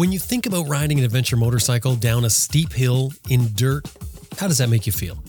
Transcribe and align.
When 0.00 0.12
you 0.12 0.18
think 0.18 0.46
about 0.46 0.66
riding 0.66 0.98
an 0.98 1.04
adventure 1.04 1.36
motorcycle 1.36 1.94
down 1.94 2.24
a 2.24 2.30
steep 2.30 2.72
hill 2.72 3.12
in 3.28 3.52
dirt, 3.52 3.86
how 4.38 4.48
does 4.48 4.56
that 4.56 4.70
make 4.70 4.86
you 4.86 4.92
feel? 4.92 5.22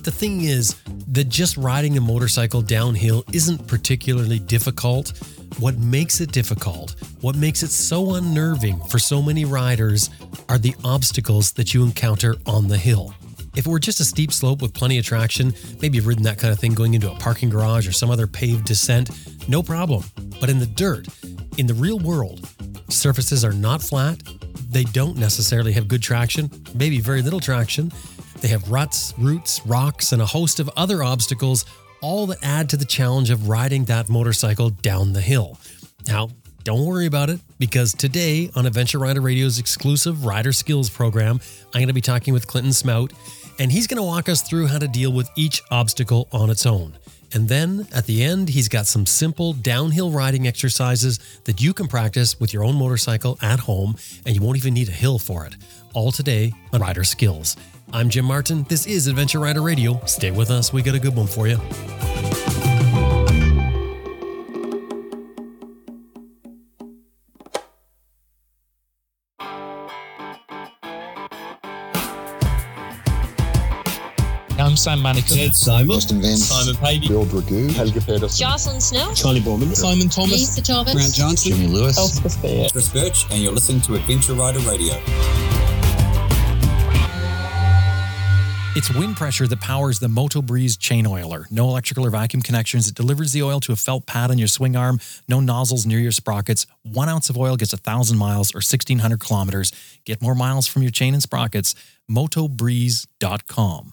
The 0.00 0.10
thing 0.10 0.44
is 0.44 0.76
that 1.08 1.28
just 1.28 1.58
riding 1.58 1.98
a 1.98 2.00
motorcycle 2.00 2.62
downhill 2.62 3.22
isn't 3.34 3.68
particularly 3.68 4.38
difficult. 4.38 5.12
What 5.58 5.76
makes 5.76 6.22
it 6.22 6.32
difficult, 6.32 6.96
what 7.20 7.36
makes 7.36 7.62
it 7.62 7.68
so 7.68 8.14
unnerving 8.14 8.80
for 8.84 8.98
so 8.98 9.20
many 9.20 9.44
riders, 9.44 10.08
are 10.48 10.56
the 10.56 10.74
obstacles 10.86 11.52
that 11.52 11.74
you 11.74 11.84
encounter 11.84 12.36
on 12.46 12.68
the 12.68 12.78
hill. 12.78 13.14
If 13.54 13.66
it 13.66 13.70
were 13.70 13.78
just 13.78 14.00
a 14.00 14.06
steep 14.06 14.32
slope 14.32 14.62
with 14.62 14.72
plenty 14.72 14.96
of 14.96 15.04
traction, 15.04 15.52
maybe 15.82 15.96
you've 15.96 16.06
ridden 16.06 16.24
that 16.24 16.38
kind 16.38 16.50
of 16.50 16.58
thing 16.58 16.72
going 16.72 16.94
into 16.94 17.12
a 17.12 17.16
parking 17.16 17.50
garage 17.50 17.86
or 17.86 17.92
some 17.92 18.10
other 18.10 18.26
paved 18.26 18.64
descent, 18.64 19.10
no 19.50 19.62
problem. 19.62 20.02
But 20.40 20.48
in 20.48 20.60
the 20.60 20.66
dirt, 20.66 21.08
in 21.58 21.66
the 21.66 21.74
real 21.74 21.98
world, 21.98 22.48
surfaces 22.92 23.44
are 23.44 23.52
not 23.52 23.82
flat. 23.82 24.22
They 24.70 24.84
don't 24.84 25.16
necessarily 25.16 25.72
have 25.72 25.88
good 25.88 26.02
traction, 26.02 26.50
maybe 26.74 27.00
very 27.00 27.22
little 27.22 27.40
traction. 27.40 27.92
They 28.40 28.48
have 28.48 28.70
ruts, 28.70 29.14
roots, 29.18 29.64
rocks, 29.66 30.12
and 30.12 30.20
a 30.20 30.26
host 30.26 30.60
of 30.60 30.70
other 30.76 31.02
obstacles, 31.02 31.64
all 32.00 32.26
that 32.26 32.38
add 32.42 32.68
to 32.70 32.76
the 32.76 32.84
challenge 32.84 33.30
of 33.30 33.48
riding 33.48 33.84
that 33.84 34.08
motorcycle 34.08 34.70
down 34.70 35.12
the 35.12 35.20
hill. 35.20 35.58
Now, 36.06 36.30
don't 36.64 36.86
worry 36.86 37.06
about 37.06 37.30
it 37.30 37.40
because 37.58 37.92
today 37.92 38.50
on 38.54 38.66
Adventure 38.66 38.98
Rider 38.98 39.20
Radio's 39.20 39.58
exclusive 39.58 40.24
Rider 40.24 40.52
Skills 40.52 40.90
program, 40.90 41.40
I'm 41.66 41.80
going 41.80 41.88
to 41.88 41.92
be 41.92 42.00
talking 42.00 42.32
with 42.32 42.46
Clinton 42.46 42.72
Smout 42.72 43.12
and 43.58 43.70
he's 43.70 43.86
going 43.86 43.96
to 43.96 44.02
walk 44.02 44.28
us 44.28 44.42
through 44.42 44.66
how 44.66 44.78
to 44.78 44.88
deal 44.88 45.12
with 45.12 45.28
each 45.36 45.62
obstacle 45.70 46.28
on 46.32 46.50
its 46.50 46.66
own. 46.66 46.96
And 47.34 47.48
then 47.48 47.86
at 47.94 48.06
the 48.06 48.22
end, 48.22 48.50
he's 48.50 48.68
got 48.68 48.86
some 48.86 49.06
simple 49.06 49.52
downhill 49.52 50.10
riding 50.10 50.46
exercises 50.46 51.18
that 51.44 51.60
you 51.60 51.72
can 51.72 51.88
practice 51.88 52.38
with 52.38 52.52
your 52.52 52.64
own 52.64 52.76
motorcycle 52.76 53.38
at 53.40 53.60
home, 53.60 53.96
and 54.26 54.34
you 54.34 54.42
won't 54.42 54.58
even 54.58 54.74
need 54.74 54.88
a 54.88 54.92
hill 54.92 55.18
for 55.18 55.46
it. 55.46 55.56
All 55.94 56.12
today 56.12 56.52
on 56.72 56.80
Rider 56.80 57.04
Skills. 57.04 57.56
I'm 57.92 58.08
Jim 58.08 58.24
Martin. 58.24 58.64
This 58.68 58.86
is 58.86 59.06
Adventure 59.06 59.38
Rider 59.38 59.62
Radio. 59.62 60.04
Stay 60.06 60.30
with 60.30 60.50
us, 60.50 60.72
we 60.72 60.82
got 60.82 60.94
a 60.94 61.00
good 61.00 61.16
one 61.16 61.26
for 61.26 61.48
you. 61.48 61.58
Sam 74.82 74.98
Manicom. 74.98 75.36
Ted 75.36 75.54
Simon. 75.54 75.94
Austin 75.94 76.20
Vince. 76.20 76.46
Simon 76.46 76.74
Pavey. 76.74 77.06
Bill 77.06 77.24
Dragoo. 77.24 77.70
Helga 77.70 78.00
Pedersen. 78.00 78.36
Jocelyn 78.36 78.80
Snow. 78.80 79.14
Charlie 79.14 79.40
Boorman, 79.40 79.76
Simon 79.76 80.08
Thomas. 80.08 80.32
Lisa 80.32 80.60
Thomas. 80.60 80.92
Grant 80.92 81.14
Johnson. 81.14 81.52
Jimmy 81.52 81.68
Lewis. 81.68 81.96
Elspeth 81.96 82.42
Beard. 82.42 82.72
Chris 82.72 82.88
Birch, 82.88 83.30
and 83.30 83.40
you're 83.40 83.52
listening 83.52 83.80
to 83.82 83.94
Adventure 83.94 84.34
Rider 84.34 84.58
Radio. 84.68 84.94
It's 88.74 88.92
wind 88.92 89.16
pressure 89.16 89.46
that 89.46 89.60
powers 89.60 90.00
the 90.00 90.08
Moto 90.08 90.42
Breeze 90.42 90.76
chain 90.76 91.06
oiler. 91.06 91.46
No 91.48 91.68
electrical 91.68 92.04
or 92.04 92.10
vacuum 92.10 92.42
connections. 92.42 92.88
It 92.88 92.96
delivers 92.96 93.30
the 93.30 93.44
oil 93.44 93.60
to 93.60 93.72
a 93.72 93.76
felt 93.76 94.06
pad 94.06 94.32
on 94.32 94.38
your 94.38 94.48
swing 94.48 94.74
arm. 94.74 94.98
No 95.28 95.38
nozzles 95.38 95.86
near 95.86 96.00
your 96.00 96.10
sprockets. 96.10 96.66
One 96.82 97.08
ounce 97.08 97.30
of 97.30 97.38
oil 97.38 97.56
gets 97.56 97.72
a 97.72 97.76
thousand 97.76 98.18
miles 98.18 98.52
or 98.52 98.58
1600 98.58 99.20
kilometers. 99.20 99.70
Get 100.04 100.20
more 100.20 100.34
miles 100.34 100.66
from 100.66 100.82
your 100.82 100.90
chain 100.90 101.14
and 101.14 101.22
sprockets. 101.22 101.76
MotoBreeze.com. 102.10 103.92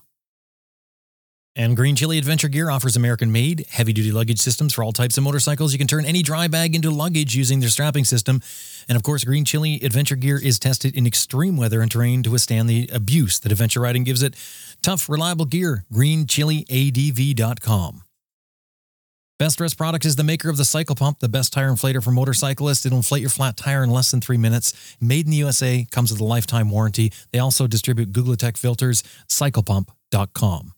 And 1.60 1.76
Green 1.76 1.96
Chili 1.98 2.18
Adventure 2.18 2.48
Gear 2.48 2.72
offers 2.72 2.96
American 2.96 3.34
made, 3.34 3.66
heavy 3.70 3.92
duty 3.92 4.14
luggage 4.14 4.40
systems 4.40 4.74
for 4.74 4.82
all 4.82 4.94
types 4.94 5.18
of 5.18 5.26
motorcycles. 5.26 5.74
You 5.74 5.78
can 5.78 5.88
turn 5.88 6.06
any 6.06 6.24
dry 6.24 6.48
bag 6.48 6.74
into 6.74 6.90
luggage 6.90 7.36
using 7.36 7.60
their 7.60 7.68
strapping 7.68 8.06
system. 8.06 8.42
And 8.88 8.96
of 8.96 9.04
course, 9.04 9.26
Green 9.26 9.44
Chili 9.44 9.78
Adventure 9.84 10.16
Gear 10.16 10.40
is 10.42 10.58
tested 10.58 10.96
in 10.96 11.06
extreme 11.06 11.58
weather 11.58 11.82
and 11.82 11.92
terrain 11.92 12.24
to 12.24 12.32
withstand 12.32 12.70
the 12.70 12.90
abuse 12.94 13.42
that 13.42 13.52
adventure 13.52 13.82
riding 13.82 14.06
gives 14.06 14.24
it. 14.24 14.38
Tough, 14.82 15.10
reliable 15.10 15.44
gear. 15.44 15.84
GreenChiliADV.com. 15.92 18.04
Best 19.38 19.60
Rest 19.60 19.78
Products 19.78 20.06
is 20.06 20.16
the 20.16 20.24
maker 20.24 20.50
of 20.50 20.56
the 20.56 20.64
Cycle 20.64 20.96
Pump, 20.96 21.20
the 21.20 21.28
best 21.28 21.52
tire 21.52 21.70
inflator 21.70 22.02
for 22.02 22.12
motorcyclists. 22.12 22.86
It'll 22.86 23.00
inflate 23.00 23.20
your 23.20 23.32
flat 23.32 23.58
tire 23.58 23.84
in 23.84 23.90
less 23.90 24.12
than 24.12 24.22
three 24.22 24.38
minutes. 24.38 24.96
Made 25.02 25.26
in 25.26 25.32
the 25.32 25.38
USA, 25.38 25.86
comes 25.92 26.10
with 26.10 26.22
a 26.22 26.26
lifetime 26.26 26.70
warranty. 26.70 27.12
They 27.34 27.40
also 27.40 27.68
distribute 27.68 28.14
Googletech 28.14 28.58
filters. 28.58 29.04
CyclePump.com. 29.28 30.72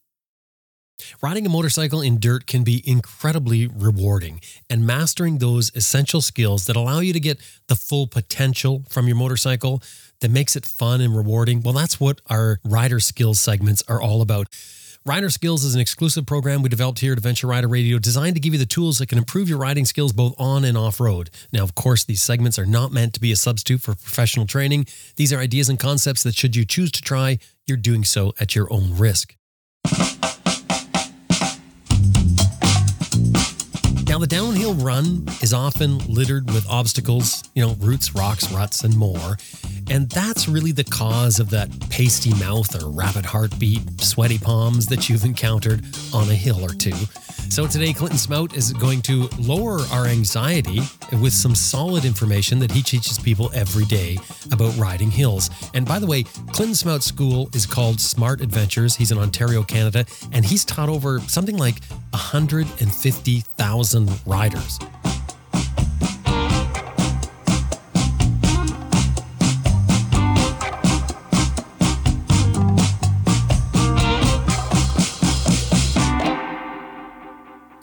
Riding 1.22 1.46
a 1.46 1.50
motorcycle 1.50 2.02
in 2.02 2.20
dirt 2.20 2.48
can 2.48 2.64
be 2.64 2.84
incredibly 2.86 3.68
rewarding, 3.68 4.42
and 4.70 4.86
mastering 4.86 5.38
those 5.38 5.72
essential 5.76 6.22
skills 6.22 6.66
that 6.66 6.76
allow 6.76 7.00
you 7.00 7.14
to 7.14 7.20
get 7.20 7.40
the 7.68 7.76
full 7.76 8.08
potential 8.08 8.84
from 8.90 9.08
your 9.08 9.18
motorcycle 9.18 9.82
that 10.20 10.32
makes 10.32 10.56
it 10.56 10.66
fun 10.66 11.02
and 11.02 11.16
rewarding, 11.16 11.62
well, 11.62 11.74
that's 11.74 12.00
what 12.00 12.22
our 12.30 12.60
rider 12.64 13.00
skills 13.00 13.40
segments 13.40 13.84
are 13.88 14.02
all 14.02 14.22
about. 14.22 14.48
Rider 15.04 15.32
Skills 15.32 15.64
is 15.64 15.74
an 15.74 15.82
exclusive 15.82 16.28
program 16.28 16.62
we 16.62 16.70
developed 16.70 17.00
here 17.00 17.14
at 17.14 17.18
Adventure 17.18 17.48
Rider 17.48 17.68
Radio 17.68 17.98
designed 17.98 18.36
to 18.36 18.40
give 18.40 18.54
you 18.54 18.60
the 18.60 18.68
tools 18.68 19.00
that 19.00 19.10
can 19.10 19.18
improve 19.18 19.50
your 19.50 19.58
riding 19.58 19.84
skills 19.84 20.14
both 20.14 20.36
on 20.38 20.64
and 20.64 20.78
off 20.78 21.00
road. 21.00 21.32
Now, 21.52 21.64
of 21.64 21.74
course, 21.74 22.04
these 22.04 22.22
segments 22.22 22.60
are 22.60 22.68
not 22.68 22.92
meant 22.92 23.16
to 23.16 23.20
be 23.20 23.32
a 23.32 23.36
substitute 23.36 23.82
for 23.82 23.96
professional 23.96 24.46
training. 24.46 24.86
These 25.16 25.34
are 25.34 25.40
ideas 25.40 25.70
and 25.70 25.80
concepts 25.80 26.22
that, 26.22 26.36
should 26.36 26.56
you 26.56 26.66
choose 26.66 26.92
to 26.92 27.02
try, 27.02 27.40
you're 27.66 27.78
doing 27.78 28.04
so 28.04 28.34
at 28.40 28.56
your 28.56 28.72
own 28.72 28.96
risk. 28.96 29.36
The 34.22 34.28
downhill 34.28 34.76
run 34.76 35.26
is 35.42 35.52
often 35.52 35.98
littered 36.08 36.52
with 36.52 36.64
obstacles, 36.70 37.44
you 37.56 37.66
know, 37.66 37.74
roots, 37.80 38.14
rocks, 38.14 38.52
ruts, 38.52 38.84
and 38.84 38.96
more. 38.96 39.36
And 39.92 40.10
that's 40.10 40.48
really 40.48 40.72
the 40.72 40.86
cause 40.86 41.42
of 41.42 41.50
that 41.50 41.70
pasty 41.90 42.34
mouth 42.36 42.82
or 42.82 42.90
rapid 42.90 43.26
heartbeat, 43.26 44.00
sweaty 44.00 44.38
palms 44.40 44.86
that 44.86 45.10
you've 45.10 45.26
encountered 45.26 45.84
on 46.14 46.30
a 46.30 46.34
hill 46.34 46.64
or 46.64 46.70
two. 46.70 46.96
So 47.50 47.68
today, 47.68 47.92
Clinton 47.92 48.18
Smout 48.18 48.56
is 48.56 48.72
going 48.72 49.02
to 49.02 49.28
lower 49.38 49.82
our 49.92 50.06
anxiety 50.06 50.80
with 51.22 51.34
some 51.34 51.54
solid 51.54 52.06
information 52.06 52.58
that 52.60 52.72
he 52.72 52.82
teaches 52.82 53.20
people 53.20 53.52
every 53.54 53.84
day 53.84 54.18
about 54.54 54.74
riding 54.78 55.12
hills. 55.12 55.50
And 55.74 55.86
by 55.86 56.00
the 56.00 56.08
way, 56.08 56.24
Clinton 56.24 56.74
Smout's 56.74 57.04
school 57.06 57.50
is 57.54 57.66
called 57.66 58.00
Smart 58.00 58.40
Adventures. 58.40 58.96
He's 58.96 59.12
in 59.12 59.18
Ontario, 59.18 59.62
Canada, 59.62 60.06
and 60.32 60.46
he's 60.46 60.64
taught 60.64 60.88
over 60.88 61.20
something 61.20 61.58
like 61.58 61.84
150,000 62.12 64.10
riders. 64.26 64.80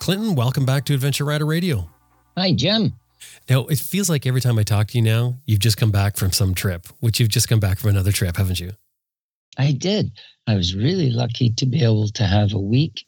Clinton, 0.09 0.33
welcome 0.33 0.65
back 0.65 0.85
to 0.85 0.95
Adventure 0.95 1.23
Rider 1.23 1.45
Radio. 1.45 1.87
Hi, 2.35 2.51
Jim. 2.51 2.93
Now, 3.47 3.67
it 3.67 3.77
feels 3.77 4.09
like 4.09 4.25
every 4.25 4.41
time 4.41 4.57
I 4.57 4.63
talk 4.63 4.87
to 4.87 4.97
you 4.97 5.03
now, 5.03 5.37
you've 5.45 5.59
just 5.59 5.77
come 5.77 5.91
back 5.91 6.17
from 6.17 6.31
some 6.31 6.55
trip, 6.55 6.87
which 6.99 7.19
you've 7.19 7.29
just 7.29 7.47
come 7.47 7.59
back 7.59 7.77
from 7.77 7.91
another 7.91 8.11
trip, 8.11 8.35
haven't 8.35 8.59
you? 8.59 8.71
I 9.55 9.71
did. 9.71 10.11
I 10.47 10.55
was 10.55 10.73
really 10.73 11.11
lucky 11.11 11.51
to 11.51 11.67
be 11.67 11.83
able 11.83 12.07
to 12.07 12.23
have 12.23 12.53
a 12.53 12.59
week 12.59 13.05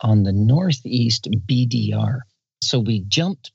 on 0.00 0.22
the 0.22 0.32
Northeast 0.32 1.26
BDR. 1.44 2.20
So 2.62 2.78
we 2.78 3.00
jumped 3.00 3.50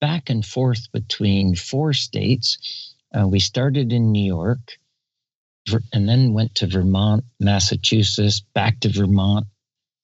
back 0.00 0.30
and 0.30 0.46
forth 0.46 0.92
between 0.92 1.56
four 1.56 1.92
states. 1.92 2.94
Uh, 3.12 3.26
we 3.26 3.40
started 3.40 3.92
in 3.92 4.12
New 4.12 4.24
York 4.24 4.78
and 5.92 6.08
then 6.08 6.32
went 6.32 6.54
to 6.54 6.68
Vermont, 6.68 7.24
Massachusetts, 7.40 8.44
back 8.54 8.78
to 8.78 8.90
Vermont, 8.90 9.44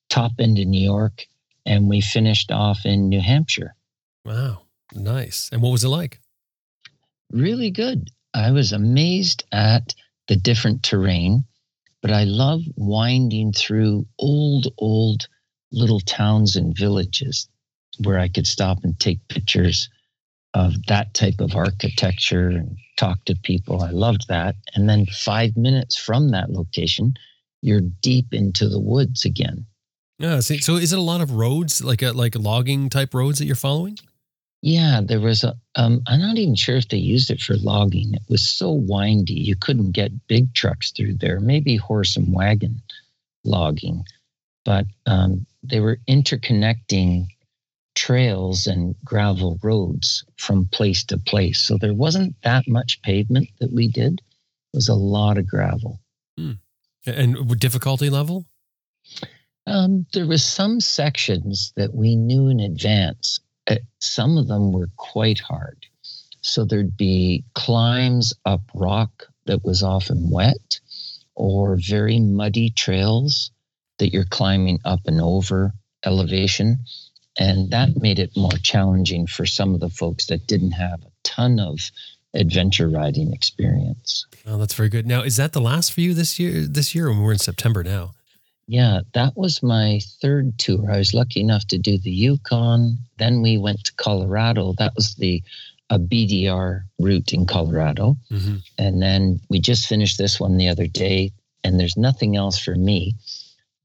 top 0.08 0.32
into 0.40 0.64
New 0.64 0.82
York, 0.84 1.28
and 1.70 1.88
we 1.88 2.00
finished 2.00 2.50
off 2.50 2.84
in 2.84 3.08
New 3.08 3.20
Hampshire. 3.20 3.76
Wow, 4.24 4.62
nice. 4.92 5.48
And 5.52 5.62
what 5.62 5.70
was 5.70 5.84
it 5.84 5.88
like? 5.88 6.18
Really 7.30 7.70
good. 7.70 8.10
I 8.34 8.50
was 8.50 8.72
amazed 8.72 9.44
at 9.52 9.94
the 10.26 10.34
different 10.34 10.82
terrain, 10.82 11.44
but 12.02 12.10
I 12.10 12.24
love 12.24 12.62
winding 12.76 13.52
through 13.52 14.04
old, 14.18 14.66
old 14.78 15.28
little 15.70 16.00
towns 16.00 16.56
and 16.56 16.76
villages 16.76 17.48
where 18.02 18.18
I 18.18 18.26
could 18.26 18.48
stop 18.48 18.78
and 18.82 18.98
take 18.98 19.28
pictures 19.28 19.88
of 20.54 20.74
that 20.88 21.14
type 21.14 21.38
of 21.38 21.54
architecture 21.54 22.48
and 22.48 22.76
talk 22.96 23.24
to 23.26 23.36
people. 23.44 23.84
I 23.84 23.90
loved 23.90 24.26
that. 24.26 24.56
And 24.74 24.88
then 24.88 25.06
five 25.06 25.56
minutes 25.56 25.96
from 25.96 26.30
that 26.30 26.50
location, 26.50 27.14
you're 27.62 27.82
deep 28.02 28.34
into 28.34 28.68
the 28.68 28.80
woods 28.80 29.24
again. 29.24 29.66
Yeah. 30.20 30.40
See, 30.40 30.58
so 30.58 30.76
is 30.76 30.92
it 30.92 30.98
a 30.98 31.02
lot 31.02 31.22
of 31.22 31.32
roads, 31.32 31.82
like 31.82 32.02
a, 32.02 32.12
like 32.12 32.34
logging 32.36 32.90
type 32.90 33.14
roads 33.14 33.38
that 33.38 33.46
you're 33.46 33.56
following? 33.56 33.98
Yeah, 34.60 35.00
there 35.02 35.20
was 35.20 35.42
a. 35.42 35.54
Um, 35.76 36.02
I'm 36.06 36.20
not 36.20 36.36
even 36.36 36.54
sure 36.54 36.76
if 36.76 36.88
they 36.88 36.98
used 36.98 37.30
it 37.30 37.40
for 37.40 37.56
logging. 37.56 38.12
It 38.12 38.22
was 38.28 38.42
so 38.42 38.70
windy, 38.70 39.32
you 39.32 39.56
couldn't 39.56 39.92
get 39.92 40.26
big 40.28 40.52
trucks 40.52 40.90
through 40.90 41.14
there. 41.14 41.40
Maybe 41.40 41.76
horse 41.76 42.14
and 42.16 42.34
wagon 42.34 42.82
logging, 43.42 44.04
but 44.66 44.84
um, 45.06 45.46
they 45.62 45.80
were 45.80 45.98
interconnecting 46.06 47.28
trails 47.94 48.66
and 48.66 48.94
gravel 49.02 49.58
roads 49.62 50.22
from 50.36 50.66
place 50.66 51.04
to 51.04 51.16
place. 51.16 51.60
So 51.60 51.78
there 51.78 51.94
wasn't 51.94 52.34
that 52.42 52.68
much 52.68 53.00
pavement 53.00 53.48
that 53.60 53.72
we 53.72 53.88
did. 53.88 54.20
It 54.74 54.76
was 54.76 54.90
a 54.90 54.94
lot 54.94 55.38
of 55.38 55.48
gravel. 55.48 55.98
And 57.06 57.58
difficulty 57.58 58.10
level? 58.10 58.44
Um, 59.66 60.06
there 60.12 60.26
was 60.26 60.44
some 60.44 60.80
sections 60.80 61.72
that 61.76 61.94
we 61.94 62.16
knew 62.16 62.48
in 62.48 62.60
advance. 62.60 63.40
Uh, 63.68 63.76
some 64.00 64.36
of 64.36 64.48
them 64.48 64.72
were 64.72 64.88
quite 64.96 65.38
hard. 65.38 65.86
So 66.42 66.64
there'd 66.64 66.96
be 66.96 67.44
climbs 67.54 68.32
up 68.44 68.62
rock 68.74 69.26
that 69.46 69.64
was 69.64 69.82
often 69.82 70.30
wet, 70.30 70.80
or 71.34 71.76
very 71.76 72.18
muddy 72.18 72.70
trails 72.70 73.50
that 73.98 74.12
you're 74.12 74.24
climbing 74.24 74.80
up 74.84 75.00
and 75.06 75.20
over 75.20 75.72
elevation. 76.04 76.78
And 77.38 77.70
that 77.70 77.96
made 77.96 78.18
it 78.18 78.36
more 78.36 78.50
challenging 78.62 79.26
for 79.26 79.46
some 79.46 79.74
of 79.74 79.80
the 79.80 79.90
folks 79.90 80.26
that 80.26 80.46
didn't 80.46 80.72
have 80.72 81.02
a 81.02 81.10
ton 81.22 81.60
of 81.60 81.90
adventure 82.34 82.88
riding 82.88 83.32
experience. 83.32 84.26
Oh, 84.46 84.58
that's 84.58 84.74
very 84.74 84.88
good. 84.88 85.06
Now, 85.06 85.22
is 85.22 85.36
that 85.36 85.52
the 85.52 85.60
last 85.60 85.92
for 85.92 86.00
you 86.00 86.14
this 86.14 86.38
year? 86.38 86.66
This 86.66 86.94
year, 86.94 87.08
and 87.08 87.22
we're 87.22 87.32
in 87.32 87.38
September 87.38 87.82
now. 87.82 88.12
Yeah, 88.70 89.00
that 89.14 89.36
was 89.36 89.64
my 89.64 89.98
third 90.22 90.56
tour. 90.56 90.92
I 90.92 90.98
was 90.98 91.12
lucky 91.12 91.40
enough 91.40 91.66
to 91.66 91.76
do 91.76 91.98
the 91.98 92.12
Yukon. 92.12 92.98
Then 93.18 93.42
we 93.42 93.58
went 93.58 93.82
to 93.82 93.92
Colorado. 93.94 94.74
That 94.78 94.94
was 94.94 95.16
the 95.16 95.42
a 95.90 95.98
BDR 95.98 96.82
route 97.00 97.32
in 97.32 97.46
Colorado. 97.46 98.16
Mm-hmm. 98.30 98.58
And 98.78 99.02
then 99.02 99.40
we 99.48 99.58
just 99.58 99.88
finished 99.88 100.18
this 100.18 100.38
one 100.38 100.56
the 100.56 100.68
other 100.68 100.86
day, 100.86 101.32
and 101.64 101.80
there's 101.80 101.96
nothing 101.96 102.36
else 102.36 102.60
for 102.60 102.76
me. 102.76 103.16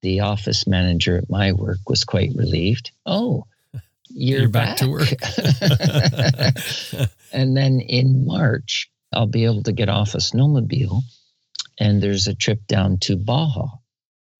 The 0.03 0.19
office 0.19 0.67
manager 0.67 1.17
at 1.17 1.31
my 1.31 1.51
work 1.51 1.79
was 1.89 2.03
quite 2.03 2.35
relieved. 2.35 2.91
Oh, 3.07 3.47
you're, 4.09 4.41
You're 4.41 4.49
back 4.49 4.77
to 4.77 4.87
work. 4.87 5.09
and 7.33 7.57
then 7.57 7.79
in 7.79 8.23
March, 8.23 8.87
I'll 9.11 9.25
be 9.25 9.45
able 9.45 9.63
to 9.63 9.71
get 9.71 9.89
off 9.89 10.13
a 10.13 10.19
snowmobile, 10.19 11.01
and 11.79 12.03
there's 12.03 12.27
a 12.27 12.35
trip 12.35 12.67
down 12.67 12.99
to 12.99 13.17
Baja. 13.17 13.65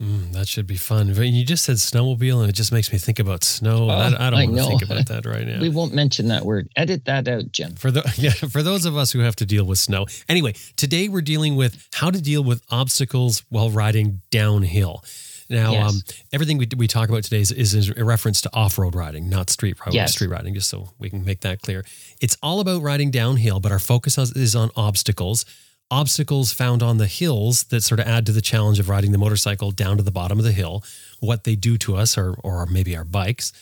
Mm, 0.04 0.34
that 0.34 0.48
should 0.48 0.68
be 0.68 0.76
fun. 0.76 1.14
But 1.14 1.28
you 1.28 1.46
just 1.46 1.64
said 1.64 1.78
snowmobile, 1.78 2.42
and 2.42 2.50
it 2.50 2.54
just 2.54 2.74
makes 2.74 2.92
me 2.92 2.98
think 2.98 3.18
about 3.18 3.46
snow. 3.46 3.86
Oh, 3.90 3.94
I, 3.94 4.08
I 4.08 4.30
don't 4.30 4.34
I 4.40 4.46
want 4.46 4.58
to 4.58 4.64
think 4.66 4.82
about 4.84 5.06
that 5.08 5.26
right 5.26 5.48
now. 5.48 5.60
We 5.62 5.70
won't 5.70 5.94
mention 5.94 6.28
that 6.28 6.46
word. 6.46 6.68
Edit 6.76 7.06
that 7.06 7.28
out, 7.30 7.52
Jim. 7.54 7.76
For 7.76 7.92
the 7.92 8.04
yeah, 8.18 8.32
for 8.32 8.62
those 8.62 8.86
of 8.86 8.98
us 8.98 9.14
who 9.14 9.20
have 9.20 9.38
to 9.38 9.46
deal 9.46 9.64
with 9.64 9.80
snow. 9.80 10.06
Anyway, 10.28 10.54
today 10.76 11.08
we're 11.08 11.22
dealing 11.22 11.56
with 11.56 11.88
how 11.94 12.12
to 12.12 12.22
deal 12.22 12.44
with 12.44 12.62
obstacles 12.70 13.44
while 13.50 13.70
riding 13.70 14.22
downhill. 14.32 15.02
Now, 15.48 15.72
Yes. 15.74 15.94
um, 15.94 16.02
everything 16.34 16.58
we, 16.58 16.68
we 16.76 16.88
talk 16.88 17.08
about 17.08 17.24
today 17.24 17.40
is, 17.40 17.52
is 17.52 17.90
a 17.96 18.04
reference 18.04 18.42
to 18.42 18.50
off-road 18.54 18.96
riding, 18.96 19.30
not 19.30 19.50
street 19.52 19.78
ri- 19.86 19.94
Yes. 19.94 20.14
street 20.14 20.30
riding. 20.32 20.56
Just 20.56 20.70
so 20.70 20.90
we 20.98 21.10
can 21.10 21.24
make 21.24 21.42
that 21.42 21.62
clear, 21.62 21.86
it's 22.20 22.36
all 22.44 22.60
about 22.60 22.82
riding 22.82 23.12
downhill, 23.12 23.60
but 23.62 23.72
our 23.72 23.80
focus 23.80 24.18
is 24.18 24.56
on 24.56 24.72
obstacles. 24.76 25.46
Obstacles 25.92 26.52
found 26.52 26.82
on 26.82 26.98
the 26.98 27.08
hills 27.08 27.64
that 27.66 27.84
sort 27.84 28.00
of 28.00 28.08
add 28.08 28.26
to 28.26 28.32
the 28.32 28.42
challenge 28.42 28.80
of 28.80 28.90
riding 28.90 29.12
the 29.12 29.18
motorcycle 29.18 29.72
down 29.72 29.98
to 29.98 30.04
the 30.04 30.12
bottom 30.12 30.40
of 30.40 30.46
the 30.46 30.52
hill, 30.52 30.84
what 31.20 31.44
they 31.44 31.56
do 31.56 31.78
to 31.78 31.96
us, 31.96 32.18
or 32.18 32.36
or 32.44 32.66
maybe 32.66 32.96
our 32.96 33.06
bikes 33.06 33.54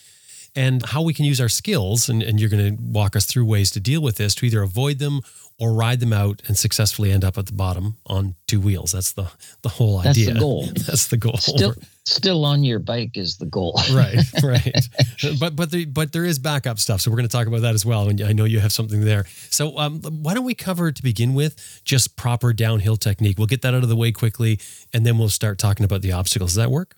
and 0.56 0.84
how 0.86 1.02
we 1.02 1.14
can 1.14 1.24
use 1.24 1.40
our 1.40 1.48
skills. 1.48 2.08
And, 2.08 2.22
and 2.22 2.40
you're 2.40 2.50
going 2.50 2.76
to 2.76 2.82
walk 2.82 3.16
us 3.16 3.26
through 3.26 3.44
ways 3.44 3.70
to 3.72 3.80
deal 3.80 4.00
with 4.00 4.16
this 4.16 4.34
to 4.36 4.46
either 4.46 4.62
avoid 4.62 4.98
them 4.98 5.20
or 5.58 5.72
ride 5.72 6.00
them 6.00 6.12
out 6.12 6.42
and 6.46 6.58
successfully 6.58 7.12
end 7.12 7.24
up 7.24 7.38
at 7.38 7.46
the 7.46 7.52
bottom 7.52 7.96
on 8.06 8.34
two 8.48 8.60
wheels. 8.60 8.92
That's 8.92 9.12
the, 9.12 9.30
the 9.62 9.68
whole 9.68 9.98
That's 9.98 10.18
idea. 10.18 10.26
That's 10.26 10.34
the 10.34 10.40
goal. 10.40 10.66
That's 10.86 11.06
the 11.08 11.16
goal. 11.16 11.36
Still, 11.36 11.74
still 12.04 12.44
on 12.44 12.64
your 12.64 12.80
bike 12.80 13.16
is 13.16 13.36
the 13.36 13.46
goal. 13.46 13.80
right, 13.92 14.18
right. 14.42 14.88
But 15.38 15.54
but 15.54 15.70
the, 15.70 15.84
but 15.84 16.12
there 16.12 16.24
is 16.24 16.38
backup 16.38 16.78
stuff, 16.78 17.00
so 17.00 17.10
we're 17.10 17.18
going 17.18 17.28
to 17.28 17.32
talk 17.32 17.46
about 17.46 17.62
that 17.62 17.74
as 17.74 17.86
well. 17.86 18.08
And 18.08 18.20
I 18.20 18.32
know 18.32 18.44
you 18.44 18.60
have 18.60 18.72
something 18.72 19.04
there. 19.04 19.26
So 19.50 19.78
um, 19.78 20.00
why 20.02 20.34
don't 20.34 20.44
we 20.44 20.54
cover 20.54 20.90
to 20.90 21.02
begin 21.02 21.34
with 21.34 21.82
just 21.84 22.16
proper 22.16 22.52
downhill 22.52 22.96
technique? 22.96 23.38
We'll 23.38 23.46
get 23.46 23.62
that 23.62 23.74
out 23.74 23.82
of 23.82 23.88
the 23.88 23.96
way 23.96 24.10
quickly, 24.10 24.58
and 24.92 25.06
then 25.06 25.18
we'll 25.18 25.28
start 25.28 25.58
talking 25.58 25.84
about 25.84 26.02
the 26.02 26.12
obstacles. 26.12 26.50
Does 26.50 26.56
that 26.56 26.70
work? 26.70 26.96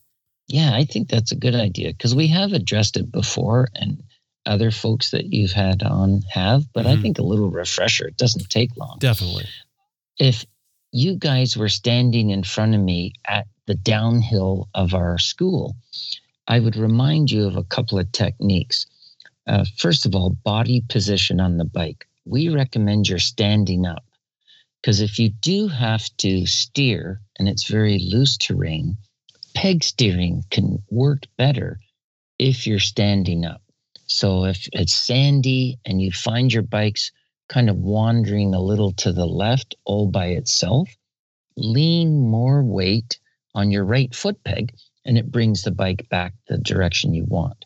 Yeah, 0.49 0.75
I 0.75 0.85
think 0.85 1.09
that's 1.09 1.33
a 1.33 1.37
good 1.37 1.57
idea 1.57 1.89
because 1.89 2.15
we 2.15 2.29
have 2.29 2.53
addressed 2.53 2.97
it 2.97 3.11
before 3.11 3.69
and 3.75 4.03
other 4.47 4.71
folks 4.71 5.11
that 5.11 5.33
you've 5.33 5.53
had 5.53 5.83
on 5.83 6.23
have, 6.31 6.73
but 6.73 6.87
I 6.87 6.97
Mhm. 6.97 7.03
think 7.03 7.19
a 7.19 7.23
little 7.23 7.51
refresher, 7.51 8.07
it 8.09 8.17
doesn't 8.17 8.49
take 8.49 8.77
long. 8.77 8.99
Definitely. 8.99 9.47
If 10.19 10.45
you 10.93 11.17
guys 11.17 11.57
were 11.57 11.69
standing 11.69 12.31
in 12.31 12.43
front 12.43 12.75
of 12.75 12.81
me 12.81 13.13
at 13.27 13.47
the 13.67 13.75
downhill 13.75 14.69
of 14.75 14.95
our 14.95 15.19
school, 15.19 15.77
I 16.47 16.61
would 16.61 16.77
remind 16.77 17.31
you 17.31 17.45
of 17.47 17.57
a 17.57 17.65
couple 17.65 17.99
of 17.99 18.11
techniques. 18.13 18.87
Uh, 19.47 19.65
first 19.77 20.07
of 20.07 20.15
all, 20.15 20.31
body 20.31 20.81
position 20.89 21.41
on 21.41 21.57
the 21.57 21.65
bike. 21.65 22.07
We 22.25 22.49
recommend 22.49 23.09
you're 23.09 23.19
standing 23.19 23.87
up 23.87 24.05
because 24.81 25.01
if 25.01 25.19
you 25.19 25.29
do 25.29 25.69
have 25.69 26.09
to 26.19 26.47
steer 26.47 27.21
and 27.39 27.49
it's 27.49 27.65
very 27.65 27.99
loose 27.99 28.37
terrain, 28.37 28.97
peg 29.55 29.83
steering 29.83 30.45
can 30.51 30.83
work 30.91 31.25
better 31.37 31.81
if 32.39 32.67
you're 32.67 32.79
standing 32.79 33.45
up. 33.45 33.63
So 34.07 34.45
if 34.45 34.69
it's 34.73 34.95
sandy 34.95 35.79
and 35.85 36.01
you 36.01 36.13
find 36.13 36.53
your 36.53 36.63
bike's 36.63 37.11
kind 37.49 37.69
of 37.69 37.77
wandering 37.77 38.55
a 38.55 38.61
little 38.61 38.93
to 38.93 39.13
the 39.13 39.27
left 39.27 39.75
all 39.85 40.09
by 40.09 40.29
itself, 40.29 40.89
lean 41.57 42.21
more 42.21 42.63
weight 42.63 43.19
on 43.55 43.71
your 43.71 43.85
right 43.85 44.15
foot 44.15 44.43
peg 44.45 44.75
and 45.05 45.19
it 45.19 45.31
brings 45.31 45.63
the 45.63 45.71
bike 45.71 46.09
back 46.09 46.35
the 46.49 46.59
direction 46.59 47.15
you 47.15 47.25
want. 47.25 47.65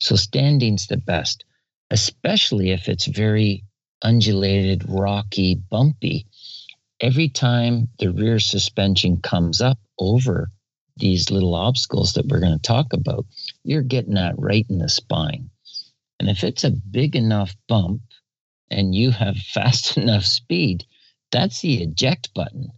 So 0.00 0.16
standing's 0.16 0.86
the 0.86 0.96
best, 0.96 1.44
especially 1.90 2.70
if 2.70 2.88
it's 2.88 3.06
very 3.06 3.64
undulated, 4.02 4.84
rocky, 4.88 5.56
bumpy. 5.56 6.26
Every 7.00 7.28
time 7.28 7.88
the 7.98 8.12
rear 8.12 8.38
suspension 8.38 9.20
comes 9.20 9.60
up 9.60 9.78
over 9.98 10.50
these 10.96 11.30
little 11.30 11.54
obstacles 11.54 12.14
that 12.14 12.26
we're 12.26 12.40
going 12.40 12.58
to 12.58 12.62
talk 12.62 12.92
about, 12.92 13.26
you're 13.62 13.82
getting 13.82 14.14
that 14.14 14.34
right 14.38 14.66
in 14.68 14.78
the 14.78 14.88
spine. 14.88 15.50
And 16.20 16.28
if 16.28 16.44
it's 16.44 16.64
a 16.64 16.70
big 16.70 17.14
enough 17.14 17.54
bump 17.68 18.02
and 18.70 18.94
you 18.94 19.10
have 19.10 19.36
fast 19.52 19.96
enough 19.96 20.24
speed, 20.24 20.84
that's 21.30 21.60
the 21.60 21.82
eject 21.82 22.32
button. 22.34 22.70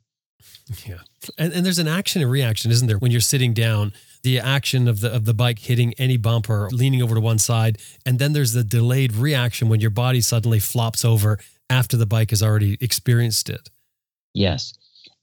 Yeah. 0.86 0.98
And, 1.38 1.52
and 1.52 1.66
there's 1.66 1.78
an 1.78 1.88
action 1.88 2.22
and 2.22 2.30
reaction, 2.30 2.70
isn't 2.70 2.86
there? 2.86 2.98
When 2.98 3.10
you're 3.10 3.20
sitting 3.20 3.52
down, 3.54 3.92
the 4.22 4.38
action 4.38 4.86
of 4.86 5.00
the 5.00 5.12
of 5.14 5.24
the 5.24 5.34
bike 5.34 5.58
hitting 5.58 5.94
any 5.94 6.16
bump 6.16 6.48
or 6.50 6.68
leaning 6.70 7.02
over 7.02 7.14
to 7.14 7.20
one 7.20 7.38
side, 7.38 7.78
and 8.04 8.18
then 8.18 8.32
there's 8.32 8.52
the 8.52 8.62
delayed 8.62 9.14
reaction 9.14 9.68
when 9.68 9.80
your 9.80 9.90
body 9.90 10.20
suddenly 10.20 10.60
flops 10.60 11.04
over 11.04 11.38
after 11.70 11.96
the 11.96 12.06
bike 12.06 12.30
has 12.30 12.42
already 12.42 12.76
experienced 12.80 13.48
it. 13.48 13.70
Yes. 14.34 14.74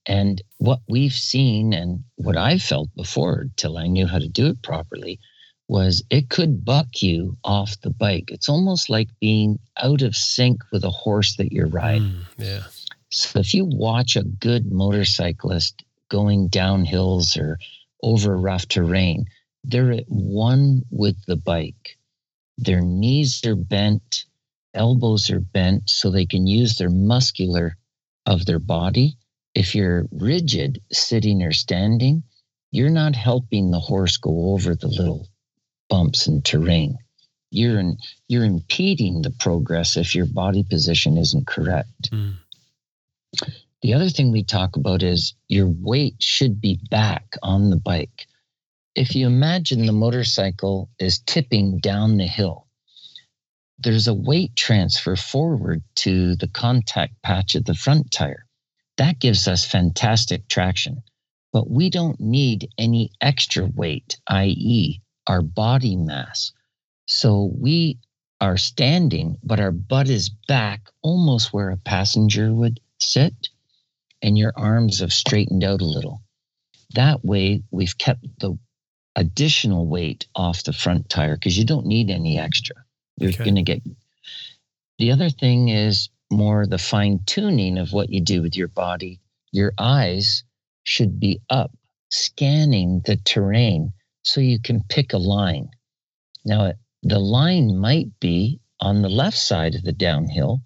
And 0.06 0.42
what 0.58 0.80
we've 0.88 1.14
seen 1.14 1.74
and 1.74 2.04
what 2.16 2.38
I've 2.38 2.62
felt 2.62 2.90
before 2.96 3.46
till 3.58 3.78
I 3.78 3.88
knew 3.88 4.08
how 4.08 4.20
to 4.20 4.30
do 4.30 4.48
it 4.48 4.64
properly 4.64 5.20
was 5.68 6.04
it 6.10 6.30
could 6.30 6.64
buck 6.64 7.02
you 7.02 7.38
off 7.44 7.80
the 7.82 7.90
bike. 7.90 8.32
It's 8.32 8.50
almost 8.50 8.90
like 8.90 9.10
being 9.20 9.60
out 9.82 10.02
of 10.02 10.16
sync 10.16 10.62
with 10.72 10.84
a 10.84 10.90
horse 10.90 11.36
that 11.36 11.52
you're 11.52 11.68
riding. 11.68 12.04
Mm, 12.04 12.26
yeah. 12.38 12.64
So 13.10 13.40
if 13.40 13.54
you 13.54 13.66
watch 13.66 14.16
a 14.16 14.24
good 14.24 14.72
motorcyclist 14.72 15.84
going 16.10 16.48
down 16.48 16.86
hills 16.86 17.38
or 17.38 17.60
over 18.02 18.38
rough 18.38 18.68
terrain, 18.68 19.26
they're 19.64 19.92
at 19.92 20.06
one 20.08 20.84
with 20.90 21.18
the 21.26 21.36
bike. 21.36 21.98
Their 22.58 22.82
knees 22.82 23.46
are 23.46 23.56
bent, 23.56 24.26
elbows 24.74 25.30
are 25.30 25.40
bent 25.40 25.90
so 25.90 26.10
they 26.10 26.26
can 26.26 26.48
use 26.48 26.78
their 26.78 26.90
muscular 26.90 27.78
of 28.26 28.46
their 28.46 28.60
body. 28.60 29.18
If 29.54 29.76
you're 29.76 30.08
rigid 30.12 30.82
sitting 30.92 31.42
or 31.42 31.52
standing, 31.52 32.24
you're 32.72 32.90
not 32.90 33.16
helping 33.16 33.72
the 33.72 33.80
horse 33.80 34.18
go 34.18 34.52
over 34.52 34.76
the 34.76 34.88
little 34.88 35.28
bumps 35.90 36.28
and 36.28 36.44
terrain. 36.44 36.98
You're 37.50 37.80
in, 37.80 37.98
you're 38.28 38.44
impeding 38.44 39.22
the 39.22 39.32
progress 39.32 39.96
if 39.96 40.14
your 40.14 40.26
body 40.26 40.64
position 40.64 41.18
isn't 41.18 41.48
correct. 41.48 42.12
Mm. 42.12 42.36
The 43.82 43.94
other 43.94 44.10
thing 44.10 44.32
we 44.32 44.44
talk 44.44 44.76
about 44.76 45.04
is 45.04 45.34
your 45.48 45.68
weight 45.68 46.16
should 46.20 46.60
be 46.60 46.80
back 46.90 47.38
on 47.44 47.70
the 47.70 47.78
bike. 47.78 48.28
If 48.96 49.16
you 49.16 49.28
imagine 49.28 49.86
the 49.86 49.94
motorcycle 49.94 50.90
is 51.00 51.20
tipping 51.20 51.80
down 51.80 52.18
the 52.18 52.26
hill, 52.26 52.68
there's 53.80 54.08
a 54.08 54.14
weight 54.14 54.56
transfer 54.56 55.16
forward 55.16 55.84
to 55.98 56.36
the 56.36 56.48
contact 56.48 57.22
patch 57.22 57.54
of 57.54 57.66
the 57.66 57.76
front 57.76 58.12
tire. 58.12 58.46
That 58.98 59.20
gives 59.20 59.48
us 59.48 59.66
fantastic 59.66 60.48
traction. 60.48 61.04
But 61.54 61.70
we 61.70 61.90
don't 61.90 62.20
need 62.20 62.70
any 62.78 63.12
extra 63.22 63.66
weight, 63.66 64.20
i.e., 64.28 65.02
our 65.28 65.42
body 65.42 65.96
mass. 65.96 66.54
So 67.08 67.52
we 67.58 68.00
are 68.42 68.58
standing, 68.58 69.38
but 69.44 69.60
our 69.60 69.72
butt 69.72 70.10
is 70.10 70.30
back 70.30 70.90
almost 71.02 71.54
where 71.54 71.72
a 71.72 71.78
passenger 71.78 72.54
would 72.54 72.80
sit, 73.00 73.50
and 74.22 74.38
your 74.38 74.54
arms 74.56 75.00
have 75.00 75.14
straightened 75.14 75.64
out 75.64 75.82
a 75.82 75.86
little. 75.86 76.22
That 76.96 77.24
way, 77.26 77.64
we've 77.72 77.98
kept 77.98 78.26
the 78.40 78.58
additional 79.16 79.88
weight 79.88 80.28
off 80.36 80.64
the 80.64 80.74
front 80.74 81.10
tire 81.10 81.36
because 81.36 81.58
you 81.58 81.66
don't 81.66 81.88
need 81.88 82.10
any 82.10 82.40
extra. 82.40 82.76
You're 83.18 83.32
Okay. 83.32 83.44
going 83.46 83.56
to 83.56 83.64
get. 83.64 83.84
The 85.00 85.12
other 85.12 85.30
thing 85.30 85.70
is 85.70 86.10
more 86.32 86.66
the 86.68 86.78
fine 86.78 87.22
tuning 87.26 87.78
of 87.78 87.94
what 87.94 88.10
you 88.10 88.22
do 88.22 88.42
with 88.42 88.56
your 88.56 88.68
body. 88.68 89.20
Your 89.52 89.74
eyes 89.78 90.44
should 90.84 91.20
be 91.20 91.42
up, 91.50 91.76
scanning 92.10 93.02
the 93.06 93.18
terrain 93.18 93.94
so 94.28 94.42
you 94.42 94.60
can 94.60 94.84
pick 94.90 95.14
a 95.14 95.18
line. 95.18 95.70
Now, 96.44 96.74
the 97.02 97.20
line 97.20 97.78
might 97.78 98.20
be 98.20 98.60
on 98.80 99.02
the 99.02 99.10
left 99.10 99.38
side 99.38 99.76
of 99.76 99.84
the 99.84 99.94
downhill, 99.94 100.62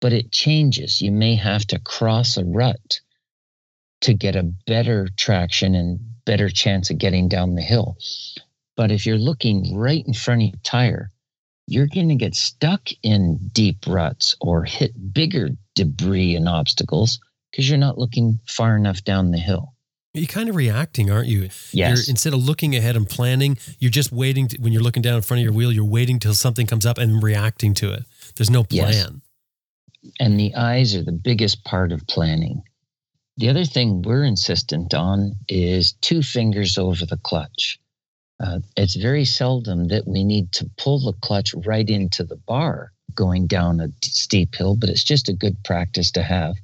but 0.00 0.12
it 0.12 0.32
changes. 0.32 1.00
You 1.00 1.12
may 1.12 1.36
have 1.36 1.66
to 1.66 1.78
cross 1.78 2.36
a 2.36 2.44
rut 2.44 3.00
to 4.00 4.14
get 4.14 4.34
a 4.34 4.52
better 4.66 5.08
traction 5.16 5.74
and 5.74 6.00
better 6.24 6.48
chance 6.48 6.90
of 6.90 6.98
getting 6.98 7.28
down 7.28 7.54
the 7.54 7.62
hill. 7.62 7.96
But 8.76 8.90
if 8.90 9.06
you're 9.06 9.18
looking 9.18 9.76
right 9.76 10.04
in 10.04 10.14
front 10.14 10.42
of 10.42 10.48
your 10.48 10.60
tire, 10.64 11.10
you're 11.66 11.86
going 11.86 12.08
to 12.08 12.16
get 12.16 12.34
stuck 12.34 12.88
in 13.02 13.50
deep 13.52 13.86
ruts 13.86 14.36
or 14.40 14.64
hit 14.64 15.12
bigger 15.12 15.50
debris 15.74 16.34
and 16.34 16.48
obstacles 16.48 17.20
because 17.50 17.68
you're 17.68 17.78
not 17.78 17.98
looking 17.98 18.40
far 18.46 18.76
enough 18.76 19.04
down 19.04 19.30
the 19.30 19.38
hill. 19.38 19.71
You're 20.14 20.26
kind 20.26 20.50
of 20.50 20.56
reacting, 20.56 21.10
aren't 21.10 21.28
you? 21.28 21.48
Yes. 21.72 21.72
You're, 21.72 22.10
instead 22.10 22.34
of 22.34 22.40
looking 22.44 22.76
ahead 22.76 22.96
and 22.96 23.08
planning, 23.08 23.56
you're 23.78 23.90
just 23.90 24.12
waiting 24.12 24.46
to, 24.48 24.58
when 24.60 24.70
you're 24.72 24.82
looking 24.82 25.00
down 25.02 25.16
in 25.16 25.22
front 25.22 25.38
of 25.40 25.44
your 25.44 25.54
wheel, 25.54 25.72
you're 25.72 25.84
waiting 25.86 26.18
till 26.18 26.34
something 26.34 26.66
comes 26.66 26.84
up 26.84 26.98
and 26.98 27.22
reacting 27.22 27.72
to 27.74 27.92
it. 27.92 28.04
There's 28.36 28.50
no 28.50 28.66
Yes. 28.70 29.02
plan. 29.04 29.22
and 30.18 30.38
the 30.38 30.52
eyes 30.56 30.96
are 30.96 31.02
the 31.04 31.12
biggest 31.12 31.62
part 31.62 31.92
of 31.92 32.04
planning. 32.08 32.60
The 33.36 33.48
other 33.48 33.64
thing 33.64 34.02
we're 34.02 34.24
insistent 34.24 34.92
on 34.94 35.36
is 35.48 35.92
two 36.00 36.22
fingers 36.22 36.76
over 36.76 37.06
the 37.06 37.18
clutch. 37.18 37.78
Uh, 38.40 38.58
it's 38.76 38.96
very 38.96 39.24
seldom 39.24 39.86
that 39.88 40.06
we 40.08 40.24
need 40.24 40.50
to 40.52 40.68
pull 40.76 40.98
the 40.98 41.12
clutch 41.20 41.54
right 41.64 41.88
into 41.88 42.24
the 42.24 42.34
bar 42.34 42.92
going 43.14 43.46
down 43.46 43.78
a 43.80 43.88
steep 44.02 44.56
hill, 44.56 44.74
but 44.74 44.88
it's 44.90 45.04
just 45.04 45.28
a 45.28 45.32
good 45.32 45.56
practice 45.62 46.10
to 46.10 46.22
have 46.24 46.56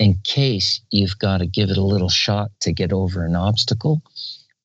in 0.00 0.18
case 0.24 0.82
you've 0.90 1.20
got 1.20 1.38
to 1.38 1.46
give 1.46 1.70
it 1.70 1.78
a 1.78 1.84
little 1.84 2.10
shot 2.10 2.50
to 2.62 2.72
get 2.72 2.92
over 2.92 3.24
an 3.24 3.36
obstacle. 3.36 4.02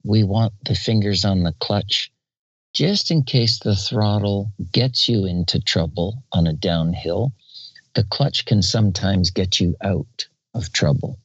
We 0.04 0.24
want 0.24 0.54
the 0.66 0.76
fingers 0.76 1.26
on 1.26 1.44
the 1.44 1.54
clutch 1.62 2.12
just 2.74 3.12
in 3.12 3.24
case 3.24 3.60
the 3.60 3.76
throttle 3.76 4.52
gets 4.74 5.10
you 5.10 5.28
into 5.28 5.62
trouble 5.62 6.24
on 6.34 6.48
a 6.48 6.54
downhill 6.54 7.34
the 7.96 8.04
clutch 8.04 8.46
can 8.46 8.62
sometimes 8.62 9.32
get 9.32 9.60
you 9.60 9.76
out 9.84 10.28
of 10.54 10.72
trouble. 10.74 11.20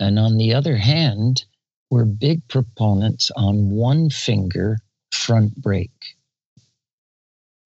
And 0.00 0.18
on 0.18 0.38
the 0.38 0.54
other 0.54 0.76
hand, 0.76 1.44
we're 1.90 2.06
big 2.06 2.46
proponents 2.48 3.30
on 3.36 3.70
one 3.70 4.10
finger 4.10 4.78
front 5.12 5.56
brake 5.56 6.16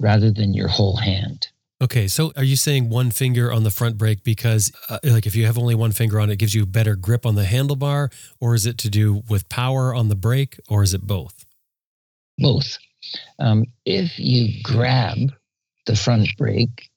rather 0.00 0.32
than 0.32 0.54
your 0.54 0.68
whole 0.68 0.96
hand. 0.96 1.48
Okay, 1.82 2.06
so 2.06 2.32
are 2.36 2.44
you 2.44 2.56
saying 2.56 2.88
one 2.88 3.10
finger 3.10 3.52
on 3.52 3.64
the 3.64 3.70
front 3.70 3.98
brake 3.98 4.22
because, 4.22 4.70
uh, 4.88 4.98
like, 5.02 5.26
if 5.26 5.34
you 5.34 5.44
have 5.46 5.58
only 5.58 5.74
one 5.74 5.90
finger 5.90 6.20
on 6.20 6.30
it, 6.30 6.36
gives 6.36 6.54
you 6.54 6.64
better 6.66 6.94
grip 6.94 7.26
on 7.26 7.34
the 7.34 7.44
handlebar, 7.44 8.12
or 8.40 8.54
is 8.54 8.64
it 8.64 8.78
to 8.78 8.88
do 8.88 9.22
with 9.28 9.48
power 9.48 9.92
on 9.94 10.08
the 10.08 10.14
brake, 10.14 10.58
or 10.68 10.82
is 10.84 10.94
it 10.94 11.02
both? 11.02 11.44
Both. 12.38 12.78
Um, 13.38 13.64
if 13.84 14.18
you 14.18 14.62
grab 14.62 15.18
the 15.86 15.96
front 15.96 16.28
brake, 16.38 16.90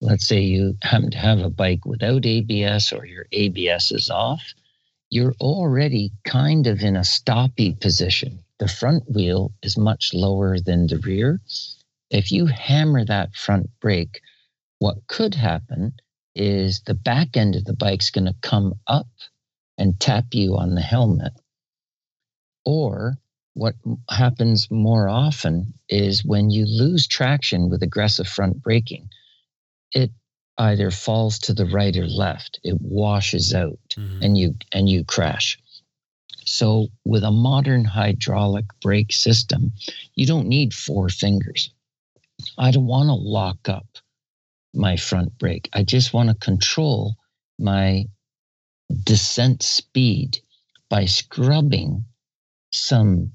let's 0.00 0.26
say 0.26 0.40
you 0.40 0.76
happen 0.82 1.10
to 1.12 1.18
have 1.18 1.38
a 1.38 1.50
bike 1.50 1.84
without 1.86 2.26
ABS 2.26 2.92
or 2.92 3.06
your 3.06 3.26
ABS 3.32 3.92
is 3.92 4.10
off, 4.10 4.42
you're 5.08 5.34
already 5.40 6.10
kind 6.24 6.66
of 6.66 6.82
in 6.82 6.96
a 6.96 7.00
stoppy 7.00 7.78
position. 7.80 8.40
The 8.58 8.68
front 8.68 9.04
wheel 9.10 9.52
is 9.62 9.78
much 9.78 10.12
lower 10.12 10.58
than 10.58 10.86
the 10.88 10.98
rear. 10.98 11.40
If 12.10 12.30
you 12.30 12.46
hammer 12.46 13.04
that 13.04 13.34
front 13.34 13.70
brake, 13.80 14.20
what 14.78 15.06
could 15.06 15.34
happen 15.34 15.94
is 16.34 16.82
the 16.82 16.94
back 16.94 17.36
end 17.36 17.56
of 17.56 17.64
the 17.64 17.74
bike's 17.74 18.10
going 18.10 18.26
to 18.26 18.36
come 18.42 18.74
up 18.86 19.08
and 19.78 19.98
tap 19.98 20.26
you 20.32 20.56
on 20.56 20.74
the 20.74 20.82
helmet. 20.82 21.32
Or 22.64 23.18
what 23.54 23.74
happens 24.10 24.70
more 24.70 25.08
often 25.08 25.74
is 25.88 26.24
when 26.24 26.50
you 26.50 26.66
lose 26.66 27.06
traction 27.06 27.70
with 27.70 27.82
aggressive 27.82 28.28
front 28.28 28.62
braking, 28.62 29.08
it 29.92 30.10
either 30.58 30.90
falls 30.90 31.38
to 31.40 31.54
the 31.54 31.66
right 31.66 31.96
or 31.96 32.06
left. 32.06 32.60
It 32.62 32.80
washes 32.80 33.54
out 33.54 33.78
Mhm. 33.96 34.22
and 34.22 34.38
you 34.38 34.54
and 34.72 34.88
you 34.88 35.04
crash. 35.04 35.58
So 36.44 36.88
with 37.04 37.24
a 37.24 37.30
modern 37.30 37.84
hydraulic 37.84 38.66
brake 38.80 39.12
system, 39.12 39.72
you 40.14 40.26
don't 40.26 40.48
need 40.48 40.72
four 40.74 41.08
fingers. 41.08 41.70
I 42.58 42.70
don't 42.70 42.86
want 42.86 43.08
to 43.08 43.14
lock 43.14 43.68
up 43.68 43.86
my 44.74 44.96
front 44.96 45.38
brake. 45.38 45.68
I 45.72 45.82
just 45.82 46.12
want 46.12 46.28
to 46.28 46.34
control 46.34 47.16
my 47.58 48.06
descent 49.04 49.62
speed 49.62 50.38
by 50.88 51.06
scrubbing 51.06 52.04
some 52.72 53.32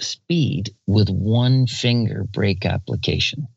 speed 0.00 0.74
with 0.86 1.08
one 1.08 1.66
finger 1.66 2.24
brake 2.24 2.66
application. 2.66 3.48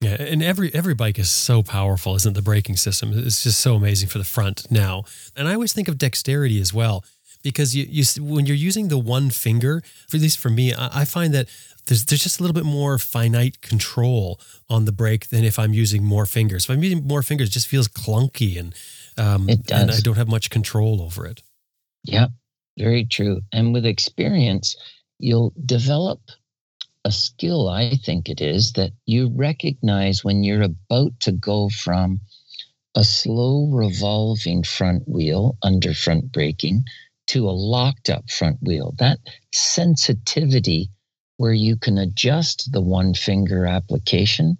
Yeah, 0.00 0.16
and 0.20 0.42
every 0.42 0.74
every 0.74 0.94
bike 0.94 1.18
is 1.18 1.30
so 1.30 1.62
powerful, 1.62 2.16
isn't 2.16 2.34
the 2.34 2.42
braking 2.42 2.76
system? 2.76 3.12
It's 3.14 3.44
just 3.44 3.60
so 3.60 3.76
amazing 3.76 4.08
for 4.08 4.18
the 4.18 4.24
front 4.24 4.68
now. 4.68 5.04
And 5.36 5.46
I 5.46 5.54
always 5.54 5.72
think 5.72 5.86
of 5.86 5.96
dexterity 5.96 6.60
as 6.60 6.74
well, 6.74 7.04
because 7.44 7.76
you 7.76 7.86
you 7.88 8.04
when 8.20 8.44
you're 8.44 8.56
using 8.56 8.88
the 8.88 8.98
one 8.98 9.30
finger, 9.30 9.80
at 10.12 10.20
least 10.20 10.40
for 10.40 10.50
me, 10.50 10.74
I, 10.74 11.02
I 11.02 11.04
find 11.04 11.32
that 11.34 11.48
there's 11.86 12.04
there's 12.06 12.22
just 12.22 12.38
a 12.38 12.42
little 12.42 12.54
bit 12.54 12.64
more 12.64 12.98
finite 12.98 13.60
control 13.60 14.40
on 14.68 14.84
the 14.84 14.92
brake 14.92 15.28
than 15.28 15.44
if 15.44 15.58
I'm 15.58 15.72
using 15.72 16.04
more 16.04 16.26
fingers. 16.26 16.64
If 16.64 16.70
I'm 16.70 16.82
using 16.82 17.06
more 17.06 17.22
fingers, 17.22 17.48
it 17.48 17.52
just 17.52 17.68
feels 17.68 17.88
clunky 17.88 18.58
and 18.58 18.74
um, 19.18 19.48
It 19.48 19.70
and 19.70 19.90
I 19.90 20.00
don't 20.00 20.16
have 20.16 20.28
much 20.28 20.50
control 20.50 21.02
over 21.02 21.26
it. 21.26 21.42
Yeah, 22.04 22.28
very 22.78 23.04
true. 23.04 23.40
And 23.52 23.72
with 23.72 23.84
experience, 23.84 24.76
you'll 25.18 25.52
develop 25.64 26.20
a 27.04 27.12
skill, 27.12 27.68
I 27.68 27.96
think 27.96 28.28
it 28.28 28.40
is, 28.40 28.72
that 28.72 28.92
you 29.06 29.32
recognize 29.34 30.24
when 30.24 30.44
you're 30.44 30.62
about 30.62 31.18
to 31.20 31.32
go 31.32 31.68
from 31.68 32.20
a 32.94 33.04
slow 33.04 33.68
revolving 33.70 34.62
front 34.62 35.08
wheel 35.08 35.56
under 35.62 35.94
front 35.94 36.30
braking 36.30 36.84
to 37.28 37.48
a 37.48 37.50
locked 37.50 38.10
up 38.10 38.30
front 38.30 38.58
wheel. 38.62 38.94
That 38.98 39.18
sensitivity 39.52 40.90
where 41.42 41.52
you 41.52 41.74
can 41.74 41.98
adjust 41.98 42.70
the 42.70 42.80
one 42.80 43.12
finger 43.14 43.66
application. 43.66 44.56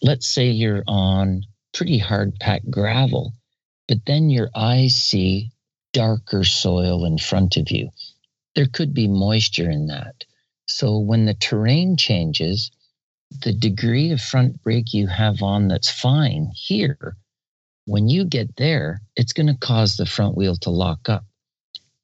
Let's 0.00 0.28
say 0.28 0.50
you're 0.50 0.84
on 0.86 1.42
pretty 1.74 1.98
hard 1.98 2.38
packed 2.38 2.70
gravel, 2.70 3.32
but 3.88 3.98
then 4.06 4.30
your 4.30 4.48
eyes 4.54 4.94
see 4.94 5.50
darker 5.92 6.44
soil 6.44 7.04
in 7.04 7.18
front 7.18 7.56
of 7.56 7.72
you. 7.72 7.90
There 8.54 8.68
could 8.72 8.94
be 8.94 9.08
moisture 9.08 9.68
in 9.68 9.88
that. 9.88 10.22
So 10.68 10.96
when 10.96 11.26
the 11.26 11.34
terrain 11.34 11.96
changes, 11.96 12.70
the 13.42 13.52
degree 13.52 14.12
of 14.12 14.20
front 14.20 14.62
brake 14.62 14.94
you 14.94 15.08
have 15.08 15.42
on 15.42 15.66
that's 15.66 15.90
fine 15.90 16.52
here, 16.54 17.16
when 17.86 18.08
you 18.08 18.24
get 18.24 18.54
there, 18.54 19.00
it's 19.16 19.32
going 19.32 19.48
to 19.48 19.58
cause 19.58 19.96
the 19.96 20.06
front 20.06 20.36
wheel 20.36 20.54
to 20.58 20.70
lock 20.70 21.08
up. 21.08 21.24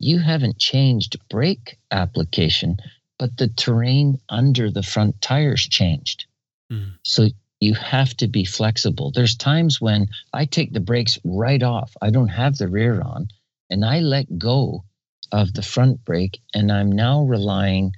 You 0.01 0.19
haven't 0.19 0.59
changed 0.59 1.21
brake 1.31 1.79
application, 1.93 2.79
but 3.19 3.37
the 3.37 3.49
terrain 3.49 4.19
under 4.29 4.71
the 4.71 4.83
front 4.83 5.21
tires 5.21 5.63
changed. 5.63 6.27
Hmm. 6.71 6.91
So 7.05 7.29
you 7.61 7.75
have 7.75 8.17
to 8.17 8.27
be 8.27 8.45
flexible. 8.45 9.13
There's 9.13 9.37
times 9.37 9.81
when 9.81 10.09
I 10.33 10.47
take 10.47 10.73
the 10.73 10.81
brakes 10.81 11.19
right 11.25 11.63
off. 11.63 11.97
I 12.03 12.11
don't 12.11 12.29
have 12.29 12.57
the 12.57 12.69
rear 12.69 13.01
on 13.01 13.29
and 13.71 13.85
I 13.85 14.01
let 14.01 14.39
go 14.39 14.85
of 15.31 15.55
the 15.55 15.63
front 15.63 16.05
brake 16.05 16.41
and 16.53 16.73
I'm 16.73 16.91
now 16.91 17.23
relying 17.23 17.93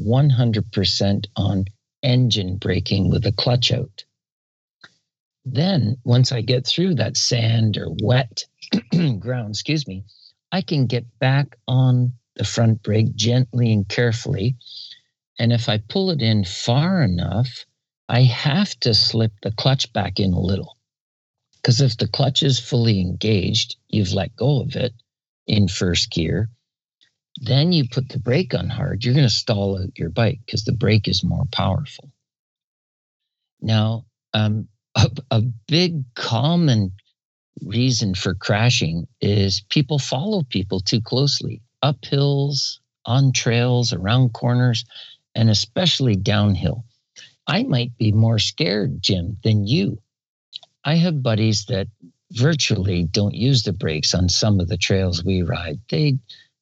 100% 0.00 1.26
on 1.36 1.64
engine 2.02 2.56
braking 2.56 3.10
with 3.10 3.24
the 3.24 3.32
clutch 3.32 3.72
out. 3.72 4.04
Then, 5.44 5.96
once 6.04 6.30
I 6.30 6.42
get 6.42 6.66
through 6.66 6.94
that 6.96 7.16
sand 7.16 7.76
or 7.76 7.88
wet 8.02 8.44
ground, 9.18 9.50
excuse 9.50 9.86
me, 9.86 10.04
I 10.52 10.60
can 10.62 10.86
get 10.86 11.18
back 11.18 11.56
on 11.66 12.12
the 12.38 12.44
front 12.44 12.82
brake 12.84 13.16
gently 13.16 13.72
and 13.72 13.88
carefully. 13.88 14.56
And 15.38 15.52
if 15.52 15.68
I 15.68 15.78
pull 15.78 16.10
it 16.10 16.22
in 16.22 16.44
far 16.44 17.02
enough, 17.02 17.66
I 18.08 18.22
have 18.22 18.78
to 18.80 18.94
slip 18.94 19.32
the 19.42 19.52
clutch 19.52 19.92
back 19.92 20.20
in 20.20 20.32
a 20.32 20.40
little. 20.40 20.76
Because 21.56 21.80
if 21.80 21.96
the 21.98 22.08
clutch 22.08 22.42
is 22.42 22.60
fully 22.60 23.00
engaged, 23.00 23.76
you've 23.88 24.12
let 24.14 24.36
go 24.36 24.62
of 24.62 24.76
it 24.76 24.94
in 25.46 25.68
first 25.68 26.10
gear. 26.10 26.50
Then 27.40 27.72
you 27.72 27.88
put 27.88 28.08
the 28.10 28.18
brake 28.20 28.54
on 28.54 28.68
hard, 28.70 29.04
you're 29.04 29.14
going 29.14 29.26
to 29.26 29.30
stall 29.32 29.80
out 29.80 29.98
your 29.98 30.10
bike 30.10 30.40
because 30.46 30.64
the 30.64 30.72
brake 30.72 31.08
is 31.08 31.24
more 31.24 31.46
powerful. 31.52 32.12
Now, 33.60 34.06
um, 34.34 34.68
a, 34.96 35.10
a 35.30 35.42
big 35.68 36.04
common 36.14 36.92
reason 37.62 38.14
for 38.14 38.34
crashing 38.34 39.06
is 39.20 39.62
people 39.70 39.98
follow 39.98 40.44
people 40.44 40.80
too 40.80 41.00
closely. 41.00 41.62
Up 41.82 42.04
hills, 42.04 42.80
on 43.04 43.32
trails, 43.32 43.92
around 43.92 44.32
corners, 44.32 44.84
and 45.34 45.48
especially 45.50 46.16
downhill. 46.16 46.84
I 47.46 47.62
might 47.62 47.96
be 47.96 48.12
more 48.12 48.38
scared, 48.38 49.00
Jim, 49.00 49.38
than 49.42 49.66
you. 49.66 49.98
I 50.84 50.96
have 50.96 51.22
buddies 51.22 51.64
that 51.66 51.88
virtually 52.32 53.04
don't 53.04 53.34
use 53.34 53.62
the 53.62 53.72
brakes 53.72 54.14
on 54.14 54.28
some 54.28 54.60
of 54.60 54.68
the 54.68 54.76
trails 54.76 55.24
we 55.24 55.42
ride. 55.42 55.80
They 55.88 56.18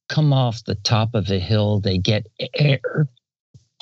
come 0.09 0.33
off 0.33 0.65
the 0.65 0.77
top 0.77 1.15
of 1.15 1.31
a 1.31 1.39
hill, 1.39 1.81
they 1.81 1.99
get 1.99 2.27
air, 2.55 3.09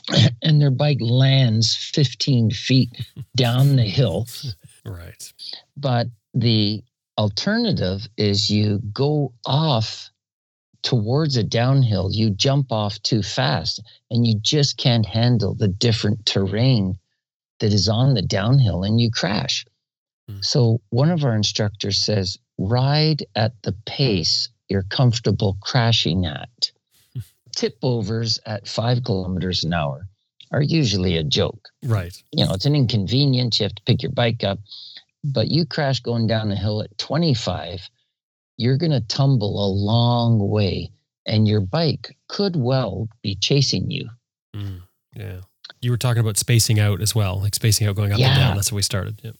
and 0.43 0.61
their 0.61 0.71
bike 0.71 1.01
lands 1.01 1.75
15 1.77 2.51
feet 2.51 2.91
down 3.37 3.77
the 3.77 3.83
hill. 3.83 4.27
Right. 4.85 5.33
But 5.77 6.09
the 6.33 6.83
alternative 7.19 8.07
is 8.17 8.51
you 8.51 8.81
go 8.93 9.33
off 9.47 10.11
towards 10.85 11.37
a 11.37 11.43
downhill, 11.43 12.11
you 12.13 12.31
jump 12.31 12.71
off 12.71 13.03
too 13.03 13.23
fast, 13.23 13.83
and 14.11 14.25
you 14.25 14.39
just 14.41 14.77
can't 14.77 15.07
handle 15.07 15.55
the 15.55 15.67
different 15.67 16.25
terrain 16.27 16.99
that 17.59 17.73
is 17.73 17.89
on 17.89 18.15
the 18.15 18.23
downhill 18.23 18.85
and 18.85 19.01
you 19.01 19.11
crash. 19.11 19.67
Mm. 20.31 20.45
So, 20.45 20.81
one 20.91 21.11
of 21.11 21.25
our 21.25 21.35
instructors 21.35 22.05
says, 22.05 22.39
ride 22.59 23.25
at 23.35 23.61
the 23.63 23.75
pace 23.87 24.49
you're 24.69 24.85
comfortable 24.85 25.59
crashing 25.61 26.27
at. 26.27 26.71
Tip 27.57 27.77
overs 27.83 28.39
at 28.47 28.69
five 28.69 29.05
kilometers 29.05 29.65
an 29.65 29.73
hour 29.73 30.07
are 30.53 30.63
usually 30.63 31.17
a 31.17 31.25
joke. 31.25 31.69
Right. 31.83 32.17
You 32.33 32.45
know, 32.45 32.53
it's 32.53 32.67
an 32.67 32.77
inconvenience. 32.77 33.59
You 33.59 33.65
have 33.65 33.75
to 33.75 33.83
pick 33.83 34.03
your 34.03 34.13
bike 34.13 34.45
up, 34.45 34.59
but 35.23 35.49
you 35.49 35.67
crash 35.67 36.01
going 36.01 36.27
down 36.27 36.53
a 36.53 36.57
hill 36.57 36.83
at 36.83 36.97
25, 36.99 37.89
you're 38.57 38.77
going 38.77 38.93
to 38.93 39.01
tumble 39.01 39.65
a 39.65 39.69
long 39.69 40.49
way, 40.49 40.91
and 41.27 41.49
your 41.49 41.61
bike 41.61 42.17
could 42.29 42.57
well 42.57 43.09
be 43.23 43.35
chasing 43.35 43.91
you. 43.91 44.09
Mm, 44.55 44.83
yeah. 45.15 45.41
You 45.81 45.91
were 45.91 45.99
talking 45.99 46.21
about 46.21 46.37
spacing 46.37 46.79
out 46.79 47.01
as 47.01 47.15
well, 47.15 47.41
like 47.41 47.55
spacing 47.55 47.87
out 47.87 47.97
going 47.97 48.13
up 48.13 48.19
and 48.19 48.37
down. 48.37 48.57
That's 48.57 48.71
how 48.71 48.77
we 48.77 48.83
started. 48.83 49.21
Yeah. 49.23 49.33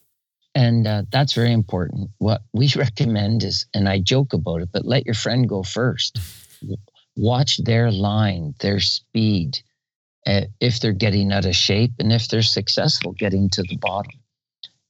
And 0.55 0.87
uh, 0.87 1.03
that's 1.11 1.33
very 1.33 1.53
important. 1.53 2.11
What 2.19 2.43
we 2.53 2.71
recommend 2.77 3.43
is, 3.43 3.67
and 3.75 3.89
I 3.89 3.99
joke 3.99 4.33
about 4.33 4.63
it, 4.63 4.71
but 4.73 4.85
let 4.85 5.07
your 5.07 5.15
friend 5.15 5.49
go 5.49 5.63
first. 5.63 6.19
Watch 7.17 7.59
their 7.59 7.91
line, 7.91 8.55
their 8.61 8.81
speed, 8.81 9.59
uh, 10.27 10.43
if 10.61 10.81
they're 10.81 10.93
getting 10.93 11.33
out 11.33 11.45
of 11.45 11.55
shape 11.55 11.93
and 11.99 12.13
if 12.13 12.29
they're 12.29 12.43
successful 12.43 13.13
getting 13.13 13.51
to 13.51 13.63
the 13.63 13.77
bottom. 13.77 14.13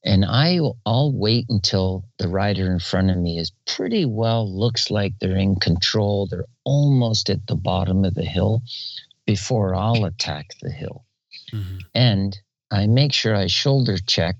And 0.04 0.24
I, 0.24 0.58
I'll 0.84 1.12
wait 1.12 1.46
until 1.48 2.04
the 2.18 2.28
rider 2.28 2.70
in 2.70 2.78
front 2.78 3.10
of 3.10 3.16
me 3.16 3.38
is 3.38 3.52
pretty 3.66 4.04
well 4.04 4.50
looks 4.50 4.90
like 4.90 5.14
they're 5.18 5.36
in 5.36 5.56
control. 5.56 6.26
They're 6.26 6.44
almost 6.64 7.30
at 7.30 7.46
the 7.46 7.56
bottom 7.56 8.04
of 8.04 8.14
the 8.14 8.24
hill 8.24 8.62
before 9.26 9.74
I'll 9.74 10.04
attack 10.04 10.50
the 10.60 10.70
hill. 10.70 11.04
Mhm. 11.52 11.80
And 11.94 12.38
I 12.70 12.86
make 12.86 13.12
sure 13.12 13.34
I 13.34 13.46
shoulder 13.46 13.96
check 13.96 14.36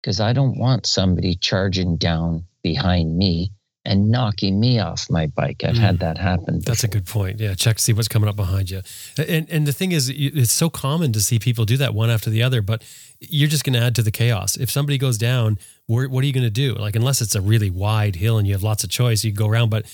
because 0.00 0.20
I 0.20 0.32
don't 0.32 0.58
want 0.58 0.86
somebody 0.86 1.34
charging 1.34 1.96
down 1.96 2.46
behind 2.62 3.16
me 3.18 3.52
and 3.86 4.10
knocking 4.10 4.58
me 4.58 4.80
off 4.80 5.08
my 5.08 5.28
bike. 5.28 5.62
I've 5.64 5.78
had 5.78 6.00
that 6.00 6.18
happen. 6.18 6.58
That's 6.58 6.82
a 6.82 6.88
good 6.88 7.06
point. 7.06 7.38
Yeah, 7.38 7.54
check 7.54 7.76
to 7.76 7.82
see 7.82 7.92
what's 7.92 8.08
coming 8.08 8.28
up 8.28 8.34
behind 8.34 8.68
you. 8.68 8.82
And 9.16 9.48
and 9.48 9.66
the 9.66 9.72
thing 9.72 9.92
is, 9.92 10.10
it's 10.10 10.52
so 10.52 10.68
common 10.68 11.12
to 11.12 11.20
see 11.20 11.38
people 11.38 11.64
do 11.64 11.76
that 11.76 11.94
one 11.94 12.10
after 12.10 12.28
the 12.28 12.42
other, 12.42 12.60
but 12.60 12.82
you're 13.20 13.48
just 13.48 13.64
going 13.64 13.74
to 13.74 13.80
add 13.80 13.94
to 13.94 14.02
the 14.02 14.10
chaos. 14.10 14.56
If 14.56 14.70
somebody 14.70 14.98
goes 14.98 15.16
down, 15.16 15.58
what 15.86 16.12
are 16.12 16.26
you 16.26 16.32
going 16.32 16.44
to 16.44 16.50
do? 16.50 16.74
Like, 16.74 16.96
unless 16.96 17.22
it's 17.22 17.36
a 17.36 17.40
really 17.40 17.70
wide 17.70 18.16
hill 18.16 18.38
and 18.38 18.46
you 18.46 18.52
have 18.54 18.64
lots 18.64 18.82
of 18.82 18.90
choice, 18.90 19.24
you 19.24 19.30
go 19.30 19.48
around. 19.48 19.70
But 19.70 19.86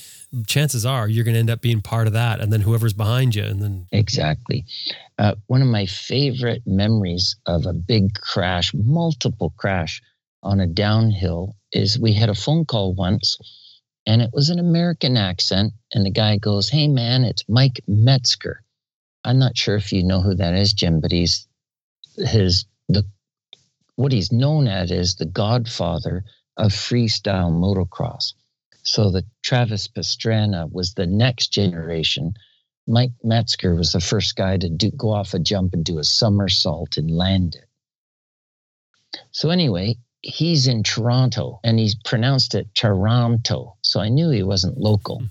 chances 0.47 0.85
are 0.87 1.07
you're 1.07 1.23
going 1.23 1.35
to 1.35 1.39
end 1.39 1.51
up 1.51 1.61
being 1.61 1.81
part 1.81 2.07
of 2.07 2.13
that, 2.13 2.39
and 2.39 2.51
then 2.51 2.61
whoever's 2.61 2.93
behind 2.93 3.35
you, 3.35 3.43
and 3.43 3.61
then 3.61 3.87
Exactly. 3.91 4.65
Uh, 5.19 5.35
one 5.45 5.61
of 5.61 5.67
my 5.67 5.85
favorite 5.85 6.63
memories 6.65 7.35
of 7.45 7.67
a 7.67 7.73
big 7.73 8.15
crash, 8.15 8.73
multiple 8.73 9.53
crash 9.55 10.01
on 10.41 10.59
a 10.59 10.65
downhill, 10.67 11.55
is 11.71 11.99
we 11.99 12.13
had 12.13 12.29
a 12.29 12.35
phone 12.35 12.65
call 12.65 12.95
once 12.95 13.37
and 14.05 14.21
it 14.21 14.31
was 14.33 14.49
an 14.49 14.59
American 14.59 15.17
accent. 15.17 15.73
And 15.93 16.05
the 16.05 16.11
guy 16.11 16.37
goes, 16.37 16.69
Hey, 16.69 16.87
man, 16.87 17.23
it's 17.23 17.47
Mike 17.47 17.81
Metzger. 17.87 18.63
I'm 19.23 19.39
not 19.39 19.57
sure 19.57 19.75
if 19.75 19.93
you 19.93 20.03
know 20.03 20.21
who 20.21 20.35
that 20.35 20.53
is, 20.53 20.73
Jim, 20.73 20.99
but 20.99 21.11
he's 21.11 21.47
his, 22.17 22.65
the, 22.89 23.05
what 23.95 24.11
he's 24.11 24.31
known 24.31 24.67
at 24.67 24.91
is 24.91 25.15
the 25.15 25.25
godfather 25.25 26.25
of 26.57 26.71
freestyle 26.71 27.51
motocross. 27.51 28.33
So 28.83 29.09
the 29.09 29.25
Travis 29.41 29.87
Pastrana 29.87 30.69
was 30.71 30.93
the 30.93 31.05
next 31.05 31.53
generation. 31.53 32.33
Mike 32.85 33.13
Metzger 33.23 33.75
was 33.75 33.93
the 33.93 34.01
first 34.01 34.35
guy 34.35 34.57
to 34.57 34.69
do, 34.69 34.91
go 34.91 35.11
off 35.11 35.33
a 35.33 35.39
jump 35.39 35.73
and 35.73 35.85
do 35.85 35.99
a 35.99 36.03
somersault 36.03 36.97
and 36.97 37.09
land 37.09 37.55
it. 37.55 37.65
So 39.31 39.49
anyway, 39.49 39.95
he's 40.23 40.67
in 40.67 40.83
Toronto 40.83 41.59
and 41.63 41.77
he's 41.77 41.95
pronounced 41.95 42.55
it 42.55 42.73
Toronto. 42.73 43.75
So 43.81 43.99
I 43.99 44.09
knew 44.09 44.29
he 44.29 44.41
wasn't 44.41 44.77
local. 44.77 45.19
Hmm. 45.19 45.25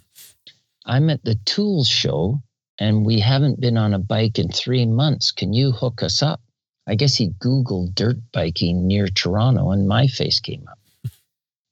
I'm 0.85 1.11
at 1.11 1.25
the 1.25 1.37
Tools 1.47 1.89
show 1.89 2.41
and 2.79 3.05
we 3.05 3.21
haven't 3.21 3.61
been 3.61 3.77
on 3.77 3.95
a 3.95 3.99
bike 3.99 4.39
in 4.39 4.49
three 4.49 4.87
months. 4.87 5.33
Can 5.33 5.53
you 5.53 5.73
hook 5.73 6.03
us 6.03 6.23
up? 6.23 6.41
I 6.87 6.95
guess 6.95 7.15
he 7.15 7.31
Googled 7.31 7.95
dirt 7.95 8.17
biking 8.33 8.87
near 8.87 9.09
Toronto 9.09 9.71
and 9.71 9.89
my 9.89 10.07
face 10.07 10.41
came 10.41 10.69
up. 10.69 10.79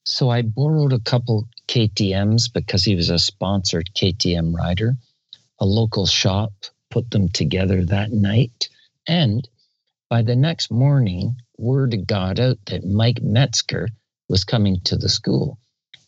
So 0.07 0.31
I 0.31 0.43
borrowed 0.43 0.95
a 0.95 0.99
couple 0.99 1.47
KTMs 1.69 2.53
because 2.53 2.83
he 2.83 2.97
was 2.97 3.11
a 3.11 3.19
sponsored 3.19 3.91
KTM 3.95 4.57
rider. 4.57 4.97
A 5.61 5.67
local 5.67 6.07
shop 6.07 6.53
put 6.91 7.11
them 7.11 7.29
together 7.29 7.85
that 7.85 8.11
night. 8.11 8.71
And 9.07 9.47
by 10.11 10.23
the 10.23 10.35
next 10.35 10.73
morning, 10.73 11.37
word 11.57 11.97
got 12.07 12.41
out 12.41 12.59
that 12.67 12.85
Mike 12.85 13.23
Metzger 13.23 13.89
was 14.29 14.45
coming 14.45 14.81
to 14.85 14.97
the 14.97 15.09
school. 15.09 15.57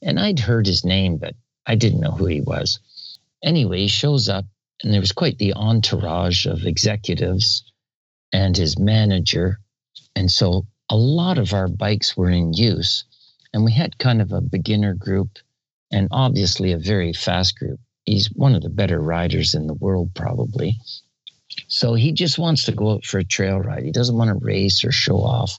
And 0.02 0.18
I'd 0.18 0.40
heard 0.40 0.66
his 0.66 0.84
name, 0.84 1.18
but 1.18 1.36
I 1.66 1.76
didn't 1.76 2.00
know 2.00 2.10
who 2.10 2.26
he 2.26 2.40
was. 2.40 2.80
Anyway, 3.44 3.78
he 3.78 3.88
shows 3.88 4.28
up, 4.28 4.44
and 4.82 4.92
there 4.92 5.00
was 5.00 5.12
quite 5.12 5.38
the 5.38 5.54
entourage 5.54 6.46
of 6.46 6.66
executives 6.66 7.62
and 8.32 8.56
his 8.56 8.76
manager. 8.76 9.60
And 10.16 10.30
so 10.30 10.66
a 10.90 10.96
lot 10.96 11.38
of 11.38 11.52
our 11.52 11.68
bikes 11.68 12.16
were 12.16 12.30
in 12.30 12.52
use. 12.52 13.04
And 13.54 13.64
we 13.64 13.72
had 13.72 13.98
kind 13.98 14.20
of 14.20 14.32
a 14.32 14.40
beginner 14.40 14.94
group 14.94 15.38
and 15.92 16.08
obviously 16.10 16.72
a 16.72 16.78
very 16.78 17.12
fast 17.12 17.56
group. 17.56 17.78
He's 18.04 18.26
one 18.32 18.56
of 18.56 18.62
the 18.62 18.70
better 18.70 19.00
riders 19.00 19.54
in 19.54 19.68
the 19.68 19.74
world, 19.74 20.10
probably. 20.14 20.76
So 21.68 21.94
he 21.94 22.12
just 22.12 22.38
wants 22.38 22.64
to 22.64 22.72
go 22.72 22.92
out 22.92 23.04
for 23.04 23.18
a 23.18 23.24
trail 23.24 23.58
ride. 23.58 23.84
He 23.84 23.92
doesn't 23.92 24.16
want 24.16 24.28
to 24.28 24.44
race 24.44 24.84
or 24.84 24.92
show 24.92 25.18
off. 25.18 25.58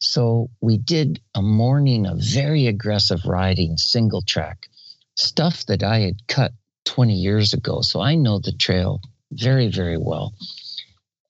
So 0.00 0.50
we 0.60 0.78
did 0.78 1.20
a 1.34 1.42
morning 1.42 2.06
of 2.06 2.18
very 2.18 2.66
aggressive 2.66 3.26
riding, 3.26 3.76
single 3.76 4.22
track, 4.22 4.68
stuff 5.16 5.66
that 5.66 5.82
I 5.82 6.00
had 6.00 6.26
cut 6.26 6.52
20 6.86 7.14
years 7.14 7.52
ago. 7.52 7.82
So 7.82 8.00
I 8.00 8.14
know 8.14 8.38
the 8.38 8.52
trail 8.52 9.00
very, 9.32 9.68
very 9.68 9.98
well. 9.98 10.34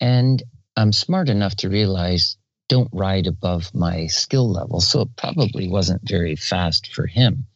And 0.01 0.43
I'm 0.77 0.93
smart 0.93 1.29
enough 1.29 1.57
to 1.57 1.69
realize 1.69 2.37
don't 2.69 2.89
ride 2.93 3.27
above 3.27 3.75
my 3.75 4.07
skill 4.07 4.49
level. 4.49 4.81
So 4.81 5.03
it 5.03 5.17
probably 5.17 5.69
wasn't 5.69 6.09
very 6.09 6.37
fast 6.37 6.95
for 6.95 7.07
him. 7.07 7.47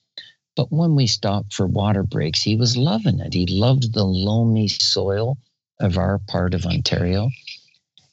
But 0.57 0.73
when 0.73 0.97
we 0.97 1.07
stopped 1.07 1.55
for 1.55 1.67
water 1.67 2.03
breaks, 2.03 2.43
he 2.43 2.57
was 2.57 2.77
loving 2.77 3.21
it. 3.21 3.33
He 3.33 3.47
loved 3.47 3.93
the 3.93 4.05
loamy 4.05 4.69
soil 4.69 5.39
of 5.81 5.99
our 5.99 6.19
part 6.29 6.55
of 6.55 6.67
Ontario. 6.67 7.31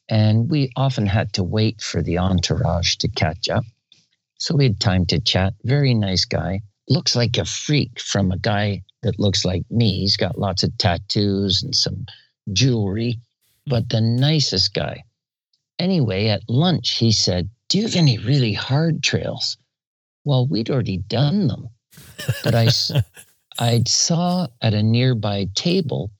And 0.08 0.50
we 0.50 0.70
often 0.76 1.06
had 1.06 1.32
to 1.34 1.44
wait 1.44 1.80
for 1.80 2.02
the 2.02 2.18
entourage 2.18 2.96
to 2.96 3.08
catch 3.08 3.48
up. 3.48 3.64
So 4.38 4.56
we 4.56 4.64
had 4.64 4.80
time 4.80 5.06
to 5.06 5.20
chat. 5.20 5.54
Very 5.64 5.94
nice 5.94 6.24
guy. 6.24 6.62
Looks 6.88 7.14
like 7.14 7.38
a 7.38 7.44
freak 7.44 8.00
from 8.00 8.32
a 8.32 8.38
guy 8.38 8.82
that 9.02 9.18
looks 9.18 9.44
like 9.44 9.64
me. 9.70 10.00
He's 10.00 10.16
got 10.16 10.38
lots 10.38 10.62
of 10.62 10.76
tattoos 10.78 11.62
and 11.62 11.74
some 11.74 12.06
jewelry, 12.52 13.18
but 13.66 13.88
the 13.88 14.00
nicest 14.00 14.74
guy. 14.74 15.04
Anyway, 15.78 16.26
at 16.26 16.42
lunch, 16.48 16.98
he 16.98 17.12
said, 17.12 17.48
Do 17.68 17.78
you 17.78 17.84
have 17.84 17.96
any 17.96 18.18
really 18.18 18.52
hard 18.52 19.02
trails? 19.02 19.56
Well, 20.24 20.46
we'd 20.46 20.70
already 20.70 20.98
done 20.98 21.46
them. 21.46 21.68
But 22.44 22.54
I, 22.54 22.68
I 23.58 23.82
saw 23.86 24.48
at 24.60 24.74
a 24.74 24.82
nearby 24.82 25.48
table 25.54 26.10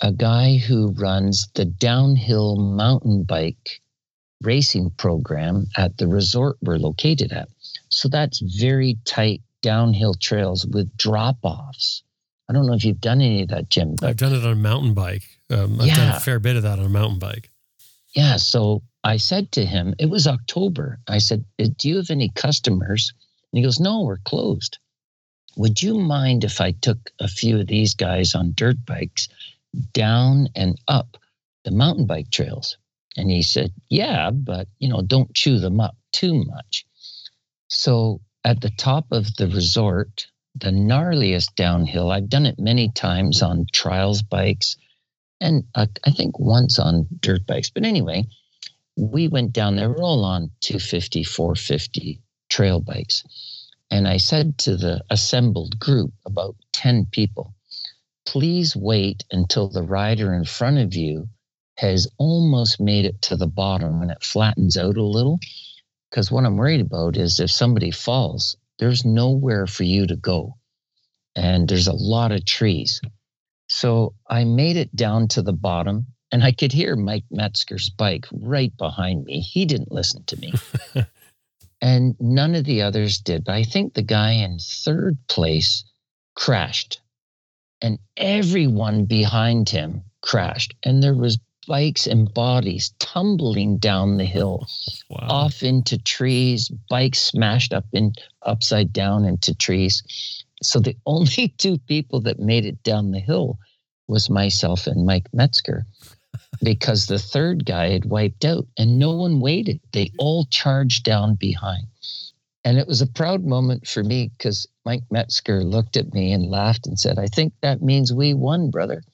a 0.00 0.12
guy 0.12 0.56
who 0.56 0.92
runs 0.92 1.48
the 1.54 1.64
downhill 1.64 2.56
mountain 2.56 3.24
bike 3.24 3.80
racing 4.42 4.90
program 4.90 5.66
at 5.76 5.96
the 5.98 6.06
resort 6.06 6.56
we're 6.62 6.78
located 6.78 7.32
at. 7.32 7.48
So 7.88 8.08
that's 8.08 8.38
very 8.40 8.96
tight 9.04 9.42
downhill 9.62 10.14
trails 10.14 10.64
with 10.66 10.96
drop 10.96 11.38
offs. 11.42 12.02
I 12.48 12.52
don't 12.52 12.66
know 12.66 12.74
if 12.74 12.84
you've 12.84 13.00
done 13.00 13.20
any 13.20 13.42
of 13.42 13.48
that, 13.48 13.68
Jim, 13.68 13.96
but 14.00 14.08
I've 14.10 14.16
done 14.16 14.32
it 14.32 14.44
on 14.44 14.52
a 14.52 14.54
mountain 14.54 14.94
bike. 14.94 15.24
Um, 15.50 15.72
I've 15.80 15.88
done 15.88 16.08
Yeah. 16.08 16.16
a 16.16 16.20
fair 16.20 16.38
bit 16.38 16.56
of 16.56 16.62
that 16.62 16.78
on 16.78 16.86
a 16.86 16.88
mountain 16.90 17.18
bike. 17.18 17.50
yeah. 18.14 18.36
So 18.36 18.82
I 19.04 19.16
said 19.16 19.52
to 19.52 19.64
him, 19.66 19.94
it 19.98 20.06
was 20.06 20.26
October. 20.26 20.98
I 21.08 21.18
said, 21.18 21.44
"Uh, 21.60 21.66
Do 21.76 21.88
you 21.88 21.96
have 21.96 22.10
any 22.10 22.28
customers? 22.30 23.12
And 23.52 23.58
he 23.58 23.62
goes, 23.64 23.80
No, 23.80 24.02
we're 24.02 24.18
closed. 24.18 24.78
Would 25.56 25.82
you 25.82 25.98
mind 25.98 26.44
if 26.44 26.60
I 26.60 26.72
took 26.72 27.10
a 27.18 27.26
few 27.28 27.58
of 27.60 27.66
these 27.66 27.94
guys 27.94 28.34
on 28.34 28.52
dirt 28.54 28.84
bikes 28.86 29.28
down 29.92 30.48
and 30.54 30.78
up 30.88 31.16
the 31.64 31.70
mountain 31.70 32.06
bike 32.06 32.30
trails? 32.30 32.78
And 33.16 33.30
he 33.30 33.42
said, 33.42 33.72
Yeah, 33.88 34.30
but 34.30 34.68
you 34.78 34.88
know, 34.88 35.02
don't 35.02 35.34
chew 35.34 35.58
them 35.58 35.80
up 35.80 35.96
too 36.12 36.44
much. 36.44 36.86
So 37.68 38.20
at 38.44 38.60
the 38.60 38.70
top 38.70 39.06
of 39.12 39.34
the 39.36 39.48
resort, 39.48 40.26
the 40.54 40.70
gnarliest 40.70 41.54
downhill, 41.54 42.10
I've 42.10 42.28
done 42.28 42.46
it 42.46 42.58
many 42.58 42.90
times 42.90 43.42
on 43.42 43.66
trials 43.72 44.22
bikes 44.22 44.76
and 45.40 45.64
uh, 45.74 45.86
I 46.04 46.10
think 46.10 46.38
once 46.38 46.78
on 46.78 47.06
dirt 47.20 47.46
bikes. 47.46 47.70
But 47.70 47.84
anyway, 47.84 48.24
we 48.96 49.28
went 49.28 49.52
down 49.52 49.76
there, 49.76 49.88
we're 49.88 50.02
all 50.02 50.24
on 50.24 50.50
250, 50.60 51.24
450 51.24 52.20
trail 52.48 52.80
bikes. 52.80 53.24
And 53.90 54.06
I 54.06 54.16
said 54.18 54.58
to 54.58 54.76
the 54.76 55.02
assembled 55.10 55.78
group, 55.78 56.12
about 56.26 56.56
10 56.72 57.06
people, 57.10 57.54
please 58.28 58.76
wait 58.76 59.24
until 59.30 59.70
the 59.70 59.82
rider 59.82 60.34
in 60.34 60.44
front 60.44 60.76
of 60.76 60.94
you 60.94 61.26
has 61.78 62.06
almost 62.18 62.78
made 62.78 63.06
it 63.06 63.22
to 63.22 63.36
the 63.36 63.46
bottom 63.46 64.02
and 64.02 64.10
it 64.10 64.22
flattens 64.22 64.76
out 64.76 64.98
a 64.98 65.02
little. 65.02 65.38
Because 66.10 66.30
what 66.30 66.44
I'm 66.44 66.58
worried 66.58 66.82
about 66.82 67.16
is 67.16 67.40
if 67.40 67.50
somebody 67.50 67.90
falls, 67.90 68.54
there's 68.78 69.02
nowhere 69.02 69.66
for 69.66 69.84
you 69.84 70.06
to 70.06 70.16
go. 70.16 70.58
And 71.34 71.66
there's 71.66 71.88
a 71.88 71.94
lot 71.94 72.30
of 72.30 72.44
trees. 72.44 73.00
So 73.70 74.12
I 74.28 74.44
made 74.44 74.76
it 74.76 74.94
down 74.94 75.28
to 75.28 75.40
the 75.40 75.54
bottom 75.54 76.08
and 76.30 76.44
I 76.44 76.52
could 76.52 76.72
hear 76.72 76.96
Mike 76.96 77.24
Metzger's 77.30 77.88
bike 77.88 78.26
right 78.30 78.76
behind 78.76 79.24
me. 79.24 79.40
He 79.40 79.64
didn't 79.64 79.90
listen 79.90 80.24
to 80.24 80.36
me. 80.36 80.52
and 81.80 82.14
none 82.20 82.54
of 82.54 82.66
the 82.66 82.82
others 82.82 83.20
did. 83.20 83.44
But 83.44 83.54
I 83.54 83.62
think 83.62 83.94
the 83.94 84.02
guy 84.02 84.32
in 84.32 84.58
third 84.58 85.16
place 85.28 85.84
crashed. 86.34 87.00
And 87.80 87.98
everyone 88.16 89.04
behind 89.04 89.68
him 89.68 90.02
crashed. 90.20 90.74
And 90.82 91.02
there 91.02 91.14
was 91.14 91.38
bikes 91.68 92.06
and 92.06 92.32
bodies 92.32 92.94
tumbling 92.98 93.76
down 93.76 94.16
the 94.16 94.24
hill 94.24 94.66
wow. 95.10 95.26
off 95.28 95.62
into 95.62 95.98
trees 95.98 96.70
bikes 96.88 97.20
smashed 97.20 97.74
up 97.74 97.84
in 97.92 98.12
upside 98.42 98.90
down 98.90 99.26
into 99.26 99.54
trees 99.54 100.02
so 100.62 100.80
the 100.80 100.96
only 101.06 101.54
two 101.58 101.76
people 101.86 102.22
that 102.22 102.40
made 102.40 102.64
it 102.64 102.82
down 102.82 103.10
the 103.10 103.20
hill 103.20 103.58
was 104.08 104.30
myself 104.30 104.86
and 104.86 105.04
mike 105.04 105.28
metzger 105.34 105.84
because 106.62 107.06
the 107.06 107.18
third 107.18 107.66
guy 107.66 107.90
had 107.90 108.06
wiped 108.06 108.46
out 108.46 108.66
and 108.78 108.98
no 108.98 109.12
one 109.12 109.38
waited 109.38 109.78
they 109.92 110.10
all 110.18 110.46
charged 110.46 111.04
down 111.04 111.34
behind 111.34 111.86
and 112.64 112.78
it 112.78 112.86
was 112.86 113.00
a 113.00 113.06
proud 113.06 113.44
moment 113.44 113.86
for 113.86 114.02
me 114.02 114.30
because 114.36 114.66
mike 114.84 115.04
metzger 115.10 115.62
looked 115.64 115.96
at 115.96 116.12
me 116.12 116.32
and 116.32 116.50
laughed 116.50 116.86
and 116.86 116.98
said 116.98 117.18
i 117.18 117.26
think 117.26 117.52
that 117.62 117.82
means 117.82 118.12
we 118.12 118.34
won 118.34 118.70
brother 118.70 119.02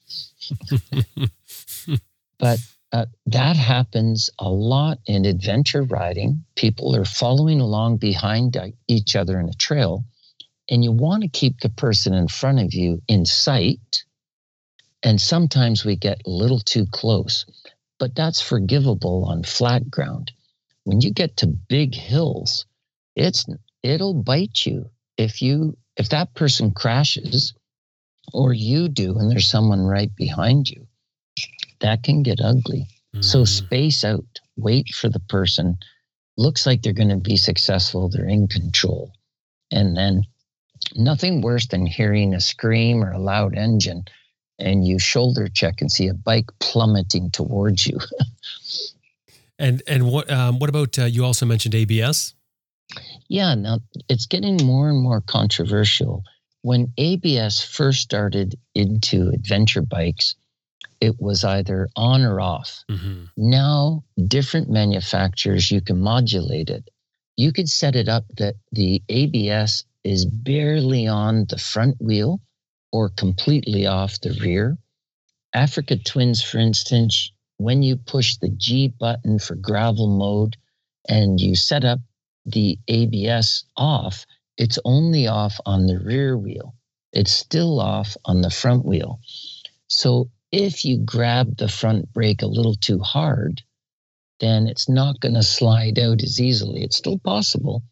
But 2.37 2.59
uh, 2.91 3.05
that 3.27 3.55
happens 3.55 4.29
a 4.39 4.49
lot 4.49 4.99
in 5.05 5.25
adventure 5.25 5.83
riding. 5.83 6.43
People 6.55 6.95
are 6.95 7.05
following 7.05 7.61
along 7.61 7.97
behind 7.97 8.57
each 8.87 9.15
other 9.15 9.39
in 9.39 9.49
a 9.49 9.53
trail, 9.53 10.05
and 10.69 10.83
you 10.83 10.91
want 10.91 11.23
to 11.23 11.29
keep 11.29 11.59
the 11.59 11.69
person 11.69 12.13
in 12.13 12.27
front 12.27 12.59
of 12.59 12.73
you 12.73 13.01
in 13.07 13.25
sight. 13.25 14.03
And 15.03 15.21
sometimes 15.21 15.85
we 15.85 15.95
get 15.95 16.21
a 16.25 16.29
little 16.29 16.59
too 16.59 16.85
close, 16.87 17.45
but 17.99 18.15
that's 18.15 18.41
forgivable 18.41 19.25
on 19.25 19.43
flat 19.43 19.89
ground. 19.89 20.31
When 20.83 21.01
you 21.01 21.11
get 21.11 21.37
to 21.37 21.47
big 21.47 21.95
hills, 21.95 22.65
it's 23.15 23.45
it'll 23.83 24.13
bite 24.13 24.65
you 24.65 24.89
if 25.17 25.41
you 25.41 25.77
if 25.97 26.09
that 26.09 26.33
person 26.33 26.71
crashes 26.71 27.53
or 28.33 28.53
you 28.53 28.89
do 28.89 29.17
and 29.17 29.31
there's 29.31 29.47
someone 29.47 29.81
right 29.81 30.13
behind 30.15 30.69
you 30.69 30.87
that 31.79 32.03
can 32.03 32.23
get 32.23 32.39
ugly. 32.41 32.87
Mm-hmm. 33.13 33.21
So 33.21 33.45
space 33.45 34.03
out, 34.03 34.25
wait 34.57 34.89
for 34.89 35.09
the 35.09 35.19
person. 35.19 35.77
Looks 36.37 36.65
like 36.65 36.81
they're 36.81 36.93
going 36.93 37.09
to 37.09 37.17
be 37.17 37.37
successful, 37.37 38.09
they're 38.09 38.27
in 38.27 38.47
control. 38.47 39.11
And 39.71 39.95
then 39.95 40.23
nothing 40.95 41.41
worse 41.41 41.67
than 41.67 41.85
hearing 41.85 42.33
a 42.33 42.41
scream 42.41 43.03
or 43.03 43.11
a 43.11 43.19
loud 43.19 43.55
engine 43.55 44.05
and 44.59 44.85
you 44.85 44.99
shoulder 44.99 45.47
check 45.47 45.81
and 45.81 45.91
see 45.91 46.07
a 46.07 46.13
bike 46.13 46.49
plummeting 46.59 47.31
towards 47.31 47.85
you. 47.85 47.99
and 49.59 49.81
and 49.87 50.09
what 50.09 50.29
um, 50.31 50.59
what 50.59 50.69
about 50.69 50.97
uh, 50.97 51.05
you 51.05 51.25
also 51.25 51.45
mentioned 51.45 51.75
ABS? 51.75 52.34
Yeah, 53.27 53.55
now 53.55 53.79
it's 54.09 54.25
getting 54.25 54.57
more 54.65 54.89
and 54.89 55.01
more 55.01 55.21
controversial. 55.21 56.23
When 56.61 56.93
ABS 56.97 57.63
first 57.63 58.01
started 58.01 58.55
into 58.73 59.29
adventure 59.29 59.81
bikes, 59.81 60.35
it 61.01 61.19
was 61.19 61.43
either 61.43 61.89
on 61.95 62.23
or 62.23 62.39
off. 62.39 62.83
Mm-hmm. 62.89 63.25
Now, 63.37 64.03
different 64.27 64.69
manufacturers, 64.69 65.69
you 65.69 65.81
can 65.81 65.99
modulate 65.99 66.69
it. 66.69 66.89
You 67.37 67.51
could 67.51 67.69
set 67.69 67.95
it 67.95 68.07
up 68.07 68.25
that 68.37 68.55
the 68.71 69.03
ABS 69.09 69.83
is 70.03 70.25
barely 70.25 71.07
on 71.07 71.45
the 71.49 71.57
front 71.57 71.97
wheel 71.99 72.39
or 72.91 73.09
completely 73.09 73.85
off 73.85 74.21
the 74.21 74.37
rear. 74.41 74.77
Africa 75.53 75.97
Twins, 75.97 76.41
for 76.41 76.59
instance, 76.59 77.31
when 77.57 77.83
you 77.83 77.95
push 77.95 78.37
the 78.37 78.49
G 78.49 78.87
button 78.87 79.39
for 79.39 79.55
gravel 79.55 80.07
mode 80.07 80.55
and 81.07 81.39
you 81.39 81.55
set 81.55 81.83
up 81.83 81.99
the 82.45 82.77
ABS 82.87 83.63
off, 83.75 84.25
it's 84.57 84.79
only 84.85 85.27
off 85.27 85.59
on 85.65 85.87
the 85.87 85.99
rear 85.99 86.37
wheel. 86.37 86.75
It's 87.11 87.31
still 87.31 87.79
off 87.79 88.15
on 88.25 88.41
the 88.41 88.49
front 88.49 88.85
wheel. 88.85 89.19
So 89.87 90.29
if 90.51 90.85
you 90.85 90.97
grab 90.97 91.57
the 91.57 91.67
front 91.67 92.11
brake 92.13 92.41
a 92.41 92.47
little 92.47 92.75
too 92.75 92.99
hard, 92.99 93.61
then 94.39 94.67
it's 94.67 94.89
not 94.89 95.19
going 95.19 95.35
to 95.35 95.43
slide 95.43 95.97
out 95.99 96.21
as 96.21 96.41
easily. 96.41 96.83
It's 96.83 96.97
still 96.97 97.19
possible, 97.19 97.83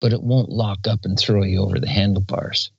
but 0.00 0.12
it 0.12 0.22
won't 0.22 0.50
lock 0.50 0.86
up 0.86 1.00
and 1.04 1.18
throw 1.18 1.44
you 1.44 1.60
over 1.60 1.78
the 1.78 1.88
handlebars. 1.88 2.70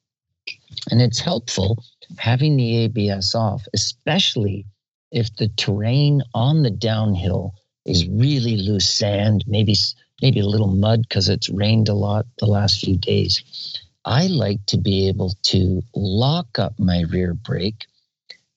And 0.91 1.01
it's 1.01 1.19
helpful 1.19 1.83
having 2.17 2.57
the 2.57 2.77
ABS 2.77 3.33
off, 3.33 3.65
especially 3.73 4.65
if 5.11 5.33
the 5.35 5.47
terrain 5.49 6.21
on 6.33 6.63
the 6.63 6.71
downhill 6.71 7.53
is 7.85 8.07
really 8.07 8.57
loose 8.57 8.89
sand, 8.89 9.43
maybe 9.47 9.75
maybe 10.23 10.39
a 10.39 10.47
little 10.47 10.75
mud 10.75 11.03
because 11.03 11.29
it's 11.29 11.49
rained 11.49 11.89
a 11.89 11.93
lot 11.93 12.25
the 12.39 12.47
last 12.47 12.79
few 12.81 12.97
days. 12.97 13.43
I 14.05 14.27
like 14.27 14.65
to 14.67 14.79
be 14.79 15.07
able 15.09 15.33
to 15.43 15.83
lock 15.93 16.57
up 16.57 16.79
my 16.79 17.03
rear 17.11 17.35
brake 17.35 17.85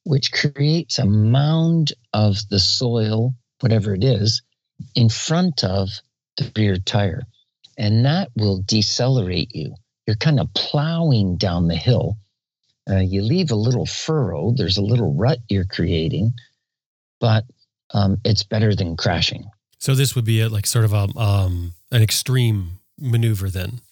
which 0.06 0.30
creates 0.30 1.00
a 1.00 1.04
mound 1.04 1.92
of 2.12 2.38
the 2.48 2.60
soil, 2.60 3.34
whatever 3.58 3.92
it 3.92 4.04
is, 4.04 4.40
in 4.94 5.08
front 5.08 5.64
of 5.64 5.90
the 6.36 6.52
rear 6.56 6.76
tire. 6.76 7.24
And 7.76 8.04
that 8.04 8.30
will 8.36 8.62
decelerate 8.64 9.52
you. 9.52 9.74
You're 10.06 10.16
kind 10.16 10.38
of 10.38 10.54
plowing 10.54 11.38
down 11.38 11.66
the 11.66 11.76
hill. 11.76 12.18
Uh, 12.88 12.98
you 12.98 13.22
leave 13.22 13.50
a 13.50 13.56
little 13.56 13.84
furrow, 13.84 14.52
there's 14.56 14.78
a 14.78 14.82
little 14.82 15.12
rut 15.12 15.40
you're 15.48 15.64
creating, 15.64 16.34
but 17.18 17.44
um, 17.92 18.20
it's 18.24 18.44
better 18.44 18.76
than 18.76 18.96
crashing. 18.96 19.50
So 19.86 19.94
this 19.94 20.16
would 20.16 20.24
be 20.24 20.40
a, 20.40 20.48
like 20.48 20.66
sort 20.66 20.84
of 20.84 20.92
a, 20.92 21.06
um, 21.16 21.74
an 21.92 22.02
extreme 22.02 22.80
maneuver 22.98 23.48
then. 23.48 23.82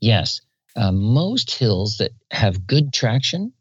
Yes. 0.00 0.40
Uh, 0.76 0.92
most 0.92 1.50
hills 1.50 1.98
that 1.98 2.12
have 2.30 2.66
good 2.66 2.94
traction 2.94 3.52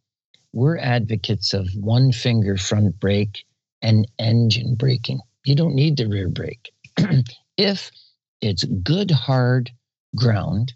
we're 0.54 0.78
advocates 0.78 1.54
of 1.54 1.67
one 1.76 2.13
finger 2.13 2.56
front 2.56 2.98
brake 2.98 3.43
and 3.82 4.08
engine 4.17 4.76
braking. 4.76 5.19
You 5.43 5.54
don't 5.54 5.76
need 5.76 5.98
the 5.98 6.08
rear 6.08 6.30
brake. 6.30 6.72
if 7.58 7.91
it's 8.39 8.63
good, 8.63 9.12
hard 9.12 9.69
ground 10.15 10.72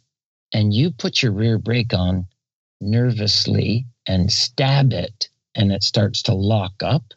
and 0.53 0.73
you 0.73 0.91
put 0.91 1.23
your 1.23 1.31
rear 1.31 1.59
brake 1.59 1.93
on 1.93 2.27
nervously 2.81 3.85
and 4.05 4.29
stab 4.29 4.91
it 4.91 5.29
and 5.55 5.71
it 5.71 5.81
starts 5.81 6.21
to 6.23 6.33
lock 6.33 6.83
up, 6.83 7.13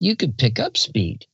you 0.00 0.16
could 0.16 0.36
pick 0.36 0.58
up 0.58 0.76
speed 0.76 1.24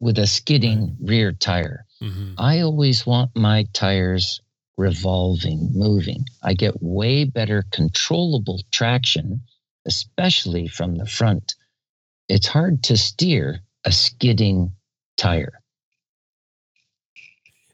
with 0.00 0.18
a 0.18 0.26
skidding 0.26 0.96
rear 1.00 1.32
tire. 1.32 1.84
Mm-hmm. 2.02 2.34
I 2.38 2.60
always 2.60 3.06
want 3.06 3.36
my 3.36 3.66
tires 3.72 4.40
revolving, 4.76 5.70
moving. 5.74 6.24
I 6.42 6.54
get 6.54 6.82
way 6.82 7.24
better 7.24 7.64
controllable 7.70 8.62
traction 8.72 9.42
especially 9.86 10.68
from 10.68 10.96
the 10.96 11.06
front, 11.06 11.54
it's 12.28 12.46
hard 12.46 12.82
to 12.84 12.96
steer 12.96 13.60
a 13.84 13.92
skidding 13.92 14.72
tire. 15.16 15.60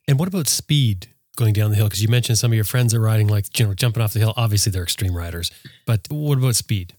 And 0.08 0.18
what 0.18 0.28
about 0.28 0.48
speed 0.48 1.08
going 1.36 1.52
down 1.52 1.70
the 1.70 1.76
hill? 1.76 1.86
Because 1.86 2.02
you 2.02 2.08
mentioned 2.08 2.38
some 2.38 2.52
of 2.52 2.54
your 2.54 2.64
friends 2.64 2.94
are 2.94 3.00
riding 3.00 3.26
like 3.26 3.58
you 3.58 3.66
know 3.66 3.74
jumping 3.74 4.02
off 4.02 4.12
the 4.12 4.20
hill. 4.20 4.34
Obviously, 4.36 4.70
they're 4.70 4.84
extreme 4.84 5.16
riders, 5.16 5.50
but 5.84 6.06
what 6.10 6.38
about 6.38 6.56
speed? 6.56 6.94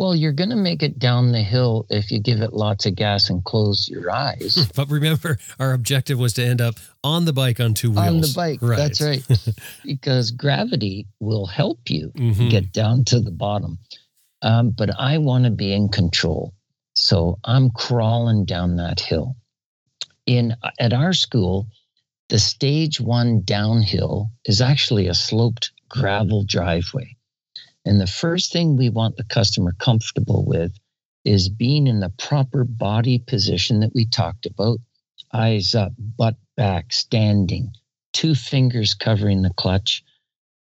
Well, 0.00 0.16
you're 0.16 0.32
going 0.32 0.48
to 0.48 0.56
make 0.56 0.82
it 0.82 0.98
down 0.98 1.32
the 1.32 1.42
hill 1.42 1.84
if 1.90 2.10
you 2.10 2.20
give 2.20 2.40
it 2.40 2.54
lots 2.54 2.86
of 2.86 2.94
gas 2.94 3.28
and 3.28 3.44
close 3.44 3.86
your 3.86 4.10
eyes. 4.10 4.66
but 4.74 4.88
remember, 4.90 5.36
our 5.58 5.74
objective 5.74 6.18
was 6.18 6.32
to 6.34 6.42
end 6.42 6.62
up 6.62 6.76
on 7.04 7.26
the 7.26 7.34
bike 7.34 7.60
on 7.60 7.74
two 7.74 7.90
wheels. 7.90 8.06
On 8.06 8.20
the 8.22 8.32
bike, 8.34 8.60
right. 8.62 8.78
that's 8.78 9.02
right. 9.02 9.22
because 9.84 10.30
gravity 10.30 11.06
will 11.20 11.44
help 11.44 11.90
you 11.90 12.12
mm-hmm. 12.16 12.48
get 12.48 12.72
down 12.72 13.04
to 13.04 13.20
the 13.20 13.30
bottom. 13.30 13.78
Um, 14.40 14.70
but 14.70 14.88
I 14.98 15.18
want 15.18 15.44
to 15.44 15.50
be 15.50 15.70
in 15.70 15.90
control. 15.90 16.54
So 16.94 17.38
I'm 17.44 17.68
crawling 17.68 18.46
down 18.46 18.76
that 18.76 19.00
hill. 19.00 19.36
In 20.24 20.56
at 20.78 20.94
our 20.94 21.12
school, 21.12 21.66
the 22.30 22.38
stage 22.38 23.02
one 23.02 23.42
downhill 23.42 24.30
is 24.46 24.62
actually 24.62 25.08
a 25.08 25.14
sloped 25.14 25.72
gravel 25.90 26.42
driveway. 26.42 27.18
And 27.84 28.00
the 28.00 28.06
first 28.06 28.52
thing 28.52 28.76
we 28.76 28.90
want 28.90 29.16
the 29.16 29.24
customer 29.24 29.74
comfortable 29.78 30.44
with 30.44 30.78
is 31.24 31.48
being 31.48 31.86
in 31.86 32.00
the 32.00 32.12
proper 32.18 32.64
body 32.64 33.18
position 33.18 33.80
that 33.80 33.94
we 33.94 34.04
talked 34.06 34.46
about 34.46 34.78
eyes 35.32 35.74
up, 35.74 35.92
butt 35.98 36.36
back, 36.56 36.92
standing, 36.92 37.72
two 38.12 38.34
fingers 38.34 38.94
covering 38.94 39.42
the 39.42 39.54
clutch, 39.54 40.02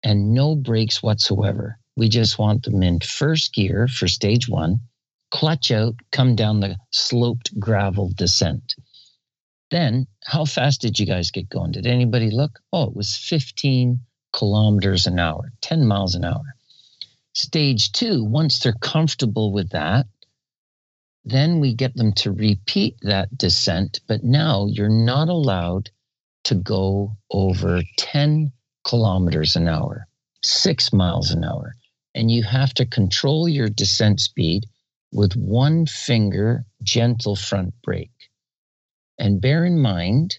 and 0.03 0.33
no 0.33 0.55
brakes 0.55 1.03
whatsoever. 1.03 1.79
We 1.97 2.09
just 2.09 2.39
want 2.39 2.65
them 2.65 2.83
in 2.83 3.01
first 3.01 3.55
gear 3.55 3.89
for 3.89 4.09
stage 4.09 4.49
one, 4.49 4.81
clutch 5.31 5.71
out, 5.71 5.95
come 6.13 6.37
down 6.37 6.61
the 6.61 6.77
sloped 6.91 7.59
gravel 7.59 8.11
descent. 8.15 8.75
Then, 9.71 10.07
how 10.25 10.45
fast 10.45 10.81
did 10.81 10.99
you 10.99 11.07
guys 11.07 11.31
get 11.31 11.49
going? 11.49 11.73
Did 11.73 11.87
anybody 11.87 12.31
look? 12.31 12.61
Oh, 12.73 12.85
it 12.85 12.97
was 12.97 13.17
15 13.17 14.01
kilometers 14.33 15.07
an 15.07 15.19
hour, 15.19 15.53
10 15.63 15.87
miles 15.87 16.15
an 16.15 16.25
hour. 16.25 16.55
Stage 17.35 17.91
two, 17.91 18.23
once 18.23 18.61
they're 18.61 18.73
comfortable 18.73 19.53
with 19.53 19.71
that, 19.71 20.07
then 21.25 21.59
we 21.59 21.75
get 21.75 21.97
them 21.97 22.13
to 22.13 22.31
repeat 22.31 22.97
that 23.03 23.37
descent. 23.37 24.01
But 24.07 24.23
now 24.23 24.67
you're 24.67 24.89
not 24.89 25.29
allowed 25.29 25.91
to 26.45 26.55
go 26.55 27.17
over 27.31 27.83
10 27.97 28.53
kilometers 28.85 29.57
an 29.57 29.67
hour, 29.67 30.07
six 30.43 30.93
miles 30.93 31.33
an 31.33 31.43
hour. 31.43 31.75
And 32.15 32.31
you 32.31 32.45
have 32.45 32.73
to 32.75 32.87
control 32.87 33.49
your 33.49 33.69
descent 33.69 34.21
speed 34.21 34.67
with 35.11 35.35
one 35.35 35.87
finger 35.87 36.65
gentle 36.85 37.35
front 37.35 37.75
brake. 37.83 38.31
And 39.19 39.41
bear 39.41 39.65
in 39.65 39.81
mind, 39.81 40.39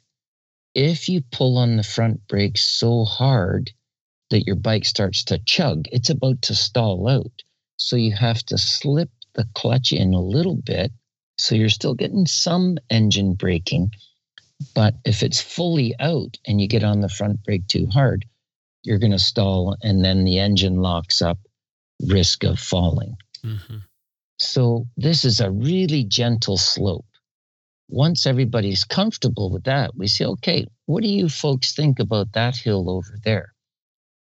if 0.74 1.10
you 1.10 1.22
pull 1.30 1.58
on 1.58 1.76
the 1.76 1.84
front 1.84 2.26
brake 2.28 2.58
so 2.58 3.04
hard 3.04 3.72
that 4.36 4.46
your 4.46 4.58
bike 4.58 4.84
starts 4.84 5.24
to 5.24 5.40
chug, 5.40 5.86
it's 5.94 6.10
about 6.10 6.42
to 6.42 6.54
stall 6.54 7.08
out. 7.08 7.42
So 7.78 7.96
you 7.96 8.14
have 8.14 8.44
to 8.48 8.58
slip 8.58 9.10
the 9.34 9.48
clutch 9.56 9.94
in 9.94 10.14
a 10.14 10.20
little 10.20 10.58
bit. 10.58 10.92
So 11.38 11.56
you're 11.56 11.70
still 11.70 11.94
getting 11.94 12.26
some 12.26 12.78
engine 12.90 13.36
braking. 13.36 13.92
But 14.74 14.96
if 15.06 15.24
it's 15.24 15.40
fully 15.40 15.96
out 16.02 16.38
and 16.46 16.60
you 16.60 16.68
get 16.68 16.84
on 16.84 17.00
the 17.00 17.08
front 17.08 17.44
brake 17.44 17.68
too 17.68 17.88
hard, 17.88 18.26
you're 18.84 19.00
going 19.00 19.14
to 19.14 19.20
stall 19.20 19.78
and 19.82 20.04
then 20.04 20.26
the 20.26 20.40
engine 20.40 20.76
locks 20.76 21.22
up, 21.22 21.40
risk 22.06 22.44
of 22.44 22.60
falling. 22.60 23.16
Mm-hmm. 23.46 23.78
So 24.38 24.86
this 24.98 25.24
is 25.24 25.40
a 25.40 25.50
really 25.50 26.04
gentle 26.04 26.58
slope 26.58 27.06
once 27.88 28.26
everybody's 28.26 28.84
comfortable 28.84 29.52
with 29.52 29.64
that, 29.66 29.96
we 29.96 30.08
say, 30.08 30.26
okay, 30.26 30.66
what 30.86 31.04
do 31.04 31.10
you 31.10 31.30
folks 31.30 31.74
think 31.74 32.00
about 32.00 32.34
that 32.34 32.56
hill 32.56 32.90
over 32.90 33.18
there? 33.24 33.55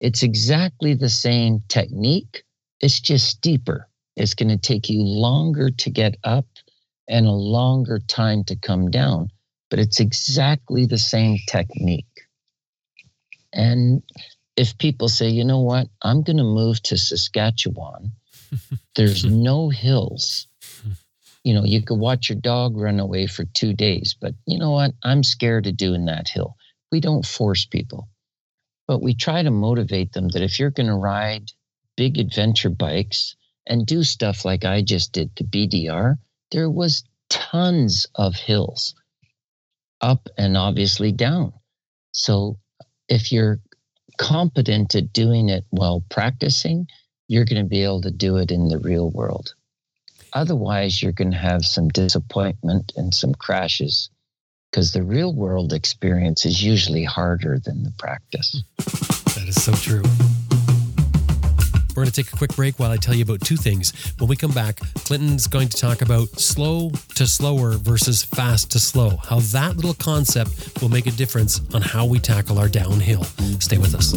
It's 0.03 0.23
exactly 0.23 0.95
the 0.95 1.09
same 1.09 1.63
technique, 1.69 2.45
it's 2.81 3.01
just 3.01 3.27
steeper. 3.27 3.89
It's 4.17 4.35
going 4.35 4.51
to 4.51 4.59
take 4.59 4.91
you 4.91 5.03
longer 5.03 5.71
to 5.71 5.91
get 5.91 6.17
up 6.23 6.45
and 7.09 7.27
a 7.27 7.31
longer 7.31 7.99
time 7.99 8.45
to 8.45 8.57
come 8.57 8.91
down, 8.91 9.31
but 9.71 9.79
it's 9.79 10.01
exactly 10.01 10.85
the 10.85 10.99
same 10.99 11.39
technique. 11.49 12.27
And 13.55 14.03
if 14.55 14.77
people 14.77 15.09
say, 15.09 15.31
you 15.31 15.45
know 15.45 15.61
what, 15.61 15.89
I'm 16.03 16.23
going 16.23 16.37
to 16.37 16.45
move 16.45 16.83
to 16.83 16.99
Saskatchewan, 16.99 18.13
there's 18.97 19.25
no 19.25 19.71
hills 19.71 20.47
you 21.45 21.55
know, 21.55 21.65
you 21.65 21.83
could 21.83 21.99
watch 21.99 22.29
your 22.29 22.39
dog 22.39 22.77
run 22.77 23.01
away 23.01 23.27
for 23.27 23.45
two 23.45 23.73
days, 23.73 24.15
but 24.21 24.35
you 24.47 24.59
know 24.59 24.71
what? 24.71 24.93
I'm 25.03 25.23
scared 25.23 25.67
of 25.67 25.77
doing 25.77 26.05
that 26.05 26.29
hill. 26.29 26.57
We 26.91 27.01
don't 27.01 27.27
force 27.27 27.65
people, 27.65 28.09
but 28.87 29.03
we 29.03 29.15
try 29.15 29.43
to 29.43 29.51
motivate 29.51 30.13
them 30.13 30.29
that 30.29 30.43
if 30.43 30.59
you're 30.59 30.71
going 30.71 30.89
to 30.89 30.95
ride 30.95 31.51
big 31.97 32.19
adventure 32.19 32.71
bikes 32.71 33.37
and 33.67 33.87
do 33.87 34.03
stuff 34.03 34.45
like 34.45 34.65
I 34.65 34.83
just 34.83 35.13
did 35.13 35.35
to 35.37 35.45
BDR, 35.45 36.19
there 36.51 36.71
was 36.71 37.05
tons 37.31 38.07
of 38.15 38.35
hills 38.35 38.95
up 40.01 40.29
and 40.37 40.57
obviously 40.57 41.13
down. 41.13 41.53
So 42.13 42.59
if 43.09 43.33
you're 43.33 43.61
competent 44.19 44.95
at 44.95 45.13
doing 45.13 45.49
it 45.49 45.65
while 45.71 46.05
practicing, 46.11 46.89
you're 47.29 47.45
going 47.45 47.63
to 47.63 47.69
be 47.69 47.85
able 47.85 48.03
to 48.03 48.11
do 48.11 48.37
it 48.37 48.51
in 48.51 48.69
the 48.69 48.79
real 48.79 49.11
world. 49.11 49.55
Otherwise, 50.33 51.03
you're 51.03 51.13
going 51.13 51.31
to 51.31 51.37
have 51.37 51.65
some 51.65 51.89
disappointment 51.89 52.93
and 52.97 53.15
some 53.15 53.35
crashes 53.35 54.11
because 54.73 54.93
the 54.93 55.03
real 55.03 55.35
world 55.35 55.75
experience 55.75 56.47
is 56.47 56.65
usually 56.65 57.05
harder 57.05 57.59
than 57.59 57.85
the 57.85 57.93
practice. 57.99 58.63
That 59.33 59.49
is 59.49 59.65
so 59.65 59.73
true. 59.73 60.03
We're 61.91 62.05
going 62.05 62.13
to 62.13 62.13
take 62.13 62.33
a 62.33 62.37
quick 62.37 62.55
break 62.55 62.79
while 62.79 62.91
I 62.91 62.97
tell 62.97 63.15
you 63.15 63.23
about 63.23 63.41
two 63.41 63.57
things. 63.57 63.93
When 64.19 64.29
we 64.29 64.37
come 64.37 64.53
back, 64.53 64.77
Clinton's 65.05 65.47
going 65.47 65.69
to 65.69 65.77
talk 65.77 66.03
about 66.03 66.29
slow 66.39 66.91
to 67.15 67.27
slower 67.27 67.73
versus 67.73 68.23
fast 68.23 68.71
to 68.73 68.79
slow, 68.79 69.17
how 69.17 69.41
that 69.41 69.77
little 69.77 69.95
concept 69.95 70.81
will 70.81 70.91
make 70.91 71.07
a 71.07 71.13
difference 71.13 71.63
on 71.75 71.81
how 71.81 72.05
we 72.05 72.19
tackle 72.19 72.59
our 72.59 72.69
downhill. 72.69 73.25
Stay 73.59 73.79
with 73.79 73.95
us. 73.95 74.13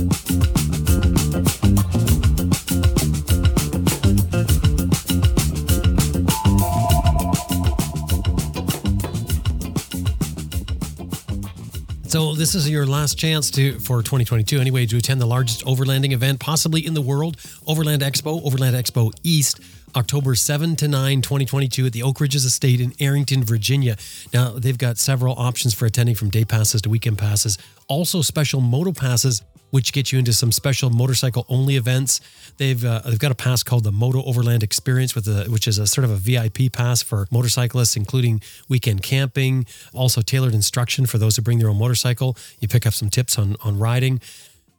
So 12.08 12.34
this 12.34 12.54
is 12.54 12.70
your 12.70 12.86
last 12.86 13.18
chance 13.18 13.50
to 13.52 13.80
for 13.80 14.04
2022 14.04 14.60
anyway 14.60 14.86
to 14.86 14.98
attend 14.98 15.20
the 15.20 15.26
largest 15.26 15.66
overlanding 15.66 16.14
event 16.14 16.40
possibly 16.40 16.86
in 16.86 16.94
the 16.94 17.02
world, 17.02 17.36
Overland 17.66 18.04
Expo, 18.04 18.46
Overland 18.46 18.76
Expo 18.76 19.12
East. 19.24 19.60
October 19.96 20.36
7 20.36 20.76
to 20.76 20.90
9, 20.90 21.22
2022 21.22 21.86
at 21.86 21.94
the 21.94 22.04
Oak 22.04 22.20
Ridges 22.20 22.44
Estate 22.44 22.82
in 22.82 22.92
Arrington, 23.00 23.46
Virginia. 23.46 23.96
Now, 24.34 24.50
they've 24.50 24.78
got 24.78 24.98
several 24.98 25.36
options 25.36 25.74
for 25.74 25.86
attending 25.86 26.16
from 26.16 26.30
day 26.30 26.44
passes 26.44 26.82
to 26.82 26.90
weekend 26.90 27.18
passes, 27.18 27.58
also 27.88 28.22
special 28.22 28.60
moto 28.60 28.92
passes 28.92 29.42
which 29.72 29.94
gets 29.94 30.12
you 30.12 30.20
into 30.20 30.34
some 30.34 30.52
special 30.52 30.90
motorcycle 30.90 31.46
only 31.50 31.76
events. 31.76 32.22
They've 32.58 32.84
uh, 32.84 33.02
they've 33.06 33.20
got 33.20 33.32
a 33.32 33.36
pass 33.36 33.64
called 33.64 33.84
the 33.84 33.92
Moto 33.92 34.24
Overland 34.24 34.64
Experience, 34.64 35.16
with 35.16 35.28
a, 35.28 35.50
which 35.50 35.68
is 35.68 35.78
a 35.78 35.88
sort 35.88 36.06
of 36.06 36.12
a 36.12 36.16
VIP 36.16 36.72
pass 36.72 37.02
for 37.02 37.28
motorcyclists, 37.32 37.96
including 37.96 38.42
weekend 38.70 39.04
camping, 39.04 39.66
also 39.94 40.22
tailored 40.22 40.54
instruction 40.54 41.06
for 41.06 41.18
those 41.18 41.36
who 41.36 41.42
bring 41.42 41.60
their 41.60 41.70
own 41.70 41.78
motorcycle. 41.78 42.38
You 42.60 42.68
pick 42.68 42.86
up 42.86 42.94
some 42.94 43.10
tips 43.10 43.38
on 43.38 43.56
on 43.64 43.78
riding. 43.80 44.22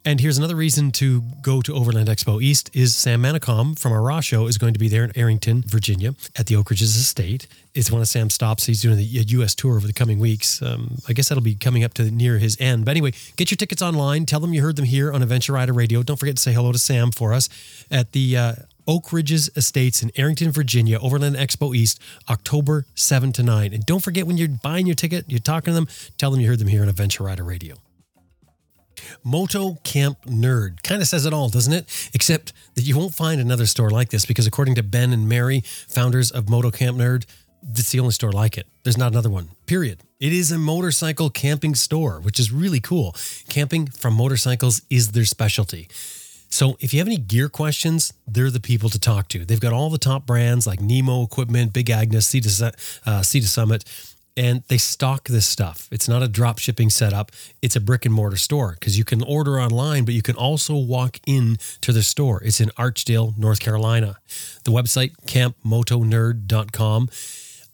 And 0.06 0.20
here's 0.20 0.38
another 0.38 0.54
reason 0.54 0.92
to 0.92 1.20
go 1.42 1.60
to 1.60 1.74
Overland 1.74 2.06
Expo 2.06 2.40
East 2.40 2.70
is 2.72 2.94
Sam 2.94 3.24
Manicom 3.24 3.76
from 3.76 3.90
our 3.90 4.00
Raw 4.00 4.20
show 4.20 4.46
is 4.46 4.56
going 4.56 4.72
to 4.72 4.78
be 4.78 4.88
there 4.88 5.02
in 5.02 5.10
Arrington, 5.18 5.64
Virginia 5.66 6.14
at 6.38 6.46
the 6.46 6.54
Oak 6.54 6.70
Ridges 6.70 6.94
Estate. 6.94 7.48
It's 7.74 7.90
one 7.90 8.00
of 8.00 8.06
Sam's 8.06 8.34
stops. 8.34 8.66
He's 8.66 8.80
doing 8.80 8.98
the 8.98 9.02
U.S. 9.02 9.56
tour 9.56 9.74
over 9.74 9.84
the 9.84 9.92
coming 9.92 10.20
weeks. 10.20 10.62
Um, 10.62 10.98
I 11.08 11.12
guess 11.12 11.28
that'll 11.28 11.42
be 11.42 11.56
coming 11.56 11.82
up 11.82 11.92
to 11.94 12.08
near 12.08 12.38
his 12.38 12.56
end. 12.60 12.84
But 12.84 12.92
anyway, 12.92 13.14
get 13.34 13.50
your 13.50 13.56
tickets 13.56 13.82
online. 13.82 14.26
Tell 14.26 14.38
them 14.38 14.54
you 14.54 14.62
heard 14.62 14.76
them 14.76 14.84
here 14.84 15.12
on 15.12 15.24
Adventure 15.24 15.54
Rider 15.54 15.72
Radio. 15.72 16.04
Don't 16.04 16.18
forget 16.18 16.36
to 16.36 16.42
say 16.42 16.52
hello 16.52 16.70
to 16.70 16.78
Sam 16.78 17.10
for 17.10 17.32
us 17.32 17.48
at 17.90 18.12
the 18.12 18.36
uh, 18.36 18.52
Oak 18.86 19.12
Ridges 19.12 19.50
Estates 19.56 20.04
in 20.04 20.12
Arrington, 20.14 20.52
Virginia, 20.52 21.00
Overland 21.00 21.34
Expo 21.34 21.74
East, 21.74 22.00
October 22.30 22.86
7 22.94 23.32
to 23.32 23.42
9. 23.42 23.74
And 23.74 23.84
don't 23.84 24.04
forget 24.04 24.24
when 24.24 24.36
you're 24.36 24.50
buying 24.62 24.86
your 24.86 24.94
ticket, 24.94 25.24
you're 25.26 25.40
talking 25.40 25.72
to 25.72 25.74
them, 25.74 25.88
tell 26.16 26.30
them 26.30 26.38
you 26.38 26.46
heard 26.46 26.60
them 26.60 26.68
here 26.68 26.82
on 26.82 26.88
Adventure 26.88 27.24
Rider 27.24 27.42
Radio. 27.42 27.74
Moto 29.24 29.78
Camp 29.84 30.18
Nerd. 30.24 30.82
Kind 30.82 31.02
of 31.02 31.08
says 31.08 31.26
it 31.26 31.32
all, 31.32 31.48
doesn't 31.48 31.72
it? 31.72 32.10
Except 32.14 32.52
that 32.74 32.82
you 32.82 32.96
won't 32.96 33.14
find 33.14 33.40
another 33.40 33.66
store 33.66 33.90
like 33.90 34.10
this 34.10 34.24
because, 34.24 34.46
according 34.46 34.74
to 34.76 34.82
Ben 34.82 35.12
and 35.12 35.28
Mary, 35.28 35.62
founders 35.88 36.30
of 36.30 36.48
Moto 36.48 36.70
Camp 36.70 36.96
Nerd, 36.98 37.24
it's 37.68 37.90
the 37.90 38.00
only 38.00 38.12
store 38.12 38.32
like 38.32 38.56
it. 38.58 38.66
There's 38.84 38.98
not 38.98 39.12
another 39.12 39.30
one, 39.30 39.50
period. 39.66 40.02
It 40.20 40.32
is 40.32 40.52
a 40.52 40.58
motorcycle 40.58 41.30
camping 41.30 41.74
store, 41.74 42.20
which 42.20 42.38
is 42.38 42.52
really 42.52 42.80
cool. 42.80 43.14
Camping 43.48 43.86
from 43.86 44.14
motorcycles 44.14 44.82
is 44.88 45.12
their 45.12 45.24
specialty. 45.24 45.88
So 46.48 46.76
if 46.80 46.94
you 46.94 47.00
have 47.00 47.08
any 47.08 47.18
gear 47.18 47.48
questions, 47.48 48.12
they're 48.26 48.50
the 48.50 48.60
people 48.60 48.88
to 48.90 48.98
talk 48.98 49.28
to. 49.28 49.44
They've 49.44 49.60
got 49.60 49.72
all 49.72 49.90
the 49.90 49.98
top 49.98 50.26
brands 50.26 50.66
like 50.66 50.80
Nemo 50.80 51.22
Equipment, 51.22 51.72
Big 51.72 51.90
Agnes, 51.90 52.26
Sea 52.26 52.40
to, 52.40 52.72
uh, 53.04 53.22
Sea 53.22 53.40
to 53.40 53.48
Summit, 53.48 53.84
and 54.36 54.62
they 54.68 54.78
stock 54.78 55.24
this 55.24 55.46
stuff. 55.46 55.88
It's 55.90 56.08
not 56.08 56.22
a 56.22 56.28
drop 56.28 56.58
shipping 56.58 56.90
setup. 56.90 57.32
It's 57.62 57.76
a 57.76 57.80
brick 57.80 58.04
and 58.04 58.14
mortar 58.14 58.36
store 58.36 58.76
because 58.78 58.98
you 58.98 59.04
can 59.04 59.22
order 59.22 59.60
online, 59.60 60.04
but 60.04 60.14
you 60.14 60.22
can 60.22 60.36
also 60.36 60.76
walk 60.76 61.20
in 61.26 61.56
to 61.80 61.92
the 61.92 62.02
store. 62.02 62.42
It's 62.42 62.60
in 62.60 62.70
Archdale, 62.70 63.36
North 63.38 63.60
Carolina. 63.60 64.18
The 64.64 64.72
website 64.72 65.16
campmotonerd.com. 65.26 67.08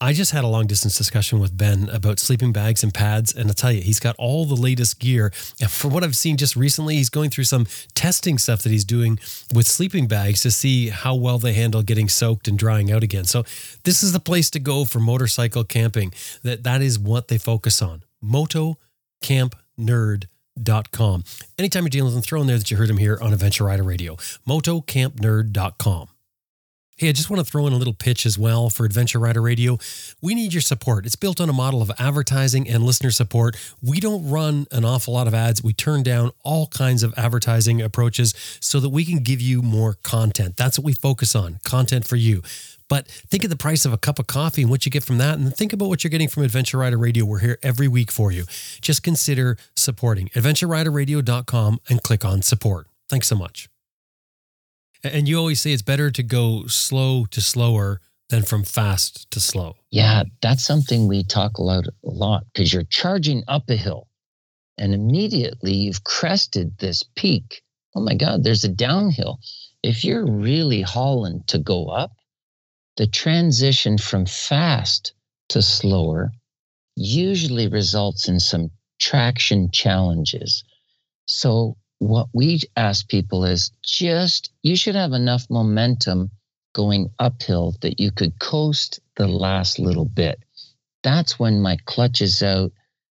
I 0.02 0.12
just 0.12 0.32
had 0.32 0.42
a 0.42 0.48
long 0.48 0.66
distance 0.66 0.98
discussion 0.98 1.38
with 1.38 1.56
Ben 1.56 1.88
about 1.88 2.18
sleeping 2.18 2.50
bags 2.50 2.82
and 2.82 2.92
pads. 2.92 3.32
And 3.32 3.46
I'll 3.46 3.54
tell 3.54 3.70
you, 3.70 3.82
he's 3.82 4.00
got 4.00 4.16
all 4.18 4.44
the 4.44 4.56
latest 4.56 4.98
gear. 4.98 5.32
And 5.60 5.70
for 5.70 5.86
what 5.86 6.02
I've 6.02 6.16
seen 6.16 6.36
just 6.36 6.56
recently, 6.56 6.96
he's 6.96 7.08
going 7.08 7.30
through 7.30 7.44
some 7.44 7.68
testing 7.94 8.36
stuff 8.36 8.62
that 8.62 8.70
he's 8.70 8.84
doing 8.84 9.20
with 9.54 9.68
sleeping 9.68 10.08
bags 10.08 10.42
to 10.42 10.50
see 10.50 10.88
how 10.88 11.14
well 11.14 11.38
they 11.38 11.52
handle 11.52 11.84
getting 11.84 12.08
soaked 12.08 12.48
and 12.48 12.58
drying 12.58 12.90
out 12.90 13.04
again. 13.04 13.26
So 13.26 13.44
this 13.84 14.02
is 14.02 14.12
the 14.12 14.18
place 14.18 14.50
to 14.50 14.58
go 14.58 14.84
for 14.84 14.98
motorcycle 14.98 15.62
camping. 15.62 16.12
That 16.42 16.64
that 16.64 16.82
is 16.82 16.98
what 16.98 17.28
they 17.28 17.38
focus 17.38 17.80
on. 17.80 18.02
MotoCampNerd.com. 18.24 21.24
Anytime 21.58 21.84
you're 21.84 21.90
dealing 21.90 22.06
with 22.06 22.14
them, 22.14 22.24
throw 22.24 22.40
in 22.40 22.48
there 22.48 22.58
that 22.58 22.72
you 22.72 22.76
heard 22.76 22.90
him 22.90 22.96
here 22.96 23.20
on 23.22 23.32
Adventure 23.32 23.66
Rider 23.66 23.84
Radio. 23.84 24.16
MotoCampNerd.com. 24.48 26.08
Hey, 27.02 27.08
I 27.08 27.12
just 27.12 27.30
want 27.30 27.44
to 27.44 27.50
throw 27.50 27.66
in 27.66 27.72
a 27.72 27.76
little 27.76 27.94
pitch 27.94 28.24
as 28.24 28.38
well 28.38 28.70
for 28.70 28.86
Adventure 28.86 29.18
Rider 29.18 29.42
Radio. 29.42 29.76
We 30.20 30.36
need 30.36 30.52
your 30.54 30.60
support. 30.60 31.04
It's 31.04 31.16
built 31.16 31.40
on 31.40 31.48
a 31.48 31.52
model 31.52 31.82
of 31.82 31.90
advertising 31.98 32.68
and 32.68 32.84
listener 32.84 33.10
support. 33.10 33.56
We 33.82 33.98
don't 33.98 34.30
run 34.30 34.68
an 34.70 34.84
awful 34.84 35.14
lot 35.14 35.26
of 35.26 35.34
ads. 35.34 35.64
We 35.64 35.72
turn 35.72 36.04
down 36.04 36.30
all 36.44 36.68
kinds 36.68 37.02
of 37.02 37.12
advertising 37.16 37.82
approaches 37.82 38.34
so 38.60 38.78
that 38.78 38.90
we 38.90 39.04
can 39.04 39.18
give 39.18 39.40
you 39.40 39.62
more 39.62 39.96
content. 40.04 40.56
That's 40.56 40.78
what 40.78 40.84
we 40.84 40.92
focus 40.92 41.34
on 41.34 41.58
content 41.64 42.06
for 42.06 42.14
you. 42.14 42.40
But 42.88 43.08
think 43.08 43.42
of 43.42 43.50
the 43.50 43.56
price 43.56 43.84
of 43.84 43.92
a 43.92 43.98
cup 43.98 44.20
of 44.20 44.28
coffee 44.28 44.62
and 44.62 44.70
what 44.70 44.86
you 44.86 44.92
get 44.92 45.02
from 45.02 45.18
that. 45.18 45.40
And 45.40 45.52
think 45.52 45.72
about 45.72 45.88
what 45.88 46.04
you're 46.04 46.10
getting 46.12 46.28
from 46.28 46.44
Adventure 46.44 46.78
Rider 46.78 46.98
Radio. 46.98 47.24
We're 47.24 47.40
here 47.40 47.58
every 47.64 47.88
week 47.88 48.12
for 48.12 48.30
you. 48.30 48.44
Just 48.80 49.02
consider 49.02 49.58
supporting 49.74 50.28
AdventureRiderRadio.com 50.36 51.80
and 51.88 52.00
click 52.00 52.24
on 52.24 52.42
support. 52.42 52.86
Thanks 53.08 53.26
so 53.26 53.34
much. 53.34 53.71
And 55.04 55.28
you 55.28 55.38
always 55.38 55.60
say 55.60 55.72
it's 55.72 55.82
better 55.82 56.10
to 56.10 56.22
go 56.22 56.66
slow 56.66 57.24
to 57.26 57.40
slower 57.40 58.00
than 58.30 58.42
from 58.42 58.64
fast 58.64 59.30
to 59.30 59.40
slow. 59.40 59.76
Yeah, 59.90 60.22
that's 60.40 60.64
something 60.64 61.06
we 61.06 61.24
talk 61.24 61.58
a 61.58 61.62
lot, 61.62 61.86
a 61.86 61.92
lot 62.02 62.44
because 62.52 62.72
you're 62.72 62.84
charging 62.84 63.42
up 63.48 63.68
a 63.68 63.76
hill 63.76 64.08
and 64.78 64.94
immediately 64.94 65.74
you've 65.74 66.04
crested 66.04 66.78
this 66.78 67.04
peak. 67.14 67.62
Oh 67.94 68.00
my 68.00 68.14
God, 68.14 68.42
there's 68.42 68.64
a 68.64 68.68
downhill. 68.68 69.38
If 69.82 70.04
you're 70.04 70.24
really 70.24 70.82
hauling 70.82 71.42
to 71.48 71.58
go 71.58 71.88
up, 71.88 72.12
the 72.96 73.06
transition 73.06 73.98
from 73.98 74.26
fast 74.26 75.12
to 75.48 75.60
slower 75.60 76.32
usually 76.96 77.68
results 77.68 78.28
in 78.28 78.38
some 78.38 78.70
traction 78.98 79.70
challenges. 79.70 80.64
So 81.26 81.76
what 82.02 82.26
we 82.32 82.60
ask 82.76 83.08
people 83.08 83.44
is 83.44 83.70
just 83.84 84.50
you 84.64 84.74
should 84.74 84.96
have 84.96 85.12
enough 85.12 85.46
momentum 85.48 86.30
going 86.74 87.08
uphill 87.20 87.76
that 87.80 88.00
you 88.00 88.10
could 88.10 88.40
coast 88.40 88.98
the 89.14 89.28
last 89.28 89.78
little 89.78 90.04
bit. 90.04 90.40
That's 91.04 91.38
when 91.38 91.62
my 91.62 91.76
clutch 91.84 92.20
is 92.20 92.42
out. 92.42 92.72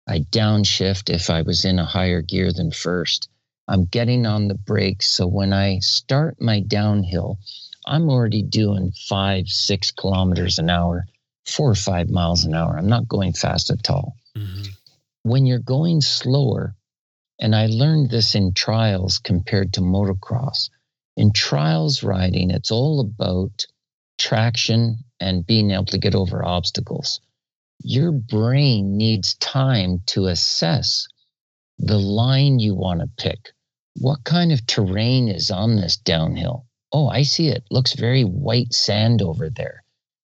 I 0.05 0.19
downshift 0.19 1.09
if 1.09 1.29
I 1.29 1.43
was 1.43 1.63
in 1.63 1.79
a 1.79 1.85
higher 1.85 2.21
gear 2.21 2.51
than 2.51 2.71
first. 2.71 3.29
I'm 3.69 3.85
getting 3.85 4.25
on 4.25 4.49
the 4.49 4.55
brakes. 4.55 5.09
So 5.09 5.27
when 5.27 5.53
I 5.53 5.79
start 5.79 6.41
my 6.41 6.59
downhill, 6.59 7.39
I'm 7.85 8.09
already 8.09 8.43
doing 8.43 8.91
five, 9.07 9.47
six 9.47 9.91
kilometers 9.91 10.59
an 10.59 10.69
hour, 10.69 11.05
four 11.45 11.69
or 11.69 11.75
five 11.75 12.09
miles 12.09 12.43
an 12.43 12.53
hour. 12.53 12.77
I'm 12.77 12.89
not 12.89 13.07
going 13.07 13.31
fast 13.31 13.69
at 13.69 13.89
all. 13.89 14.17
Mm-hmm. 14.35 14.71
When 15.23 15.45
you're 15.45 15.59
going 15.59 16.01
slower, 16.01 16.75
and 17.43 17.53
I 17.53 17.65
learned 17.65 18.09
this 18.09 18.35
in 18.35 18.53
trials 18.53 19.19
compared 19.19 19.73
to 19.73 19.81
motocross. 19.81 20.69
In 21.17 21.33
trials 21.33 22.01
riding, 22.01 22.49
it's 22.51 22.71
all 22.71 23.01
about 23.01 23.65
traction 24.17 24.99
and 25.19 25.45
being 25.45 25.71
able 25.71 25.87
to 25.87 25.97
get 25.97 26.15
over 26.15 26.45
obstacles. 26.45 27.19
Your 27.83 28.13
brain 28.13 28.95
needs 28.95 29.33
time 29.35 30.03
to 30.05 30.27
assess 30.27 31.05
the 31.77 31.99
line 31.99 32.59
you 32.59 32.75
want 32.75 33.01
to 33.01 33.09
pick. 33.17 33.51
What 33.99 34.23
kind 34.23 34.53
of 34.53 34.65
terrain 34.65 35.27
is 35.27 35.51
on 35.51 35.75
this 35.75 35.97
downhill? 35.97 36.65
Oh, 36.93 37.09
I 37.09 37.23
see 37.23 37.49
it. 37.49 37.65
Looks 37.69 37.91
very 37.91 38.23
white 38.23 38.73
sand 38.73 39.21
over 39.21 39.49
there. 39.49 39.83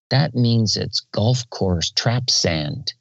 That 0.10 0.36
means 0.36 0.78
it's 0.78 1.02
golf 1.12 1.50
course 1.50 1.92
trap 1.92 2.30
sand. 2.30 2.94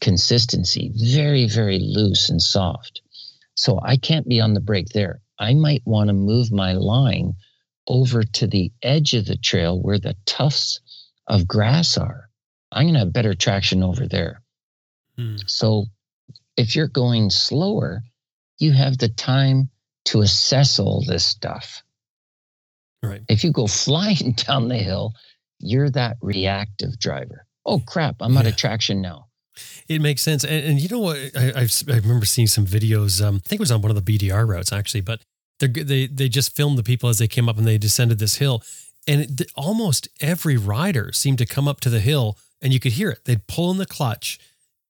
Consistency, 0.00 0.92
very, 0.94 1.46
very 1.46 1.78
loose 1.78 2.30
and 2.30 2.40
soft. 2.40 3.02
So 3.60 3.78
I 3.82 3.98
can't 3.98 4.26
be 4.26 4.40
on 4.40 4.54
the 4.54 4.60
brake 4.60 4.88
there. 4.88 5.20
I 5.38 5.52
might 5.52 5.82
want 5.84 6.08
to 6.08 6.14
move 6.14 6.50
my 6.50 6.72
line 6.72 7.34
over 7.86 8.22
to 8.22 8.46
the 8.46 8.72
edge 8.82 9.12
of 9.12 9.26
the 9.26 9.36
trail 9.36 9.78
where 9.78 9.98
the 9.98 10.16
tufts 10.24 10.80
of 11.26 11.46
grass 11.46 11.98
are. 11.98 12.30
I'm 12.72 12.84
going 12.84 12.94
to 12.94 13.00
have 13.00 13.12
better 13.12 13.34
traction 13.34 13.82
over 13.82 14.06
there. 14.06 14.40
Hmm. 15.18 15.36
So 15.46 15.84
if 16.56 16.74
you're 16.74 16.88
going 16.88 17.28
slower, 17.28 18.02
you 18.56 18.72
have 18.72 18.96
the 18.96 19.10
time 19.10 19.68
to 20.06 20.22
assess 20.22 20.78
all 20.78 21.04
this 21.06 21.26
stuff. 21.26 21.82
Right. 23.02 23.20
If 23.28 23.44
you 23.44 23.52
go 23.52 23.66
flying 23.84 24.32
down 24.32 24.68
the 24.68 24.78
hill, 24.78 25.12
you're 25.58 25.90
that 25.90 26.16
reactive 26.22 26.98
driver. 26.98 27.46
Oh 27.66 27.80
crap, 27.80 28.16
I'm 28.20 28.32
yeah. 28.32 28.38
out 28.38 28.46
of 28.46 28.56
traction 28.56 29.02
now. 29.02 29.26
It 29.88 30.00
makes 30.00 30.22
sense. 30.22 30.44
And, 30.44 30.64
and 30.64 30.80
you 30.80 30.88
know 30.88 31.00
what? 31.00 31.16
I, 31.36 31.52
I, 31.56 31.68
I, 31.88 31.96
remember 31.96 32.26
seeing 32.26 32.46
some 32.46 32.66
videos. 32.66 33.24
Um, 33.24 33.36
I 33.44 33.48
think 33.48 33.58
it 33.58 33.60
was 33.60 33.72
on 33.72 33.82
one 33.82 33.94
of 33.94 34.04
the 34.04 34.18
BDR 34.18 34.46
routes 34.46 34.72
actually, 34.72 35.00
but 35.00 35.20
they 35.58 36.06
they 36.06 36.28
just 36.28 36.56
filmed 36.56 36.78
the 36.78 36.82
people 36.82 37.08
as 37.08 37.18
they 37.18 37.28
came 37.28 37.48
up 37.48 37.58
and 37.58 37.66
they 37.66 37.78
descended 37.78 38.18
this 38.18 38.36
hill, 38.36 38.62
and 39.06 39.40
it, 39.40 39.50
almost 39.54 40.08
every 40.20 40.56
rider 40.56 41.12
seemed 41.12 41.38
to 41.38 41.46
come 41.46 41.68
up 41.68 41.80
to 41.80 41.90
the 41.90 42.00
hill 42.00 42.38
and 42.62 42.72
you 42.72 42.80
could 42.80 42.92
hear 42.92 43.10
it. 43.10 43.24
They'd 43.24 43.46
pull 43.46 43.70
in 43.70 43.78
the 43.78 43.86
clutch 43.86 44.38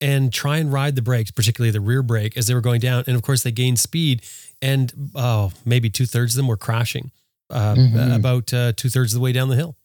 and 0.01 0.33
try 0.33 0.59
and 0.59 0.73
ride 0.73 0.97
the 0.97 1.03
brakes, 1.03 1.31
particularly 1.31 1.71
the 1.71 1.81
rear 1.81 2.03
brake, 2.03 2.37
as 2.37 2.47
they 2.47 2.55
were 2.55 2.61
going 2.61 2.81
down. 2.81 3.05
And 3.07 3.17
of 3.17 3.23
course, 3.23 3.43
they 3.43 3.53
gained 3.53 3.79
speed, 3.79 4.23
and 4.63 4.93
oh, 5.15 5.53
maybe 5.65 5.91
two 5.91 6.07
thirds 6.07 6.35
of 6.35 6.39
them 6.39 6.49
were 6.49 6.57
crashing 6.57 7.11
uh, 7.51 7.75
mm-hmm. 7.75 8.13
about 8.13 8.53
uh, 8.53 8.73
two 8.77 8.89
thirds 8.89 9.13
of 9.13 9.21
the 9.21 9.23
way 9.23 9.33
down 9.33 9.49
the 9.49 9.57
hill. 9.57 9.77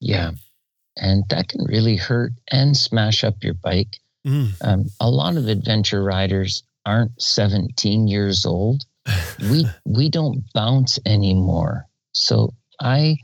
Yeah, 0.00 0.32
and 0.96 1.24
that 1.28 1.48
can 1.48 1.64
really 1.64 1.96
hurt 1.96 2.32
and 2.50 2.76
smash 2.76 3.22
up 3.22 3.42
your 3.42 3.54
bike. 3.54 3.99
Mm. 4.26 4.52
Um, 4.60 4.86
a 5.00 5.10
lot 5.10 5.36
of 5.36 5.48
adventure 5.48 6.02
riders 6.02 6.62
aren't 6.84 7.20
17 7.20 8.08
years 8.08 8.44
old. 8.44 8.84
we 9.50 9.66
we 9.84 10.08
don't 10.08 10.44
bounce 10.52 10.98
anymore. 11.06 11.86
So 12.12 12.54
I 12.80 13.16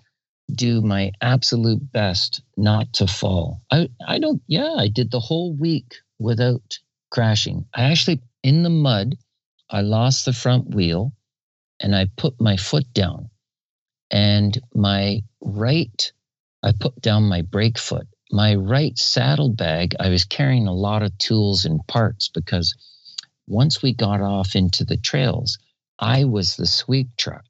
do 0.54 0.80
my 0.80 1.12
absolute 1.20 1.92
best 1.92 2.42
not 2.56 2.92
to 2.94 3.06
fall. 3.06 3.62
I 3.70 3.88
I 4.06 4.18
don't 4.18 4.42
yeah, 4.46 4.74
I 4.78 4.88
did 4.88 5.10
the 5.10 5.20
whole 5.20 5.52
week 5.54 5.96
without 6.18 6.78
crashing. 7.10 7.66
I 7.74 7.84
actually 7.84 8.20
in 8.42 8.62
the 8.62 8.70
mud, 8.70 9.16
I 9.68 9.80
lost 9.80 10.24
the 10.24 10.32
front 10.32 10.74
wheel 10.74 11.12
and 11.80 11.94
I 11.94 12.06
put 12.16 12.40
my 12.40 12.56
foot 12.56 12.92
down. 12.94 13.28
And 14.10 14.56
my 14.72 15.22
right 15.40 16.12
I 16.62 16.72
put 16.78 17.00
down 17.00 17.24
my 17.24 17.42
brake 17.42 17.78
foot 17.78 18.06
my 18.30 18.54
right 18.54 18.96
saddlebag, 18.98 19.94
I 20.00 20.08
was 20.08 20.24
carrying 20.24 20.66
a 20.66 20.74
lot 20.74 21.02
of 21.02 21.16
tools 21.18 21.64
and 21.64 21.86
parts 21.86 22.28
because 22.28 22.74
once 23.46 23.82
we 23.82 23.92
got 23.92 24.20
off 24.20 24.56
into 24.56 24.84
the 24.84 24.96
trails, 24.96 25.58
I 25.98 26.24
was 26.24 26.56
the 26.56 26.66
sweep 26.66 27.16
truck. 27.16 27.44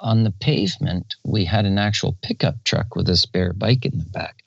On 0.00 0.24
the 0.24 0.30
pavement, 0.30 1.16
we 1.24 1.44
had 1.44 1.64
an 1.64 1.78
actual 1.78 2.16
pickup 2.22 2.62
truck 2.64 2.94
with 2.94 3.08
a 3.08 3.16
spare 3.16 3.52
bike 3.52 3.84
in 3.86 3.98
the 3.98 4.04
back. 4.04 4.44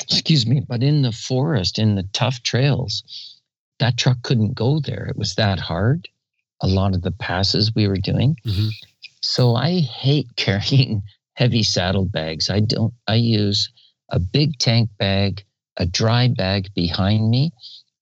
Excuse 0.00 0.46
me, 0.46 0.60
but 0.60 0.82
in 0.82 1.02
the 1.02 1.12
forest, 1.12 1.78
in 1.78 1.94
the 1.94 2.08
tough 2.12 2.42
trails, 2.42 3.38
that 3.78 3.96
truck 3.96 4.22
couldn't 4.22 4.54
go 4.54 4.80
there. 4.80 5.06
It 5.06 5.16
was 5.16 5.34
that 5.34 5.58
hard. 5.58 6.08
A 6.60 6.66
lot 6.66 6.94
of 6.94 7.02
the 7.02 7.12
passes 7.12 7.74
we 7.74 7.86
were 7.86 7.96
doing. 7.96 8.36
Mm-hmm. 8.44 8.68
So 9.22 9.54
I 9.54 9.80
hate 9.80 10.28
carrying 10.36 11.02
heavy 11.34 11.62
saddlebags. 11.62 12.50
I 12.50 12.60
don't, 12.60 12.94
I 13.06 13.14
use 13.14 13.70
a 14.10 14.18
big 14.18 14.58
tank 14.58 14.90
bag, 14.98 15.44
a 15.76 15.86
dry 15.86 16.28
bag 16.28 16.68
behind 16.74 17.30
me, 17.30 17.52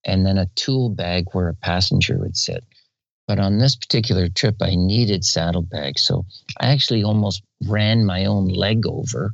and 0.05 0.25
then 0.25 0.37
a 0.37 0.47
tool 0.55 0.89
bag 0.89 1.25
where 1.33 1.49
a 1.49 1.53
passenger 1.53 2.17
would 2.17 2.37
sit. 2.37 2.63
But 3.27 3.39
on 3.39 3.57
this 3.57 3.75
particular 3.75 4.29
trip, 4.29 4.55
I 4.61 4.75
needed 4.75 5.25
saddlebags. 5.25 6.01
So 6.01 6.25
I 6.59 6.67
actually 6.67 7.03
almost 7.03 7.43
ran 7.67 8.05
my 8.05 8.25
own 8.25 8.47
leg 8.47 8.87
over 8.87 9.33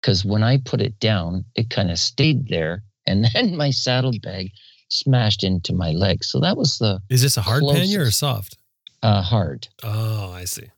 because 0.00 0.24
when 0.24 0.42
I 0.42 0.58
put 0.64 0.80
it 0.80 0.98
down, 0.98 1.44
it 1.54 1.68
kind 1.68 1.90
of 1.90 1.98
stayed 1.98 2.48
there. 2.48 2.82
And 3.06 3.26
then 3.34 3.56
my 3.56 3.70
saddlebag 3.70 4.50
smashed 4.88 5.44
into 5.44 5.74
my 5.74 5.90
leg. 5.90 6.24
So 6.24 6.40
that 6.40 6.56
was 6.56 6.78
the. 6.78 7.00
Is 7.10 7.22
this 7.22 7.36
a 7.36 7.42
hard 7.42 7.60
closest, 7.60 7.82
pannier 7.82 8.06
or 8.06 8.10
soft? 8.10 8.56
Uh, 9.02 9.20
hard. 9.20 9.68
Oh, 9.82 10.32
I 10.32 10.44
see. 10.44 10.70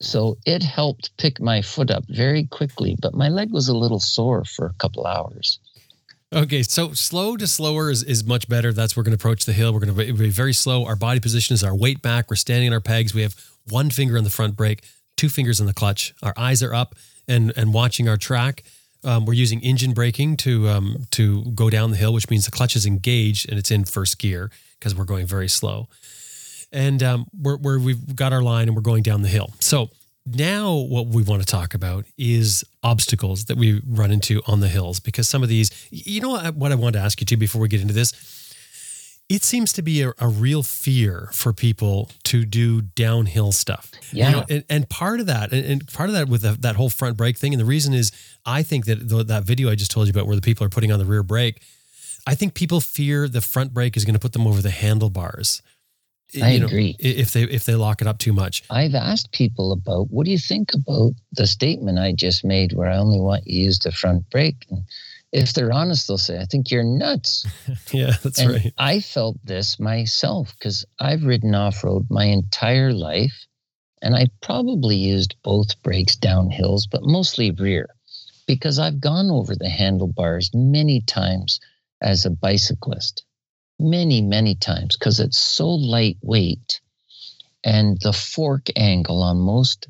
So 0.00 0.38
it 0.46 0.62
helped 0.62 1.16
pick 1.16 1.40
my 1.40 1.60
foot 1.62 1.90
up 1.90 2.04
very 2.08 2.44
quickly, 2.44 2.96
but 3.00 3.14
my 3.14 3.28
leg 3.28 3.52
was 3.52 3.68
a 3.68 3.76
little 3.76 4.00
sore 4.00 4.44
for 4.44 4.66
a 4.66 4.74
couple 4.74 5.06
hours. 5.06 5.58
Okay, 6.32 6.62
so 6.62 6.92
slow 6.92 7.36
to 7.36 7.46
slower 7.46 7.90
is, 7.90 8.02
is 8.02 8.22
much 8.22 8.48
better. 8.48 8.72
That's 8.72 8.96
we're 8.96 9.02
going 9.02 9.16
to 9.16 9.20
approach 9.20 9.44
the 9.44 9.52
hill. 9.54 9.72
We're 9.72 9.80
going 9.80 9.94
to 9.96 10.12
be 10.14 10.28
very 10.28 10.52
slow. 10.52 10.84
Our 10.84 10.94
body 10.94 11.20
position 11.20 11.54
is 11.54 11.64
our 11.64 11.74
weight 11.74 12.02
back. 12.02 12.28
We're 12.30 12.36
standing 12.36 12.68
on 12.68 12.74
our 12.74 12.80
pegs. 12.80 13.14
We 13.14 13.22
have 13.22 13.34
one 13.68 13.90
finger 13.90 14.18
on 14.18 14.24
the 14.24 14.30
front 14.30 14.54
brake, 14.54 14.84
two 15.16 15.28
fingers 15.30 15.58
on 15.60 15.66
the 15.66 15.74
clutch. 15.74 16.14
Our 16.22 16.34
eyes 16.36 16.62
are 16.62 16.74
up 16.74 16.94
and 17.26 17.52
and 17.56 17.72
watching 17.74 18.08
our 18.08 18.16
track. 18.18 18.62
um, 19.04 19.24
we're 19.26 19.32
using 19.34 19.60
engine 19.60 19.94
braking 19.94 20.36
to 20.38 20.68
um, 20.68 21.06
to 21.12 21.44
go 21.54 21.70
down 21.70 21.90
the 21.90 21.96
hill, 21.96 22.12
which 22.12 22.28
means 22.30 22.44
the 22.44 22.50
clutch 22.50 22.76
is 22.76 22.86
engaged 22.86 23.48
and 23.48 23.58
it's 23.58 23.70
in 23.70 23.84
first 23.84 24.18
gear 24.18 24.50
because 24.78 24.94
we're 24.94 25.04
going 25.04 25.26
very 25.26 25.48
slow. 25.48 25.88
And 26.72 27.02
um, 27.02 27.26
we're, 27.32 27.56
we're 27.56 27.78
we've 27.78 28.14
got 28.14 28.32
our 28.32 28.42
line 28.42 28.68
and 28.68 28.76
we're 28.76 28.82
going 28.82 29.02
down 29.02 29.22
the 29.22 29.28
hill. 29.28 29.52
So 29.60 29.90
now 30.26 30.74
what 30.74 31.06
we 31.06 31.22
want 31.22 31.42
to 31.42 31.46
talk 31.46 31.74
about 31.74 32.04
is 32.18 32.64
obstacles 32.82 33.46
that 33.46 33.56
we 33.56 33.80
run 33.86 34.10
into 34.10 34.42
on 34.46 34.60
the 34.60 34.68
hills 34.68 35.00
because 35.00 35.28
some 35.28 35.42
of 35.42 35.48
these, 35.48 35.70
you 35.90 36.20
know, 36.20 36.30
what, 36.50 36.72
I 36.72 36.74
wanted 36.74 36.98
to 36.98 37.04
ask 37.04 37.20
you 37.20 37.26
too 37.26 37.36
before 37.36 37.60
we 37.60 37.68
get 37.68 37.80
into 37.80 37.94
this 37.94 38.12
it 39.28 39.42
seems 39.42 39.72
to 39.74 39.82
be 39.82 40.02
a, 40.02 40.12
a, 40.18 40.26
real 40.26 40.62
fear 40.62 41.28
for 41.32 41.52
people 41.52 42.10
to 42.24 42.46
do 42.46 42.80
downhill 42.80 43.52
stuff. 43.52 43.92
Yeah. 44.10 44.26
You 44.26 44.36
know, 44.36 44.44
and, 44.48 44.64
and, 44.70 44.88
part 44.88 45.20
of 45.20 45.26
that, 45.26 45.52
and, 45.52 45.64
and 45.66 45.86
part 45.92 46.08
of 46.08 46.14
that 46.14 46.28
with 46.28 46.42
the, 46.42 46.52
that 46.60 46.76
whole 46.76 46.88
front 46.88 47.18
brake 47.18 47.36
thing, 47.36 47.52
and 47.52 47.60
the 47.60 47.66
reason 47.66 47.92
is 47.92 48.10
I 48.46 48.62
think 48.62 48.86
that 48.86 49.06
the, 49.06 49.22
that 49.24 49.44
video 49.44 49.70
I 49.70 49.74
just 49.74 49.90
told 49.90 50.06
you 50.06 50.12
about 50.12 50.26
where 50.26 50.36
the 50.36 50.42
people 50.42 50.64
are 50.64 50.70
putting 50.70 50.90
on 50.90 50.98
the 50.98 51.04
rear 51.04 51.22
brake, 51.22 51.60
I 52.26 52.34
think 52.34 52.54
people 52.54 52.80
fear 52.80 53.28
the 53.28 53.42
front 53.42 53.74
brake 53.74 53.96
is 53.96 54.04
going 54.04 54.14
to 54.14 54.20
put 54.20 54.32
them 54.32 54.46
over 54.46 54.62
the 54.62 54.70
handlebars. 54.70 55.62
I 56.42 56.52
you 56.52 56.60
know, 56.60 56.66
agree. 56.66 56.96
If 56.98 57.32
they 57.32 57.44
if 57.44 57.64
they 57.64 57.74
lock 57.74 58.02
it 58.02 58.06
up 58.06 58.18
too 58.18 58.32
much. 58.32 58.62
I've 58.70 58.94
asked 58.94 59.32
people 59.32 59.72
about 59.72 60.10
what 60.10 60.26
do 60.26 60.30
you 60.30 60.38
think 60.38 60.74
about 60.74 61.12
the 61.32 61.46
statement 61.46 61.98
I 61.98 62.12
just 62.12 62.44
made 62.44 62.72
where 62.72 62.90
I 62.90 62.98
only 62.98 63.20
want 63.20 63.46
you 63.46 63.60
to 63.60 63.64
use 63.64 63.78
the 63.78 63.92
front 63.92 64.28
brake. 64.30 64.66
And 64.70 64.84
if 65.32 65.52
they're 65.54 65.72
honest, 65.72 66.06
they'll 66.06 66.18
say, 66.18 66.38
I 66.38 66.44
think 66.44 66.70
you're 66.70 66.84
nuts. 66.84 67.46
yeah, 67.92 68.12
that's 68.22 68.38
and 68.38 68.50
right. 68.50 68.74
I 68.76 69.00
felt 69.00 69.38
this 69.44 69.80
myself 69.80 70.54
because 70.58 70.84
I've 70.98 71.24
ridden 71.24 71.54
off 71.54 71.82
road 71.82 72.06
my 72.10 72.24
entire 72.24 72.92
life 72.92 73.46
and 74.02 74.14
I 74.14 74.26
probably 74.42 74.96
used 74.96 75.36
both 75.42 75.82
brakes 75.82 76.16
down 76.16 76.50
hills, 76.50 76.86
but 76.86 77.02
mostly 77.02 77.50
rear 77.50 77.88
because 78.46 78.78
I've 78.78 79.00
gone 79.00 79.30
over 79.30 79.54
the 79.54 79.68
handlebars 79.68 80.50
many 80.54 81.00
times 81.02 81.60
as 82.00 82.24
a 82.24 82.30
bicyclist. 82.30 83.24
Many, 83.78 84.22
many 84.22 84.54
times 84.54 84.96
because 84.96 85.20
it's 85.20 85.38
so 85.38 85.68
lightweight 85.68 86.80
and 87.64 87.98
the 88.00 88.12
fork 88.12 88.68
angle 88.76 89.22
on 89.22 89.38
most 89.38 89.88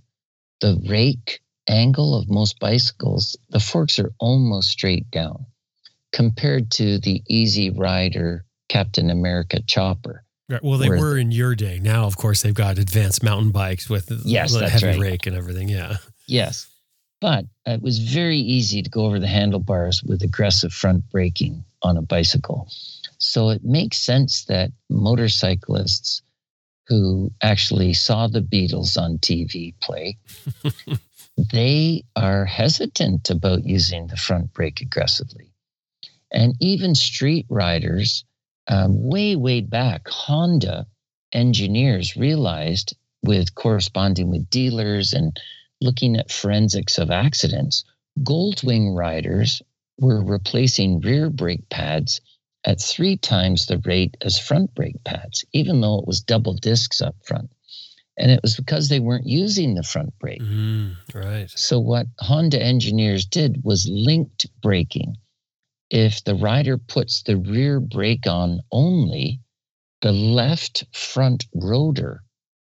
the 0.61 0.81
rake 0.89 1.41
angle 1.69 2.15
of 2.17 2.29
most 2.29 2.59
bicycles, 2.59 3.37
the 3.51 3.61
forks 3.61 3.99
are 3.99 4.13
almost 4.19 4.71
straight 4.71 5.11
down 5.11 5.47
compared 6.13 6.71
to 6.73 6.99
the 6.99 7.23
Easy 7.29 7.71
Rider 7.71 8.45
Captain 8.69 9.11
America 9.11 9.61
chopper. 9.63 10.25
Right. 10.49 10.63
Well, 10.63 10.79
they 10.79 10.89
were 10.89 11.19
in 11.19 11.31
your 11.31 11.55
day. 11.55 11.79
Now, 11.79 12.07
of 12.07 12.17
course, 12.17 12.43
they've 12.43 12.55
got 12.55 12.79
advanced 12.79 13.23
mountain 13.23 13.51
bikes 13.51 13.91
with 13.91 14.11
yes, 14.25 14.55
the 14.55 14.69
heavy 14.69 14.87
right. 14.87 14.99
rake 14.99 15.27
and 15.27 15.37
everything. 15.37 15.69
Yeah. 15.69 15.99
Yes. 16.27 16.67
But 17.21 17.45
it 17.67 17.83
was 17.83 17.99
very 17.99 18.39
easy 18.39 18.83
to 18.83 18.89
go 18.89 19.05
over 19.05 19.19
the 19.19 19.27
handlebars 19.27 20.03
with 20.03 20.23
aggressive 20.23 20.73
front 20.73 21.11
braking 21.11 21.65
on 21.83 21.97
a 21.97 22.03
bicycle. 22.03 22.69
So 23.19 23.51
it 23.51 23.65
makes 23.65 23.99
sense 23.99 24.45
that 24.45 24.71
motorcyclists 24.89 26.23
who 26.87 27.33
actually 27.43 27.93
saw 27.93 28.29
the 28.29 28.41
Beatles 28.41 28.97
on 28.97 29.19
TV 29.19 29.75
play 29.81 30.17
they 31.53 32.05
are 32.17 32.45
hesitant 32.45 33.31
about 33.31 33.65
using 33.65 34.07
the 34.07 34.17
front 34.17 34.53
brake 34.53 34.81
aggressively. 34.81 35.53
And 36.33 36.55
even 36.61 36.95
street 36.95 37.47
riders, 37.49 38.25
um, 38.67 39.09
way, 39.09 39.37
way 39.37 39.61
back, 39.61 40.09
Honda 40.09 40.87
engineers 41.33 42.17
realized 42.17 42.97
with 43.23 43.55
corresponding 43.55 44.31
with 44.31 44.51
dealers 44.51 45.13
and 45.13 45.39
looking 45.81 46.17
at 46.17 46.31
forensics 46.31 46.99
of 46.99 47.11
accidents, 47.11 47.85
Goldwing 48.21 48.97
riders 48.97 49.63
were 49.99 50.25
replacing 50.25 51.01
rear 51.01 51.31
brake 51.31 51.69
pads 51.69 52.21
at 52.65 52.81
three 52.81 53.17
times 53.17 53.67
the 53.67 53.79
rate 53.79 54.17
as 54.21 54.39
front 54.39 54.75
brake 54.75 55.03
pads, 55.05 55.45
even 55.53 55.81
though 55.81 55.99
it 55.99 56.07
was 56.07 56.21
double 56.21 56.55
discs 56.55 57.01
up 57.01 57.15
front. 57.25 57.51
And 58.17 58.33
it 58.33 58.41
was 58.43 58.57
because 58.57 58.89
they 58.89 58.99
weren't 58.99 59.27
using 59.27 59.75
the 59.75 59.85
front 59.85 60.19
brake. 60.19 60.43
Mm, 60.43 60.97
right. 61.15 61.49
So, 61.51 61.79
what 61.79 62.09
Honda 62.19 62.61
engineers 62.61 63.25
did 63.25 63.63
was 63.63 63.89
linked 63.89 64.47
braking. 64.61 65.17
If 65.89 66.25
the 66.25 66.35
rider 66.35 66.79
puts 66.79 67.23
the 67.23 67.37
rear 67.37 67.79
brake 67.79 68.27
on 68.27 68.61
only, 68.73 69.41
the 70.03 70.13
left 70.13 70.85
front 70.93 71.47
rotor 71.55 72.23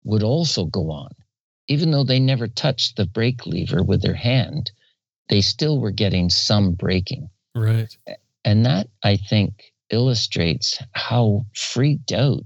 would 0.03 0.23
also 0.23 0.65
go 0.65 0.91
on. 0.91 1.11
Even 1.67 1.91
though 1.91 2.03
they 2.03 2.19
never 2.19 2.47
touched 2.47 2.95
the 2.95 3.05
brake 3.05 3.45
lever 3.45 3.83
with 3.83 4.01
their 4.01 4.15
hand, 4.15 4.71
they 5.29 5.41
still 5.41 5.79
were 5.79 5.91
getting 5.91 6.29
some 6.29 6.73
braking. 6.73 7.29
Right. 7.55 7.95
And 8.45 8.65
that, 8.65 8.87
I 9.03 9.17
think, 9.17 9.73
illustrates 9.91 10.81
how 10.93 11.45
freaked 11.53 12.11
out 12.11 12.43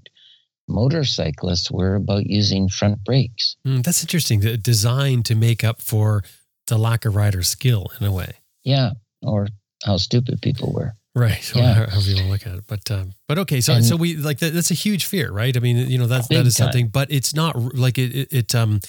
motorcyclists 0.67 1.69
were 1.69 1.95
about 1.95 2.25
using 2.25 2.69
front 2.69 3.03
brakes. 3.03 3.55
Mm, 3.67 3.83
that's 3.83 4.01
interesting. 4.01 4.39
Designed 4.39 5.25
to 5.25 5.35
make 5.35 5.63
up 5.63 5.81
for 5.81 6.23
the 6.67 6.77
lack 6.77 7.05
of 7.05 7.15
rider 7.15 7.43
skill 7.43 7.91
in 7.99 8.07
a 8.07 8.11
way. 8.11 8.33
Yeah, 8.63 8.91
or 9.21 9.47
how 9.83 9.97
stupid 9.97 10.41
people 10.41 10.71
were. 10.73 10.95
Right. 11.15 11.53
Yeah. 11.55 11.73
However 11.73 12.09
you 12.09 12.15
want 12.15 12.25
to 12.25 12.31
look 12.31 12.47
at 12.47 12.57
it, 12.59 12.63
but 12.67 12.89
um, 12.89 13.13
but 13.27 13.37
okay. 13.39 13.61
So 13.61 13.73
and 13.73 13.85
so 13.85 13.95
we 13.95 14.15
like 14.15 14.39
that, 14.39 14.53
that's 14.53 14.71
a 14.71 14.75
huge 14.75 15.05
fear, 15.05 15.31
right? 15.31 15.55
I 15.55 15.59
mean, 15.59 15.77
you 15.89 15.99
know 15.99 16.07
that's 16.07 16.27
that 16.29 16.47
is 16.47 16.55
something, 16.55 16.85
time. 16.85 16.91
but 16.91 17.11
it's 17.11 17.35
not 17.35 17.55
like 17.75 17.99
it, 17.99 18.15
it, 18.15 18.33
it 18.33 18.55
um 18.55 18.79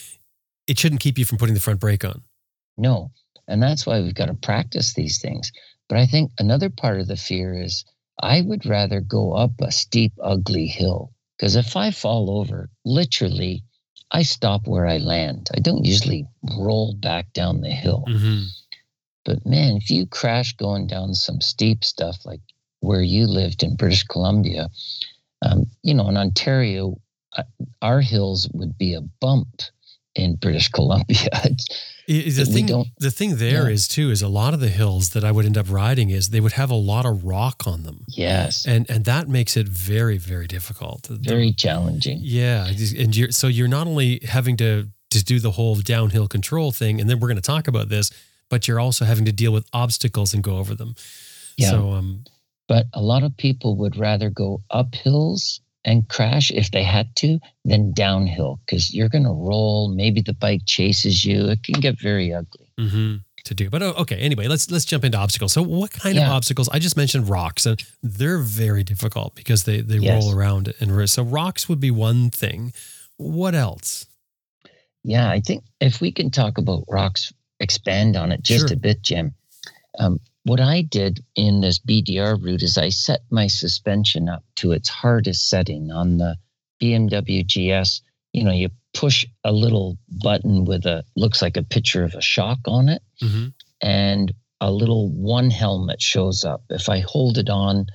it 0.67 0.79
shouldn't 0.79 1.03
keep 1.03 1.19
you 1.19 1.27
from 1.27 1.37
putting 1.37 1.55
the 1.55 1.61
front 1.61 1.81
brake 1.81 2.05
on. 2.05 2.23
No, 2.79 3.11
and 3.47 3.63
that's 3.63 3.85
why 3.85 4.01
we've 4.01 4.15
got 4.15 4.27
to 4.27 4.35
practice 4.35 4.95
these 4.95 5.21
things. 5.21 5.53
But 5.89 5.99
I 5.99 6.07
think 6.07 6.33
another 6.39 6.71
part 6.71 6.99
of 6.99 7.09
the 7.09 7.17
fear 7.17 7.63
is 7.63 7.85
I 8.21 8.41
would 8.41 8.67
rather 8.67 9.01
go 9.01 9.33
up 9.33 9.61
a 9.61 9.73
steep, 9.73 10.13
ugly 10.23 10.67
hill 10.67 11.13
because 11.37 11.57
if 11.57 11.77
I 11.77 11.91
fall 11.91 12.31
over, 12.31 12.71
literally, 12.85 13.65
I 14.11 14.23
stop 14.23 14.67
where 14.67 14.87
I 14.87 14.99
land. 14.99 15.49
I 15.55 15.61
don't 15.61 15.85
usually 15.85 16.27
roll 16.57 16.95
back 16.95 17.33
down 17.33 17.61
the 17.61 17.71
hill. 17.71 18.05
Mm-hmm. 18.09 18.45
But 19.25 19.45
man, 19.45 19.77
if 19.77 19.91
you 19.91 20.07
crash 20.07 20.55
going 20.57 20.87
down 20.87 21.15
some 21.15 21.41
steep 21.41 21.83
stuff 21.83 22.25
like 22.25 22.41
where 22.81 23.03
you 23.03 23.27
lived 23.27 23.63
in 23.63 23.77
British 23.77 24.05
Columbia, 24.05 24.69
um, 25.43 25.67
you 25.83 25.95
know, 25.95 26.09
in 26.09 26.17
Ontario, 26.17 27.01
uh, 27.37 27.43
our 27.83 28.01
hills 28.01 28.49
would 28.53 28.79
be 28.79 28.95
a 28.95 29.01
bump 29.01 29.63
in 30.15 30.37
British 30.37 30.69
Columbia. 30.73 31.29
The 32.07 32.45
thing, 32.45 32.85
the 32.99 33.11
thing 33.11 33.37
there 33.37 33.65
yeah. 33.65 33.75
is 33.75 33.89
too 33.89 34.11
is 34.11 34.23
a 34.23 34.29
lot 34.29 34.55
of 34.55 34.61
the 34.61 34.69
hills 34.69 35.11
that 35.11 35.25
I 35.25 35.33
would 35.33 35.47
end 35.47 35.57
up 35.57 35.71
riding 35.71 36.11
is 36.11 36.31
they 36.31 36.41
would 36.41 36.53
have 36.53 36.71
a 36.71 36.77
lot 36.77 37.07
of 37.07 37.25
rock 37.25 37.67
on 37.67 37.83
them. 37.83 38.05
Yes, 38.09 38.67
and 38.67 38.89
and 38.91 39.05
that 39.05 39.29
makes 39.29 39.57
it 39.57 39.69
very 39.69 40.19
very 40.19 40.47
difficult. 40.47 41.07
Very 41.07 41.49
the, 41.49 41.55
challenging. 41.55 42.19
Yeah, 42.23 42.67
and 42.67 43.17
you're 43.17 43.31
so 43.31 43.47
you're 43.47 43.69
not 43.69 43.87
only 43.87 44.21
having 44.25 44.57
to 44.59 44.89
to 45.11 45.25
do 45.25 45.39
the 45.39 45.53
whole 45.53 45.77
downhill 45.77 46.29
control 46.29 46.73
thing, 46.73 47.01
and 47.01 47.09
then 47.09 47.21
we're 47.21 47.29
going 47.29 47.37
to 47.37 47.43
talk 47.43 47.69
about 47.69 47.89
this, 47.89 48.11
but 48.49 48.69
you're 48.69 48.81
also 48.81 49.05
having 49.05 49.25
to 49.25 49.33
deal 49.33 49.53
with 49.53 49.67
obstacles 49.73 50.35
and 50.35 50.43
go 50.43 50.59
over 50.59 50.75
them. 50.75 50.95
Yeah. 51.57 51.71
So 51.71 51.93
um, 51.93 52.25
but 52.69 52.87
a 52.93 53.03
lot 53.03 53.23
of 53.23 53.37
people 53.37 53.77
would 53.77 53.97
rather 53.97 54.31
go 54.31 54.61
up 54.71 54.95
hills 54.95 55.61
and 55.85 56.09
crash 56.09 56.51
if 56.51 56.71
they 56.71 56.83
had 56.83 57.15
to 57.17 57.39
than 57.65 57.93
downhill 57.93 58.61
because 58.65 58.95
you're 58.95 59.09
going 59.09 59.25
to 59.25 59.31
roll. 59.31 59.89
Maybe 59.89 60.21
the 60.21 60.33
bike 60.33 60.63
chases 60.67 61.25
you. 61.25 61.49
It 61.49 61.63
can 61.63 61.81
get 61.81 62.01
very 62.01 62.33
ugly. 62.33 62.71
Mm-hmm. 62.79 63.17
To 63.45 63.55
do, 63.55 63.69
but 63.69 63.83
oh, 63.83 63.93
okay. 63.99 64.17
Anyway, 64.17 64.49
let's 64.49 64.71
let's 64.71 64.87
jump 64.87 65.05
into 65.05 65.19
obstacles. 65.19 65.53
So, 65.53 65.61
what 65.61 65.91
kind 65.91 66.17
yeah. 66.17 66.29
of 66.29 66.33
obstacles? 66.33 66.67
I 66.71 66.79
just 66.79 66.97
mentioned 66.97 67.29
rocks, 67.29 67.67
and 67.67 67.79
they're 68.03 68.39
very 68.39 68.83
difficult 68.83 69.35
because 69.35 69.65
they 69.65 69.83
they 69.83 69.99
yes. 69.99 70.25
roll 70.25 70.35
around 70.35 70.73
and 70.81 71.11
so 71.11 71.23
rocks 71.23 71.69
would 71.69 71.79
be 71.79 71.91
one 71.91 72.31
thing. 72.31 72.73
What 73.19 73.55
else? 73.55 74.07
Yeah, 75.03 75.29
I 75.29 75.41
think 75.41 75.63
if 75.79 76.01
we 76.01 76.11
can 76.11 76.31
talk 76.31 76.57
about 76.57 76.85
rocks, 76.89 77.35
expand 77.61 78.17
on 78.17 78.33
it 78.33 78.43
just 78.43 78.69
sure. 78.69 78.77
a 78.77 78.81
bit, 78.81 79.03
Jim. 79.03 79.35
Um, 79.99 80.21
what 80.45 80.61
I 80.61 80.83
did 80.83 81.25
in 81.35 81.61
this 81.61 81.79
BDR 81.79 82.43
route 82.43 82.63
is 82.63 82.79
I 82.79 82.91
set 82.91 83.23
my 83.31 83.47
suspension 83.47 84.29
up 84.29 84.45
to 84.57 84.73
its 84.73 84.89
hardest 84.89 85.49
setting 85.49 85.91
on 85.91 86.19
the 86.19 86.37
BMW 86.81 87.45
GS. 87.45 88.03
You 88.33 88.45
know, 88.45 88.53
you 88.53 88.69
push 88.93 89.25
a 89.43 89.53
little 89.53 89.99
button 90.23 90.65
with 90.65 90.87
a 90.87 91.03
looks 91.17 91.41
like 91.41 91.57
a 91.57 91.63
picture 91.63 92.05
of 92.05 92.15
a 92.15 92.21
shock 92.21 92.59
on 92.67 92.89
it, 92.89 93.03
mm-hmm. 93.23 93.49
and 93.81 94.33
a 94.61 94.71
little 94.71 95.11
one 95.11 95.51
helmet 95.51 96.01
shows 96.01 96.45
up. 96.45 96.63
If 96.69 96.89
I 96.89 97.01
hold 97.01 97.39
it 97.39 97.49
on, 97.49 97.87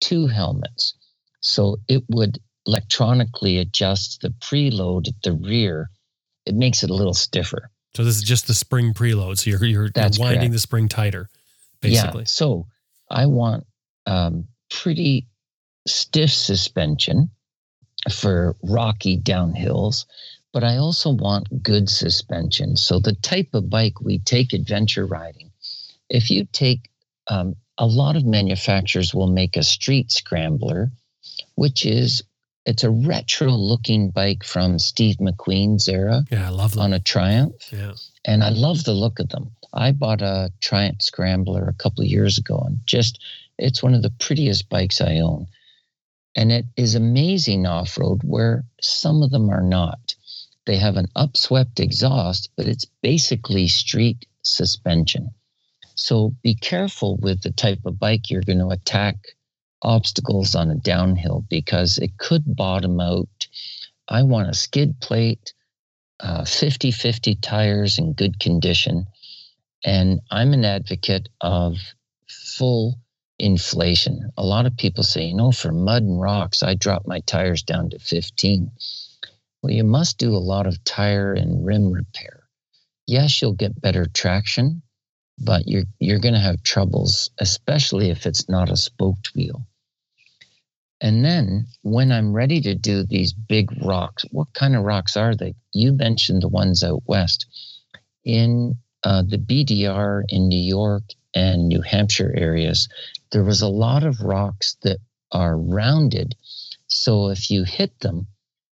two 0.00 0.26
helmets. 0.26 0.94
So 1.40 1.78
it 1.88 2.04
would 2.10 2.38
electronically 2.66 3.58
adjust 3.58 4.20
the 4.20 4.30
preload 4.30 5.08
at 5.08 5.22
the 5.22 5.32
rear. 5.32 5.90
It 6.44 6.54
makes 6.54 6.82
it 6.82 6.90
a 6.90 6.94
little 6.94 7.14
stiffer. 7.14 7.70
So 7.94 8.04
this 8.04 8.16
is 8.16 8.22
just 8.22 8.46
the 8.46 8.54
spring 8.54 8.92
preload. 8.92 9.38
So 9.38 9.50
you're 9.50 9.64
you're, 9.64 9.90
you're 9.94 10.10
winding 10.18 10.18
correct. 10.18 10.52
the 10.52 10.58
spring 10.58 10.88
tighter 10.88 11.30
basically. 11.84 12.22
Yeah. 12.22 12.26
So 12.26 12.66
I 13.10 13.26
want 13.26 13.66
um, 14.06 14.48
pretty 14.70 15.26
stiff 15.86 16.30
suspension 16.30 17.30
for 18.12 18.56
rocky 18.62 19.18
downhills, 19.18 20.04
but 20.52 20.64
I 20.64 20.76
also 20.76 21.10
want 21.10 21.62
good 21.62 21.88
suspension. 21.88 22.76
So 22.76 22.98
the 22.98 23.14
type 23.14 23.48
of 23.54 23.70
bike 23.70 24.00
we 24.00 24.18
take 24.18 24.52
adventure 24.52 25.06
riding, 25.06 25.50
if 26.10 26.30
you 26.30 26.46
take 26.52 26.90
um, 27.28 27.56
a 27.78 27.86
lot 27.86 28.16
of 28.16 28.24
manufacturers 28.24 29.14
will 29.14 29.30
make 29.32 29.56
a 29.56 29.62
street 29.62 30.12
scrambler, 30.12 30.90
which 31.54 31.86
is 31.86 32.22
it's 32.66 32.84
a 32.84 32.90
retro 32.90 33.50
looking 33.50 34.10
bike 34.10 34.42
from 34.44 34.78
Steve 34.78 35.16
McQueen's 35.16 35.86
era 35.88 36.22
Yeah, 36.30 36.46
I 36.46 36.50
love 36.50 36.72
them. 36.72 36.82
on 36.82 36.92
a 36.94 37.00
Triumph. 37.00 37.54
yeah. 37.70 37.92
and 38.24 38.42
I 38.42 38.48
love 38.50 38.84
the 38.84 38.94
look 38.94 39.18
of 39.18 39.28
them. 39.28 39.50
I 39.74 39.90
bought 39.90 40.22
a 40.22 40.52
Triumph 40.60 41.02
Scrambler 41.02 41.68
a 41.68 41.74
couple 41.74 42.02
of 42.02 42.08
years 42.08 42.38
ago, 42.38 42.62
and 42.64 42.78
just 42.86 43.20
it's 43.58 43.82
one 43.82 43.94
of 43.94 44.02
the 44.02 44.14
prettiest 44.20 44.68
bikes 44.68 45.00
I 45.00 45.18
own. 45.18 45.48
And 46.36 46.52
it 46.52 46.66
is 46.76 46.94
amazing 46.94 47.66
off 47.66 47.98
road 47.98 48.20
where 48.22 48.64
some 48.80 49.22
of 49.22 49.30
them 49.30 49.50
are 49.50 49.62
not. 49.62 50.14
They 50.66 50.76
have 50.76 50.96
an 50.96 51.08
upswept 51.16 51.80
exhaust, 51.80 52.50
but 52.56 52.68
it's 52.68 52.86
basically 53.02 53.68
street 53.68 54.26
suspension. 54.42 55.30
So 55.96 56.34
be 56.42 56.54
careful 56.54 57.16
with 57.16 57.42
the 57.42 57.52
type 57.52 57.84
of 57.84 57.98
bike 57.98 58.30
you're 58.30 58.42
going 58.42 58.58
to 58.58 58.68
attack 58.68 59.16
obstacles 59.82 60.54
on 60.54 60.70
a 60.70 60.76
downhill 60.76 61.44
because 61.48 61.98
it 61.98 62.16
could 62.16 62.56
bottom 62.56 63.00
out. 63.00 63.48
I 64.08 64.22
want 64.22 64.48
a 64.48 64.54
skid 64.54 65.00
plate 65.00 65.52
uh, 66.20 66.44
50 66.44 66.90
50 66.90 67.34
tires 67.36 67.98
in 67.98 68.12
good 68.12 68.38
condition. 68.38 69.06
And 69.84 70.20
I'm 70.30 70.54
an 70.54 70.64
advocate 70.64 71.28
of 71.40 71.76
full 72.28 72.98
inflation. 73.38 74.30
A 74.38 74.44
lot 74.44 74.66
of 74.66 74.76
people 74.76 75.04
say, 75.04 75.26
you 75.26 75.36
know, 75.36 75.52
for 75.52 75.72
mud 75.72 76.02
and 76.02 76.20
rocks, 76.20 76.62
I 76.62 76.74
drop 76.74 77.06
my 77.06 77.20
tires 77.20 77.62
down 77.62 77.90
to 77.90 77.98
15. 77.98 78.70
Well, 79.62 79.72
you 79.72 79.84
must 79.84 80.18
do 80.18 80.34
a 80.34 80.38
lot 80.38 80.66
of 80.66 80.82
tire 80.84 81.34
and 81.34 81.66
rim 81.66 81.92
repair. 81.92 82.44
Yes, 83.06 83.42
you'll 83.42 83.52
get 83.52 83.80
better 83.80 84.06
traction, 84.06 84.82
but 85.38 85.68
you're 85.68 85.84
you're 85.98 86.18
going 86.20 86.34
to 86.34 86.40
have 86.40 86.62
troubles, 86.62 87.30
especially 87.38 88.10
if 88.10 88.26
it's 88.26 88.48
not 88.48 88.70
a 88.70 88.76
spoked 88.76 89.34
wheel. 89.34 89.66
And 91.00 91.24
then 91.24 91.66
when 91.82 92.12
I'm 92.12 92.32
ready 92.32 92.62
to 92.62 92.74
do 92.74 93.04
these 93.04 93.34
big 93.34 93.70
rocks, 93.84 94.24
what 94.30 94.52
kind 94.54 94.74
of 94.74 94.84
rocks 94.84 95.16
are 95.16 95.34
they? 95.34 95.54
You 95.72 95.92
mentioned 95.92 96.42
the 96.42 96.48
ones 96.48 96.82
out 96.82 97.02
west. 97.06 97.46
In 98.24 98.78
uh, 99.04 99.22
the 99.22 99.38
BDR 99.38 100.22
in 100.28 100.48
New 100.48 100.60
York 100.60 101.02
and 101.34 101.68
New 101.68 101.82
Hampshire 101.82 102.32
areas, 102.34 102.88
there 103.32 103.44
was 103.44 103.60
a 103.60 103.68
lot 103.68 104.02
of 104.02 104.22
rocks 104.22 104.76
that 104.82 104.98
are 105.30 105.58
rounded. 105.58 106.34
So 106.86 107.28
if 107.28 107.50
you 107.50 107.64
hit 107.64 108.00
them, 108.00 108.26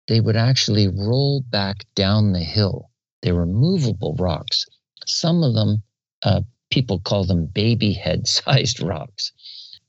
they 0.08 0.20
would 0.20 0.36
actually 0.36 0.88
roll 0.88 1.42
back 1.42 1.86
down 1.96 2.34
the 2.34 2.44
hill. 2.44 2.90
They 3.22 3.32
were 3.32 3.46
movable 3.46 4.16
rocks. 4.18 4.66
Some 5.06 5.44
of 5.44 5.54
them, 5.54 5.84
uh, 6.24 6.42
people 6.72 7.00
call 7.00 7.26
them 7.26 7.46
baby 7.46 7.94
head 7.94 8.28
sized 8.28 8.82
rocks. 8.82 9.32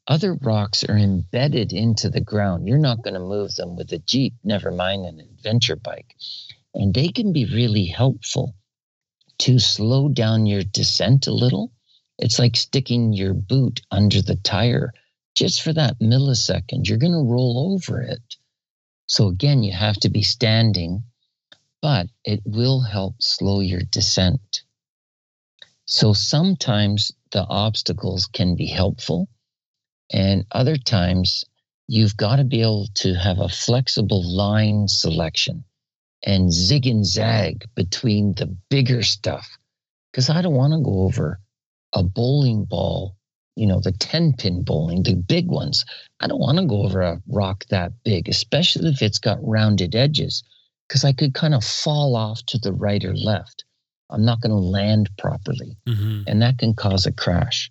Other 0.09 0.34
rocks 0.34 0.84
are 0.84 0.97
embedded 0.97 1.72
into 1.72 2.11
the 2.11 2.20
ground. 2.20 2.68
You're 2.68 2.78
not 2.78 3.03
going 3.03 3.14
to 3.14 3.20
move 3.20 3.55
them 3.55 3.74
with 3.74 3.93
a 3.93 3.99
Jeep, 3.99 4.34
never 4.45 4.70
mind 4.70 5.05
an 5.07 5.18
adventure 5.18 5.76
bike. 5.76 6.14
And 6.74 6.95
they 6.95 7.09
can 7.09 7.32
be 7.32 7.45
really 7.47 7.87
helpful 7.87 8.55
to 9.39 9.59
slow 9.59 10.09
down 10.09 10.47
your 10.47 10.62
descent 10.62 11.26
a 11.26 11.32
little. 11.32 11.72
It's 12.18 12.39
like 12.39 12.57
sticking 12.57 13.12
your 13.12 13.34
boot 13.34 13.80
under 13.91 14.22
the 14.22 14.37
tire 14.37 14.93
just 15.34 15.62
for 15.62 15.72
that 15.74 15.99
millisecond. 16.01 16.89
You're 16.89 16.99
going 16.99 17.12
to 17.12 17.30
roll 17.30 17.72
over 17.74 18.01
it. 18.01 18.37
So, 19.07 19.28
again, 19.28 19.62
you 19.62 19.72
have 19.72 19.97
to 20.01 20.09
be 20.09 20.22
standing, 20.22 21.05
but 21.82 22.09
it 22.24 22.43
will 22.45 22.80
help 22.80 23.16
slow 23.20 23.61
your 23.61 23.82
descent. 23.82 24.62
So, 25.84 26.12
sometimes 26.12 27.12
the 27.30 27.45
obstacles 27.45 28.26
can 28.26 28.57
be 28.57 28.66
helpful. 28.66 29.28
And 30.11 30.47
other 30.51 30.76
times, 30.76 31.45
you've 31.87 32.16
got 32.16 32.37
to 32.37 32.45
be 32.45 32.62
able 32.62 32.89
to 32.95 33.14
have 33.14 33.39
a 33.39 33.49
flexible 33.49 34.24
line 34.24 34.89
selection 34.89 35.64
and 36.25 36.53
zig 36.53 36.87
and 36.87 37.05
zag 37.07 37.64
between 37.75 38.35
the 38.35 38.47
bigger 38.71 39.03
stuff. 39.03 39.49
Because 40.12 40.31
I 40.31 40.43
don't 40.43 40.55
want 40.55 40.73
to 40.73 40.81
go 40.81 41.03
over 41.03 41.41
a 41.93 42.03
bowling 42.03 42.64
ball, 42.64 43.17
you 43.55 43.67
know, 43.67 43.81
the 43.81 43.93
10 43.93 44.35
pin 44.35 44.62
bowling, 44.62 45.03
the 45.03 45.14
big 45.14 45.49
ones. 45.49 45.85
I 46.21 46.27
don't 46.27 46.41
want 46.41 46.59
to 46.59 46.67
go 46.67 46.83
over 46.85 47.01
a 47.01 47.21
rock 47.29 47.64
that 47.71 47.93
big, 48.05 48.29
especially 48.29 48.91
if 48.91 49.03
it's 49.03 49.19
got 49.19 49.39
rounded 49.43 49.95
edges, 49.95 50.43
because 50.89 51.05
I 51.05 51.12
could 51.12 51.35
kind 51.35 51.55
of 51.55 51.64
fall 51.64 52.17
off 52.17 52.45
to 52.47 52.59
the 52.59 52.73
right 52.73 53.05
or 53.05 53.14
left. 53.14 53.64
I'm 54.11 54.25
not 54.25 54.41
going 54.41 54.53
to 54.53 54.57
land 54.57 55.11
properly, 55.19 55.77
hmm 55.87 56.23
and 56.29 56.43
that 56.43 56.59
can 56.59 56.75
cause 56.75 57.07
a 57.07 57.12
crash. 57.12 57.71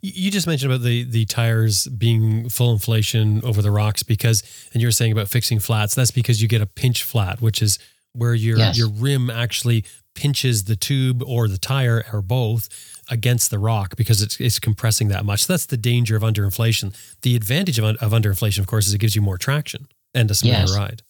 You 0.00 0.30
just 0.30 0.46
mentioned 0.46 0.72
about 0.72 0.84
the 0.84 1.04
the 1.04 1.24
tires 1.24 1.86
being 1.88 2.48
full 2.48 2.72
inflation 2.72 3.42
over 3.44 3.60
the 3.62 3.70
rocks 3.70 4.02
because, 4.02 4.42
and 4.72 4.80
you 4.80 4.86
were 4.88 4.92
saying 4.92 5.12
about 5.12 5.28
fixing 5.28 5.58
flats. 5.58 5.94
That's 5.94 6.10
because 6.12 6.40
you 6.40 6.48
get 6.48 6.60
a 6.62 6.66
pinch 6.66 7.02
flat, 7.02 7.40
which 7.40 7.60
is 7.62 7.78
where 8.12 8.34
your 8.34 8.58
Yes. 8.58 8.78
your 8.78 8.88
rim 8.88 9.28
actually 9.30 9.84
pinches 10.14 10.64
the 10.64 10.74
tube 10.76 11.22
or 11.24 11.46
the 11.48 11.58
tire 11.58 12.04
or 12.12 12.20
both 12.22 12.68
against 13.08 13.50
the 13.50 13.58
rock 13.58 13.96
because 13.96 14.22
it's 14.22 14.40
it's 14.40 14.58
compressing 14.58 15.08
that 15.08 15.24
much. 15.24 15.44
So 15.44 15.52
that's 15.52 15.66
the 15.66 15.76
danger 15.76 16.16
of 16.16 16.22
underinflation. 16.22 16.94
The 17.22 17.34
advantage 17.36 17.78
of, 17.78 17.84
of 17.84 18.12
underinflation, 18.12 18.60
of 18.60 18.66
course, 18.66 18.86
is 18.86 18.94
it 18.94 18.98
gives 18.98 19.16
you 19.16 19.22
more 19.22 19.38
traction 19.38 19.88
and 20.14 20.30
a 20.30 20.34
smoother 20.34 20.58
Yes. 20.58 20.76
ride. 20.76 21.02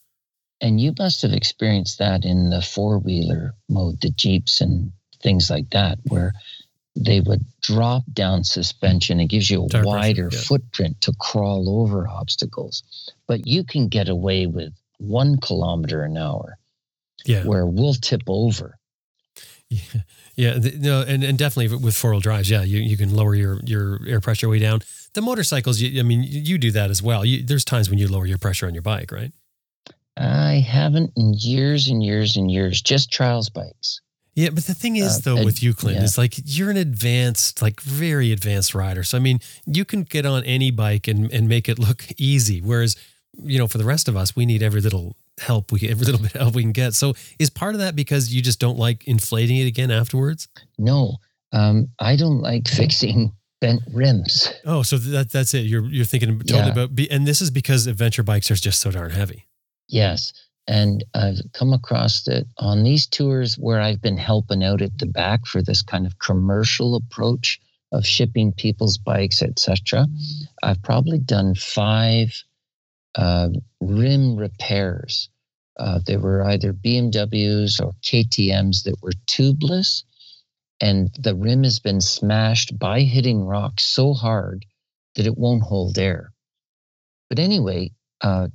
And 0.61 0.81
you 0.81 0.93
must 0.99 1.23
have 1.23 1.33
experienced 1.33 1.99
that 1.99 2.25
in 2.25 2.51
the 2.51 2.63
four 2.63 2.99
wheeler 2.99 3.55
mode, 3.69 4.01
the 4.01 4.11
Jeeps 4.11 4.61
and 4.61 4.93
things 5.23 5.51
like 5.51 5.71
that, 5.71 5.99
where 6.09 6.33
they 6.99 7.21
would 7.21 7.45
drop 7.63 8.03
down 8.13 8.45
suspension. 8.45 9.21
It 9.21 9.27
gives 9.27 9.49
you 9.51 9.65
a 9.65 9.69
Tire 9.69 9.85
wider 9.85 10.29
yeah. 10.33 10.39
footprint 10.39 11.01
to 11.03 11.13
crawl 11.19 11.83
over 11.83 12.09
obstacles. 12.09 12.83
But 13.27 13.47
you 13.47 13.65
can 13.65 13.89
get 13.89 14.09
away 14.09 14.47
with 14.47 14.73
one 14.99 15.39
kilometer 15.39 16.03
an 16.03 16.17
hour 16.17 16.59
Yeah. 17.25 17.45
where 17.45 17.67
we'll 17.67 17.95
tip 17.95 18.23
over. 18.27 18.79
Yeah, 19.71 20.01
yeah, 20.35 20.59
no, 20.79 21.03
and, 21.03 21.23
and 21.23 21.37
definitely 21.37 21.77
with 21.77 21.95
four 21.95 22.13
wheel 22.13 22.21
drives, 22.21 22.49
yeah, 22.49 22.63
you, 22.63 22.79
you 22.79 22.97
can 22.97 23.15
lower 23.15 23.35
your 23.35 23.61
your 23.67 24.01
air 24.07 24.19
pressure 24.19 24.49
way 24.49 24.59
down. 24.59 24.81
The 25.13 25.21
motorcycles, 25.21 25.79
you, 25.79 26.01
I 26.01 26.03
mean, 26.03 26.23
you 26.25 26.57
do 26.57 26.71
that 26.71 26.91
as 26.91 27.03
well. 27.03 27.23
You, 27.23 27.43
there's 27.45 27.67
times 27.67 27.91
when 27.91 27.99
you 27.99 28.09
lower 28.09 28.25
your 28.25 28.39
pressure 28.39 28.67
on 28.67 28.73
your 28.73 28.83
bike, 28.83 29.13
right? 29.13 29.31
I 30.17 30.65
haven't 30.67 31.13
in 31.17 31.35
years 31.37 31.89
and 31.89 32.03
years 32.03 32.37
and 32.37 32.51
years, 32.51 32.81
just 32.81 33.13
trials 33.13 33.51
bikes. 33.51 34.01
Yeah, 34.39 34.51
but 34.51 34.65
the 34.67 34.75
thing 34.75 34.97
is, 34.97 35.17
Uh, 35.17 35.21
though, 35.25 35.45
with 35.45 35.63
you, 35.65 35.75
Clint, 35.75 35.99
yeah. 35.99 36.05
is 36.05 36.17
like 36.17 36.35
you're 36.45 36.71
an 36.71 36.77
advanced, 36.77 37.61
like 37.61 37.81
very 37.81 38.31
advanced 38.33 38.73
rider. 38.75 39.03
So 39.03 39.17
I 39.17 39.21
mean, 39.21 39.41
you 39.67 39.85
can 39.85 40.05
get 40.05 40.25
on 40.27 40.45
any 40.45 40.71
bike 40.71 41.09
and 41.09 41.33
and 41.33 41.49
make 41.49 41.69
it 41.69 41.79
look 41.79 42.05
easy. 42.19 42.61
Whereas, 42.61 42.97
you 43.43 43.59
know, 43.59 43.67
for 43.67 43.79
the 43.79 43.85
rest 43.85 44.07
of 44.09 44.17
us, 44.17 44.37
we 44.37 44.47
need 44.47 44.63
every 44.63 44.81
little 44.81 45.17
help 45.41 45.73
we 45.73 45.89
every 45.89 46.05
little 46.07 46.21
bit 46.27 46.35
of 46.37 46.41
help 46.41 46.55
we 46.55 46.63
can 46.63 46.73
get. 46.73 46.95
So 46.95 47.15
is 47.39 47.51
part 47.51 47.75
of 47.75 47.81
that 47.81 47.95
because 47.97 48.33
you 48.33 48.41
just 48.43 48.61
don't 48.61 48.79
like 48.79 49.09
inflating 49.09 49.57
it 49.57 49.67
again 49.67 49.91
afterwards? 49.91 50.47
No, 50.79 51.17
um, 51.53 51.89
I 51.99 52.17
don't 52.17 52.41
like 52.41 52.69
fixing 52.83 53.33
bent 53.61 53.83
rims. 53.93 54.49
Oh, 54.65 54.83
so 54.85 54.99
that 54.99 55.33
that's 55.33 55.53
it. 55.55 55.67
You're 55.67 55.87
you're 55.87 56.05
thinking 56.07 56.39
totally 56.41 56.59
Yeah. 56.61 56.85
about, 56.85 56.91
and 57.11 57.27
this 57.27 57.41
is 57.43 57.51
because 57.51 57.89
adventure 57.89 58.23
bikes 58.23 58.51
are 58.53 58.55
just 58.57 58.79
so 58.81 58.91
darn 58.93 59.11
heavy. 59.11 59.47
Yes. 59.89 60.33
And 60.69 61.03
I've 61.15 61.41
come 61.55 61.73
across 61.73 62.29
it 62.29 62.47
on 62.59 62.83
these 62.83 63.07
tours 63.07 63.57
where 63.57 63.81
I've 63.81 64.03
been 64.03 64.19
helping 64.19 64.63
out 64.63 64.83
at 64.83 64.99
the 64.99 65.07
back 65.07 65.47
for 65.47 65.63
this 65.63 65.81
kind 65.81 66.07
of 66.07 66.19
commercial 66.19 66.95
approach 66.95 67.59
of 67.91 68.05
shipping 68.05 68.53
people's 68.53 68.99
bikes, 68.99 69.41
etc. 69.41 70.07
I've 70.63 70.83
probably 70.83 71.19
done 71.19 71.55
five 71.55 72.45
uh, 73.15 73.49
rim 73.81 74.37
repairs. 74.37 75.31
Uh, 75.79 76.01
they 76.07 76.19
were 76.19 76.45
either 76.45 76.75
BMWs 76.75 77.83
or 77.83 77.95
KTMs 78.03 78.83
that 78.83 79.01
were 79.01 79.13
tubeless, 79.27 80.03
and 80.81 81.09
the 81.19 81.35
rim 81.35 81.65
has 81.65 81.79
been 81.79 82.03
smashed 82.03 82.79
by 82.79 83.01
hitting 83.01 83.43
rocks 83.43 83.85
so 83.85 84.13
hard 84.13 84.67
that 85.15 85.27
it 85.27 85.39
won't 85.39 85.63
hold 85.63 85.99
air. 85.99 86.33
But 87.31 87.39
anyway, 87.39 87.93
uh, 88.21 88.49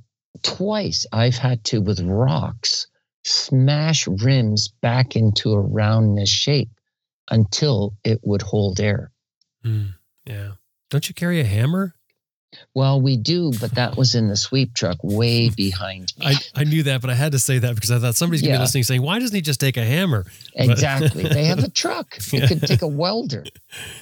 twice 0.44 1.06
I've 1.12 1.36
had 1.36 1.64
to, 1.64 1.80
with 1.80 2.00
rocks, 2.00 2.86
smash 3.24 4.06
rims 4.06 4.68
back 4.80 5.16
into 5.16 5.52
a 5.52 5.60
roundness 5.60 6.28
shape 6.30 6.70
until 7.30 7.96
it 8.04 8.20
would 8.22 8.42
hold 8.42 8.78
air. 8.78 9.10
Hmm. 9.64 9.86
yeah. 10.24 10.52
Don't 10.90 11.08
you 11.08 11.14
carry 11.14 11.40
a 11.40 11.44
hammer? 11.44 11.94
Well, 12.74 13.00
we 13.00 13.16
do, 13.16 13.50
but 13.60 13.74
that 13.74 13.96
was 13.96 14.14
in 14.14 14.28
the 14.28 14.36
sweep 14.36 14.74
truck 14.74 14.98
way 15.02 15.48
behind 15.56 16.12
me. 16.18 16.26
I, 16.26 16.34
I 16.54 16.64
knew 16.64 16.82
that, 16.84 17.00
but 17.00 17.10
I 17.10 17.14
had 17.14 17.32
to 17.32 17.38
say 17.38 17.58
that 17.58 17.74
because 17.74 17.90
I 17.90 17.98
thought 17.98 18.14
somebody's 18.14 18.42
gonna 18.42 18.52
Yeah. 18.52 18.58
be 18.58 18.62
listening 18.62 18.84
saying, 18.84 19.02
"Why 19.02 19.18
doesn't 19.18 19.34
he 19.34 19.40
just 19.40 19.58
take 19.58 19.76
a 19.76 19.84
hammer?" 19.84 20.24
exactly. 20.54 21.24
they 21.24 21.46
have 21.46 21.64
a 21.64 21.70
truck. 21.82 22.16
You 22.32 22.40
Yeah. 22.40 22.46
could 22.46 22.62
take 22.62 22.82
a 22.82 22.86
welder. 22.88 23.44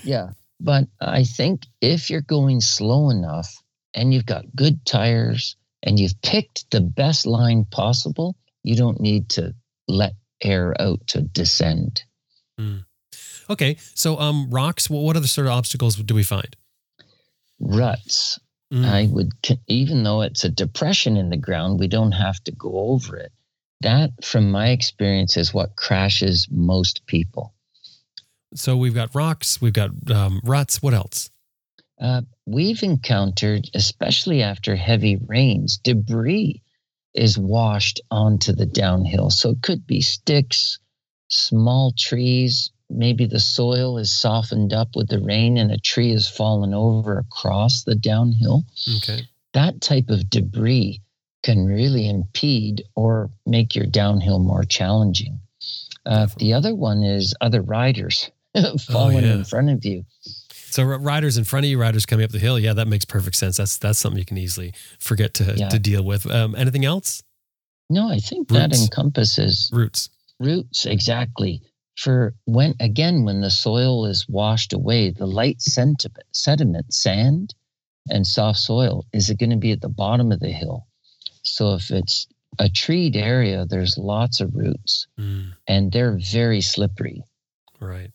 Yeah. 0.04 0.30
But 0.60 0.88
I 1.00 1.24
think 1.24 1.62
if 1.80 2.10
you're 2.10 2.20
going 2.20 2.60
slow 2.60 3.08
enough 3.10 3.48
and 3.94 4.12
you've 4.12 4.26
got 4.26 4.44
good 4.54 4.84
tires 4.84 5.56
and 5.82 5.98
you've 5.98 6.20
picked 6.22 6.70
the 6.70 6.80
best 6.80 7.26
line 7.26 7.64
possible, 7.64 8.36
you 8.62 8.76
don't 8.76 9.00
need 9.00 9.28
to 9.30 9.54
let 9.88 10.14
air 10.42 10.74
out 10.80 11.06
to 11.08 11.22
descend. 11.22 12.02
Okay. 13.50 13.76
So, 13.94 14.18
um, 14.18 14.48
rocks. 14.50 14.88
What 14.88 15.02
what 15.02 15.16
other 15.16 15.26
sort 15.26 15.46
of 15.46 15.52
obstacles 15.52 15.96
do 15.96 16.14
we 16.14 16.22
find? 16.22 16.56
Ruts. 17.60 18.38
Mm, 18.72 18.84
I 18.86 19.08
would, 19.12 19.32
even 19.66 20.02
though 20.02 20.22
it's 20.22 20.44
a 20.44 20.48
depression 20.48 21.16
in 21.16 21.28
the 21.28 21.36
ground, 21.36 21.78
we 21.78 21.88
don't 21.88 22.12
have 22.12 22.42
to 22.44 22.52
go 22.52 22.70
over 22.74 23.16
it. 23.16 23.32
That, 23.82 24.24
from 24.24 24.50
my 24.50 24.68
experience, 24.68 25.36
is 25.36 25.52
what 25.52 25.76
crashes 25.76 26.48
most 26.50 27.04
people. 27.06 27.52
so 28.54 28.76
we've 28.76 28.94
got 28.94 29.14
rocks. 29.14 29.60
We've 29.60 29.72
got 29.72 29.90
um, 30.10 30.40
ruts. 30.44 30.80
What 30.82 30.94
else? 30.94 31.30
Uh, 32.00 32.22
we've 32.46 32.82
encountered, 32.82 33.68
especially 33.74 34.42
after 34.42 34.74
heavy 34.74 35.16
rains, 35.16 35.78
debris 35.78 36.62
is 37.14 37.38
washed 37.38 38.00
onto 38.10 38.52
the 38.52 38.66
downhill. 38.66 39.30
So 39.30 39.50
it 39.50 39.62
could 39.62 39.86
be 39.86 40.00
sticks, 40.00 40.78
small 41.28 41.92
trees. 41.96 42.70
Maybe 42.88 43.26
the 43.26 43.40
soil 43.40 43.98
is 43.98 44.12
softened 44.12 44.72
up 44.72 44.96
with 44.96 45.08
the 45.08 45.20
rain 45.20 45.56
and 45.56 45.70
a 45.70 45.78
tree 45.78 46.10
has 46.10 46.28
fallen 46.28 46.74
over 46.74 47.18
across 47.18 47.84
the 47.84 47.94
downhill. 47.94 48.64
Okay. 48.96 49.22
That 49.52 49.80
type 49.80 50.08
of 50.08 50.28
debris 50.30 51.00
can 51.42 51.66
really 51.66 52.08
impede 52.08 52.84
or 52.94 53.30
make 53.46 53.74
your 53.74 53.86
downhill 53.86 54.38
more 54.38 54.64
challenging. 54.64 55.40
Uh, 56.04 56.26
the 56.38 56.54
other 56.54 56.74
one 56.74 57.02
is 57.02 57.34
other 57.40 57.62
riders 57.62 58.30
falling 58.80 59.24
yeah. 59.24 59.34
in 59.34 59.44
front 59.44 59.70
of 59.70 59.84
you. 59.84 60.04
So 60.72 60.84
riders 60.84 61.36
in 61.36 61.44
front 61.44 61.66
of 61.66 61.70
you, 61.70 61.78
riders 61.78 62.06
coming 62.06 62.24
up 62.24 62.30
the 62.30 62.38
hill. 62.38 62.58
Yeah, 62.58 62.72
that 62.72 62.88
makes 62.88 63.04
perfect 63.04 63.36
sense. 63.36 63.58
That's 63.58 63.76
that's 63.76 63.98
something 63.98 64.18
you 64.18 64.24
can 64.24 64.38
easily 64.38 64.72
forget 64.98 65.34
to 65.34 65.54
Yeah. 65.56 65.68
to 65.68 65.78
deal 65.78 66.02
with. 66.02 66.24
Um, 66.30 66.54
anything 66.54 66.84
else? 66.84 67.22
No, 67.90 68.08
I 68.08 68.18
think 68.18 68.48
that 68.48 68.72
encompasses 68.74 69.70
Roots. 69.72 70.08
roots 70.40 70.86
exactly. 70.86 71.60
For 71.96 72.34
when 72.46 72.74
again, 72.80 73.24
when 73.24 73.42
the 73.42 73.50
soil 73.50 74.06
is 74.06 74.26
washed 74.28 74.72
away, 74.72 75.10
the 75.10 75.26
light 75.26 75.60
sediment, 75.60 76.16
sediment, 76.32 76.94
sand, 76.94 77.54
and 78.08 78.26
soft 78.26 78.58
soil 78.58 79.04
is 79.12 79.28
it 79.28 79.38
going 79.38 79.50
to 79.50 79.56
be 79.58 79.72
at 79.72 79.82
the 79.82 79.90
bottom 79.90 80.32
of 80.32 80.40
the 80.40 80.52
hill. 80.52 80.86
So 81.42 81.74
if 81.74 81.90
it's 81.90 82.26
a 82.58 82.70
treed 82.70 83.14
area, 83.14 83.66
there's 83.68 83.98
lots 83.98 84.40
of 84.40 84.54
roots, 84.54 85.06
Mm, 85.20 85.52
and 85.68 85.92
they're 85.92 86.16
very 86.18 86.62
slippery. 86.62 87.24
right. 87.78 88.10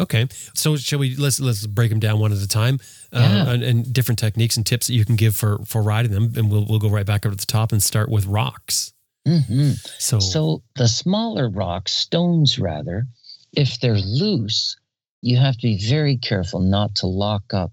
Okay. 0.00 0.28
So 0.54 0.76
shall 0.76 0.98
we 0.98 1.16
let's 1.16 1.40
let's 1.40 1.66
break 1.66 1.90
them 1.90 2.00
down 2.00 2.18
one 2.18 2.32
at 2.32 2.38
a 2.38 2.48
time, 2.48 2.78
uh, 3.12 3.46
and, 3.48 3.62
and 3.62 3.92
different 3.92 4.18
techniques 4.18 4.56
and 4.56 4.64
tips 4.64 4.86
that 4.86 4.94
you 4.94 5.04
can 5.04 5.16
give 5.16 5.36
for 5.36 5.58
for 5.64 5.82
riding 5.82 6.12
them, 6.12 6.32
and 6.36 6.50
we'll 6.50 6.66
we'll 6.68 6.78
go 6.78 6.88
right 6.88 7.06
back 7.06 7.26
up 7.26 7.32
to 7.32 7.36
the 7.36 7.46
top 7.46 7.72
and 7.72 7.82
start 7.82 8.08
with 8.08 8.26
rocks. 8.26 8.92
hmm 9.26 9.72
So, 9.98 10.20
So 10.20 10.62
the 10.76 10.88
smaller 10.88 11.48
rocks, 11.48 11.92
stones 11.92 12.58
rather, 12.58 13.06
if 13.52 13.80
they're 13.80 13.98
loose, 13.98 14.76
you 15.22 15.36
have 15.36 15.56
to 15.56 15.62
be 15.62 15.78
very 15.78 16.16
careful 16.16 16.60
not 16.60 16.94
to 16.96 17.06
lock 17.06 17.52
up 17.52 17.72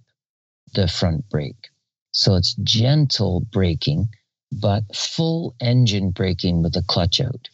the 0.74 0.88
front 0.88 1.30
brake. 1.30 1.70
So 2.12 2.36
it's 2.36 2.56
gentle 2.64 3.42
braking, 3.52 4.10
but 4.52 4.84
full 4.96 5.56
engine 5.60 6.12
braking 6.12 6.64
with 6.64 6.74
the 6.74 6.84
clutch 6.84 7.20
out. 7.20 7.50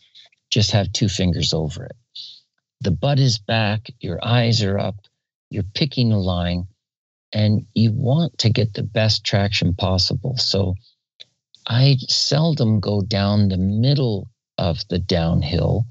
Just 0.50 0.72
have 0.72 0.92
two 0.94 1.10
fingers 1.10 1.54
over 1.54 1.86
it. 1.86 1.96
The 2.82 2.92
butt 2.92 3.20
is 3.20 3.38
back, 3.38 3.92
your 4.00 4.20
eyes 4.26 4.64
are 4.64 4.80
up, 4.80 4.96
you're 5.52 5.64
picking 5.76 6.12
a 6.12 6.20
line, 6.20 6.68
and 7.32 7.68
you 7.74 7.92
want 7.92 8.40
to 8.40 8.50
get 8.50 8.74
the 8.74 8.84
best 8.84 9.24
traction 9.24 9.76
possible. 9.76 10.36
So 10.38 10.76
I 11.68 11.98
seldom 12.10 12.80
go 12.80 13.02
down 13.02 13.50
the 13.50 13.58
middle 13.58 14.30
of 14.58 14.80
the 14.90 15.00
downhill 15.00 15.86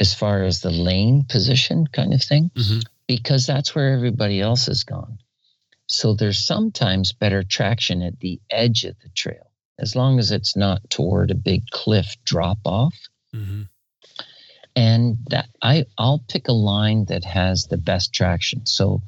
as 0.00 0.14
far 0.14 0.42
as 0.42 0.60
the 0.60 0.70
lane 0.70 1.24
position 1.24 1.86
kind 1.86 2.12
of 2.12 2.22
thing, 2.22 2.50
Mhm. 2.54 2.82
because 3.06 3.46
that's 3.46 3.74
where 3.74 3.92
everybody 3.94 4.40
else 4.40 4.66
has 4.66 4.82
gone. 4.84 5.18
So 5.86 6.12
there's 6.14 6.44
sometimes 6.44 7.12
better 7.12 7.44
traction 7.44 8.02
at 8.02 8.18
the 8.18 8.40
edge 8.50 8.84
of 8.84 8.98
the 8.98 9.08
trail, 9.10 9.52
as 9.78 9.94
long 9.94 10.18
as 10.18 10.32
it's 10.32 10.56
not 10.56 10.90
toward 10.90 11.30
a 11.30 11.36
big 11.36 11.66
cliff 11.70 12.16
drop 12.24 12.58
off. 12.64 12.98
Mhm. 13.32 13.68
And 14.76 15.16
that 15.30 15.48
I 15.62 15.86
I'll 15.98 16.22
pick 16.28 16.48
a 16.48 16.52
line 16.52 17.06
that 17.06 17.24
has 17.24 17.64
the 17.64 17.78
best 17.78 18.12
traction. 18.12 18.66
So 18.66 19.02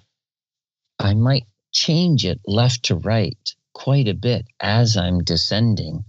I 0.98 1.14
might 1.14 1.44
change 1.72 2.24
it 2.24 2.40
left 2.46 2.84
to 2.84 2.96
right 2.96 3.38
quite 3.74 4.08
a 4.08 4.14
bit 4.14 4.46
as 4.60 4.96
I'm 4.96 5.22
descending, 5.22 6.04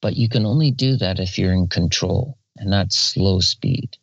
but 0.00 0.16
you 0.16 0.28
can 0.28 0.46
only 0.46 0.70
do 0.70 0.96
that 0.96 1.18
if 1.18 1.38
you're 1.38 1.52
in 1.52 1.68
control, 1.68 2.38
and 2.56 2.72
that's 2.72 2.96
slow 2.98 3.40
speed. 3.40 3.98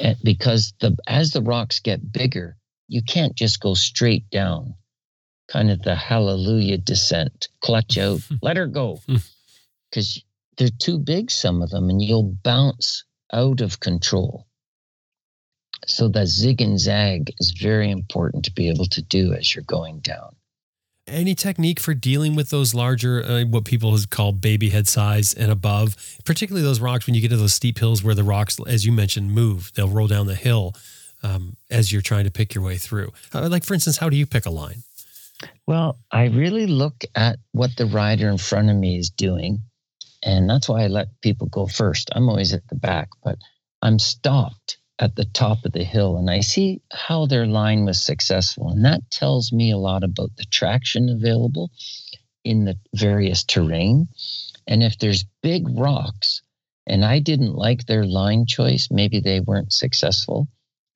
And 0.00 0.16
because 0.22 0.72
the 0.80 0.96
as 1.06 1.32
the 1.32 1.42
rocks 1.42 1.80
get 1.80 2.12
bigger, 2.12 2.56
you 2.88 3.02
can't 3.02 3.34
just 3.34 3.60
go 3.60 3.74
straight 3.74 4.30
down, 4.30 4.74
kind 5.48 5.70
of 5.70 5.82
the 5.82 5.94
hallelujah 5.94 6.78
descent, 6.78 7.48
clutch 7.60 7.98
out, 7.98 8.20
let 8.42 8.56
her 8.56 8.66
go, 8.66 9.00
because 9.90 10.22
they're 10.56 10.68
too 10.78 10.98
big, 10.98 11.30
some 11.30 11.60
of 11.60 11.70
them, 11.70 11.90
and 11.90 12.00
you'll 12.00 12.34
bounce 12.42 13.04
out 13.32 13.60
of 13.60 13.80
control. 13.80 14.46
So 15.86 16.08
that 16.08 16.26
zig 16.26 16.60
and 16.60 16.80
zag 16.80 17.32
is 17.38 17.52
very 17.52 17.90
important 17.90 18.44
to 18.46 18.52
be 18.52 18.68
able 18.68 18.86
to 18.86 19.02
do 19.02 19.32
as 19.34 19.54
you're 19.54 19.64
going 19.64 20.00
down. 20.00 20.34
any 21.06 21.34
technique 21.36 21.78
for 21.78 21.94
dealing 21.94 22.34
with 22.34 22.50
those 22.50 22.74
larger, 22.74 23.22
uh, 23.22 23.44
what 23.44 23.64
people 23.64 23.96
called 24.10 24.40
baby 24.40 24.70
head 24.70 24.88
size 24.88 25.32
and 25.32 25.52
above, 25.52 25.96
particularly 26.24 26.66
those 26.66 26.80
rocks 26.80 27.06
when 27.06 27.14
you 27.14 27.20
get 27.20 27.28
to 27.28 27.36
those 27.36 27.54
steep 27.54 27.78
hills 27.78 28.02
where 28.02 28.14
the 28.14 28.24
rocks, 28.24 28.58
as 28.66 28.84
you 28.84 28.92
mentioned, 28.92 29.30
move. 29.30 29.70
They'll 29.74 29.88
roll 29.88 30.08
down 30.08 30.26
the 30.26 30.34
hill 30.34 30.74
um, 31.22 31.56
as 31.70 31.92
you're 31.92 32.02
trying 32.02 32.24
to 32.24 32.30
pick 32.30 32.54
your 32.54 32.64
way 32.64 32.76
through. 32.76 33.12
Uh, 33.32 33.48
like, 33.48 33.64
for 33.64 33.74
instance, 33.74 33.98
how 33.98 34.08
do 34.08 34.16
you 34.16 34.26
pick 34.26 34.46
a 34.46 34.50
line? 34.50 34.82
Well, 35.66 35.98
I 36.10 36.24
really 36.24 36.66
look 36.66 37.04
at 37.14 37.38
what 37.52 37.76
the 37.76 37.86
rider 37.86 38.28
in 38.28 38.38
front 38.38 38.70
of 38.70 38.76
me 38.76 38.98
is 38.98 39.10
doing. 39.10 39.60
And 40.26 40.50
that's 40.50 40.68
why 40.68 40.82
I 40.82 40.88
let 40.88 41.20
people 41.22 41.46
go 41.46 41.66
first. 41.66 42.10
I'm 42.12 42.28
always 42.28 42.52
at 42.52 42.66
the 42.68 42.74
back, 42.74 43.10
but 43.22 43.38
I'm 43.80 44.00
stopped 44.00 44.78
at 44.98 45.14
the 45.14 45.24
top 45.24 45.64
of 45.64 45.72
the 45.72 45.84
hill 45.84 46.16
and 46.16 46.28
I 46.28 46.40
see 46.40 46.82
how 46.92 47.26
their 47.26 47.46
line 47.46 47.84
was 47.84 48.04
successful. 48.04 48.70
And 48.70 48.84
that 48.84 49.08
tells 49.10 49.52
me 49.52 49.70
a 49.70 49.78
lot 49.78 50.02
about 50.02 50.34
the 50.36 50.44
traction 50.44 51.08
available 51.08 51.70
in 52.44 52.64
the 52.64 52.76
various 52.92 53.44
terrain. 53.44 54.08
And 54.66 54.82
if 54.82 54.98
there's 54.98 55.24
big 55.42 55.68
rocks 55.78 56.42
and 56.88 57.04
I 57.04 57.20
didn't 57.20 57.54
like 57.54 57.86
their 57.86 58.04
line 58.04 58.46
choice, 58.46 58.88
maybe 58.90 59.20
they 59.20 59.38
weren't 59.38 59.72
successful 59.72 60.48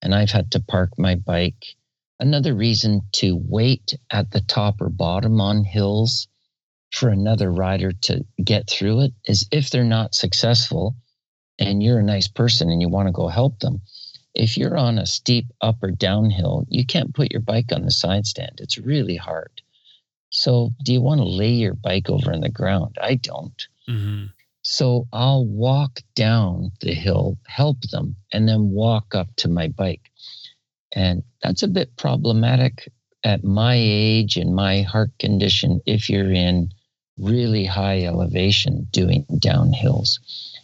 and 0.03 0.13
I've 0.13 0.33
had 0.33 0.51
to 0.53 0.61
park 0.61 0.99
my 0.99 1.15
bike 1.15 1.77
another 2.19 2.55
reason 2.55 3.03
to 3.13 3.35
wait 3.37 3.95
at 4.11 4.31
the 4.31 4.43
top 4.43 4.81
or 4.81 4.89
bottom 4.89 5.41
on 5.41 5.65
hills 5.65 6.29
for 6.93 7.09
another 7.09 7.51
rider 7.51 7.93
to 7.93 8.25
get 8.43 8.69
through 8.69 9.01
it 9.01 9.13
is 9.25 9.47
if 9.53 9.71
they're 9.71 9.85
not 9.85 10.15
successful 10.15 10.97
and 11.59 11.83
you're 11.83 12.01
a 12.01 12.03
nice 12.03 12.29
person 12.29 12.71
and 12.71 12.81
you 12.81 12.89
want 12.89 13.07
to 13.07 13.13
go 13.13 13.29
help 13.29 13.61
them. 13.61 13.81
If 14.35 14.57
you're 14.57 14.77
on 14.77 14.99
a 14.99 15.07
steep 15.07 15.47
up 15.61 15.83
or 15.83 15.91
downhill, 15.91 16.65
you 16.69 16.87
can't 16.87 17.15
put 17.15 17.33
your 17.33 17.41
bike 17.41 17.73
on 17.73 17.85
the 17.85 17.91
side 17.91 18.27
stand. 18.27 18.61
It's 18.61 18.79
really 18.79 19.17
hard. 19.17 19.61
So, 20.31 20.73
do 20.85 20.93
you 20.93 21.01
want 21.01 21.21
to 21.21 21.27
lay 21.27 21.51
your 21.51 21.75
bike 21.75 22.09
over 22.09 22.33
on 22.33 22.41
the 22.41 22.49
ground? 22.49 22.97
I 23.01 23.17
don't. 23.17 23.67
Mm-hmm. 23.89 24.27
So, 24.63 25.09
I'll 25.13 25.45
walk 25.45 26.01
down 26.15 26.71
the 26.81 26.95
hill, 26.95 27.39
help 27.47 27.81
them, 27.91 28.15
and 28.33 28.49
then 28.49 28.71
walk 28.71 29.15
up 29.15 29.35
to 29.39 29.49
my 29.49 29.67
bike. 29.67 30.09
And 30.93 31.25
that's 31.43 31.65
a 31.65 31.69
bit 31.69 31.97
problematic 31.97 32.89
at 33.25 33.43
my 33.43 33.75
age 33.77 34.37
and 34.37 34.55
my 34.55 34.83
heart 34.83 35.11
condition 35.19 35.81
if 35.85 36.09
you're 36.09 36.33
in 36.33 36.71
really 37.21 37.65
high 37.65 38.05
elevation 38.05 38.89
doing 38.91 39.25
downhills. 39.31 40.19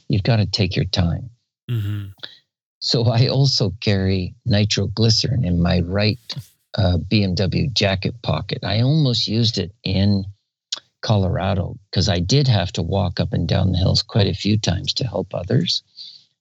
You've 0.09 0.23
got 0.23 0.37
to 0.37 0.47
take 0.47 0.77
your 0.77 0.85
time. 0.87 1.31
Mm-hmm. 1.71 2.07
So 2.79 3.05
I 3.05 3.29
also 3.29 3.73
carry 3.81 4.35
nitroglycerin 4.45 5.45
in 5.45 5.61
my 5.61 5.81
right 5.81 6.19
uh, 6.77 6.99
BMW 6.99 7.73
jacket 7.73 8.15
pocket. 8.23 8.65
I 8.65 8.81
almost 8.83 9.27
used 9.27 9.59
it 9.59 9.73
in 9.83 10.25
Colorado 11.03 11.79
because 11.91 12.09
I 12.09 12.21
did 12.21 12.49
have 12.49 12.73
to 12.73 12.83
walk 12.83 13.21
up 13.21 13.33
and 13.33 13.49
down 13.49 13.73
the 13.73 13.79
hills 13.79 14.03
quite 14.03 14.27
a 14.27 14.35
few 14.35 14.59
times 14.59 14.93
to 14.95 15.07
help 15.07 15.35
others. 15.35 15.83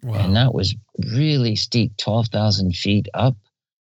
Wow. 0.04 0.16
And 0.16 0.36
that 0.36 0.54
was 0.54 0.76
really 1.16 1.56
steep, 1.56 1.98
12,000 1.98 2.76
feet 2.76 3.08
up. 3.14 3.36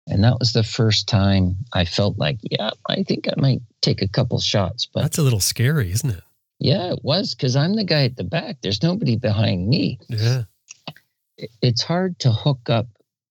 And 0.06 0.24
that 0.24 0.38
was 0.40 0.52
the 0.52 0.62
first 0.64 1.08
time 1.08 1.56
I 1.72 1.84
felt 1.84 2.18
like, 2.18 2.38
yeah, 2.42 2.70
I 2.88 3.02
think 3.04 3.28
I 3.28 3.34
might 3.40 3.60
take 3.80 4.02
a 4.02 4.08
couple 4.08 4.40
shots. 4.40 4.86
But 4.92 5.02
That's 5.02 5.18
a 5.18 5.22
little 5.22 5.40
scary, 5.40 5.92
isn't 5.92 6.10
it? 6.10 6.22
yeah, 6.58 6.92
it 6.92 7.00
was 7.02 7.34
because 7.34 7.56
I'm 7.56 7.74
the 7.74 7.84
guy 7.84 8.04
at 8.04 8.16
the 8.16 8.24
back. 8.24 8.58
There's 8.60 8.82
nobody 8.82 9.16
behind 9.16 9.68
me. 9.68 9.98
Yeah. 10.08 10.42
It's 11.62 11.82
hard 11.82 12.18
to 12.20 12.32
hook 12.32 12.68
up 12.68 12.86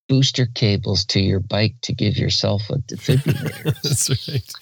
booster 0.07 0.47
cables 0.47 1.05
to 1.05 1.19
your 1.19 1.39
bike 1.39 1.75
to 1.83 1.93
give 1.93 2.17
yourself 2.17 2.63
a 2.69 2.77
defibrillator. 2.79 3.79
That's 3.83 4.09
right. 4.27 4.53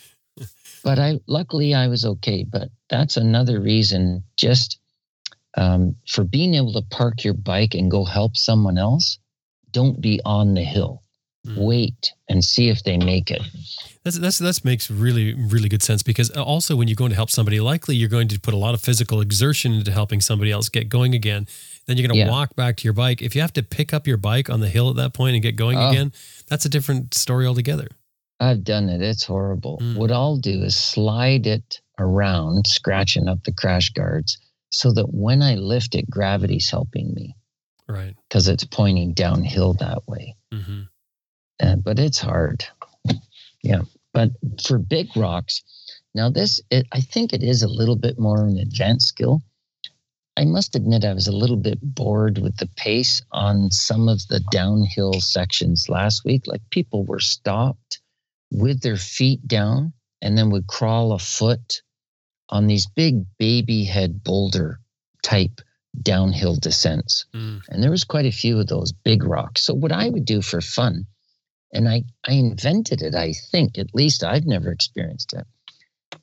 but 0.84 0.99
I 0.99 1.20
luckily 1.28 1.74
I 1.74 1.88
was 1.88 2.03
okay. 2.03 2.43
But 2.43 2.70
that's 2.89 3.16
another 3.16 3.62
reason 3.62 4.24
just 4.36 4.80
um, 5.55 5.95
for 6.08 6.24
being 6.26 6.53
able 6.55 6.74
to 6.74 6.82
park 6.82 7.24
your 7.24 7.34
bike 7.34 7.74
and 7.74 7.89
go 7.89 8.03
help 8.03 8.36
someone 8.36 8.78
else. 8.78 9.18
Don't 9.72 10.01
be 10.01 10.20
on 10.26 10.53
the 10.53 10.64
hill. 10.64 11.03
Mm. 11.47 11.55
wait 11.65 12.11
and 12.29 12.43
see 12.43 12.69
if 12.69 12.83
they 12.83 12.97
make 12.97 13.31
it. 13.31 13.41
That's 14.03 14.19
that's 14.19 14.37
that 14.39 14.65
makes 14.65 14.89
really 14.91 15.33
really 15.33 15.69
good 15.69 15.81
sense 15.83 16.03
because 16.03 16.29
also 16.31 16.75
when 16.75 16.87
you're 16.87 16.95
going 16.95 17.09
to 17.11 17.15
help 17.15 17.29
somebody, 17.29 17.59
likely 17.59 17.95
you're 17.95 18.09
going 18.09 18.27
to 18.29 18.39
put 18.39 18.53
a 18.53 18.57
lot 18.57 18.73
of 18.73 18.81
physical 18.81 19.21
exertion 19.21 19.73
into 19.73 19.91
helping 19.91 20.19
somebody 20.21 20.51
else 20.51 20.69
get 20.69 20.89
going 20.89 21.13
again. 21.15 21.47
Then 21.85 21.97
you're 21.97 22.07
going 22.07 22.19
to 22.19 22.25
Yeah. 22.25 22.29
walk 22.31 22.55
back 22.55 22.75
to 22.77 22.83
your 22.83 22.93
bike. 22.93 23.21
If 23.21 23.33
you 23.35 23.41
have 23.41 23.53
to 23.53 23.63
pick 23.63 23.93
up 23.93 24.07
your 24.07 24.17
bike 24.17 24.49
on 24.49 24.59
the 24.59 24.67
hill 24.69 24.89
at 24.89 24.95
that 24.97 25.13
point 25.13 25.35
and 25.35 25.41
get 25.43 25.55
going 25.55 25.77
Oh. 25.77 25.89
again, 25.89 26.11
that's 26.47 26.65
a 26.65 26.69
different 26.69 27.13
story 27.13 27.45
altogether. 27.45 27.87
I've 28.39 28.63
done 28.63 28.89
it. 28.89 29.01
It's 29.01 29.23
horrible. 29.23 29.79
Mm. 29.81 29.95
What 29.95 30.11
I'll 30.11 30.37
do 30.37 30.63
is 30.63 30.75
slide 30.75 31.47
it 31.47 31.81
around, 31.97 32.67
scratching 32.67 33.27
up 33.27 33.43
the 33.45 33.51
crash 33.53 33.89
guards, 33.91 34.37
so 34.69 34.91
that 34.93 35.13
when 35.13 35.41
I 35.41 35.55
lift 35.55 35.95
it, 35.95 36.09
gravity's 36.09 36.69
helping 36.69 37.13
me 37.13 37.35
Right. 37.87 38.15
because 38.29 38.47
it's 38.47 38.63
pointing 38.65 39.13
downhill 39.13 39.73
that 39.75 40.07
way. 40.07 40.35
hmm 40.53 40.81
Uh, 41.60 41.76
but 41.76 41.99
it's 41.99 42.20
hard. 42.20 42.66
Yeah. 43.64 43.82
But 44.14 44.32
for 44.64 44.78
big 44.78 45.16
rocks, 45.16 45.64
now 46.16 46.30
this, 46.30 46.62
it, 46.72 46.88
I 46.91 47.01
think 47.01 47.34
it 47.34 47.43
is 47.43 47.64
a 47.64 47.68
little 47.68 47.95
bit 47.95 48.18
more 48.18 48.45
an 48.45 48.58
advanced 48.58 49.08
skill. 49.08 49.43
I 50.36 50.45
must 50.45 50.76
admit, 50.76 51.03
I 51.03 51.14
was 51.14 51.28
a 51.28 51.36
little 51.36 51.58
bit 51.58 51.80
bored 51.82 52.38
with 52.38 52.58
the 52.58 52.70
pace 52.76 53.24
on 53.32 53.72
some 53.72 54.08
of 54.08 54.28
the 54.28 54.39
downhill 54.51 55.14
sections 55.14 55.89
last 55.89 56.24
week. 56.24 56.45
Like 56.45 56.62
people 56.70 57.03
were 57.03 57.20
stopped 57.20 57.99
with 58.51 58.82
their 58.82 58.97
feet 58.97 59.47
down 59.47 59.93
and 60.22 60.38
then 60.38 60.51
would 60.51 60.68
crawl 60.68 61.12
a 61.12 61.20
foot 61.20 61.82
on 62.49 62.68
these 62.68 62.88
big 62.88 63.26
baby 63.38 63.84
head 63.84 64.24
boulder 64.24 64.80
type 65.24 65.62
downhill 66.01 66.55
descents. 66.55 67.26
Mm. 67.34 67.62
And 67.70 67.84
there 67.84 67.91
was 67.91 68.03
quite 68.03 68.26
a 68.26 68.32
few 68.32 68.60
of 68.60 68.68
those 68.68 68.91
big 68.91 69.24
rocks. 69.24 69.64
So 69.64 69.74
what 69.74 69.91
I 69.91 70.10
would 70.10 70.26
do 70.26 70.41
for 70.41 70.62
fun, 70.62 71.05
and 71.72 71.88
I, 71.88 72.03
I 72.26 72.34
invented 72.34 73.01
it, 73.01 73.15
I 73.15 73.34
think, 73.34 73.78
at 73.78 73.93
least 73.93 74.24
I've 74.24 74.45
never 74.45 74.72
experienced 74.72 75.34
it. 75.34 75.45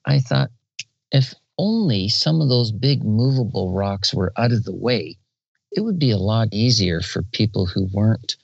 I 0.04 0.20
thought 0.20 0.50
if 1.12 1.34
only 1.58 2.08
some 2.08 2.40
of 2.40 2.48
those 2.48 2.72
big 2.72 3.04
movable 3.04 3.72
rocks 3.72 4.12
were 4.12 4.32
out 4.36 4.52
of 4.52 4.64
the 4.64 4.74
way, 4.74 5.16
it 5.70 5.80
would 5.80 5.98
be 5.98 6.10
a 6.10 6.18
lot 6.18 6.48
easier 6.52 7.00
for 7.00 7.22
people 7.22 7.66
who 7.66 7.88
weren't 7.92 8.36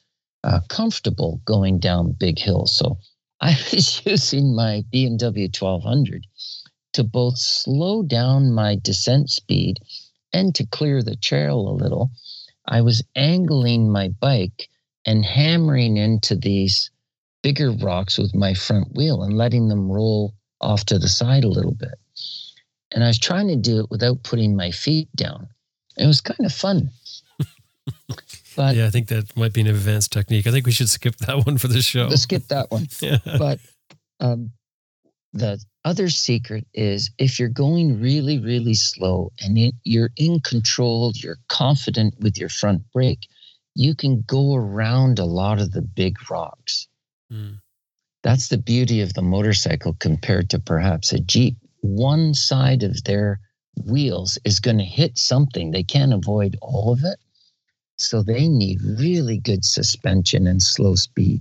uh, 0.45 0.61
comfortable 0.69 1.41
going 1.45 1.79
down 1.79 2.13
big 2.13 2.39
hills. 2.39 2.77
So 2.77 2.99
I 3.41 3.57
was 3.73 4.05
using 4.05 4.55
my 4.55 4.85
BMW 4.93 5.49
1200 5.59 6.27
to 6.93 7.05
both 7.05 7.39
slow 7.39 8.03
down 8.03 8.53
my 8.53 8.77
descent 8.83 9.31
speed 9.31 9.79
and 10.33 10.55
to 10.55 10.67
clear 10.67 11.03
the 11.03 11.17
trail 11.17 11.69
a 11.69 11.73
little. 11.73 12.11
I 12.67 12.83
was 12.83 13.03
angling 13.17 13.91
my 13.91 14.09
bike 14.09 14.69
and 15.07 15.25
hammering 15.25 15.97
into 15.97 16.37
these 16.37 16.91
bigger 17.43 17.71
rocks 17.73 18.19
with 18.19 18.35
my 18.35 18.55
front 18.55 18.95
wheel 18.95 19.23
and 19.23 19.37
letting 19.37 19.69
them 19.69 19.91
roll 19.91 20.35
off 20.61 20.85
to 20.87 20.99
the 20.99 21.09
side 21.09 21.45
a 21.45 21.49
little 21.49 21.73
bit. 21.75 21.95
And 22.93 23.03
I 23.03 23.07
was 23.07 23.19
trying 23.19 23.49
to 23.49 23.57
do 23.57 23.81
it 23.81 23.87
without 23.91 24.23
putting 24.25 24.57
my 24.57 24.71
feet 24.71 25.09
down. 25.17 25.49
It 25.97 26.07
was 26.07 26.21
kind 26.21 26.45
of 26.45 26.53
fun. 26.53 26.91
but 28.57 28.77
Yeah, 28.77 28.87
I 28.87 28.91
think 28.91 29.09
that 29.09 29.35
might 29.37 29.53
be 29.53 29.61
an 29.63 29.67
advanced 29.69 30.13
technique. 30.13 30.47
I 30.47 30.51
think 30.51 30.67
we 30.67 30.73
should 30.73 30.89
skip 30.91 31.17
that 31.19 31.47
one 31.47 31.57
for 31.59 31.69
the 31.69 31.83
show. 31.83 32.07
let's 32.07 32.23
skip 32.23 32.47
that 32.49 32.71
one. 32.71 32.89
Yeah. 33.01 33.19
but 33.39 33.59
um, 34.21 34.51
the 35.33 35.59
other 35.85 36.11
secret 36.11 36.67
is 36.75 37.11
if 37.19 37.39
you're 37.39 37.49
going 37.49 38.01
really, 38.01 38.39
really 38.39 38.75
slow 38.75 39.33
and 39.41 39.57
you- 39.57 39.73
you're 39.85 40.11
in 40.17 40.41
control, 40.41 41.13
you're 41.15 41.39
confident 41.49 42.15
with 42.21 42.37
your 42.37 42.49
front 42.51 42.83
brake, 42.93 43.27
you 43.81 43.95
can 43.95 44.23
go 44.27 44.55
around 44.55 45.19
a 45.19 45.25
lot 45.25 45.59
of 45.59 45.73
the 45.73 45.81
big 45.81 46.31
rocks. 46.31 46.87
Mm. 47.33 47.61
That's 48.23 48.49
the 48.49 48.59
beauty 48.59 49.01
of 49.01 49.15
the 49.15 49.23
motorcycle 49.23 49.97
compared 49.99 50.51
to 50.51 50.59
perhaps 50.59 51.15
a 51.15 51.19
Jeep. 51.19 51.57
One 51.81 52.35
side 52.35 52.83
of 52.83 53.03
their 53.05 53.41
wheels 53.87 54.37
is 54.45 54.61
going 54.61 54.77
to 54.77 54.85
hit 54.85 55.17
something, 55.17 55.71
they 55.71 55.83
can't 55.83 56.13
avoid 56.13 56.59
all 56.61 56.93
of 56.93 57.05
it. 57.05 57.19
So 57.97 58.23
they 58.23 58.49
need 58.49 58.83
really 58.83 59.39
good 59.39 59.65
suspension 59.65 60.47
and 60.47 60.63
slow 60.63 60.95
speed 60.95 61.41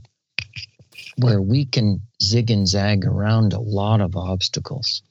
where 1.18 1.42
we 1.42 1.66
can 1.66 2.00
zig 2.22 2.50
and 2.50 2.66
zag 2.66 3.06
around 3.06 3.52
a 3.52 3.60
lot 3.60 4.00
of 4.00 4.16
obstacles. 4.16 5.02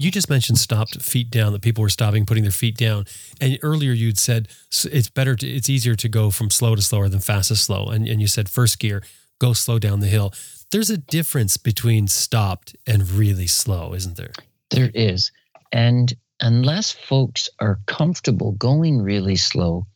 You 0.00 0.12
just 0.12 0.30
mentioned 0.30 0.58
stopped 0.58 1.02
feet 1.02 1.28
down, 1.28 1.52
that 1.52 1.62
people 1.62 1.82
were 1.82 1.88
stopping, 1.88 2.24
putting 2.24 2.44
their 2.44 2.52
feet 2.52 2.76
down. 2.76 3.06
And 3.40 3.58
earlier 3.62 3.92
you'd 3.92 4.18
said 4.18 4.46
it's 4.84 5.10
better, 5.10 5.34
to, 5.34 5.46
it's 5.46 5.68
easier 5.68 5.96
to 5.96 6.08
go 6.08 6.30
from 6.30 6.50
slow 6.50 6.76
to 6.76 6.82
slower 6.82 7.08
than 7.08 7.18
fast 7.18 7.48
to 7.48 7.56
slow. 7.56 7.88
And, 7.88 8.06
and 8.06 8.20
you 8.20 8.28
said 8.28 8.48
first 8.48 8.78
gear, 8.78 9.02
go 9.40 9.52
slow 9.52 9.80
down 9.80 9.98
the 9.98 10.06
hill. 10.06 10.32
There's 10.70 10.90
a 10.90 10.98
difference 10.98 11.56
between 11.56 12.06
stopped 12.06 12.76
and 12.86 13.10
really 13.10 13.48
slow, 13.48 13.92
isn't 13.92 14.16
there? 14.16 14.32
There 14.70 14.90
is. 14.94 15.32
And 15.72 16.12
unless 16.40 16.92
folks 16.92 17.48
are 17.58 17.80
comfortable 17.86 18.52
going 18.52 19.02
really 19.02 19.36
slow, 19.36 19.86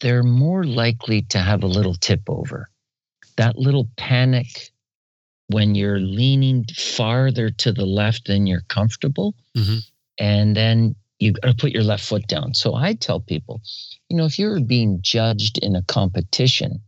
they're 0.00 0.24
more 0.24 0.64
likely 0.64 1.22
to 1.22 1.38
have 1.38 1.62
a 1.62 1.68
little 1.68 1.94
tip 1.94 2.22
over. 2.28 2.68
That 3.36 3.56
little 3.56 3.88
panic 3.96 4.72
when 5.48 5.74
you're 5.74 6.00
leaning 6.00 6.64
farther 6.74 7.50
to 7.50 7.72
the 7.72 7.86
left 7.86 8.26
than 8.26 8.46
you're 8.46 8.64
comfortable. 8.68 9.34
Mhm. 9.56 9.84
And 10.18 10.56
then 10.56 10.96
you 11.18 11.32
got 11.32 11.48
to 11.48 11.54
put 11.54 11.72
your 11.72 11.84
left 11.84 12.04
foot 12.04 12.26
down. 12.26 12.54
So 12.54 12.74
I 12.74 12.94
tell 12.94 13.20
people, 13.20 13.62
you 14.08 14.16
know, 14.16 14.24
if 14.26 14.38
you're 14.38 14.60
being 14.60 15.00
judged 15.02 15.58
in 15.58 15.76
a 15.76 15.82
competition, 15.82 16.82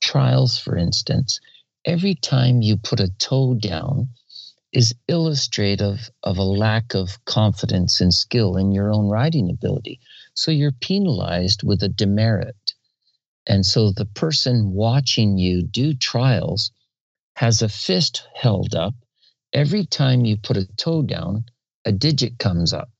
trials, 0.00 0.58
for 0.58 0.76
instance, 0.76 1.40
every 1.84 2.14
time 2.14 2.62
you 2.62 2.76
put 2.76 3.00
a 3.00 3.08
toe 3.18 3.54
down, 3.54 4.08
is 4.72 4.94
illustrative 5.06 6.10
of 6.24 6.36
a 6.36 6.42
lack 6.42 6.94
of 6.94 7.24
confidence 7.26 8.00
and 8.00 8.12
skill 8.12 8.56
in 8.56 8.72
your 8.72 8.92
own 8.92 9.06
riding 9.06 9.48
ability. 9.48 10.00
So 10.34 10.50
you're 10.50 10.72
penalized 10.72 11.62
with 11.62 11.82
a 11.82 11.88
demerit. 11.88 12.74
And 13.46 13.64
so 13.64 13.92
the 13.92 14.06
person 14.06 14.72
watching 14.72 15.38
you 15.38 15.62
do 15.62 15.94
trials 15.94 16.72
has 17.34 17.62
a 17.62 17.68
fist 17.68 18.26
held 18.34 18.74
up. 18.74 18.94
Every 19.52 19.84
time 19.84 20.24
you 20.24 20.36
put 20.36 20.56
a 20.56 20.66
toe 20.76 21.02
down, 21.02 21.44
a 21.84 21.92
digit 21.92 22.38
comes 22.38 22.72
up. 22.72 22.90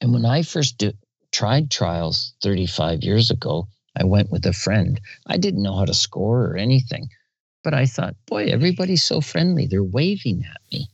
And 0.00 0.12
when 0.12 0.24
I 0.24 0.42
first 0.42 0.78
do, 0.78 0.92
tried 1.30 1.70
trials 1.70 2.34
35 2.42 3.02
years 3.02 3.30
ago, 3.30 3.68
I 3.96 4.04
went 4.04 4.30
with 4.30 4.44
a 4.46 4.52
friend. 4.52 5.00
I 5.26 5.36
didn't 5.36 5.62
know 5.62 5.76
how 5.76 5.84
to 5.84 5.94
score 5.94 6.44
or 6.44 6.56
anything. 6.56 7.08
But 7.62 7.74
I 7.74 7.86
thought, 7.86 8.16
boy, 8.26 8.46
everybody's 8.46 9.02
so 9.02 9.20
friendly. 9.20 9.66
They're 9.66 9.82
waving 9.82 10.44
at 10.44 10.60
me. 10.72 10.88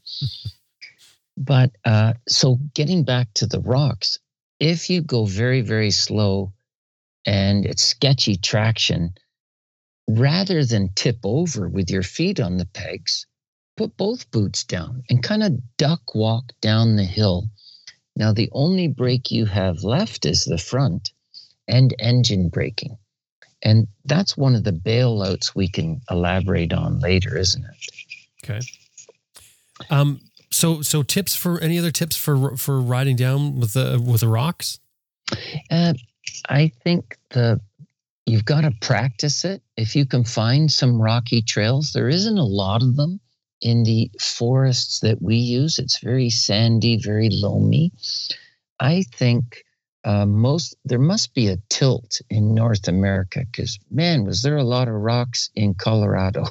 but 1.36 1.72
uh, 1.84 2.14
so 2.28 2.58
getting 2.74 3.04
back 3.04 3.32
to 3.34 3.46
the 3.46 3.60
rocks, 3.60 4.18
if 4.60 4.90
you 4.90 5.02
go 5.02 5.24
very, 5.24 5.62
very 5.62 5.90
slow 5.90 6.52
and 7.26 7.64
it's 7.66 7.82
sketchy 7.82 8.36
traction, 8.36 9.14
rather 10.18 10.64
than 10.64 10.92
tip 10.94 11.18
over 11.24 11.68
with 11.68 11.90
your 11.90 12.02
feet 12.02 12.40
on 12.40 12.56
the 12.56 12.66
pegs, 12.66 13.26
put 13.76 13.96
both 13.96 14.30
boots 14.30 14.64
down 14.64 15.02
and 15.08 15.22
kind 15.22 15.42
of 15.42 15.58
duck 15.76 16.14
walk 16.14 16.52
down 16.60 16.96
the 16.96 17.04
hill. 17.04 17.48
Now, 18.16 18.32
the 18.32 18.50
only 18.52 18.88
brake 18.88 19.30
you 19.30 19.46
have 19.46 19.84
left 19.84 20.26
is 20.26 20.44
the 20.44 20.58
front 20.58 21.12
and 21.68 21.94
engine 21.98 22.48
braking. 22.48 22.98
And 23.62 23.86
that's 24.04 24.36
one 24.36 24.54
of 24.54 24.64
the 24.64 24.72
bailouts 24.72 25.54
we 25.54 25.68
can 25.68 26.00
elaborate 26.10 26.72
on 26.72 26.98
later, 27.00 27.36
isn't 27.36 27.64
it? 27.64 28.44
Okay. 28.44 28.60
Um, 29.90 30.20
so, 30.50 30.82
so 30.82 31.02
tips 31.02 31.36
for 31.36 31.60
any 31.60 31.78
other 31.78 31.90
tips 31.90 32.16
for, 32.16 32.56
for 32.56 32.80
riding 32.80 33.16
down 33.16 33.60
with 33.60 33.74
the, 33.74 34.02
with 34.04 34.20
the 34.20 34.28
rocks? 34.28 34.80
Uh, 35.70 35.94
I 36.48 36.72
think 36.82 37.18
the 37.30 37.60
you've 38.30 38.44
got 38.44 38.60
to 38.60 38.72
practice 38.80 39.44
it. 39.44 39.60
If 39.76 39.96
you 39.96 40.06
can 40.06 40.24
find 40.24 40.70
some 40.70 41.02
rocky 41.02 41.42
trails, 41.42 41.92
there 41.92 42.08
isn't 42.08 42.38
a 42.38 42.44
lot 42.44 42.82
of 42.82 42.96
them 42.96 43.20
in 43.60 43.82
the 43.82 44.10
forests 44.20 45.00
that 45.00 45.20
we 45.20 45.36
use. 45.36 45.78
It's 45.78 45.98
very 45.98 46.30
sandy, 46.30 46.96
very 46.96 47.28
loamy. 47.30 47.92
I 48.78 49.02
think 49.12 49.64
uh, 50.04 50.26
most 50.26 50.76
there 50.84 51.00
must 51.00 51.34
be 51.34 51.48
a 51.48 51.58
tilt 51.68 52.20
in 52.30 52.54
North 52.54 52.86
America 52.86 53.40
because 53.50 53.78
man, 53.90 54.24
was 54.24 54.42
there 54.42 54.56
a 54.56 54.64
lot 54.64 54.88
of 54.88 54.94
rocks 54.94 55.50
in 55.54 55.74
Colorado, 55.74 56.46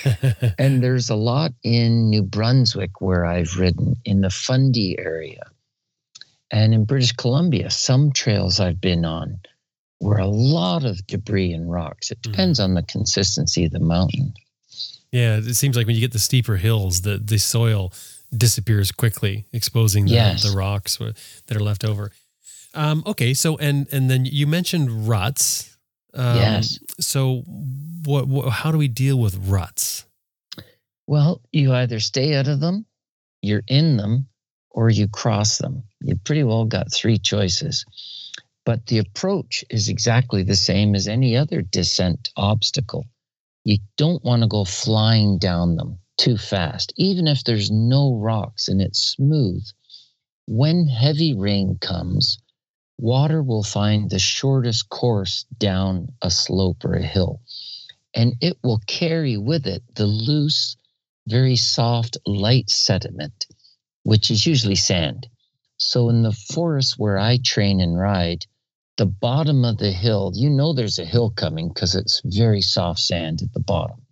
and 0.58 0.82
there's 0.82 1.10
a 1.10 1.16
lot 1.16 1.52
in 1.64 2.10
New 2.10 2.22
Brunswick 2.22 3.00
where 3.00 3.24
I've 3.24 3.58
ridden 3.58 3.96
in 4.04 4.20
the 4.20 4.30
Fundy 4.30 4.96
area, 4.98 5.42
and 6.52 6.74
in 6.74 6.84
British 6.84 7.12
Columbia. 7.12 7.70
Some 7.70 8.12
trails 8.12 8.60
I've 8.60 8.80
been 8.80 9.04
on 9.04 9.40
were 10.00 10.18
a 10.18 10.26
lot 10.26 10.84
of 10.84 11.06
debris 11.06 11.52
and 11.52 11.70
rocks. 11.70 12.10
It 12.10 12.20
depends 12.22 12.60
on 12.60 12.74
the 12.74 12.82
consistency 12.82 13.64
of 13.64 13.72
the 13.72 13.80
mountain. 13.80 14.34
yeah. 15.12 15.36
It 15.36 15.54
seems 15.54 15.76
like 15.76 15.86
when 15.86 15.94
you 15.94 16.00
get 16.00 16.12
the 16.12 16.18
steeper 16.18 16.56
hills, 16.56 17.02
the, 17.02 17.18
the 17.18 17.38
soil 17.38 17.92
disappears 18.36 18.90
quickly, 18.92 19.46
exposing 19.52 20.06
the, 20.06 20.12
Yes. 20.12 20.42
the 20.42 20.56
rocks 20.56 20.96
that 20.98 21.56
are 21.56 21.60
left 21.62 21.84
over. 21.84 22.10
Um, 22.74 23.02
okay. 23.06 23.34
So, 23.34 23.56
and, 23.58 23.86
and 23.92 24.10
then 24.10 24.24
you 24.24 24.46
mentioned 24.46 25.08
ruts. 25.08 25.76
Um, 26.12 26.36
Yes. 26.36 26.78
So, 27.00 27.42
what, 28.04 28.26
what? 28.28 28.50
How 28.50 28.70
do 28.72 28.78
we 28.78 28.88
deal 28.88 29.16
with 29.18 29.36
ruts? 29.48 30.04
Well, 31.06 31.40
you 31.52 31.72
either 31.72 32.00
stay 32.00 32.34
out 32.34 32.48
of 32.48 32.60
them, 32.60 32.86
you're 33.42 33.62
in 33.68 33.96
them, 33.96 34.28
or 34.70 34.90
you 34.90 35.06
cross 35.08 35.58
them. 35.58 35.84
You 36.00 36.16
pretty 36.16 36.42
well 36.44 36.64
got 36.64 36.92
three 36.92 37.18
choices. 37.18 37.84
But 38.66 38.86
the 38.86 38.98
approach 38.98 39.62
is 39.68 39.88
exactly 39.88 40.42
the 40.42 40.56
same 40.56 40.94
as 40.94 41.06
any 41.06 41.36
other 41.36 41.60
descent 41.60 42.30
obstacle. 42.34 43.04
You 43.62 43.78
don't 43.98 44.24
want 44.24 44.40
to 44.40 44.48
go 44.48 44.64
flying 44.64 45.36
down 45.36 45.76
them 45.76 45.98
too 46.16 46.38
fast, 46.38 46.92
even 46.96 47.26
if 47.26 47.44
there's 47.44 47.70
no 47.70 48.14
rocks 48.14 48.68
and 48.68 48.80
it's 48.80 49.02
smooth. 49.02 49.62
When 50.46 50.86
heavy 50.86 51.34
rain 51.34 51.76
comes, 51.78 52.38
water 52.96 53.42
will 53.42 53.62
find 53.62 54.08
the 54.08 54.18
shortest 54.18 54.88
course 54.88 55.44
down 55.58 56.14
a 56.22 56.30
slope 56.30 56.84
or 56.86 56.94
a 56.94 57.02
hill, 57.02 57.42
and 58.14 58.34
it 58.40 58.56
will 58.62 58.80
carry 58.86 59.36
with 59.36 59.66
it 59.66 59.82
the 59.94 60.06
loose, 60.06 60.76
very 61.26 61.56
soft, 61.56 62.16
light 62.26 62.70
sediment, 62.70 63.46
which 64.04 64.30
is 64.30 64.46
usually 64.46 64.74
sand. 64.74 65.26
So, 65.76 66.08
in 66.08 66.22
the 66.22 66.32
forest 66.32 66.98
where 66.98 67.18
I 67.18 67.38
train 67.38 67.80
and 67.80 67.98
ride, 67.98 68.46
the 68.96 69.06
bottom 69.06 69.64
of 69.64 69.78
the 69.78 69.90
hill, 69.90 70.32
you 70.34 70.48
know 70.48 70.72
there's 70.72 70.98
a 71.00 71.04
hill 71.04 71.30
coming 71.30 71.68
because 71.68 71.94
it's 71.94 72.22
very 72.24 72.60
soft 72.60 73.00
sand 73.00 73.42
at 73.42 73.52
the 73.52 73.60
bottom. 73.60 74.02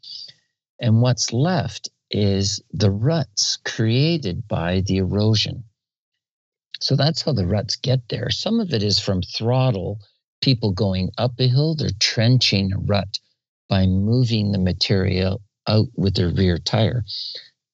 And 0.80 1.00
what's 1.00 1.32
left 1.32 1.88
is 2.10 2.60
the 2.72 2.90
ruts 2.90 3.58
created 3.64 4.48
by 4.48 4.80
the 4.80 4.96
erosion. 4.96 5.64
So 6.80 6.96
that's 6.96 7.22
how 7.22 7.32
the 7.32 7.46
ruts 7.46 7.76
get 7.76 8.08
there. 8.08 8.28
Some 8.30 8.58
of 8.58 8.72
it 8.72 8.82
is 8.82 8.98
from 8.98 9.22
throttle, 9.22 10.00
people 10.40 10.72
going 10.72 11.10
up 11.16 11.38
a 11.38 11.46
hill, 11.46 11.76
they're 11.76 11.90
trenching 12.00 12.72
a 12.72 12.78
rut 12.78 13.20
by 13.68 13.86
moving 13.86 14.50
the 14.50 14.58
material 14.58 15.40
out 15.68 15.86
with 15.94 16.14
their 16.16 16.30
rear 16.30 16.58
tire. 16.58 17.04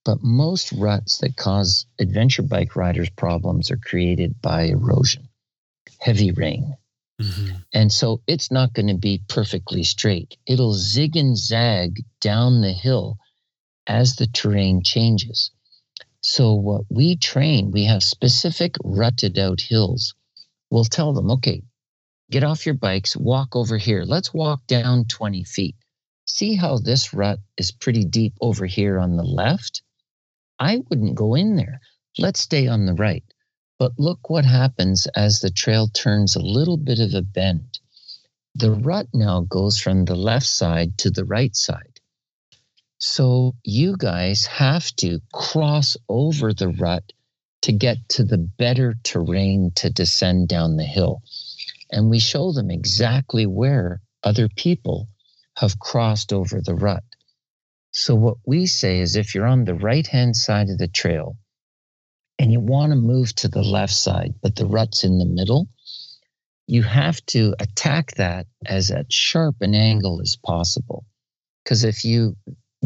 But 0.05 0.23
most 0.23 0.73
ruts 0.73 1.19
that 1.19 1.37
cause 1.37 1.87
adventure 1.99 2.43
bike 2.43 2.77
riders 2.77 3.09
problems 3.11 3.71
are 3.71 3.79
created 3.79 4.43
by 4.43 4.65
erosion, 4.65 5.29
heavy 6.01 6.33
rain. 6.33 6.77
Mm-hmm. 7.21 7.57
And 7.75 7.93
so 7.93 8.23
it's 8.27 8.51
not 8.51 8.75
going 8.75 8.87
to 8.89 8.97
be 8.97 9.23
perfectly 9.29 9.83
straight. 9.83 10.37
It'll 10.47 10.75
zig 10.75 11.16
and 11.16 11.37
zag 11.37 12.05
down 12.21 12.61
the 12.61 12.73
hill 12.73 13.19
as 13.87 14.16
the 14.16 14.27
terrain 14.27 14.83
changes. 14.83 15.51
So, 16.21 16.55
what 16.55 16.83
we 16.91 17.16
train, 17.16 17.71
we 17.71 17.85
have 17.85 18.03
specific 18.03 18.77
rutted 18.85 19.39
out 19.39 19.61
hills. 19.61 20.14
We'll 20.71 20.85
tell 20.85 21.12
them, 21.12 21.31
okay, 21.31 21.62
get 22.31 22.45
off 22.45 22.66
your 22.66 22.75
bikes, 22.75 23.16
walk 23.16 23.57
over 23.57 23.79
here. 23.79 24.03
Let's 24.03 24.35
walk 24.35 24.66
down 24.66 25.07
20 25.07 25.45
feet. 25.45 25.77
See 26.27 26.57
how 26.57 26.79
this 26.79 27.14
rut 27.14 27.39
is 27.57 27.73
pretty 27.73 28.05
deep 28.05 28.35
over 28.41 28.66
here 28.66 28.99
on 28.99 29.16
the 29.16 29.25
left? 29.25 29.83
I 30.59 30.79
wouldn't 30.89 31.14
go 31.14 31.35
in 31.35 31.57
there. 31.57 31.81
Let's 32.19 32.41
stay 32.41 32.66
on 32.66 32.85
the 32.85 32.95
right. 32.95 33.25
But 33.79 33.99
look 33.99 34.29
what 34.29 34.45
happens 34.45 35.07
as 35.14 35.39
the 35.39 35.51
trail 35.51 35.87
turns 35.89 36.35
a 36.35 36.41
little 36.41 36.76
bit 36.76 36.99
of 36.99 37.14
a 37.14 37.22
bend. 37.22 37.79
The 38.55 38.72
rut 38.72 39.07
now 39.14 39.43
goes 39.43 39.79
from 39.79 40.05
the 40.05 40.16
left 40.16 40.47
side 40.47 40.99
to 40.99 41.11
the 41.11 41.24
right 41.24 41.55
side. 41.55 42.01
So 42.99 43.55
you 43.62 43.97
guys 43.97 44.47
have 44.47 44.91
to 44.97 45.20
cross 45.33 45.97
over 46.09 46.53
the 46.53 46.68
rut 46.68 47.12
to 47.62 47.72
get 47.72 48.09
to 48.11 48.24
the 48.24 48.39
better 48.39 48.95
terrain 49.05 49.70
to 49.76 49.91
descend 49.91 50.49
down 50.49 50.76
the 50.76 50.85
hill. 50.85 51.22
And 51.93 52.11
we 52.11 52.18
show 52.18 52.53
them 52.53 52.70
exactly 52.70 53.47
where 53.47 54.01
other 54.24 54.49
people 54.49 55.09
have 55.57 55.79
crossed 55.79 56.33
over 56.33 56.61
the 56.61 56.74
rut. 56.74 57.05
So 57.93 58.16
what 58.16 58.39
we 58.45 58.66
say 58.66 59.01
is 59.01 59.14
if 59.14 59.35
you're 59.35 59.47
on 59.47 59.64
the 59.64 59.74
right 59.74 60.07
hand 60.07 60.37
side 60.37 60.68
of 60.68 60.79
the 60.79 60.89
trail, 60.89 61.37
and 62.39 62.53
you 62.53 62.61
want 62.61 62.93
to 62.93 62.97
move 62.97 63.34
to 63.36 63.49
the 63.49 63.62
left 63.62 63.95
side, 63.95 64.34
but 64.43 64.57
the 64.57 64.66
rut's 64.66 65.05
in 65.05 65.18
the 65.18 65.24
middle, 65.26 65.68
you 66.66 66.82
have 66.82 67.24
to 67.26 67.55
attack 67.61 68.12
that 68.16 68.47
as 68.66 68.91
at 68.91 69.12
sharp 69.12 69.57
an 69.61 69.74
angle 69.74 70.20
as 70.20 70.36
possible. 70.36 71.05
Because 71.64 71.84
if 71.84 72.05
you 72.05 72.36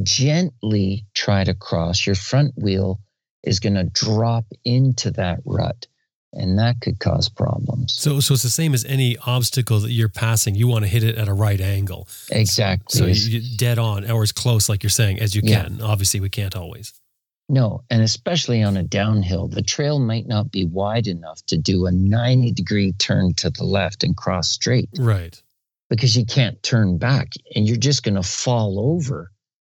gently 0.03 1.05
try 1.15 1.45
to 1.45 1.55
cross, 1.55 2.07
your 2.07 2.15
front 2.15 2.55
wheel 2.57 3.01
is 3.43 3.61
going 3.61 3.75
to 3.75 3.85
drop 3.85 4.45
into 4.65 5.11
that 5.11 5.41
rut, 5.45 5.87
and 6.33 6.59
that 6.59 6.81
could 6.81 6.99
cause 6.99 7.29
problems. 7.29 7.95
So, 7.99 8.21
so 8.21 8.35
it's 8.35 8.43
the 8.43 8.51
same 8.51 8.73
as 8.73 8.85
any 8.85 9.17
obstacle 9.27 9.81
that 9.81 9.91
you're 9.91 10.09
passing. 10.09 10.55
You 10.55 10.69
want 10.69 10.85
to 10.85 10.89
hit 10.89 11.03
it 11.03 11.17
at 11.19 11.29
a 11.29 11.35
right 11.35 11.61
angle. 11.61 12.09
Exactly. 12.31 12.99
So 12.99 13.07
you, 13.07 13.57
dead 13.57 13.79
on 13.79 14.09
or 14.11 14.23
as 14.23 14.33
close, 14.33 14.69
like 14.69 14.83
you're 14.83 14.91
saying, 14.91 15.21
as 15.21 15.35
you 15.35 15.43
Yeah. 15.45 15.65
can. 15.65 15.83
Obviously, 15.83 16.21
we 16.21 16.31
can't 16.31 16.57
always. 16.57 16.93
No, 17.49 17.83
and 17.91 18.03
especially 18.03 18.63
on 18.63 18.77
a 18.77 18.83
downhill, 18.83 19.49
the 19.49 19.63
trail 19.63 19.99
might 19.99 20.27
not 20.27 20.51
be 20.51 20.65
wide 20.65 21.07
enough 21.07 21.45
to 21.47 21.59
do 21.59 21.87
a 21.87 21.93
90 21.93 22.53
degree 22.53 22.93
turn 22.93 23.35
to 23.35 23.51
the 23.51 23.65
left 23.65 24.03
and 24.05 24.17
cross 24.17 24.49
straight 24.49 24.89
Right. 24.99 25.41
because 25.91 26.17
you 26.17 26.25
can't 26.25 26.63
turn 26.63 26.99
back 26.99 27.35
and 27.55 27.67
you're 27.67 27.77
just 27.77 28.03
going 28.05 28.15
to 28.15 28.23
fall 28.23 28.79
over 28.79 29.31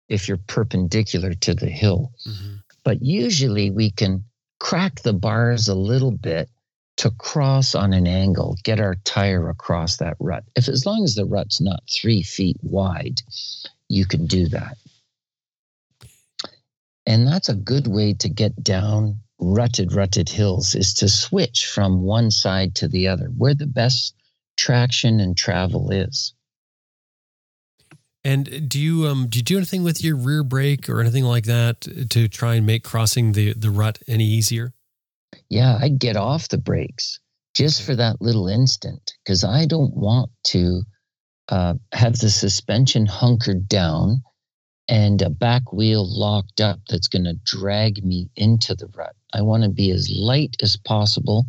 if 0.08 0.28
you're 0.28 0.38
perpendicular 0.46 1.34
to 1.34 1.54
the 1.54 1.68
hill. 1.68 2.12
Mhm. 2.26 2.60
But 2.84 3.02
usually 3.02 3.70
we 3.70 3.90
can 3.90 4.24
crack 4.60 5.02
the 5.02 5.12
bars 5.12 5.68
a 5.68 5.74
little 5.74 6.12
bit 6.12 6.48
to 6.98 7.10
cross 7.10 7.74
on 7.74 7.92
an 7.92 8.06
angle, 8.06 8.56
get 8.62 8.80
our 8.80 8.94
tire 9.04 9.50
across 9.50 9.98
that 9.98 10.16
rut. 10.18 10.44
If 10.54 10.66
as 10.68 10.86
long 10.86 11.04
as 11.04 11.14
the 11.14 11.26
rut's 11.26 11.60
not 11.60 11.82
three 11.90 12.22
feet 12.22 12.56
wide, 12.62 13.20
you 13.88 14.06
can 14.06 14.26
do 14.26 14.48
that. 14.48 14.78
And 17.06 17.26
that's 17.26 17.48
a 17.48 17.54
good 17.54 17.86
way 17.86 18.14
to 18.14 18.28
get 18.28 18.62
down 18.62 19.20
rutted, 19.38 19.94
rutted 19.94 20.28
hills 20.28 20.74
is 20.74 20.94
to 20.94 21.08
switch 21.08 21.66
from 21.66 22.02
one 22.02 22.30
side 22.30 22.74
to 22.76 22.88
the 22.88 23.08
other, 23.08 23.26
where 23.36 23.54
the 23.54 23.66
best 23.66 24.14
traction 24.56 25.20
and 25.20 25.36
travel 25.36 25.90
is. 25.90 26.34
And 28.24 28.68
do 28.68 28.80
you 28.80 29.06
um 29.06 29.28
do 29.28 29.38
you 29.38 29.44
do 29.44 29.56
anything 29.56 29.84
with 29.84 30.02
your 30.02 30.16
rear 30.16 30.42
brake 30.42 30.88
or 30.88 31.00
anything 31.00 31.22
like 31.22 31.44
that 31.44 31.82
to 32.10 32.26
try 32.26 32.56
and 32.56 32.66
make 32.66 32.82
crossing 32.82 33.32
the 33.32 33.52
the 33.52 33.70
rut 33.70 34.00
any 34.08 34.24
easier? 34.24 34.72
Yeah, 35.48 35.78
I'd 35.80 36.00
get 36.00 36.16
off 36.16 36.48
the 36.48 36.58
brakes 36.58 37.20
just 37.54 37.82
for 37.82 37.94
that 37.94 38.20
little 38.20 38.48
instant 38.48 39.12
because 39.22 39.44
I 39.44 39.66
don't 39.66 39.94
want 39.94 40.30
to 40.48 40.82
uh, 41.48 41.74
have 41.92 42.18
the 42.18 42.30
suspension 42.30 43.06
hunkered 43.06 43.68
down 43.68 44.22
and 44.88 45.20
a 45.22 45.30
back 45.30 45.72
wheel 45.72 46.06
locked 46.06 46.60
up 46.60 46.80
that's 46.88 47.08
going 47.08 47.24
to 47.24 47.38
drag 47.44 48.04
me 48.04 48.28
into 48.36 48.74
the 48.74 48.86
rut. 48.94 49.16
I 49.34 49.42
want 49.42 49.64
to 49.64 49.68
be 49.68 49.90
as 49.90 50.10
light 50.10 50.56
as 50.62 50.76
possible. 50.76 51.46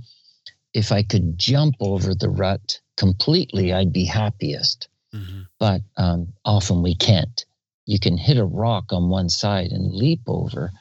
If 0.74 0.92
I 0.92 1.04
could 1.04 1.38
jump 1.38 1.76
over 1.80 2.16
the 2.16 2.30
rut 2.30 2.80
completely, 2.98 3.74
I'd 3.74 3.94
be 3.94 4.06
happiest. 4.06 4.88
Mm-hmm. 5.14 5.42
But 5.60 5.82
um, 5.98 6.34
often 6.44 6.82
we 6.82 6.96
can't. 6.96 7.46
You 7.86 8.00
can 8.00 8.18
hit 8.18 8.38
a 8.38 8.46
rock 8.46 8.92
on 8.92 9.10
one 9.10 9.30
side 9.30 9.72
and 9.72 9.94
leap 9.94 10.22
over, 10.28 10.72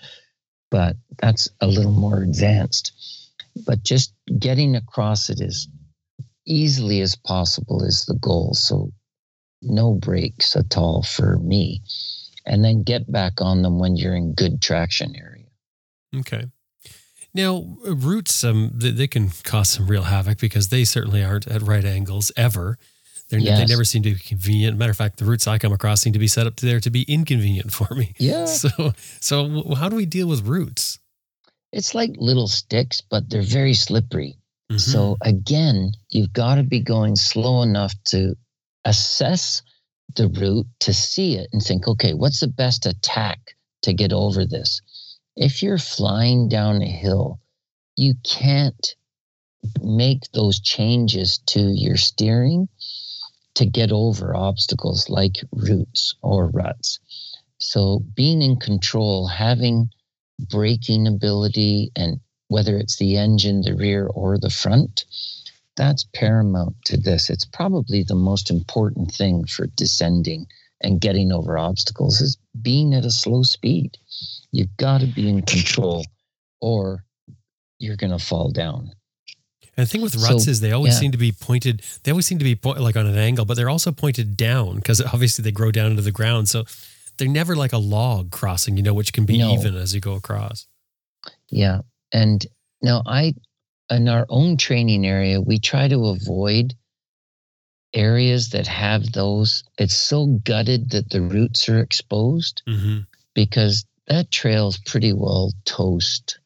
but 0.71 0.97
that's 1.19 1.49
a 1.61 1.67
little 1.67 1.93
more 1.93 2.23
advanced. 2.23 2.93
But 3.65 3.83
just 3.83 4.13
getting 4.39 4.75
across 4.75 5.31
it 5.31 5.41
as 5.41 5.69
easily 6.47 7.01
as 7.01 7.17
possible 7.17 7.85
is 7.85 8.05
the 8.07 8.19
goal. 8.21 8.55
So 8.55 8.93
no 9.63 9.95
brakes 9.95 10.57
at 10.57 10.77
all 10.77 11.03
for 11.03 11.39
me. 11.39 11.83
And 12.47 12.65
then 12.65 12.85
get 12.85 13.11
back 13.11 13.41
on 13.41 13.63
them 13.63 13.79
when 13.79 13.97
you're 13.97 14.15
in 14.15 14.33
good 14.33 14.63
traction 14.63 15.17
area. 15.17 15.47
Okay. 16.17 16.45
Now, 17.35 17.77
roots, 17.85 18.45
um, 18.45 18.71
they, 18.73 18.91
they 18.91 19.07
can 19.09 19.31
cause 19.43 19.71
some 19.71 19.89
real 19.89 20.05
havoc 20.05 20.39
because 20.39 20.69
they 20.69 20.85
certainly 20.85 21.23
aren't 21.23 21.47
at 21.49 21.61
right 21.61 21.85
angles 21.85 22.33
ever. 22.37 22.79
They're, 23.29 23.41
They 23.41 23.65
never 23.67 23.85
seem 23.85 24.05
to 24.05 24.13
be 24.13 24.19
convenient. 24.21 24.79
Matter 24.79 24.93
of 24.93 24.97
fact, 24.97 25.19
the 25.19 25.25
roots 25.25 25.49
I 25.49 25.59
come 25.59 25.73
across 25.73 26.01
seem 26.01 26.13
to 26.13 26.19
be 26.19 26.29
set 26.29 26.47
up 26.47 26.57
there 26.57 26.79
to 26.79 26.91
be 26.91 27.03
inconvenient 27.03 27.73
for 27.79 27.93
me. 27.95 28.15
Yeah. 28.19 28.47
So, 28.47 28.93
so 29.21 29.75
how 29.75 29.89
do 29.89 29.97
we 29.97 30.07
deal 30.07 30.29
with 30.29 30.47
roots? 30.47 30.99
It's 31.73 31.95
like 31.95 32.13
little 32.17 32.47
sticks, 32.47 33.01
but 33.03 33.29
they're 33.29 33.43
very 33.43 33.75
slippery. 33.75 34.37
Mhm. 34.71 34.81
So 34.81 35.17
again, 35.21 35.93
you've 36.11 36.33
got 36.33 36.55
to 36.55 36.63
be 36.63 36.81
going 36.81 37.17
slow 37.17 37.63
enough 37.63 37.95
to 38.07 38.37
assess 38.85 39.63
the 40.15 40.29
route 40.29 40.67
to 40.81 40.95
see 40.95 41.37
it 41.37 41.49
and 41.53 41.63
think, 41.63 41.87
okay, 41.87 42.15
what's 42.15 42.41
the 42.41 42.49
best 42.49 42.87
attack 42.87 43.39
to 43.83 43.93
get 43.93 44.13
over 44.13 44.47
this? 44.47 44.81
If 45.37 45.63
you're 45.63 45.79
flying 45.79 46.49
down 46.49 46.81
a 46.81 46.87
hill, 46.87 47.41
you 47.97 48.15
can't 48.25 48.95
make 49.83 50.31
those 50.33 50.61
changes 50.61 51.39
to 51.47 51.61
your 51.61 51.97
steering 51.97 52.69
to 53.55 53.67
get 53.67 53.91
over 53.91 54.37
obstacles 54.37 55.09
like 55.09 55.35
roots 55.53 56.15
or 56.23 56.49
ruts. 56.51 57.01
So 57.59 58.03
being 58.15 58.43
in 58.43 58.57
control, 58.57 59.27
having 59.27 59.91
braking 60.39 61.07
ability 61.07 61.91
and 61.97 62.21
whether 62.49 62.77
it's 62.77 62.97
the 62.99 63.17
engine, 63.17 63.63
the 63.63 63.75
rear, 63.75 64.07
or 64.07 64.39
the 64.39 64.51
front, 64.51 65.05
that's 65.77 66.05
paramount 66.15 66.77
to 66.87 66.97
this. 66.97 67.31
It's 67.31 67.45
probably 67.45 68.03
the 68.03 68.15
most 68.15 68.51
important 68.51 69.13
thing 69.13 69.45
for 69.47 69.67
descending 69.67 70.47
and 70.81 71.01
getting 71.01 71.33
over 71.33 71.59
obstacles 71.59 72.21
is 72.21 72.37
being 72.61 72.95
at 72.95 73.05
a 73.05 73.11
slow 73.11 73.43
speed. 73.43 73.97
You've 74.53 74.77
got 74.77 75.01
to 75.01 75.07
be 75.07 75.29
in 75.29 75.43
control 75.43 76.05
or 76.61 77.05
you're 77.79 77.97
going 77.97 78.17
to 78.17 78.25
fall 78.25 78.51
down. 78.51 78.93
And 79.77 79.87
the 79.87 79.91
thing 79.91 80.01
with 80.01 80.15
ruts 80.17 80.45
So, 80.45 80.51
is 80.51 80.61
they 80.61 80.73
always 80.73 80.95
yeah. 80.95 81.01
seem 81.01 81.13
to 81.13 81.19
be 81.19 81.33
pointed. 81.33 81.83
They 82.03 82.11
always 82.11 82.27
seem 82.27 82.39
to 82.39 82.45
be 82.45 82.59
like 82.65 82.97
on 82.97 83.07
an 83.07 83.19
angle, 83.19 83.45
but 83.45 83.57
they're 83.59 83.69
also 83.69 83.93
pointed 83.93 84.37
down 84.37 84.77
because 84.77 85.03
obviously 85.03 85.43
they 85.43 85.53
grow 85.53 85.71
down 85.71 85.91
into 85.91 86.03
the 86.03 86.13
ground. 86.13 86.49
So 86.49 86.65
they're 87.19 87.29
never 87.29 87.55
like 87.55 87.75
a 87.75 87.79
log 87.79 88.31
crossing, 88.31 88.77
you 88.79 88.83
know, 88.83 88.95
which 88.95 89.13
can 89.13 89.27
be 89.27 89.39
No. 89.39 89.53
even 89.53 89.77
as 89.77 89.95
you 89.95 90.01
go 90.01 90.15
across. 90.15 90.67
Yeah. 91.51 91.81
And 92.13 92.47
now 92.83 93.03
I, 93.07 93.35
in 93.91 94.09
our 94.09 94.27
own 94.29 94.57
training 94.57 95.07
area, 95.07 95.41
we 95.41 95.59
try 95.59 95.89
to 95.89 96.07
avoid 96.07 96.75
areas 97.95 98.51
that 98.51 98.67
have 98.67 99.13
those. 99.13 99.65
It's 99.79 99.97
so 99.97 100.27
gutted 100.45 100.91
that 100.91 101.11
the 101.11 101.23
roots 101.23 101.69
are 101.69 101.81
exposed 101.81 102.63
hmm 102.67 103.01
because 103.35 103.85
that 104.09 104.31
trail's 104.31 104.79
pretty 104.87 105.13
well 105.13 105.53
toast 105.67 106.39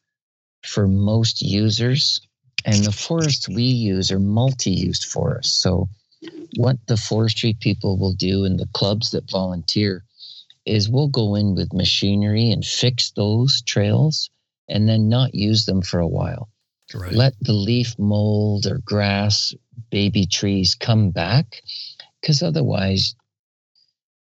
for 0.61 0.89
most 0.89 1.41
users. 1.41 2.19
And 2.65 2.83
the 2.83 2.91
forests 2.91 3.47
we 3.47 3.63
use 3.63 4.11
are 4.11 4.19
multi 4.19 4.71
used 4.71 5.05
forests. 5.05 5.55
So, 5.55 5.87
what 6.57 6.77
the 6.87 6.97
forestry 6.97 7.53
people 7.53 7.97
will 7.97 8.13
do 8.13 8.45
and 8.45 8.59
the 8.59 8.67
clubs 8.73 9.11
that 9.11 9.31
volunteer 9.31 10.03
is 10.65 10.89
we'll 10.89 11.07
go 11.07 11.35
in 11.35 11.55
with 11.55 11.73
machinery 11.73 12.51
and 12.51 12.63
fix 12.63 13.11
those 13.11 13.61
trails 13.63 14.29
and 14.69 14.87
then 14.87 15.09
not 15.09 15.33
use 15.33 15.65
them 15.65 15.81
for 15.81 15.99
a 15.99 16.07
while. 16.07 16.50
Right. 16.93 17.13
Let 17.13 17.33
the 17.41 17.53
leaf 17.53 17.97
mold 17.97 18.65
or 18.65 18.79
grass, 18.79 19.53
baby 19.89 20.25
trees 20.25 20.75
come 20.75 21.11
back 21.11 21.61
because 22.19 22.41
otherwise 22.43 23.15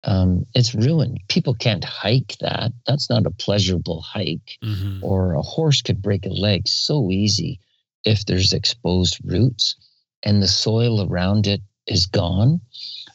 um, 0.05 0.47
it's 0.55 0.75
ruined. 0.75 1.21
People 1.29 1.55
can't 1.55 1.85
hike 1.85 2.37
that. 2.41 2.73
That's 2.87 3.11
not 3.11 3.27
a 3.27 3.31
pleasurable 3.31 4.01
hike. 4.01 4.59
hmm 4.63 5.01
Or 5.03 5.35
a 5.35 5.43
horse 5.43 5.83
could 5.83 6.01
break 6.01 6.27
a 6.27 6.31
leg 6.31 6.69
so 6.69 7.11
easy 7.11 7.61
if 8.05 8.25
there's 8.25 8.53
exposed 8.53 9.19
roots 9.25 9.77
and 10.23 10.43
the 10.43 10.49
soil 10.49 11.07
around 11.09 11.47
it 11.47 11.61
is 11.87 12.07
gone. 12.07 12.61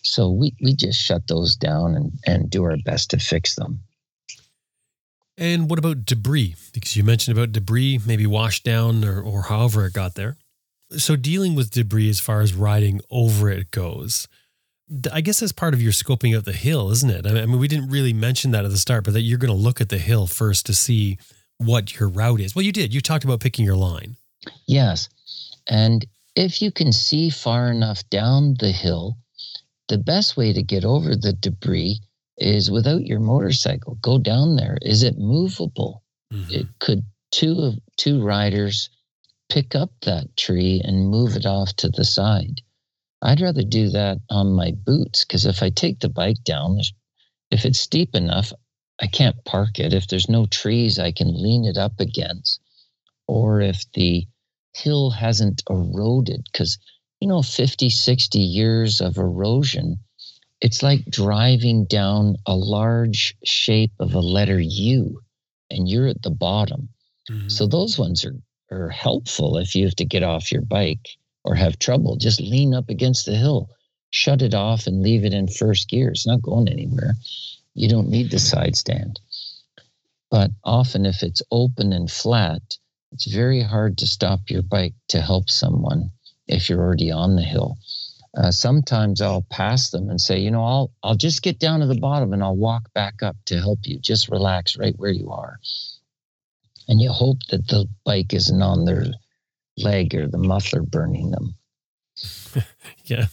So 0.04 0.30
we, 0.30 0.54
we 0.62 0.74
just 0.74 1.00
shut 1.00 1.28
those 1.28 1.56
down 1.56 1.96
and, 1.96 2.12
and 2.26 2.50
do 2.50 2.64
our 2.64 2.78
best 2.86 3.12
to 3.12 3.20
fix 3.20 3.56
them. 3.56 3.82
And 5.38 5.70
what 5.70 5.80
about 5.80 6.06
debris? 6.06 6.56
Because 6.74 6.96
you 6.96 7.04
mentioned 7.04 7.38
about 7.38 7.52
debris, 7.52 8.00
maybe 8.06 8.26
washed 8.26 8.64
down 8.64 9.04
or, 9.04 9.22
or 9.22 9.44
however 9.44 9.86
it 9.86 9.94
got 9.94 10.16
there. 10.16 10.38
So 10.98 11.16
dealing 11.16 11.56
with 11.56 11.72
debris 11.72 12.10
as 12.10 12.20
far 12.20 12.42
as 12.42 12.54
riding 12.54 13.02
over 13.10 13.50
it 13.50 13.72
goes, 13.72 14.28
I 15.12 15.22
guess 15.22 15.40
that's 15.40 15.54
part 15.54 15.74
of 15.74 15.82
your 15.82 15.94
scoping 15.94 16.36
out 16.36 16.44
the 16.44 16.52
hill, 16.52 16.92
isn't 16.92 17.10
it? 17.10 17.26
I 17.26 17.46
mean, 17.46 17.60
we 17.60 17.70
didn't 17.70 17.90
really 17.90 18.12
mention 18.12 18.52
that 18.52 18.66
at 18.66 18.72
the 18.72 18.78
start, 18.78 19.06
but 19.06 19.14
that 19.14 19.22
you're 19.22 19.38
going 19.38 19.54
to 19.54 19.58
look 19.58 19.80
at 19.80 19.90
the 19.90 19.98
hill 19.98 20.28
first 20.28 20.66
to 20.66 20.74
see 20.74 21.18
what 21.58 21.98
your 21.98 22.10
route 22.10 22.42
is. 22.42 22.56
Well, 22.56 22.66
you 22.66 22.74
did. 22.74 22.94
You 22.94 23.00
talked 23.00 23.24
about 23.24 23.40
picking 23.40 23.64
your 23.64 23.76
line. 23.76 24.18
Yes. 24.68 25.08
And 25.68 26.06
if 26.36 26.62
you 26.62 26.72
can 26.72 26.92
see 26.92 27.30
far 27.30 27.72
enough 27.72 28.08
down 28.10 28.56
the 28.60 28.72
hill, 28.72 29.18
the 29.88 29.98
best 29.98 30.36
way 30.36 30.52
to 30.54 30.64
get 30.64 30.84
over 30.84 31.16
the 31.16 31.34
debris 31.34 32.00
is 32.42 32.72
without 32.72 33.06
your 33.06 33.20
motorcycle. 33.20 33.96
Go 34.02 34.18
down 34.18 34.56
there. 34.56 34.78
Is 34.82 35.04
it 35.04 35.18
movable? 35.18 36.04
Mhm. 36.34 36.52
It 36.52 36.68
could 36.80 37.06
two 37.32 37.60
of 37.62 37.80
two 37.98 38.22
riders 38.22 38.90
pick 39.50 39.76
up 39.76 39.92
that 40.02 40.36
tree 40.38 40.82
and 40.84 41.10
move 41.10 41.36
it 41.36 41.46
off 41.46 41.76
to 41.78 41.90
the 41.90 42.06
side. 42.06 42.62
I'd 43.22 43.42
rather 43.42 43.64
do 43.64 43.90
that 43.90 44.20
on 44.30 44.54
my 44.54 44.72
boots 44.72 45.24
because 45.24 45.46
if 45.46 45.62
I 45.62 45.70
take 45.70 46.00
the 46.00 46.10
bike 46.10 46.44
down, 46.44 46.80
if 47.52 47.66
it's 47.66 47.80
steep 47.80 48.16
enough, 48.16 48.52
I 49.00 49.08
can't 49.08 49.44
park 49.46 49.80
it. 49.80 49.94
If 49.94 50.08
there's 50.08 50.30
no 50.30 50.46
trees, 50.46 50.98
I 50.98 51.12
can 51.12 51.42
lean 51.42 51.66
it 51.66 51.78
up 51.78 52.00
against. 52.00 52.60
Or 53.28 53.62
if 53.62 53.84
the 53.94 54.28
hill 54.74 55.12
hasn't 55.12 55.64
eroded, 55.70 56.46
because, 56.52 56.78
you 57.20 57.28
know, 57.28 57.42
50, 57.42 57.90
60 57.90 58.40
years 58.40 59.02
of 59.02 59.18
erosion, 59.18 60.00
it's 60.62 60.84
like 60.84 61.04
driving 61.06 61.86
down 61.86 62.38
a 62.46 62.56
large 62.56 63.36
shape 63.44 63.94
of 64.00 64.14
a 64.14 64.20
letter 64.20 64.60
U 64.60 65.22
and 65.70 65.90
you're 65.90 66.08
at 66.08 66.22
the 66.22 66.30
bottom. 66.30 66.90
Mhm. 67.30 67.52
So 67.52 67.66
those 67.66 67.98
ones 67.98 68.24
are, 68.26 68.40
are 68.70 68.90
helpful 68.90 69.58
if 69.58 69.76
you 69.76 69.86
have 69.86 69.96
to 69.96 70.06
get 70.06 70.24
off 70.24 70.52
your 70.52 70.62
bike 70.62 71.10
or 71.44 71.56
have 71.56 71.80
trouble. 71.80 72.16
Just 72.16 72.40
lean 72.40 72.74
up 72.74 72.90
against 72.90 73.26
the 73.26 73.36
hill, 73.36 73.70
shut 74.12 74.42
it 74.42 74.54
off, 74.54 74.86
and 74.86 75.02
leave 75.02 75.26
it 75.26 75.34
in 75.34 75.48
first 75.48 75.90
gear. 75.90 76.10
It's 76.10 76.28
not 76.28 76.42
going 76.42 76.68
anywhere. 76.68 77.16
You 77.74 77.90
don't 77.90 78.10
need 78.10 78.30
the 78.30 78.40
side 78.40 78.76
stand. 78.76 79.20
But 80.30 80.52
often, 80.64 81.06
if 81.06 81.24
it's 81.24 81.42
open 81.52 81.92
and 81.92 82.10
flat, 82.10 82.62
it's 83.12 83.26
very 83.26 83.62
hard 83.62 83.98
to 83.98 84.08
stop 84.08 84.50
your 84.50 84.62
bike 84.62 84.94
to 85.10 85.22
help 85.22 85.50
someone 85.50 86.12
if 86.48 86.70
you're 86.70 86.80
already 86.80 87.12
on 87.12 87.36
the 87.36 87.44
hill. 87.44 87.78
Uh, 88.36 88.52
sometimes 88.52 89.22
I'll 89.22 89.46
pass 89.50 89.90
them 89.90 90.10
and 90.10 90.20
say, 90.20 90.40
you 90.40 90.52
know, 90.52 90.64
I'll 90.64 90.92
I'll 91.04 91.16
just 91.16 91.42
get 91.42 91.60
down 91.60 91.82
to 91.82 91.86
the 91.86 92.00
bottom 92.00 92.32
and 92.32 92.42
I'll 92.42 92.56
walk 92.56 92.92
back 92.94 93.22
up 93.22 93.36
to 93.46 93.60
help 93.60 93.80
you. 93.84 94.00
Just 94.00 94.30
relax 94.30 94.78
right 94.78 94.94
where 94.98 95.12
you 95.12 95.32
are 95.32 95.60
and 96.92 97.02
you 97.02 97.10
hope 97.10 97.38
that 97.50 97.68
the 97.68 97.88
bike 98.06 98.34
isn't 98.34 98.62
on 98.62 98.86
their 98.86 99.06
leg 99.78 100.14
or 100.14 100.28
the 100.28 100.38
muffler 100.38 100.82
burning 100.82 101.32
them. 101.32 101.56
Yeah. 103.06 103.26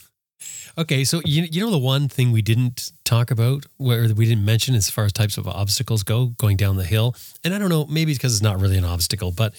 Okay, 0.77 1.03
so 1.03 1.21
you 1.23 1.43
you 1.43 1.61
know 1.61 1.69
the 1.71 1.77
one 1.77 2.09
thing 2.09 2.31
we 2.31 2.41
didn't 2.41 2.91
talk 3.05 3.31
about, 3.31 3.65
where 3.77 4.13
we 4.13 4.25
didn't 4.25 4.43
mention 4.43 4.75
as 4.75 4.89
far 4.89 5.05
as 5.05 5.13
types 5.13 5.37
of 5.37 5.47
obstacles 5.47 6.03
go, 6.03 6.27
going 6.37 6.57
down 6.57 6.75
the 6.75 6.83
hill, 6.83 7.15
and 7.43 7.53
I 7.53 7.59
don't 7.59 7.69
know, 7.69 7.85
maybe 7.85 8.11
it's 8.11 8.17
because 8.17 8.33
it's 8.33 8.41
not 8.41 8.59
really 8.59 8.77
an 8.77 8.83
obstacle, 8.83 9.31
but 9.31 9.53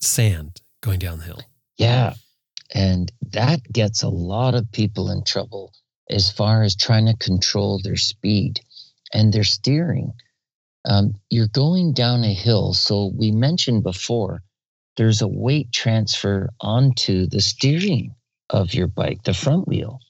sand 0.00 0.60
going 0.82 0.98
down 0.98 1.18
the 1.18 1.24
hill. 1.24 1.40
Yeah. 1.76 2.14
And 2.74 3.12
that 3.32 3.60
gets 3.70 4.02
a 4.02 4.08
lot 4.08 4.54
of 4.54 4.72
people 4.72 5.10
in 5.10 5.24
trouble 5.24 5.72
as 6.08 6.30
far 6.30 6.62
as 6.62 6.74
trying 6.74 7.06
to 7.06 7.16
control 7.16 7.80
their 7.82 7.96
speed 7.96 8.60
and 9.12 9.32
their 9.32 9.44
steering. 9.44 10.12
Um, 10.84 11.14
you're 11.30 11.48
going 11.48 11.92
down 11.92 12.24
a 12.24 12.32
hill. 12.32 12.72
So 12.74 13.12
we 13.14 13.30
mentioned 13.30 13.82
before, 13.82 14.42
there's 14.96 15.22
a 15.22 15.28
weight 15.28 15.72
transfer 15.72 16.50
onto 16.60 17.26
the 17.26 17.40
steering 17.40 18.14
of 18.50 18.74
your 18.74 18.88
bike, 18.88 19.22
the 19.22 19.34
front 19.34 19.68
wheel. 19.68 20.00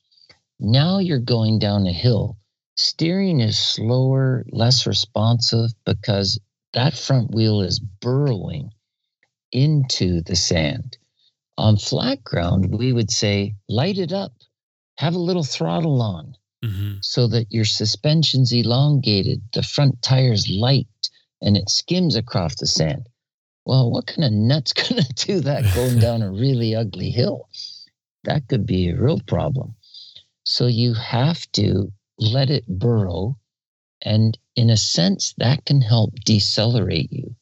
Now 0.58 0.98
you're 0.98 1.18
going 1.18 1.58
down 1.58 1.86
a 1.86 1.92
hill. 1.92 2.38
Steering 2.76 3.40
is 3.40 3.58
slower, 3.58 4.44
less 4.50 4.86
responsive 4.86 5.70
because 5.84 6.40
that 6.72 6.94
front 6.94 7.32
wheel 7.32 7.60
is 7.60 7.80
burrowing 7.80 8.70
into 9.52 10.22
the 10.22 10.36
sand. 10.36 10.96
On 11.58 11.76
flat 11.76 12.24
ground, 12.24 12.74
we 12.78 12.92
would 12.92 13.10
say 13.10 13.54
light 13.68 13.98
it 13.98 14.12
up, 14.12 14.32
have 14.98 15.14
a 15.14 15.18
little 15.18 15.44
throttle 15.44 16.00
on 16.00 16.36
hmm 16.62 16.98
so 17.04 17.26
that 17.26 17.50
your 17.50 17.64
suspension's 17.64 18.52
elongated, 18.52 19.42
the 19.52 19.62
front 19.62 20.00
tire's 20.02 20.48
light, 20.48 20.86
and 21.40 21.56
it 21.56 21.68
skims 21.68 22.14
across 22.14 22.54
the 22.54 22.66
sand. 22.66 23.08
Well, 23.66 23.90
what 23.90 24.06
kind 24.06 24.24
of 24.24 24.32
nut's 24.32 24.72
going 24.84 25.02
to 25.02 25.26
do 25.26 25.40
that 25.40 25.70
going 25.70 25.98
down 26.06 26.22
a 26.22 26.30
really 26.30 26.74
ugly 26.74 27.10
hill? 27.10 27.48
That 28.24 28.46
could 28.48 28.66
be 28.66 28.88
a 28.88 28.96
real 28.96 29.20
problem. 29.20 29.74
So 30.44 30.66
you 30.66 30.94
have 30.94 31.50
to 31.52 31.92
let 32.18 32.50
it 32.50 32.66
burrow. 32.68 33.38
And 34.00 34.38
in 34.56 34.70
a 34.70 34.76
sense, 34.76 35.34
that 35.38 35.64
can 35.64 35.80
help 35.80 36.14
decelerate 36.24 37.12
you. 37.12 37.34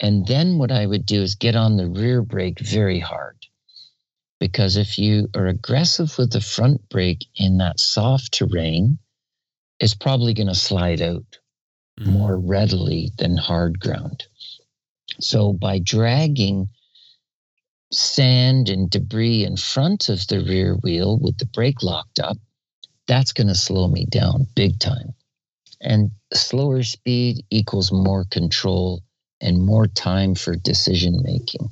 And 0.00 0.26
then 0.26 0.58
what 0.58 0.72
I 0.72 0.86
would 0.86 1.06
do 1.06 1.22
is 1.22 1.34
get 1.36 1.56
on 1.56 1.76
the 1.76 1.88
rear 1.88 2.22
brake 2.22 2.60
very 2.60 2.98
hard. 2.98 3.38
Because 4.40 4.76
if 4.76 4.98
you 4.98 5.28
are 5.34 5.46
aggressive 5.46 6.18
with 6.18 6.32
the 6.32 6.40
front 6.40 6.88
brake 6.90 7.26
in 7.36 7.58
that 7.58 7.80
soft 7.80 8.34
terrain, 8.34 8.98
it's 9.80 9.94
probably 9.94 10.34
going 10.34 10.48
to 10.48 10.54
slide 10.54 11.00
out 11.02 11.38
Mm-hmm. 12.00 12.10
more 12.10 12.38
readily 12.38 13.10
than 13.16 13.38
hard 13.38 13.80
ground. 13.80 14.26
So 15.18 15.54
by 15.54 15.78
dragging 15.78 16.68
sand 17.90 18.68
and 18.68 18.90
debris 18.90 19.44
in 19.44 19.56
front 19.56 20.10
of 20.10 20.26
the 20.26 20.40
rear 20.40 20.74
wheel 20.74 21.18
with 21.18 21.38
the 21.38 21.46
brake 21.46 21.82
locked 21.82 22.18
up, 22.18 22.36
that's 23.06 23.32
going 23.32 23.46
to 23.46 23.54
slow 23.54 23.88
me 23.88 24.04
down 24.04 24.46
big 24.54 24.78
time. 24.78 25.14
And 25.80 26.10
slower 26.34 26.82
speed 26.82 27.46
equals 27.48 27.90
more 27.90 28.26
control 28.30 29.00
and 29.40 29.60
more 29.64 29.86
time 29.86 30.34
for 30.34 30.54
decision 30.56 31.20
making. 31.22 31.70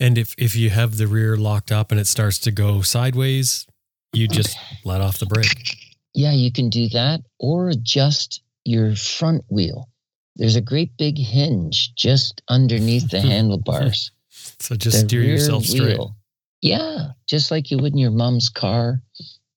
And 0.00 0.18
if 0.18 0.34
if 0.38 0.56
you 0.56 0.70
have 0.70 0.96
the 0.96 1.06
rear 1.06 1.36
locked 1.36 1.70
up 1.72 1.90
and 1.90 2.00
it 2.00 2.06
starts 2.06 2.38
to 2.40 2.50
go 2.50 2.82
sideways, 2.82 3.66
you 4.12 4.26
just 4.28 4.56
let 4.84 5.00
off 5.00 5.18
the 5.18 5.26
brake. 5.26 5.76
Yeah, 6.14 6.32
you 6.32 6.52
can 6.52 6.68
do 6.68 6.88
that 6.90 7.20
or 7.38 7.68
adjust 7.70 8.42
your 8.64 8.94
front 8.96 9.44
wheel. 9.48 9.88
There's 10.36 10.56
a 10.56 10.60
great 10.60 10.96
big 10.96 11.16
hinge 11.18 11.94
just 11.94 12.42
underneath 12.48 13.08
the 13.10 13.20
handlebars. 13.32 14.10
So 14.30 14.74
just 14.74 15.00
The 15.02 15.08
steer 15.08 15.22
yourself 15.22 15.64
straight. 15.64 15.96
wheel- 15.98 16.16
Yeah, 16.60 17.10
just 17.28 17.50
like 17.50 17.70
you 17.70 17.78
would 17.78 17.92
in 17.92 17.98
your 17.98 18.10
mom's 18.10 18.48
car. 18.48 19.00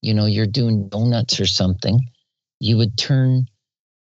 You 0.01 0.13
know, 0.13 0.25
you're 0.27 0.45
doing 0.45 0.87
donuts 0.89 1.39
or 1.39 1.45
something. 1.47 1.99
You 2.59 2.77
would 2.77 2.97
turn 2.97 3.47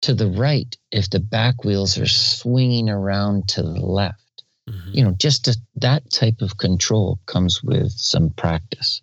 to 0.04 0.14
the 0.14 0.28
right 0.28 0.78
if 0.92 1.10
the 1.10 1.20
back 1.20 1.64
wheels 1.64 1.98
are 1.98 2.08
swinging 2.08 2.90
around 2.90 3.48
to 3.48 3.64
the 3.64 3.80
left. 3.80 4.44
Mhm. 4.70 4.96
You 4.96 5.04
know, 5.04 5.12
just 5.14 5.48
a, 5.48 5.56
that 5.78 6.10
type 6.12 6.42
of 6.42 6.58
control 6.58 7.20
comes 7.26 7.64
with 7.64 7.92
some 7.92 8.30
practice. 8.32 9.02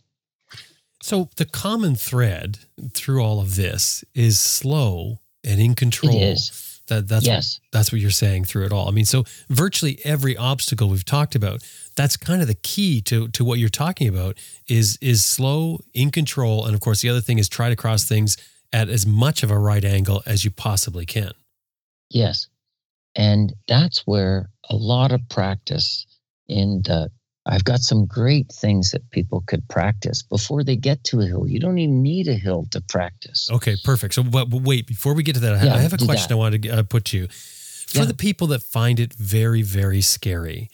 So 1.03 1.31
the 1.37 1.47
common 1.47 1.97
thread 1.97 2.59
through 2.93 3.23
all 3.23 3.41
of 3.41 3.57
this 3.57 4.05
is 4.15 4.39
slow 4.39 5.21
and 5.43 5.59
in 5.59 5.75
control. 5.75 6.15
It 6.15 6.23
is. 6.23 6.67
That 6.89 7.09
that's 7.09 7.25
yes. 7.25 7.61
that's 7.73 7.93
what 7.93 8.01
you're 8.01 8.11
saying 8.11 8.45
through 8.47 8.67
it 8.67 8.73
all. 8.73 8.89
I 8.89 8.91
mean, 8.91 9.05
so 9.05 9.25
virtually 9.49 10.01
every 10.05 10.37
obstacle 10.37 10.89
we've 10.89 11.05
talked 11.05 11.35
about, 11.35 11.63
that's 11.95 12.17
kind 12.17 12.43
of 12.43 12.49
the 12.49 12.57
key 12.57 13.01
to 13.03 13.29
to 13.29 13.45
what 13.45 13.59
you're 13.59 13.69
talking 13.69 14.09
about 14.09 14.37
is 14.67 14.99
is 15.01 15.25
slow, 15.25 15.79
in 15.95 16.11
control, 16.11 16.67
and 16.67 16.75
of 16.75 16.81
course 16.81 17.01
the 17.01 17.09
other 17.09 17.21
thing 17.21 17.39
is 17.39 17.49
try 17.49 17.69
to 17.69 17.77
cross 17.77 18.05
things 18.05 18.37
at 18.73 18.89
as 18.89 19.07
much 19.07 19.43
of 19.43 19.51
a 19.51 19.59
right 19.59 19.85
angle 19.85 20.23
as 20.27 20.45
you 20.45 20.51
possibly 20.51 21.07
can. 21.07 21.33
Yes. 22.11 22.49
And 23.17 23.53
that's 23.67 24.07
where 24.07 24.51
a 24.69 24.77
lot 24.77 25.13
of 25.13 25.21
practice 25.29 26.07
in 26.49 26.83
the 26.85 27.11
I've 27.47 27.65
got 27.65 27.81
some 27.81 28.05
great 28.07 28.53
things 28.53 28.91
that 28.91 29.11
people 29.11 29.43
could 29.47 29.67
practice 29.69 30.23
before 30.23 30.63
they 30.63 30.77
get 30.77 31.03
to 31.05 31.21
a 31.21 31.27
hill. 31.27 31.49
You 31.49 31.59
don't 31.59 31.79
even 31.79 32.03
need 32.03 32.29
a 32.29 32.35
hill 32.35 32.67
to 32.71 32.83
practice. 32.83 33.49
Okay, 33.51 33.77
perfect. 33.83 34.15
So, 34.15 34.23
but, 34.23 34.51
but 34.51 34.61
wait, 34.63 34.87
before 34.87 35.15
we 35.15 35.23
get 35.23 35.35
to 35.37 35.41
that, 35.41 35.55
I 35.55 35.57
have, 35.57 35.67
Yeah, 35.67 35.75
I 35.75 35.79
have 35.79 35.93
a 35.95 35.97
question 35.97 36.29
that. 36.29 36.35
I 36.35 36.37
wanted 36.37 36.63
to 36.65 36.69
uh, 36.69 36.83
put 36.83 37.07
to 37.07 37.17
you. 37.17 37.29
For 37.29 38.01
Yeah. 38.01 38.05
the 38.05 38.15
people 38.15 38.47
that 38.49 38.63
find 38.63 39.01
it 39.01 39.15
very, 39.15 39.63
very 39.63 40.03
scary, 40.03 40.69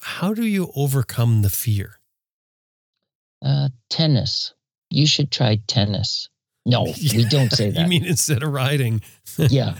how 0.00 0.32
do 0.32 0.46
you 0.46 0.70
overcome 0.76 1.42
the 1.42 1.50
fear? 1.50 1.98
Uh, 3.44 3.70
tennis. 3.90 4.54
You 4.90 5.06
should 5.08 5.30
try 5.32 5.58
tennis. 5.66 6.28
No, 6.64 6.82
we 7.14 7.24
don't 7.24 7.50
say 7.50 7.70
that. 7.70 7.80
you 7.80 7.86
mean 7.86 8.04
instead 8.04 8.42
of 8.42 8.52
riding, 8.52 9.02
yeah. 9.36 9.76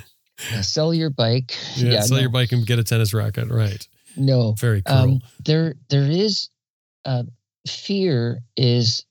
Yeah, 0.51 0.63
Sell 0.63 0.93
your 0.93 1.11
bike. 1.11 1.57
yeah, 1.77 2.01
sell 2.01 2.17
no, 2.17 2.23
your 2.23 2.31
bike 2.31 2.53
and 2.53 2.67
get 2.67 2.79
a 2.79 2.85
tennis 2.85 3.15
racket? 3.15 3.49
Right. 3.49 3.87
No. 4.17 4.53
Very 4.59 4.83
cool. 4.83 4.97
Um, 4.97 5.21
there, 5.45 5.75
there 5.89 6.11
is 6.11 6.49
uh, 7.05 7.25
fear 7.69 8.41
is 8.57 9.05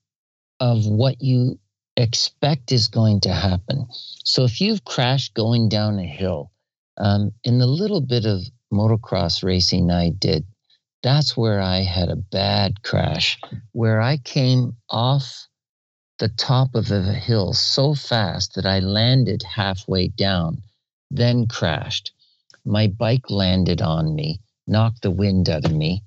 of 0.60 0.84
what 0.84 1.22
you 1.22 1.58
expect 1.96 2.72
is 2.72 2.88
going 2.88 3.20
to 3.20 3.32
happen. 3.32 3.86
So 4.24 4.44
if 4.44 4.60
you've 4.60 4.84
crashed 4.84 5.34
going 5.34 5.68
down 5.68 5.98
a 5.98 6.06
hill, 6.06 6.50
um, 6.98 7.32
in 7.44 7.58
the 7.58 7.66
little 7.66 8.00
bit 8.00 8.26
of 8.26 8.42
motocross 8.72 9.42
racing 9.42 9.90
I 9.90 10.10
did, 10.10 10.44
that's 11.02 11.36
where 11.36 11.60
I 11.60 11.78
had 11.82 12.08
a 12.08 12.16
bad 12.16 12.82
crash, 12.82 13.38
where 13.72 14.00
I 14.00 14.18
came 14.18 14.76
off 14.88 15.48
the 16.22 16.28
top 16.28 16.76
of 16.76 16.88
a 16.92 17.02
hill 17.12 17.52
so 17.52 17.96
fast 17.96 18.54
that 18.54 18.64
I 18.64 18.78
landed 18.78 19.42
halfway 19.42 20.06
down, 20.06 20.62
then 21.10 21.48
crashed. 21.48 22.12
My 22.64 22.86
bike 22.86 23.28
landed 23.28 23.82
on 23.82 24.14
me, 24.14 24.38
knocked 24.68 25.02
the 25.02 25.10
wind 25.10 25.50
out 25.50 25.64
of 25.64 25.72
me, 25.72 26.04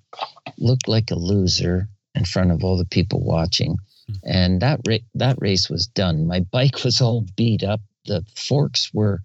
looked 0.58 0.88
like 0.88 1.12
a 1.12 1.16
loser 1.16 1.90
in 2.16 2.24
front 2.24 2.52
of 2.52 2.64
all 2.64 2.78
the 2.78 2.86
people 2.86 3.26
watching. 3.26 3.76
And 4.24 4.62
that 4.62 4.80
ra- 4.88 5.10
that 5.16 5.36
race 5.42 5.70
was 5.70 5.86
done. 5.86 6.28
My 6.28 6.40
bike 6.40 6.86
was 6.86 7.02
all 7.02 7.26
beat 7.36 7.62
up. 7.62 7.82
The 8.06 8.24
forks 8.36 8.94
were 8.94 9.20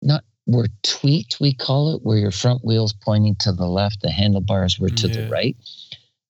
not 0.00 0.24
were 0.46 0.68
tweaked, 0.82 1.40
we 1.40 1.52
call 1.52 1.94
it, 1.94 2.02
where 2.04 2.16
your 2.16 2.30
front 2.30 2.64
wheels 2.64 2.94
pointing 2.94 3.34
to 3.40 3.52
the 3.52 3.68
left, 3.68 4.00
the 4.00 4.10
handlebars 4.10 4.78
were 4.78 4.88
to 4.88 5.08
Yeah. 5.08 5.14
the 5.14 5.28
right. 5.28 5.56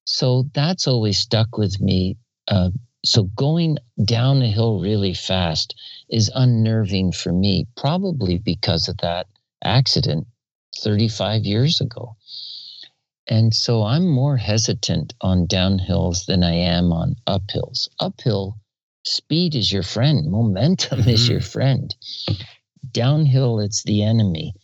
So 0.06 0.50
that's 0.54 0.88
always 0.88 1.18
stuck 1.18 1.56
with 1.56 1.80
me. 1.80 2.16
Uh, 2.48 2.70
so 3.04 3.24
going 3.24 3.78
down 4.04 4.42
a 4.42 4.48
hill 4.48 4.80
really 4.80 5.14
fast 5.14 5.74
is 6.08 6.30
unnerving 6.34 7.12
for 7.12 7.32
me, 7.32 7.66
probably 7.76 8.38
because 8.38 8.88
of 8.88 8.96
that 8.98 9.26
accident 9.64 10.26
35 10.78 11.44
years 11.44 11.80
ago. 11.80 12.16
And 13.26 13.54
so 13.54 13.82
I'm 13.84 14.08
more 14.08 14.36
hesitant 14.36 15.14
on 15.20 15.46
downhills 15.46 16.26
than 16.26 16.42
I 16.42 16.54
am 16.54 16.92
on 16.92 17.16
uphills. 17.26 17.88
Uphill, 17.98 18.56
speed 19.04 19.54
is 19.54 19.72
your 19.72 19.82
friend, 19.84 20.30
momentum 20.30 21.00
is 21.08 21.26
Mhm. 21.26 21.30
your 21.30 21.40
friend. 21.40 21.94
Downhill, 22.90 23.60
it's 23.60 23.82
the 23.84 24.02
enemy. 24.02 24.54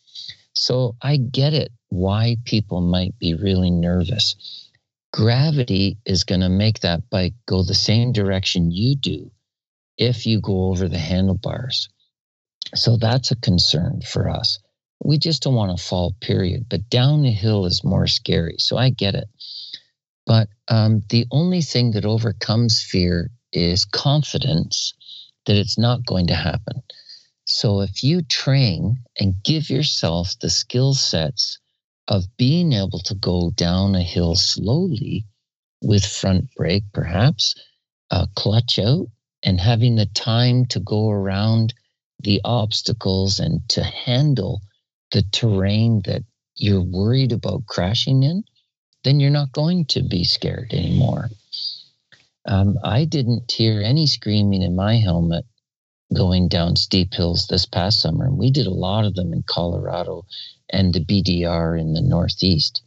So 0.52 0.96
I 1.00 1.16
get 1.16 1.54
it 1.54 1.72
why 1.88 2.36
people 2.44 2.80
might 2.80 3.18
be 3.18 3.34
really 3.34 3.70
nervous. 3.70 4.34
Gravity 5.12 5.98
is 6.04 6.24
going 6.24 6.42
to 6.42 6.48
make 6.48 6.80
that 6.80 7.08
bike 7.10 7.34
go 7.46 7.62
the 7.62 7.74
same 7.74 8.12
direction 8.12 8.70
you 8.70 8.94
do 8.94 9.30
if 9.96 10.26
you 10.26 10.40
go 10.40 10.66
over 10.66 10.88
the 10.88 10.98
handlebars. 10.98 11.88
So 12.74 12.96
that's 12.96 13.30
a 13.30 13.36
concern 13.36 14.02
for 14.02 14.28
us. 14.28 14.58
We 15.02 15.18
just 15.18 15.42
don't 15.42 15.54
want 15.54 15.76
to 15.76 15.82
fall, 15.82 16.14
period. 16.20 16.66
But 16.68 16.90
down 16.90 17.22
the 17.22 17.30
hill 17.30 17.64
is 17.64 17.84
more 17.84 18.06
scary. 18.06 18.56
So 18.58 18.76
I 18.76 18.90
get 18.90 19.14
it. 19.14 19.28
But 20.26 20.48
um, 20.68 21.02
the 21.08 21.26
only 21.30 21.62
thing 21.62 21.92
that 21.92 22.04
overcomes 22.04 22.82
fear 22.82 23.30
is 23.52 23.86
confidence 23.86 24.92
that 25.46 25.56
it's 25.56 25.78
not 25.78 26.04
going 26.04 26.26
to 26.26 26.34
happen. 26.34 26.82
So 27.46 27.80
if 27.80 28.04
you 28.04 28.20
train 28.20 28.98
and 29.18 29.42
give 29.42 29.70
yourself 29.70 30.38
the 30.40 30.50
skill 30.50 30.92
sets 30.92 31.58
of 32.08 32.24
being 32.38 32.72
able 32.72 33.00
to 33.00 33.14
go 33.14 33.50
down 33.54 33.94
a 33.94 34.02
hill 34.02 34.34
slowly 34.34 35.26
with 35.82 36.04
front 36.04 36.48
brake, 36.56 36.84
perhaps, 36.92 37.54
uh, 38.10 38.26
clutch 38.34 38.78
out, 38.78 39.06
and 39.42 39.60
having 39.60 39.94
the 39.94 40.06
time 40.06 40.66
to 40.66 40.80
go 40.80 41.10
around 41.10 41.74
the 42.20 42.40
obstacles 42.44 43.38
and 43.38 43.60
to 43.68 43.84
handle 43.84 44.60
the 45.12 45.22
terrain 45.30 46.02
that 46.04 46.22
you're 46.56 46.82
worried 46.82 47.30
about 47.30 47.66
crashing 47.66 48.22
in, 48.22 48.42
then 49.04 49.20
you're 49.20 49.30
not 49.30 49.52
going 49.52 49.84
to 49.84 50.02
be 50.02 50.24
scared 50.24 50.72
anymore. 50.72 51.28
Um, 52.46 52.78
I 52.82 53.04
didn't 53.04 53.52
hear 53.52 53.80
any 53.82 54.06
screaming 54.06 54.62
in 54.62 54.74
my 54.74 54.96
helmet 54.96 55.44
going 56.14 56.48
down 56.48 56.74
steep 56.76 57.12
hills 57.12 57.46
this 57.46 57.66
past 57.66 58.00
summer, 58.00 58.24
and 58.24 58.38
we 58.38 58.50
did 58.50 58.66
a 58.66 58.70
lot 58.70 59.04
of 59.04 59.14
them 59.14 59.32
in 59.32 59.44
Colorado 59.46 60.24
and 60.70 60.92
the 60.94 61.00
BDR 61.04 61.80
in 61.80 61.92
the 61.94 62.02
Northeast 62.02 62.82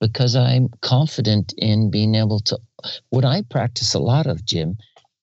because 0.00 0.36
I'm 0.36 0.68
confident 0.80 1.54
in 1.56 1.90
being 1.90 2.14
able 2.14 2.40
to. 2.40 2.58
What 3.10 3.24
I 3.24 3.42
practice 3.42 3.94
a 3.94 3.98
lot 3.98 4.26
of, 4.26 4.44
Jim, 4.44 4.76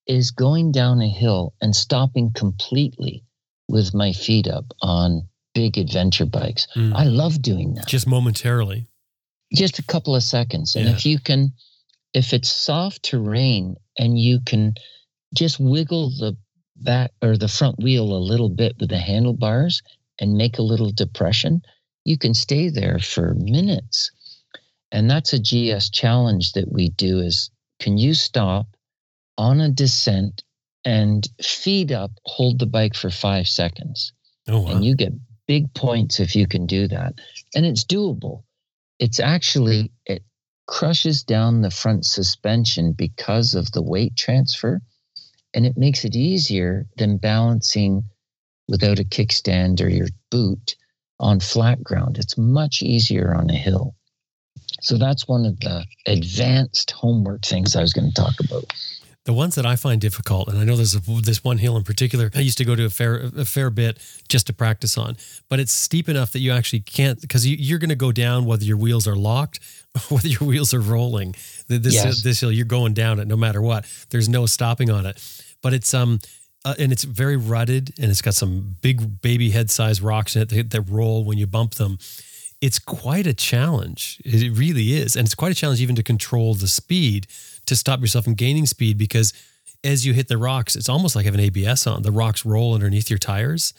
is 0.08 0.32
going 0.32 0.72
down 0.72 1.02
a 1.02 1.08
hill 1.08 1.54
and 1.62 1.76
stopping 1.76 2.32
completely 2.32 3.24
with 3.68 3.94
my 3.94 4.12
feet 4.12 4.48
up 4.48 4.66
on 4.82 5.28
big 5.54 5.78
adventure 5.78 6.26
bikes. 6.26 6.68
Mm. 6.76 6.94
I 6.94 7.04
love 7.06 7.42
doing 7.42 7.74
that. 7.76 7.88
Just 7.88 8.08
momentarily. 8.08 8.88
Just 9.54 9.80
a 9.80 9.84
couple 9.84 10.16
of 10.16 10.24
seconds. 10.24 10.76
And 10.76 10.86
Yeah. 10.86 10.92
if 10.96 11.06
you 11.06 11.18
can, 11.20 11.54
if 12.14 12.34
it's 12.34 12.50
soft 12.52 13.04
terrain 13.04 13.76
and 13.98 14.20
you 14.20 14.42
can 14.42 14.76
just 15.34 15.60
wiggle 15.60 16.10
the 16.12 16.38
back 16.76 17.12
or 17.22 17.38
the 17.38 17.48
front 17.48 17.80
wheel 17.80 18.14
a 18.14 18.20
little 18.20 18.50
bit 18.50 18.76
with 18.80 18.90
the 18.90 18.98
handlebars 18.98 19.82
and 20.20 20.38
make 20.38 20.58
a 20.58 20.62
little 20.64 20.92
depression, 20.92 21.62
you 22.06 22.18
can 22.18 22.34
stay 22.34 22.70
there 22.70 23.00
for 23.00 23.34
minutes. 23.36 24.12
And 24.92 25.10
that's 25.10 25.34
a 25.34 25.40
GS 25.40 25.90
challenge 25.90 26.54
that 26.54 26.72
we 26.72 26.90
do 26.90 27.20
is 27.20 27.50
can 27.80 27.98
you 27.98 28.14
stop 28.14 28.68
on 29.38 29.60
a 29.60 29.70
descent 29.70 30.44
and 30.86 31.28
feed 31.44 31.92
up, 31.92 32.12
hold 32.24 32.60
the 32.60 32.66
bike 32.66 32.96
for 32.96 33.10
five 33.10 33.48
seconds? 33.48 34.14
Oh, 34.48 34.62
wow. 34.62 34.72
and 34.72 34.86
you 34.86 34.96
get 34.96 35.12
big 35.48 35.74
points 35.74 36.20
if 36.20 36.36
you 36.36 36.48
can 36.48 36.66
do 36.66 36.88
that 36.88 37.16
and 37.56 37.66
it's 37.66 37.84
doable 37.84 38.44
it's 39.00 39.20
actually 39.20 39.92
it 40.06 40.24
crushes 40.68 41.24
down 41.24 41.62
the 41.62 41.72
front 41.72 42.06
suspension 42.06 42.94
because 42.94 43.54
of 43.54 43.72
the 43.72 43.82
weight 43.82 44.16
transfer 44.16 44.82
and 45.54 45.66
it 45.66 45.78
makes 45.78 46.04
it 46.04 46.16
easier 46.16 46.86
than 46.98 47.18
balancing 47.18 48.04
without 48.68 49.00
a 49.00 49.04
kickstand 49.04 49.82
or 49.82 49.90
your 49.90 50.08
boot 50.32 50.76
on 51.20 51.40
flat 51.40 51.84
ground 51.84 52.18
it's 52.18 52.38
much 52.38 52.82
easier 52.82 53.34
on 53.34 53.50
a 53.50 53.56
hill 53.56 53.96
so 54.82 54.98
that's 54.98 55.28
one 55.28 55.46
of 55.46 55.60
the 55.62 55.86
advanced 56.08 56.92
homework 56.92 57.44
things 57.44 57.76
i 57.76 57.82
was 57.82 57.94
going 57.94 58.08
to 58.08 58.14
talk 58.22 58.34
about 58.40 58.66
The 59.26 59.34
ones 59.34 59.56
that 59.56 59.66
I 59.66 59.76
find 59.76 60.00
difficult, 60.00 60.50
and 60.50 60.60
I 60.60 60.64
know 60.66 60.76
there's 60.76 60.94
a, 60.94 61.02
this 61.24 61.44
one 61.44 61.58
hill 61.58 61.76
in 61.78 61.84
particular 61.84 62.30
I 62.36 62.42
used 62.42 62.60
to 62.60 62.66
go 62.66 62.76
to 62.76 62.86
a 62.86 62.92
fair 62.92 63.32
a 63.36 63.44
fair 63.46 63.72
bit 63.72 63.98
just 64.30 64.46
to 64.48 64.54
practice 64.54 65.00
on, 65.00 65.18
but 65.50 65.60
it's 65.60 65.72
steep 65.72 66.08
enough 66.08 66.32
that 66.34 66.42
you 66.42 66.52
actually 66.54 66.82
can't 66.82 67.20
because 67.20 67.44
you, 67.48 67.58
you're 67.60 67.80
going 67.80 67.90
to 67.90 67.96
go 68.08 68.12
down 68.12 68.46
whether 68.46 68.64
your 68.64 68.78
wheels 68.78 69.08
are 69.08 69.16
locked 69.16 69.60
or 69.96 70.02
whether 70.16 70.28
your 70.28 70.48
wheels 70.48 70.76
are 70.76 70.80
rolling. 70.80 71.34
This 71.68 71.96
Yes. 71.96 72.22
this 72.22 72.40
hill 72.42 72.52
you're 72.52 72.66
going 72.80 72.94
down 72.94 73.20
it 73.20 73.28
no 73.28 73.36
matter 73.36 73.62
what. 73.64 73.86
There's 74.12 74.30
no 74.30 74.46
stopping 74.46 74.92
on 74.92 75.08
it, 75.08 75.18
but 75.64 75.74
it's 75.74 75.92
um. 75.96 76.20
Uh, 76.66 76.74
and 76.80 76.92
it's 76.92 77.04
very 77.04 77.38
rutted, 77.38 77.94
and 78.00 78.10
it's 78.10 78.24
got 78.24 78.34
some 78.34 78.76
big 78.82 79.22
baby 79.22 79.52
head 79.52 79.70
size 79.70 80.02
rocks 80.02 80.36
in 80.36 80.42
it 80.42 80.50
that, 80.50 80.72
that 80.72 80.82
roll 80.90 81.24
when 81.24 81.38
you 81.38 81.46
bump 81.46 81.76
them. 81.76 82.00
it's 82.60 82.80
quite 82.80 83.28
a 83.28 83.34
challenge. 83.34 84.20
It 84.26 84.58
really 84.58 84.94
is. 84.94 85.16
And 85.16 85.26
it's 85.28 85.36
quite 85.36 85.52
a 85.52 85.56
challenge 85.56 85.80
even 85.82 85.96
to 85.96 86.04
control 86.04 86.56
the 86.56 86.68
speed 86.68 87.28
to 87.68 87.76
stop 87.76 88.02
yourself 88.02 88.26
from 88.26 88.34
gaining 88.34 88.66
speed 88.66 88.98
because 88.98 89.34
as 89.84 90.06
you 90.06 90.14
hit 90.14 90.28
the 90.28 90.38
rocks, 90.38 90.76
it's 90.76 90.90
almost 90.90 91.16
like 91.16 91.26
having 91.26 91.40
ABS 91.40 91.86
on. 91.86 92.02
The 92.02 92.12
rocks 92.12 92.44
roll 92.46 92.74
underneath 92.74 93.10
your 93.10 93.20
tires. 93.20 93.74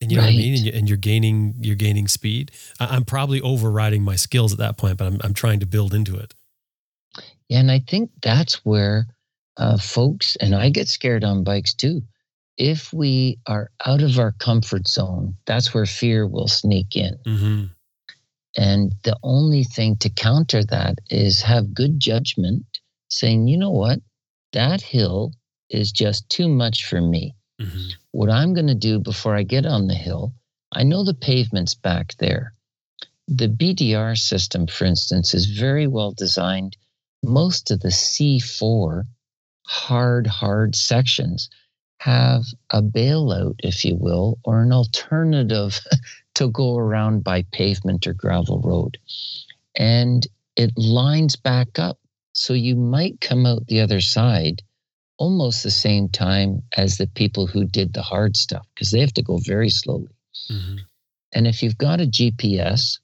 And 0.00 0.10
you 0.10 0.16
know 0.16 0.24
what 0.24 0.32
I 0.32 0.36
mean? 0.36 0.54
And, 0.54 0.64
you, 0.64 0.72
and 0.74 0.88
you're 0.88 0.98
gaining 0.98 1.54
you're 1.60 1.76
gaining 1.76 2.08
speed. 2.08 2.50
I, 2.80 2.96
I'm 2.96 3.04
probably 3.04 3.40
overriding 3.40 4.02
my 4.02 4.16
skills 4.16 4.52
at 4.52 4.58
that 4.58 4.76
point, 4.76 4.96
but 4.98 5.06
I'm 5.06 5.20
I'm 5.22 5.34
trying 5.34 5.60
to 5.60 5.66
build 5.66 5.94
into 5.94 6.16
it. 6.16 6.34
Yeah, 7.48 7.60
and 7.60 7.70
I 7.70 7.78
think 7.78 8.10
that's 8.20 8.64
where 8.64 9.06
uh, 9.56 9.78
folks 9.78 10.34
and 10.36 10.56
I 10.56 10.70
get 10.70 10.88
scared 10.88 11.22
on 11.22 11.44
bikes 11.44 11.74
too. 11.74 12.02
If 12.58 12.92
we 12.92 13.38
are 13.46 13.70
out 13.84 14.02
of 14.02 14.18
our 14.18 14.32
comfort 14.32 14.86
zone, 14.86 15.36
that's 15.46 15.72
where 15.72 15.86
fear 15.86 16.26
will 16.26 16.48
sneak 16.48 16.96
in. 16.96 17.18
Mm-hmm. 17.26 17.64
And 18.56 18.92
the 19.02 19.16
only 19.22 19.64
thing 19.64 19.96
to 19.96 20.10
counter 20.10 20.62
that 20.64 20.98
is 21.08 21.40
have 21.42 21.74
good 21.74 21.98
judgment, 21.98 22.64
saying, 23.08 23.48
you 23.48 23.56
know 23.56 23.70
what, 23.70 24.00
that 24.52 24.82
hill 24.82 25.32
is 25.70 25.90
just 25.90 26.28
too 26.28 26.48
much 26.48 26.84
for 26.84 27.00
me. 27.00 27.34
Mm-hmm. 27.60 27.88
What 28.10 28.30
I'm 28.30 28.52
going 28.52 28.66
to 28.66 28.74
do 28.74 28.98
before 28.98 29.34
I 29.34 29.42
get 29.42 29.64
on 29.64 29.86
the 29.86 29.94
hill, 29.94 30.34
I 30.70 30.82
know 30.82 31.04
the 31.04 31.14
pavement's 31.14 31.74
back 31.74 32.14
there. 32.18 32.52
The 33.28 33.48
BDR 33.48 34.18
system, 34.18 34.66
for 34.66 34.84
instance, 34.84 35.32
is 35.32 35.46
very 35.46 35.86
well 35.86 36.12
designed. 36.12 36.76
Most 37.22 37.70
of 37.70 37.80
the 37.80 37.88
C4 37.88 39.04
hard, 39.66 40.26
hard 40.26 40.74
sections 40.74 41.48
have 42.02 42.42
a 42.70 42.82
bailout, 42.82 43.54
if 43.60 43.84
you 43.84 43.94
will, 43.94 44.38
or 44.44 44.60
an 44.62 44.72
alternative 44.72 45.80
to 46.34 46.50
go 46.50 46.76
around 46.76 47.22
by 47.22 47.42
pavement 47.52 48.06
or 48.08 48.12
gravel 48.12 48.60
road. 48.60 48.98
And 49.76 50.26
it 50.56 50.72
lines 50.76 51.36
back 51.36 51.78
up. 51.78 51.98
So 52.32 52.54
you 52.54 52.74
might 52.74 53.20
come 53.20 53.46
out 53.46 53.68
the 53.68 53.80
other 53.80 54.00
side 54.00 54.62
almost 55.16 55.62
the 55.62 55.70
same 55.70 56.08
time 56.08 56.62
as 56.76 56.96
the 56.96 57.06
people 57.06 57.46
who 57.46 57.64
did 57.64 57.92
the 57.92 58.02
hard 58.02 58.36
stuff 58.36 58.66
because 58.74 58.90
they 58.90 58.98
have 58.98 59.14
to 59.14 59.22
go 59.22 59.38
very 59.38 59.68
slowly. 59.68 60.16
Mm-hmm. 60.50 60.78
And 61.34 61.46
if 61.46 61.62
you've 61.62 61.78
got 61.78 62.00
a 62.00 62.06
GPS, 62.06 62.98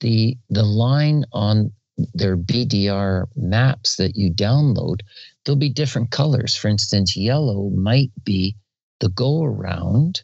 the 0.00 0.36
the 0.50 0.62
line 0.62 1.24
on 1.32 1.72
their 2.14 2.36
BDR 2.36 3.26
maps 3.36 3.96
that 3.96 4.16
you 4.16 4.32
download, 4.32 5.00
there'll 5.44 5.58
be 5.58 5.68
different 5.68 6.10
colors. 6.10 6.56
For 6.56 6.68
instance, 6.68 7.16
yellow 7.16 7.70
might 7.70 8.12
be 8.24 8.56
the 9.00 9.08
go 9.08 9.42
around, 9.42 10.22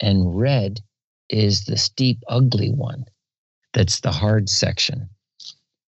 and 0.00 0.36
red 0.36 0.80
is 1.28 1.64
the 1.64 1.76
steep, 1.76 2.18
ugly 2.28 2.70
one. 2.70 3.04
That's 3.72 4.00
the 4.00 4.12
hard 4.12 4.48
section. 4.48 5.08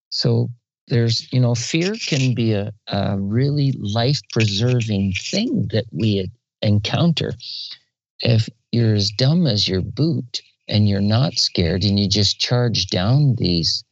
So 0.09 0.49
there's, 0.87 1.31
you 1.31 1.39
know, 1.39 1.55
fear 1.55 1.95
can 1.95 2.33
be 2.33 2.53
a, 2.53 2.71
a 2.87 3.17
really 3.19 3.73
life 3.73 4.19
preserving 4.31 5.13
thing 5.13 5.67
that 5.71 5.85
we 5.91 6.31
encounter. 6.61 7.33
If 8.21 8.49
you're 8.71 8.95
as 8.95 9.11
dumb 9.11 9.47
as 9.47 9.67
your 9.67 9.81
boot 9.81 10.41
and 10.67 10.87
you're 10.87 11.01
not 11.01 11.37
scared 11.37 11.83
and 11.83 11.99
you 11.99 12.07
just 12.07 12.39
charge 12.39 12.87
down 12.87 13.35
these 13.35 13.83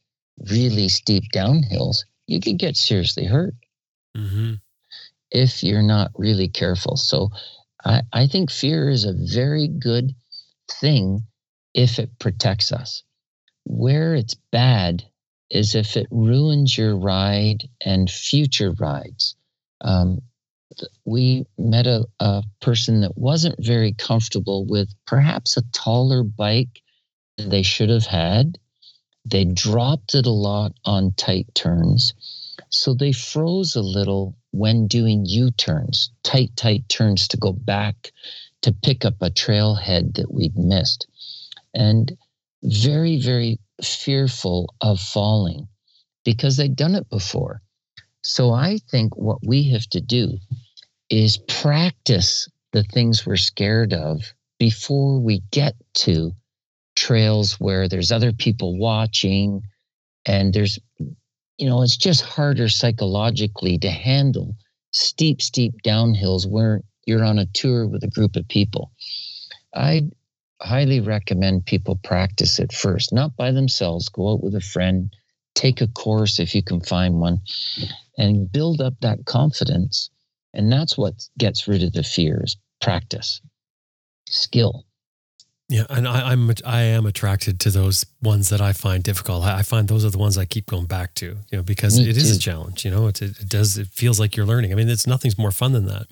really 0.51 0.89
steep 0.89 1.23
downhills, 1.33 2.05
you 2.27 2.39
could 2.39 2.57
get 2.57 2.77
seriously 2.77 3.25
hurt 3.25 3.55
Mm-hmm. 4.15 4.53
if 5.31 5.63
you're 5.63 5.81
not 5.81 6.11
really 6.15 6.47
careful. 6.47 6.97
So 6.97 7.29
I, 7.83 8.01
I 8.13 8.27
think 8.27 8.51
fear 8.51 8.89
is 8.89 9.05
a 9.05 9.13
very 9.17 9.67
good 9.67 10.13
thing 10.69 11.23
if 11.73 11.97
it 11.99 12.19
protects 12.19 12.71
us. 12.71 13.03
Where 13.65 14.13
it's 14.13 14.35
bad 14.51 15.03
is 15.49 15.75
if 15.75 15.97
it 15.97 16.07
ruins 16.11 16.77
your 16.77 16.95
ride 16.95 17.67
and 17.83 18.09
future 18.09 18.73
rides. 18.79 19.35
Um, 19.81 20.21
we 21.05 21.45
met 21.57 21.87
a, 21.87 22.05
a 22.19 22.43
person 22.61 23.01
that 23.01 23.17
wasn't 23.17 23.55
very 23.59 23.93
comfortable 23.93 24.65
with 24.65 24.93
perhaps 25.05 25.57
a 25.57 25.61
taller 25.71 26.23
bike 26.23 26.81
than 27.37 27.49
they 27.49 27.63
should 27.63 27.89
have 27.89 28.05
had. 28.05 28.57
They 29.25 29.45
dropped 29.45 30.15
it 30.15 30.25
a 30.25 30.31
lot 30.31 30.73
on 30.85 31.13
tight 31.13 31.53
turns. 31.55 32.13
So 32.69 32.93
they 32.93 33.11
froze 33.13 33.75
a 33.75 33.81
little 33.81 34.35
when 34.51 34.87
doing 34.87 35.25
U 35.25 35.51
turns, 35.51 36.11
tight, 36.23 36.55
tight 36.55 36.87
turns 36.89 37.27
to 37.29 37.37
go 37.37 37.53
back 37.53 38.11
to 38.61 38.71
pick 38.71 39.05
up 39.05 39.15
a 39.21 39.29
trailhead 39.29 40.15
that 40.15 40.33
we'd 40.33 40.57
missed. 40.57 41.07
And 41.73 42.17
very, 42.63 43.17
very 43.19 43.59
fearful 43.81 44.73
of 44.81 44.99
falling 44.99 45.67
because 46.23 46.57
they'd 46.57 46.75
done 46.75 46.95
it 46.95 47.09
before. 47.09 47.61
So 48.21 48.51
I 48.51 48.77
think 48.89 49.17
what 49.17 49.39
we 49.45 49.69
have 49.71 49.87
to 49.89 50.01
do 50.01 50.37
is 51.09 51.37
practice 51.37 52.47
the 52.71 52.83
things 52.83 53.25
we're 53.25 53.35
scared 53.37 53.93
of 53.93 54.33
before 54.59 55.19
we 55.19 55.41
get 55.51 55.75
to 55.93 56.31
trails 56.95 57.59
where 57.59 57.87
there's 57.87 58.11
other 58.11 58.31
people 58.31 58.77
watching 58.77 59.61
and 60.25 60.53
there's 60.53 60.79
you 61.57 61.67
know 61.67 61.81
it's 61.81 61.97
just 61.97 62.21
harder 62.21 62.69
psychologically 62.69 63.77
to 63.77 63.89
handle 63.89 64.55
steep 64.91 65.41
steep 65.41 65.73
downhills 65.83 66.47
where 66.47 66.81
you're 67.05 67.23
on 67.23 67.39
a 67.39 67.45
tour 67.47 67.87
with 67.87 68.03
a 68.03 68.09
group 68.09 68.35
of 68.35 68.47
people. 68.47 68.91
I 69.75 70.03
highly 70.61 71.01
recommend 71.01 71.65
people 71.65 71.99
practice 72.03 72.59
it 72.59 72.71
first 72.71 73.11
not 73.11 73.35
by 73.35 73.51
themselves 73.51 74.07
go 74.07 74.31
out 74.31 74.43
with 74.43 74.55
a 74.55 74.61
friend 74.61 75.13
take 75.55 75.81
a 75.81 75.87
course 75.87 76.39
if 76.39 76.55
you 76.55 76.63
can 76.63 76.81
find 76.81 77.19
one 77.19 77.41
and 78.17 78.51
build 78.51 78.81
up 78.81 78.93
that 79.01 79.25
confidence. 79.25 80.09
And 80.53 80.71
that's 80.71 80.97
what 80.97 81.27
gets 81.37 81.67
rid 81.67 81.83
of 81.83 81.93
the 81.93 82.03
fears 82.03 82.57
practice 82.81 83.41
skill 84.29 84.85
Yeah, 85.73 85.87
and 85.89 86.07
I, 86.07 86.31
I'm 86.31 86.51
I 86.63 86.81
am 86.81 87.07
attracted 87.07 87.59
to 87.61 87.71
those 87.71 88.05
ones 88.21 88.49
that 88.49 88.61
I 88.61 88.73
find 88.73 89.03
difficult. 89.03 89.43
I 89.43 89.57
I 89.57 89.61
find 89.63 89.87
those 89.87 90.05
are 90.05 90.11
the 90.11 90.19
ones 90.19 90.37
I 90.37 90.45
keep 90.45 90.67
going 90.67 90.85
back 90.85 91.15
to, 91.15 91.25
you 91.25 91.57
know, 91.57 91.63
because 91.63 91.97
Me 91.97 92.07
it 92.07 92.15
is 92.15 92.29
a 92.37 92.39
challenge. 92.39 92.85
You 92.85 92.91
know, 92.91 93.07
it, 93.07 93.19
it 93.23 93.49
does. 93.49 93.79
It 93.79 93.87
feels 93.87 94.19
like 94.19 94.35
you're 94.37 94.45
learning. 94.45 94.71
I 94.71 94.75
mean, 94.75 94.87
it's 94.87 95.07
nothing's 95.07 95.35
more 95.35 95.49
fun 95.51 95.71
than 95.71 95.87
that, 95.87 96.05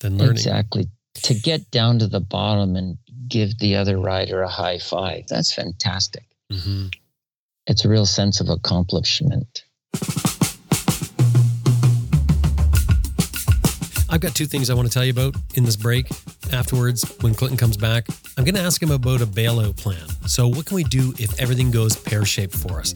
than 0.00 0.16
learning. 0.16 0.36
Exactly. 0.36 0.88
To 1.24 1.34
get 1.34 1.70
down 1.70 1.98
to 1.98 2.06
the 2.06 2.20
bottom 2.20 2.76
and 2.76 2.96
give 3.28 3.58
the 3.58 3.76
other 3.76 3.98
rider 3.98 4.40
a 4.40 4.48
high 4.48 4.78
five. 4.78 5.26
That's 5.28 5.52
fantastic. 5.52 6.24
hmm 6.50 6.86
It's 7.66 7.84
a 7.84 7.90
real 7.90 8.06
sense 8.06 8.40
of 8.40 8.48
accomplishment. 8.48 9.64
I've 14.14 14.20
got 14.20 14.32
two 14.32 14.46
things 14.46 14.70
I 14.70 14.74
want 14.74 14.86
to 14.86 14.94
tell 14.94 15.04
you 15.04 15.10
about 15.10 15.34
in 15.56 15.64
this 15.64 15.74
break. 15.74 16.06
Afterwards, 16.52 17.02
when 17.22 17.34
Clinton 17.34 17.58
comes 17.58 17.76
back, 17.76 18.06
I'm 18.38 18.44
going 18.44 18.54
to 18.54 18.60
ask 18.60 18.80
him 18.80 18.92
about 18.92 19.20
a 19.20 19.26
bailout 19.26 19.76
plan. 19.76 20.06
So, 20.28 20.46
what 20.46 20.66
can 20.66 20.76
we 20.76 20.84
do 20.84 21.12
if 21.18 21.40
everything 21.40 21.72
goes 21.72 21.96
pear 21.96 22.24
shaped 22.24 22.54
for 22.54 22.78
us? 22.78 22.92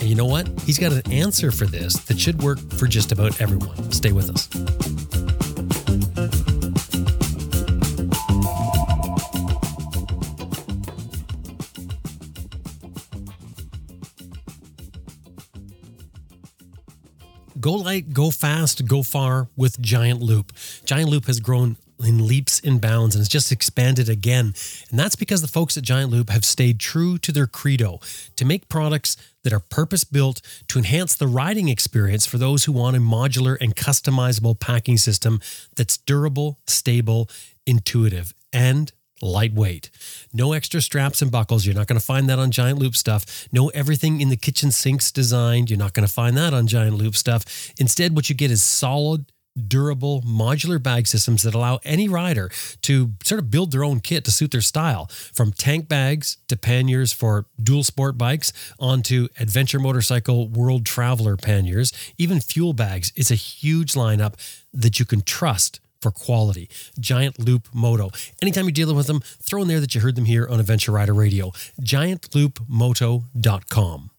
And 0.00 0.08
you 0.08 0.16
know 0.16 0.24
what? 0.24 0.48
He's 0.62 0.80
got 0.80 0.90
an 0.90 1.12
answer 1.12 1.52
for 1.52 1.66
this 1.66 1.94
that 2.06 2.18
should 2.18 2.42
work 2.42 2.58
for 2.72 2.88
just 2.88 3.12
about 3.12 3.40
everyone. 3.40 3.92
Stay 3.92 4.10
with 4.10 4.28
us. 4.28 5.35
Go 17.66 17.72
light, 17.72 18.12
go 18.12 18.30
fast, 18.30 18.86
go 18.86 19.02
far 19.02 19.48
with 19.56 19.80
Giant 19.80 20.22
Loop. 20.22 20.52
Giant 20.84 21.10
Loop 21.10 21.26
has 21.26 21.40
grown 21.40 21.76
in 21.98 22.24
leaps 22.24 22.60
and 22.60 22.80
bounds 22.80 23.16
and 23.16 23.20
it's 23.20 23.28
just 23.28 23.50
expanded 23.50 24.08
again. 24.08 24.54
And 24.88 24.96
that's 24.96 25.16
because 25.16 25.42
the 25.42 25.48
folks 25.48 25.76
at 25.76 25.82
Giant 25.82 26.12
Loop 26.12 26.30
have 26.30 26.44
stayed 26.44 26.78
true 26.78 27.18
to 27.18 27.32
their 27.32 27.48
credo 27.48 27.98
to 28.36 28.44
make 28.44 28.68
products 28.68 29.16
that 29.42 29.52
are 29.52 29.58
purpose 29.58 30.04
built 30.04 30.42
to 30.68 30.78
enhance 30.78 31.16
the 31.16 31.26
riding 31.26 31.68
experience 31.68 32.24
for 32.24 32.38
those 32.38 32.66
who 32.66 32.72
want 32.72 32.94
a 32.94 33.00
modular 33.00 33.56
and 33.60 33.74
customizable 33.74 34.56
packing 34.60 34.96
system 34.96 35.40
that's 35.74 35.96
durable, 35.96 36.60
stable, 36.68 37.28
intuitive, 37.66 38.32
and 38.52 38.92
lightweight. 39.22 39.90
No 40.32 40.52
extra 40.52 40.80
straps 40.80 41.22
and 41.22 41.30
buckles. 41.30 41.64
You're 41.64 41.74
not 41.74 41.86
going 41.86 41.98
to 41.98 42.04
find 42.04 42.28
that 42.28 42.38
on 42.38 42.50
Giant 42.50 42.78
Loop 42.78 42.96
stuff. 42.96 43.48
No 43.52 43.68
everything 43.68 44.20
in 44.20 44.28
the 44.28 44.36
kitchen 44.36 44.70
sinks 44.70 45.10
designed. 45.10 45.70
You're 45.70 45.78
not 45.78 45.94
going 45.94 46.06
to 46.06 46.12
find 46.12 46.36
that 46.36 46.52
on 46.52 46.66
Giant 46.66 46.96
Loop 46.96 47.16
stuff. 47.16 47.44
Instead, 47.78 48.14
what 48.14 48.28
you 48.28 48.34
get 48.34 48.50
is 48.50 48.62
solid, 48.62 49.26
durable, 49.56 50.22
modular 50.22 50.82
bag 50.82 51.06
systems 51.06 51.42
that 51.42 51.54
allow 51.54 51.80
any 51.84 52.08
rider 52.08 52.50
to 52.82 53.12
sort 53.24 53.38
of 53.38 53.50
build 53.50 53.72
their 53.72 53.84
own 53.84 54.00
kit 54.00 54.24
to 54.24 54.30
suit 54.30 54.50
their 54.50 54.60
style. 54.60 55.06
From 55.32 55.52
tank 55.52 55.88
bags 55.88 56.36
to 56.48 56.56
panniers 56.56 57.12
for 57.12 57.46
dual 57.62 57.84
sport 57.84 58.18
bikes 58.18 58.52
onto 58.78 59.28
adventure 59.40 59.78
motorcycle 59.78 60.48
world 60.48 60.84
traveler 60.84 61.36
panniers, 61.36 61.92
even 62.18 62.40
fuel 62.40 62.74
bags. 62.74 63.12
It's 63.16 63.30
a 63.30 63.36
huge 63.36 63.94
lineup 63.94 64.34
that 64.74 64.98
you 64.98 65.06
can 65.06 65.22
trust 65.22 65.80
for 66.00 66.10
quality. 66.10 66.68
Giant 66.98 67.38
Loop 67.38 67.68
Moto. 67.72 68.10
Anytime 68.42 68.64
you're 68.64 68.72
dealing 68.72 68.96
with 68.96 69.06
them, 69.06 69.20
throw 69.20 69.62
in 69.62 69.68
there 69.68 69.80
that 69.80 69.94
you 69.94 70.00
heard 70.00 70.16
them 70.16 70.24
here 70.26 70.48
on 70.48 70.58
Adventure 70.60 70.92
Rider 70.92 71.14
Radio. 71.14 71.52
GiantLoopMoto.com. 71.80 74.10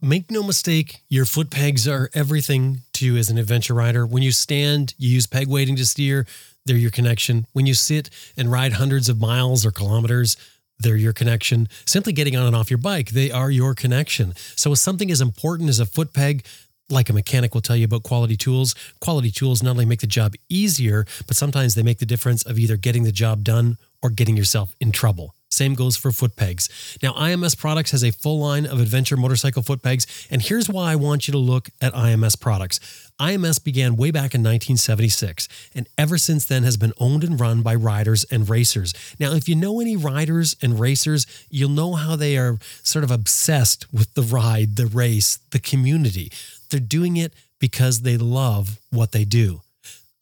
Make 0.00 0.30
no 0.30 0.42
mistake, 0.42 1.02
your 1.08 1.26
foot 1.26 1.50
pegs 1.50 1.86
are 1.86 2.08
everything 2.14 2.80
to 2.94 3.04
you 3.04 3.16
as 3.16 3.28
an 3.28 3.38
adventure 3.38 3.74
rider. 3.74 4.06
When 4.06 4.22
you 4.22 4.32
stand, 4.32 4.94
you 4.96 5.10
use 5.10 5.26
peg 5.26 5.48
weighting 5.48 5.76
to 5.76 5.84
steer, 5.84 6.26
they're 6.64 6.76
your 6.76 6.90
connection. 6.90 7.46
When 7.52 7.66
you 7.66 7.74
sit 7.74 8.08
and 8.36 8.50
ride 8.50 8.74
hundreds 8.74 9.08
of 9.08 9.20
miles 9.20 9.66
or 9.66 9.70
kilometers, 9.70 10.36
they're 10.78 10.96
your 10.96 11.12
connection. 11.12 11.68
Simply 11.84 12.12
getting 12.12 12.36
on 12.36 12.46
and 12.46 12.56
off 12.56 12.70
your 12.70 12.78
bike, 12.78 13.10
they 13.10 13.30
are 13.30 13.50
your 13.50 13.74
connection. 13.74 14.34
So, 14.56 14.70
with 14.70 14.78
something 14.78 15.10
as 15.10 15.20
important 15.20 15.70
as 15.70 15.80
a 15.80 15.86
foot 15.86 16.12
peg, 16.12 16.44
like 16.88 17.08
a 17.08 17.12
mechanic 17.12 17.54
will 17.54 17.62
tell 17.62 17.76
you 17.76 17.84
about 17.84 18.02
quality 18.02 18.36
tools, 18.36 18.74
quality 19.00 19.30
tools 19.30 19.62
not 19.62 19.70
only 19.72 19.84
make 19.84 20.00
the 20.00 20.06
job 20.06 20.34
easier, 20.48 21.04
but 21.26 21.36
sometimes 21.36 21.74
they 21.74 21.82
make 21.82 21.98
the 21.98 22.06
difference 22.06 22.42
of 22.44 22.58
either 22.58 22.76
getting 22.76 23.02
the 23.02 23.12
job 23.12 23.42
done 23.42 23.76
or 24.02 24.10
getting 24.10 24.36
yourself 24.36 24.74
in 24.80 24.92
trouble. 24.92 25.34
Same 25.48 25.74
goes 25.74 25.96
for 25.96 26.10
foot 26.12 26.36
pegs. 26.36 26.98
Now, 27.02 27.12
IMS 27.12 27.56
Products 27.56 27.92
has 27.92 28.04
a 28.04 28.10
full 28.10 28.40
line 28.40 28.66
of 28.66 28.78
adventure 28.80 29.16
motorcycle 29.16 29.62
foot 29.62 29.82
pegs, 29.82 30.26
and 30.30 30.42
here's 30.42 30.68
why 30.68 30.92
I 30.92 30.96
want 30.96 31.26
you 31.26 31.32
to 31.32 31.38
look 31.38 31.70
at 31.80 31.94
IMS 31.94 32.38
Products. 32.38 32.78
IMS 33.18 33.62
began 33.62 33.96
way 33.96 34.10
back 34.10 34.34
in 34.34 34.42
1976, 34.42 35.48
and 35.74 35.88
ever 35.96 36.18
since 36.18 36.44
then 36.44 36.64
has 36.64 36.76
been 36.76 36.92
owned 36.98 37.24
and 37.24 37.40
run 37.40 37.62
by 37.62 37.74
riders 37.74 38.24
and 38.24 38.50
racers. 38.50 38.92
Now, 39.18 39.32
if 39.32 39.48
you 39.48 39.54
know 39.54 39.80
any 39.80 39.96
riders 39.96 40.56
and 40.60 40.78
racers, 40.78 41.26
you'll 41.48 41.70
know 41.70 41.94
how 41.94 42.16
they 42.16 42.36
are 42.36 42.58
sort 42.82 43.04
of 43.04 43.10
obsessed 43.10 43.90
with 43.92 44.12
the 44.12 44.22
ride, 44.22 44.76
the 44.76 44.86
race, 44.86 45.38
the 45.52 45.58
community. 45.58 46.30
They're 46.70 46.80
doing 46.80 47.16
it 47.16 47.32
because 47.58 48.02
they 48.02 48.16
love 48.16 48.78
what 48.90 49.12
they 49.12 49.24
do. 49.24 49.62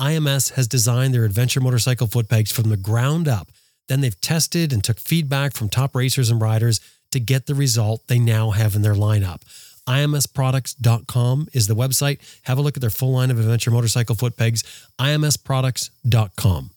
IMS 0.01 0.53
has 0.55 0.67
designed 0.67 1.15
their 1.15 1.25
adventure 1.25 1.61
motorcycle 1.61 2.07
foot 2.07 2.29
pegs 2.29 2.51
from 2.51 2.69
the 2.69 2.77
ground 2.77 3.29
up 3.29 3.49
then 3.89 4.01
they've 4.01 4.21
tested 4.21 4.73
and 4.73 4.83
took 4.83 4.99
feedback 4.99 5.55
from 5.55 5.69
top 5.69 5.95
racers 5.95 6.31
and 6.31 6.41
riders 6.41 6.81
to 7.11 7.21
get 7.21 7.47
the 7.47 7.55
result 7.55 8.07
they 8.07 8.19
now 8.19 8.51
have 8.51 8.75
in 8.75 8.83
their 8.83 8.95
lineup. 8.95 9.43
IMSproducts.com 9.89 11.49
is 11.53 11.67
the 11.67 11.75
website. 11.75 12.19
Have 12.45 12.57
a 12.57 12.63
look 12.63 12.77
at 12.77 12.81
their 12.81 12.91
full 12.91 13.13
line 13.13 13.31
of 13.31 13.39
adventure 13.39 13.71
motorcycle 13.71 14.15
foot 14.15 14.37
pegs. 14.37 14.63
IMSproducts.com. 14.99 16.71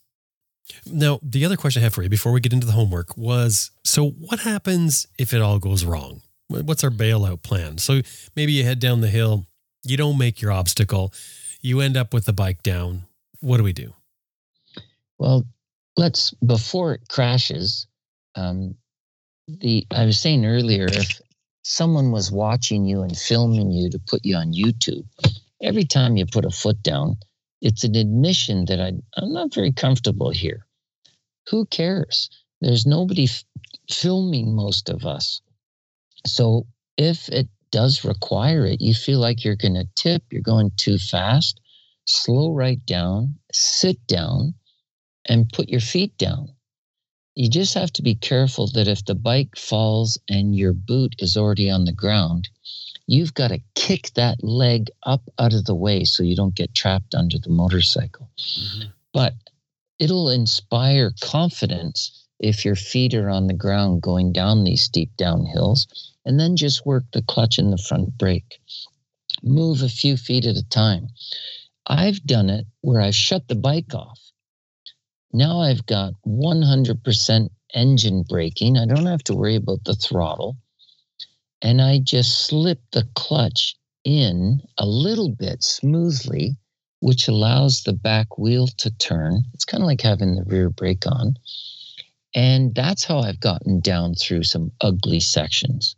Now, 0.86 1.20
the 1.24 1.46
other 1.46 1.56
question 1.56 1.82
I 1.82 1.84
have 1.84 1.94
for 1.94 2.04
you 2.04 2.10
before 2.10 2.34
we 2.34 2.42
get 2.42 2.52
into 2.52 2.68
the 2.68 2.74
homework 2.74 3.16
was 3.16 3.72
so, 3.86 4.10
what 4.10 4.42
happens 4.42 5.08
if 5.18 5.34
it 5.34 5.42
all 5.42 5.60
goes 5.60 5.86
wrong? 5.86 6.22
What's 6.50 6.84
our 6.84 6.90
bailout 6.90 7.42
plan? 7.42 7.78
So, 7.78 8.02
maybe 8.36 8.52
you 8.52 8.66
head 8.66 8.80
down 8.80 9.00
the 9.00 9.08
hill, 9.08 9.46
you 9.84 9.98
don't 9.98 10.18
make 10.18 10.42
your 10.42 10.52
obstacle, 10.52 11.14
you 11.62 11.82
end 11.82 11.98
up 11.98 12.14
with 12.14 12.26
the 12.26 12.34
bike 12.34 12.64
down. 12.64 13.04
What 13.40 13.58
do 13.58 13.64
we 13.64 13.74
do? 13.74 13.94
Well, 15.18 15.46
let's 15.98 16.32
before 16.46 16.94
it 16.94 17.02
crashes 17.10 17.88
um, 18.36 18.76
the 19.48 19.86
i 19.92 20.06
was 20.06 20.20
saying 20.20 20.46
earlier 20.46 20.86
if 20.88 21.22
someone 21.64 22.12
was 22.12 22.32
watching 22.32 22.86
you 22.86 23.02
and 23.02 23.18
filming 23.18 23.72
you 23.72 23.90
to 23.90 24.00
put 24.00 24.24
you 24.24 24.36
on 24.36 24.54
youtube 24.54 25.06
every 25.62 25.84
time 25.84 26.16
you 26.16 26.26
put 26.26 26.46
a 26.46 26.50
foot 26.50 26.82
down 26.84 27.18
it's 27.62 27.84
an 27.84 27.96
admission 27.96 28.66
that 28.66 28.80
I, 28.80 28.94
i'm 29.18 29.34
not 29.34 29.54
very 29.54 29.72
comfortable 29.72 30.30
here 30.30 30.66
who 31.50 31.66
cares 31.66 32.30
there's 32.62 32.86
nobody 32.86 33.26
f- 33.26 33.44
filming 33.90 34.54
most 34.56 34.90
of 34.90 35.06
us 35.06 35.42
so 36.26 36.68
if 36.98 37.30
it 37.30 37.48
does 37.72 38.04
require 38.04 38.66
it 38.66 38.82
you 38.82 38.94
feel 38.94 39.20
like 39.20 39.44
you're 39.44 39.56
going 39.56 39.74
to 39.74 39.88
tip 39.96 40.24
you're 40.32 40.42
going 40.42 40.72
too 40.78 40.98
fast 40.98 41.60
slow 42.06 42.54
right 42.54 42.86
down 42.86 43.36
sit 43.52 44.06
down 44.08 44.54
and 45.28 45.52
put 45.52 45.70
your 45.70 45.82
feet 45.82 46.18
down. 46.18 46.54
You 47.36 47.50
just 47.50 47.76
have 47.76 47.92
to 47.94 48.02
be 48.02 48.16
careful 48.16 48.68
that 48.74 48.88
if 48.88 49.06
the 49.06 49.14
bike 49.14 49.56
falls 49.56 50.18
and 50.28 50.56
your 50.56 50.74
boot 50.74 51.16
is 51.20 51.38
already 51.38 51.70
on 51.70 51.86
the 51.86 51.94
ground, 51.94 52.50
you've 53.06 53.34
got 53.34 53.50
to 53.50 53.62
kick 53.76 54.12
that 54.16 54.44
leg 54.44 54.90
up 55.04 55.22
out 55.38 55.54
of 55.54 55.66
the 55.66 55.76
way 55.76 56.04
so 56.04 56.24
you 56.24 56.36
don't 56.36 56.56
get 56.56 56.74
trapped 56.74 57.14
under 57.14 57.38
the 57.38 57.50
motorcycle. 57.50 58.30
Mm-hmm. 58.40 58.88
But 59.14 59.36
it'll 60.00 60.30
inspire 60.30 61.12
confidence 61.22 62.26
if 62.40 62.66
your 62.66 62.76
feet 62.76 63.14
are 63.14 63.30
on 63.30 63.48
the 63.48 63.54
ground 63.54 64.02
going 64.02 64.32
down 64.32 64.64
these 64.64 64.84
steep 64.84 65.12
downhills, 65.18 65.88
and 66.28 66.40
then 66.40 66.56
just 66.56 66.86
work 66.86 67.06
the 67.12 67.24
clutch 67.24 67.58
and 67.58 67.74
the 67.74 67.78
front 67.78 68.16
brake. 68.20 68.60
Move 69.42 69.82
a 69.82 69.90
few 69.90 70.16
feet 70.16 70.46
at 70.46 70.58
a 70.58 70.70
time. 70.70 71.08
I've 71.88 72.24
done 72.24 72.52
it 72.52 72.68
where 72.82 73.02
I've 73.02 73.16
shut 73.16 73.48
the 73.48 73.56
bike 73.56 73.96
off 73.96 74.20
now 75.34 75.60
I've 75.60 75.86
got 75.86 76.14
100% 76.26 77.50
engine 77.74 78.24
braking. 78.24 78.78
I 78.78 78.86
don't 78.86 79.06
have 79.06 79.24
to 79.26 79.36
worry 79.36 79.56
about 79.56 79.84
the 79.84 79.94
throttle. 79.94 80.58
And 81.62 81.82
I 81.82 82.00
just 82.00 82.46
slip 82.48 82.80
the 82.92 83.08
clutch 83.16 83.76
in 84.04 84.62
a 84.78 84.86
little 84.86 85.30
bit 85.30 85.64
smoothly, 85.64 86.58
which 87.02 87.28
allows 87.28 87.84
the 87.84 87.94
back 87.94 88.38
wheel 88.38 88.68
to 88.78 88.90
turn. 88.92 89.44
It's 89.54 89.66
kind 89.66 89.84
of 89.84 89.88
like 89.88 90.02
having 90.02 90.36
the 90.36 90.44
rear 90.46 90.70
brake 90.70 91.06
on. 91.06 91.36
And 92.34 92.74
that's 92.74 93.04
how 93.04 93.20
I've 93.20 93.40
gotten 93.40 93.80
down 93.80 94.16
through 94.16 94.44
some 94.44 94.72
ugly 94.82 95.20
sections. 95.20 95.96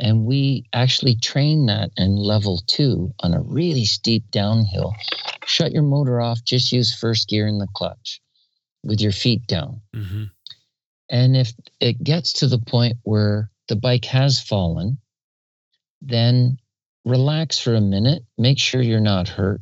And 0.00 0.26
we 0.26 0.64
actually 0.72 1.16
train 1.16 1.66
that 1.66 1.90
in 1.96 2.16
level 2.16 2.62
two 2.66 3.12
on 3.20 3.34
a 3.34 3.40
really 3.40 3.84
steep 3.84 4.30
downhill. 4.30 4.94
Shut 5.44 5.72
your 5.72 5.82
motor 5.82 6.20
off, 6.20 6.44
just 6.44 6.70
use 6.70 6.94
first 6.94 7.28
gear 7.28 7.48
in 7.48 7.58
the 7.58 7.66
clutch 7.74 8.20
with 8.84 9.00
your 9.00 9.12
feet 9.12 9.46
down. 9.46 9.80
Mm-hmm. 9.94 10.24
And 11.10 11.36
if 11.36 11.52
it 11.80 12.02
gets 12.02 12.32
to 12.34 12.46
the 12.46 12.58
point 12.58 12.96
where 13.02 13.50
the 13.68 13.76
bike 13.76 14.04
has 14.04 14.40
fallen, 14.40 14.98
then 16.00 16.58
relax 17.04 17.58
for 17.58 17.74
a 17.74 17.80
minute, 17.80 18.22
make 18.36 18.58
sure 18.58 18.82
you're 18.82 19.00
not 19.00 19.28
hurt. 19.28 19.60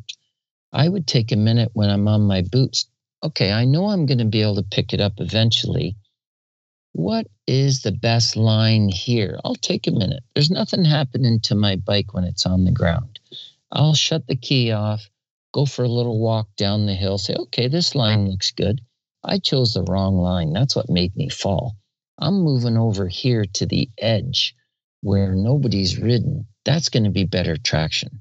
I 0.72 0.88
would 0.88 1.06
take 1.06 1.32
a 1.32 1.36
minute 1.36 1.70
when 1.72 1.88
I'm 1.88 2.08
on 2.08 2.22
my 2.22 2.42
boots. 2.42 2.86
Okay, 3.22 3.52
I 3.52 3.64
know 3.64 3.86
I'm 3.86 4.06
going 4.06 4.18
to 4.18 4.24
be 4.24 4.42
able 4.42 4.56
to 4.56 4.62
pick 4.62 4.92
it 4.92 5.00
up 5.00 5.14
eventually. 5.18 5.96
What 6.98 7.26
is 7.46 7.82
the 7.82 7.92
best 7.92 8.38
line 8.38 8.88
here? 8.88 9.38
I'll 9.44 9.54
take 9.54 9.86
a 9.86 9.90
minute. 9.90 10.22
There's 10.34 10.50
nothing 10.50 10.82
happening 10.82 11.40
to 11.40 11.54
my 11.54 11.76
bike 11.76 12.14
when 12.14 12.24
it's 12.24 12.46
on 12.46 12.64
the 12.64 12.72
ground. 12.72 13.20
I'll 13.70 13.92
shut 13.92 14.26
the 14.26 14.34
key 14.34 14.72
off, 14.72 15.10
go 15.52 15.66
for 15.66 15.84
a 15.84 15.90
little 15.90 16.18
walk 16.18 16.48
down 16.56 16.86
the 16.86 16.94
hill, 16.94 17.18
say, 17.18 17.34
okay, 17.34 17.68
this 17.68 17.94
line 17.94 18.30
looks 18.30 18.50
good. 18.50 18.80
I 19.22 19.36
chose 19.38 19.74
the 19.74 19.82
wrong 19.82 20.16
line. 20.16 20.54
That's 20.54 20.74
what 20.74 20.88
made 20.88 21.14
me 21.14 21.28
fall. 21.28 21.76
I'm 22.18 22.40
moving 22.40 22.78
over 22.78 23.08
here 23.08 23.44
to 23.44 23.66
the 23.66 23.90
edge 23.98 24.56
where 25.02 25.34
nobody's 25.34 25.98
ridden. 25.98 26.46
That's 26.64 26.88
going 26.88 27.04
to 27.04 27.10
be 27.10 27.24
better 27.24 27.58
traction. 27.58 28.20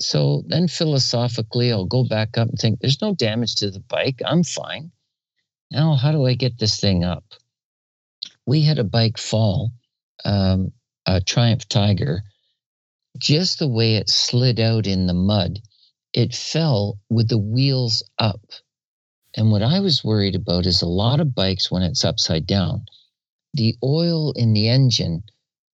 So 0.00 0.42
then 0.46 0.68
philosophically, 0.68 1.70
I'll 1.70 1.84
go 1.84 2.04
back 2.04 2.38
up 2.38 2.48
and 2.48 2.58
think 2.58 2.80
there's 2.80 3.02
no 3.02 3.14
damage 3.14 3.56
to 3.56 3.70
the 3.70 3.80
bike. 3.80 4.22
I'm 4.24 4.42
fine. 4.42 4.90
Now, 5.70 5.96
how 5.96 6.12
do 6.12 6.24
I 6.24 6.32
get 6.32 6.58
this 6.58 6.80
thing 6.80 7.04
up? 7.04 7.24
We 8.48 8.62
had 8.62 8.78
a 8.78 8.84
bike 8.84 9.18
fall, 9.18 9.72
um, 10.24 10.72
a 11.04 11.20
Triumph 11.20 11.68
Tiger. 11.68 12.22
Just 13.18 13.58
the 13.58 13.68
way 13.68 13.96
it 13.96 14.08
slid 14.08 14.58
out 14.58 14.86
in 14.86 15.06
the 15.06 15.12
mud, 15.12 15.58
it 16.14 16.34
fell 16.34 16.98
with 17.10 17.28
the 17.28 17.36
wheels 17.36 18.02
up. 18.18 18.40
And 19.36 19.50
what 19.50 19.62
I 19.62 19.80
was 19.80 20.02
worried 20.02 20.34
about 20.34 20.64
is 20.64 20.80
a 20.80 20.86
lot 20.86 21.20
of 21.20 21.34
bikes, 21.34 21.70
when 21.70 21.82
it's 21.82 22.06
upside 22.06 22.46
down, 22.46 22.86
the 23.52 23.76
oil 23.84 24.32
in 24.32 24.54
the 24.54 24.68
engine 24.68 25.24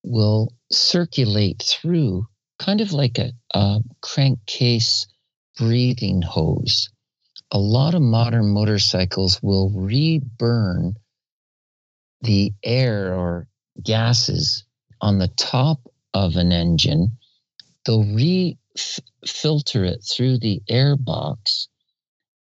will 0.02 0.52
circulate 0.72 1.62
through 1.62 2.26
kind 2.58 2.80
of 2.80 2.92
like 2.92 3.18
a, 3.18 3.30
a 3.54 3.82
crankcase 4.00 5.06
breathing 5.56 6.22
hose. 6.22 6.88
A 7.52 7.58
lot 7.58 7.94
of 7.94 8.02
modern 8.02 8.48
motorcycles 8.48 9.40
will 9.44 9.70
reburn 9.70 10.96
the 12.24 12.52
air 12.62 13.14
or 13.14 13.48
gases 13.82 14.64
on 15.00 15.18
the 15.18 15.28
top 15.28 15.80
of 16.12 16.36
an 16.36 16.52
engine. 16.52 17.12
They'll 17.84 18.04
re 18.04 18.58
filter 19.26 19.84
it 19.84 20.00
through 20.00 20.38
the 20.38 20.60
air 20.68 20.96
box 20.96 21.68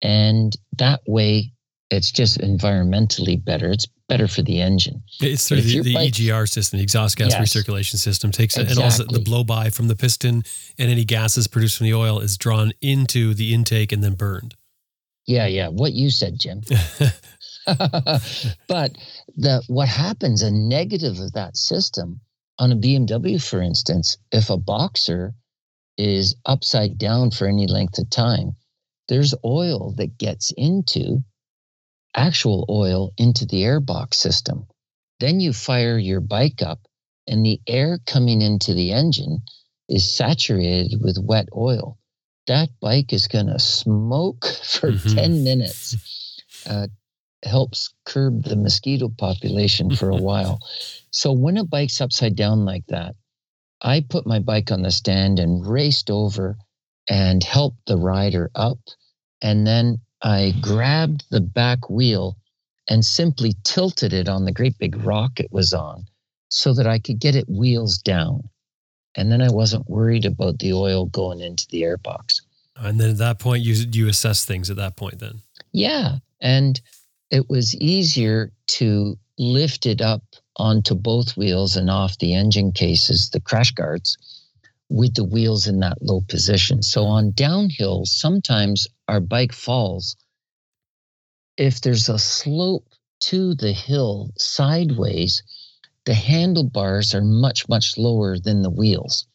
and 0.01 0.55
that 0.77 1.01
way, 1.07 1.51
it's 1.89 2.11
just 2.11 2.39
environmentally 2.39 3.43
better. 3.43 3.71
It's 3.71 3.87
better 4.07 4.27
for 4.27 4.41
the 4.41 4.61
engine. 4.61 5.03
It's 5.19 5.47
through 5.47 5.61
the, 5.61 5.81
the 5.81 5.93
bike, 5.93 6.13
EGR 6.13 6.47
system, 6.47 6.77
the 6.77 6.83
exhaust 6.83 7.17
gas 7.17 7.31
yes, 7.31 7.53
recirculation 7.53 7.95
system, 7.95 8.31
takes 8.31 8.55
exactly. 8.55 8.75
and 8.75 8.83
also 8.83 9.03
the 9.05 9.19
blow 9.19 9.43
by 9.43 9.69
from 9.69 9.87
the 9.87 9.95
piston 9.95 10.43
and 10.77 10.91
any 10.91 11.03
gases 11.03 11.47
produced 11.47 11.77
from 11.77 11.85
the 11.85 11.93
oil 11.93 12.19
is 12.19 12.37
drawn 12.37 12.71
into 12.81 13.33
the 13.33 13.53
intake 13.53 13.91
and 13.91 14.03
then 14.03 14.13
burned. 14.15 14.55
Yeah, 15.25 15.47
yeah. 15.47 15.67
What 15.67 15.93
you 15.93 16.09
said, 16.09 16.39
Jim. 16.39 16.61
but 18.67 18.97
the 19.35 19.63
what 19.67 19.87
happens, 19.87 20.41
a 20.41 20.51
negative 20.51 21.19
of 21.19 21.33
that 21.33 21.57
system 21.57 22.21
on 22.57 22.71
a 22.71 22.75
BMW, 22.75 23.41
for 23.41 23.61
instance, 23.61 24.17
if 24.31 24.49
a 24.49 24.57
boxer 24.57 25.33
is 25.97 26.35
upside 26.45 26.97
down 26.97 27.31
for 27.31 27.47
any 27.47 27.67
length 27.67 27.97
of 27.97 28.09
time, 28.09 28.55
there's 29.07 29.33
oil 29.43 29.93
that 29.97 30.17
gets 30.17 30.51
into 30.57 31.23
actual 32.15 32.65
oil 32.69 33.11
into 33.17 33.45
the 33.45 33.61
airbox 33.63 34.15
system. 34.15 34.65
Then 35.19 35.39
you 35.39 35.53
fire 35.53 35.97
your 35.97 36.21
bike 36.21 36.61
up, 36.61 36.79
and 37.27 37.45
the 37.45 37.61
air 37.67 37.99
coming 38.05 38.41
into 38.41 38.73
the 38.73 38.91
engine 38.91 39.39
is 39.87 40.15
saturated 40.15 41.01
with 41.01 41.17
wet 41.21 41.47
oil. 41.55 41.97
That 42.47 42.69
bike 42.79 43.13
is 43.13 43.27
going 43.27 43.47
to 43.47 43.59
smoke 43.59 44.45
for 44.63 44.91
Mhm. 44.91 45.15
10 45.15 45.43
minutes. 45.43 45.95
Uh, 46.65 46.87
helps 47.43 47.93
curb 48.05 48.43
the 48.43 48.55
mosquito 48.55 49.09
population 49.09 49.95
for 49.95 50.09
a 50.09 50.15
while. 50.29 50.59
So 51.11 51.31
when 51.31 51.57
a 51.57 51.63
bike's 51.63 52.01
upside 52.01 52.35
down 52.35 52.65
like 52.65 52.85
that, 52.87 53.15
I 53.81 54.01
put 54.01 54.27
my 54.27 54.39
bike 54.39 54.71
on 54.71 54.81
the 54.81 54.91
stand 54.91 55.39
and 55.39 55.65
raced 55.65 56.09
over 56.09 56.57
and 57.09 57.43
helped 57.43 57.85
the 57.87 57.97
rider 57.97 58.51
up. 58.55 58.79
And 59.41 59.65
then 59.65 59.99
I 60.21 60.53
grabbed 60.61 61.25
the 61.31 61.41
back 61.41 61.89
wheel 61.89 62.37
and 62.89 63.05
simply 63.05 63.53
tilted 63.63 64.13
it 64.13 64.27
on 64.27 64.45
the 64.45 64.51
great 64.51 64.77
big 64.77 64.97
rock 65.03 65.39
it 65.39 65.51
was 65.51 65.73
on 65.73 66.05
so 66.49 66.73
that 66.73 66.87
I 66.87 66.99
could 66.99 67.19
get 67.19 67.35
it 67.35 67.47
wheels 67.47 67.97
down. 67.99 68.49
And 69.15 69.31
then 69.31 69.41
I 69.41 69.49
wasn't 69.49 69.89
worried 69.89 70.25
about 70.25 70.59
the 70.59 70.73
oil 70.73 71.05
going 71.05 71.39
into 71.39 71.67
the 71.69 71.83
airbox. 71.83 72.41
And 72.75 72.99
then 72.99 73.11
at 73.11 73.17
that 73.17 73.39
point, 73.39 73.63
you 73.63 73.73
you 73.73 74.07
assess 74.07 74.45
things 74.45 74.69
at 74.69 74.77
that 74.77 74.95
point. 74.95 75.19
Then 75.19 75.41
Yeah. 75.71 76.17
And 76.41 76.79
it 77.31 77.49
was 77.49 77.75
easier 77.75 78.51
to 78.67 79.17
lift 79.37 79.85
it 79.85 80.01
up 80.01 80.23
onto 80.57 80.95
both 80.95 81.37
wheels 81.37 81.75
and 81.75 81.89
off 81.89 82.17
the 82.17 82.33
engine 82.33 82.71
cases, 82.71 83.29
the 83.29 83.39
crash 83.39 83.71
guards, 83.71 84.17
with 84.89 85.13
the 85.13 85.23
wheels 85.23 85.67
in 85.67 85.79
that 85.79 86.01
low 86.01 86.21
position. 86.27 86.81
So 86.81 87.05
on 87.05 87.31
downhill, 87.31 88.05
sometimes 88.05 88.87
our 89.07 89.19
bike 89.19 89.53
falls. 89.53 90.17
If 91.57 91.81
there's 91.81 92.09
a 92.09 92.19
slope 92.19 92.87
to 93.21 93.53
the 93.53 93.71
hill 93.71 94.31
sideways, 94.37 95.43
the 96.05 96.13
handlebars 96.13 97.13
are 97.13 97.21
much, 97.21 97.69
much 97.69 97.97
lower 97.97 98.39
than 98.39 98.61
the 98.63 98.69
wheels. 98.69 99.27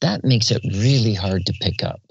That 0.00 0.24
makes 0.24 0.50
it 0.50 0.62
really 0.64 1.14
hard 1.14 1.46
to 1.46 1.52
pick 1.60 1.82
up. 1.82 2.02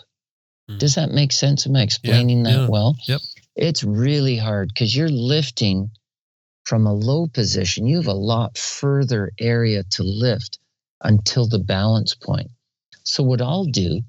Mm. 0.69 0.79
Does 0.79 0.95
that 0.95 1.11
make 1.11 1.31
sense? 1.31 1.67
Am 1.67 1.75
I 1.75 1.81
explaining 1.81 2.43
that 2.43 2.51
yeah. 2.51 2.67
well? 2.69 2.95
Yep. 3.07 3.21
It's 3.61 3.83
really 3.83 4.37
hard 4.37 4.69
because 4.69 4.95
you're 4.95 5.09
lifting 5.09 5.91
from 6.63 6.87
a 6.87 6.93
low 6.93 7.27
position. 7.27 7.87
You 7.87 7.97
have 7.97 8.07
a 8.07 8.13
lot 8.13 8.57
further 8.57 9.33
area 9.37 9.83
to 9.83 10.03
lift 10.03 10.59
until 11.01 11.45
the 11.45 11.59
balance 11.59 12.15
point. 12.15 12.51
So, 13.03 13.21
what 13.21 13.41
I'll 13.41 13.65
do 13.65 14.01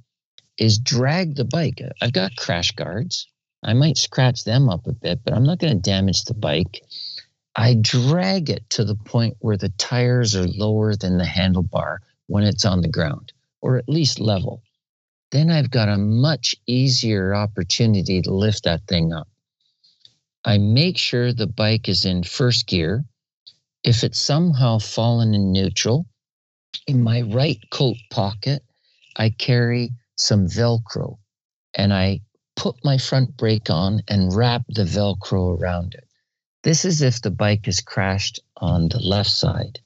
is 0.56 0.78
drag 0.78 1.34
the 1.34 1.44
bike. 1.44 1.82
I've 2.00 2.12
got 2.12 2.36
crash 2.36 2.70
guards. 2.70 3.26
I 3.64 3.72
might 3.72 3.98
scratch 3.98 4.44
them 4.44 4.68
up 4.68 4.86
a 4.86 4.92
bit, 4.92 5.18
but 5.24 5.34
I'm 5.34 5.44
not 5.44 5.58
going 5.58 5.74
to 5.74 5.90
damage 5.90 6.26
the 6.26 6.34
bike. 6.34 6.84
I 7.56 7.74
drag 7.74 8.50
it 8.50 8.70
to 8.70 8.84
the 8.84 8.94
point 8.94 9.36
where 9.40 9.56
the 9.56 9.70
tires 9.70 10.36
are 10.36 10.46
lower 10.46 10.94
than 10.94 11.18
the 11.18 11.24
handlebar 11.24 11.98
when 12.28 12.44
it's 12.44 12.64
on 12.64 12.82
the 12.82 12.88
ground, 12.88 13.32
or 13.62 13.78
at 13.78 13.88
least 13.88 14.20
level. 14.20 14.62
Then 15.32 15.50
I've 15.50 15.72
got 15.72 15.88
a 15.88 15.98
much 15.98 16.54
easier 16.68 17.34
opportunity 17.34 18.22
to 18.22 18.32
lift 18.32 18.62
that 18.64 18.86
thing 18.86 19.12
up. 19.12 19.26
I 20.44 20.56
make 20.56 20.96
sure 20.96 21.32
the 21.32 21.46
bike 21.46 21.88
is 21.88 22.06
in 22.06 22.22
first 22.22 22.66
gear. 22.66 23.04
If 23.84 24.02
it's 24.02 24.18
somehow 24.18 24.78
fallen 24.78 25.34
in 25.34 25.52
neutral, 25.52 26.06
in 26.86 27.02
my 27.02 27.20
right 27.20 27.58
coat 27.70 27.98
pocket, 28.10 28.64
I 29.16 29.30
carry 29.30 29.92
some 30.16 30.46
Velcro 30.46 31.18
and 31.74 31.92
I 31.92 32.22
put 32.56 32.82
my 32.82 32.96
front 32.96 33.36
brake 33.36 33.68
on 33.68 34.02
and 34.08 34.34
wrap 34.34 34.62
the 34.68 34.84
Velcro 34.84 35.60
around 35.60 35.94
it. 35.94 36.08
This 36.62 36.86
is 36.86 37.02
if 37.02 37.20
the 37.20 37.30
bike 37.30 37.68
is 37.68 37.82
crashed 37.82 38.40
on 38.56 38.88
the 38.88 38.98
left 38.98 39.30
side, 39.30 39.78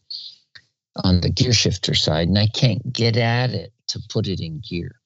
on 0.97 1.21
the 1.21 1.31
gear 1.31 1.53
shifter 1.53 1.95
side, 1.95 2.29
and 2.29 2.39
I 2.39 2.47
can't 2.47 2.93
get 2.93 3.17
at 3.17 3.51
it 3.51 3.73
to 3.89 4.01
put 4.09 4.29
it 4.29 4.41
in 4.41 4.61
gear. 4.61 5.01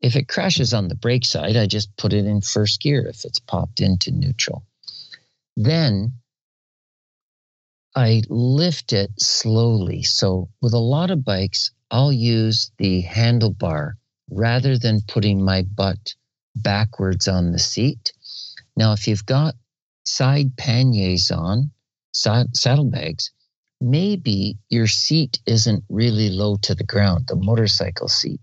If 0.00 0.16
it 0.16 0.28
crashes 0.28 0.72
on 0.72 0.88
the 0.88 0.94
brake 0.94 1.26
side, 1.26 1.56
I 1.56 1.66
just 1.66 1.94
put 1.96 2.14
it 2.14 2.24
in 2.24 2.40
first 2.40 2.80
gear 2.80 3.06
if 3.06 3.26
it's 3.26 3.38
popped 3.38 3.82
into 3.82 4.10
neutral. 4.10 4.64
Then 5.62 6.14
I 7.94 8.22
lift 8.30 8.94
it 8.94 9.10
slowly. 9.20 10.02
So, 10.02 10.48
with 10.62 10.72
a 10.72 10.78
lot 10.78 11.10
of 11.10 11.22
bikes, 11.22 11.70
I'll 11.90 12.14
use 12.14 12.70
the 12.78 13.02
handlebar 13.02 13.92
rather 14.30 14.78
than 14.78 15.02
putting 15.06 15.44
my 15.44 15.60
butt 15.60 16.14
backwards 16.56 17.28
on 17.28 17.52
the 17.52 17.58
seat. 17.58 18.14
Now, 18.74 18.94
if 18.94 19.06
you've 19.06 19.26
got 19.26 19.54
side 20.06 20.56
panniers 20.56 21.30
on, 21.30 21.72
sad- 22.14 22.56
saddlebags, 22.56 23.30
maybe 23.82 24.56
your 24.70 24.86
seat 24.86 25.40
isn't 25.44 25.84
really 25.90 26.30
low 26.30 26.56
to 26.62 26.74
the 26.74 26.84
ground, 26.84 27.26
the 27.26 27.36
motorcycle 27.36 28.08
seat. 28.08 28.40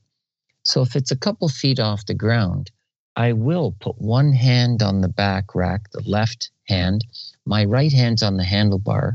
So 0.66 0.84
if 0.84 0.96
it's 0.96 1.10
a 1.10 1.18
couple 1.18 1.50
feet 1.50 1.80
off 1.80 2.06
the 2.06 2.14
ground, 2.14 2.70
I 3.16 3.34
will 3.34 3.72
put 3.72 4.00
one 4.00 4.34
hand 4.34 4.84
on 4.84 5.02
the 5.02 5.10
back 5.10 5.56
rack, 5.56 5.90
the 5.90 6.04
left 6.06 6.52
hand, 6.68 7.06
my 7.46 7.66
right 7.66 7.92
hand's 7.92 8.24
on 8.24 8.38
the 8.38 8.44
handlebar, 8.44 9.14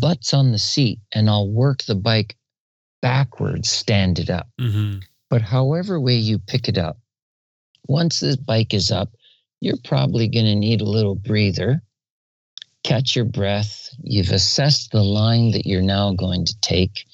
butt's 0.00 0.34
on 0.34 0.52
the 0.52 0.58
seat, 0.58 0.98
and 1.12 1.28
I'll 1.28 1.48
work 1.48 1.82
the 1.82 1.94
bike 1.94 2.36
backwards, 3.02 3.70
stand 3.70 4.18
it 4.18 4.30
up. 4.30 4.48
hmm 4.58 4.98
But 5.30 5.42
however 5.42 6.00
way 6.00 6.16
you 6.16 6.38
pick 6.38 6.68
it 6.68 6.78
up, 6.78 6.98
once 7.88 8.20
this 8.20 8.36
bike 8.36 8.74
is 8.74 8.90
up, 8.90 9.10
you're 9.60 9.78
probably 9.84 10.28
going 10.28 10.46
to 10.46 10.54
need 10.54 10.80
a 10.80 10.84
little 10.84 11.14
breather. 11.14 11.82
Catch 12.82 13.16
your 13.16 13.24
breath. 13.24 13.88
You've 14.02 14.30
assessed 14.30 14.92
the 14.92 15.02
line 15.02 15.50
that 15.52 15.66
you're 15.66 15.82
now 15.82 16.12
going 16.14 16.44
to 16.44 16.60
take. 16.60 17.04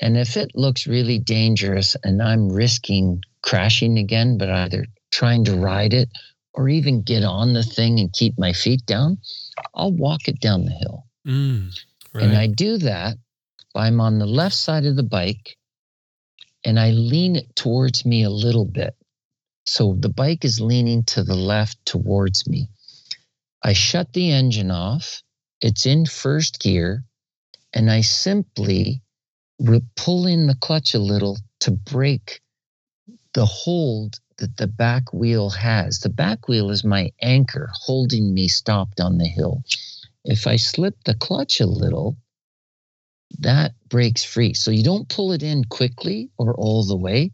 And 0.00 0.16
if 0.16 0.36
it 0.36 0.50
looks 0.54 0.86
really 0.86 1.18
dangerous 1.18 1.96
and 2.02 2.22
I'm 2.22 2.50
risking 2.50 3.22
crashing 3.42 3.98
again, 3.98 4.38
but 4.38 4.50
either 4.50 4.86
trying 5.10 5.44
to 5.44 5.56
ride 5.56 5.94
it 5.94 6.08
or 6.54 6.68
even 6.68 7.02
get 7.02 7.24
on 7.24 7.52
the 7.52 7.62
thing 7.62 7.98
and 8.00 8.12
keep 8.12 8.38
my 8.38 8.52
feet 8.52 8.84
down, 8.86 9.18
I'll 9.74 9.92
walk 9.92 10.28
it 10.28 10.40
down 10.40 10.64
the 10.64 10.72
hill. 10.72 11.04
Mm, 11.26 11.78
right. 12.14 12.24
And 12.24 12.36
I 12.36 12.46
do 12.46 12.78
that 12.78 13.16
by 13.72 13.86
I'm 13.86 14.00
on 14.00 14.18
the 14.18 14.26
left 14.26 14.56
side 14.56 14.84
of 14.84 14.96
the 14.96 15.02
bike 15.02 15.56
and 16.64 16.78
I 16.78 16.90
lean 16.90 17.36
it 17.36 17.54
towards 17.56 18.04
me 18.04 18.22
a 18.24 18.30
little 18.30 18.64
bit. 18.64 18.94
So 19.66 19.96
the 19.98 20.08
bike 20.08 20.44
is 20.44 20.60
leaning 20.60 21.04
to 21.04 21.22
the 21.22 21.36
left 21.36 21.84
towards 21.86 22.48
me. 22.48 22.68
I 23.62 23.72
shut 23.72 24.12
the 24.12 24.30
engine 24.32 24.70
off. 24.70 25.22
It's 25.60 25.86
in 25.86 26.06
first 26.06 26.60
gear. 26.60 27.04
And 27.72 27.90
I 27.90 28.00
simply 28.00 29.02
re- 29.60 29.82
pull 29.96 30.26
in 30.26 30.46
the 30.46 30.56
clutch 30.56 30.94
a 30.94 30.98
little 30.98 31.38
to 31.60 31.70
break 31.70 32.40
the 33.34 33.46
hold 33.46 34.18
that 34.40 34.56
the 34.56 34.66
back 34.66 35.12
wheel 35.12 35.50
has. 35.50 36.00
The 36.00 36.08
back 36.10 36.48
wheel 36.48 36.70
is 36.70 36.84
my 36.84 37.12
anchor 37.22 37.70
holding 37.72 38.34
me 38.34 38.48
stopped 38.48 39.00
on 39.00 39.18
the 39.18 39.26
hill. 39.28 39.62
If 40.24 40.46
I 40.46 40.56
slip 40.56 40.96
the 41.04 41.14
clutch 41.14 41.60
a 41.60 41.66
little, 41.66 42.16
that 43.38 43.72
breaks 43.88 44.24
free. 44.24 44.54
So 44.54 44.70
you 44.70 44.82
don't 44.82 45.08
pull 45.08 45.32
it 45.32 45.42
in 45.42 45.64
quickly 45.64 46.30
or 46.38 46.54
all 46.54 46.84
the 46.84 46.96
way, 46.96 47.32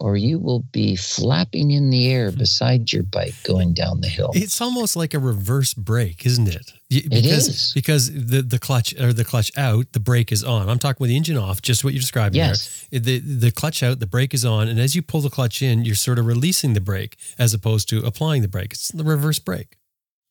or 0.00 0.16
you 0.16 0.38
will 0.38 0.60
be 0.72 0.96
flapping 0.96 1.70
in 1.70 1.90
the 1.90 2.10
air 2.10 2.30
hmm. 2.30 2.38
beside 2.38 2.92
your 2.92 3.02
bike 3.02 3.34
going 3.44 3.74
down 3.74 4.00
the 4.00 4.08
hill. 4.08 4.30
It's 4.34 4.60
almost 4.60 4.96
like 4.96 5.14
a 5.14 5.18
reverse 5.18 5.74
brake, 5.74 6.24
isn't 6.24 6.48
it? 6.48 6.72
Because, 6.88 7.48
is. 7.48 7.72
because 7.72 8.12
the 8.12 8.42
the 8.42 8.58
clutch 8.58 8.98
or 8.98 9.12
the 9.12 9.24
clutch 9.24 9.56
out, 9.56 9.92
the 9.92 10.00
brake 10.00 10.32
is 10.32 10.42
on. 10.42 10.68
I'm 10.68 10.80
talking 10.80 10.98
with 10.98 11.10
the 11.10 11.16
engine 11.16 11.36
off, 11.36 11.62
just 11.62 11.84
what 11.84 11.92
you're 11.92 12.00
describing 12.00 12.38
Yes. 12.38 12.86
there. 12.90 13.00
The 13.00 13.18
the 13.20 13.50
clutch 13.52 13.82
out, 13.82 14.00
the 14.00 14.06
brake 14.06 14.34
is 14.34 14.44
on, 14.44 14.66
and 14.66 14.80
as 14.80 14.96
you 14.96 15.02
pull 15.02 15.20
the 15.20 15.30
clutch 15.30 15.62
in, 15.62 15.84
you're 15.84 15.94
sort 15.94 16.18
of 16.18 16.26
releasing 16.26 16.72
the 16.72 16.80
brake 16.80 17.16
as 17.38 17.54
opposed 17.54 17.88
to 17.90 18.04
applying 18.04 18.42
the 18.42 18.48
brake. 18.48 18.72
It's 18.72 18.88
the 18.88 19.04
reverse 19.04 19.38
brake. 19.38 19.76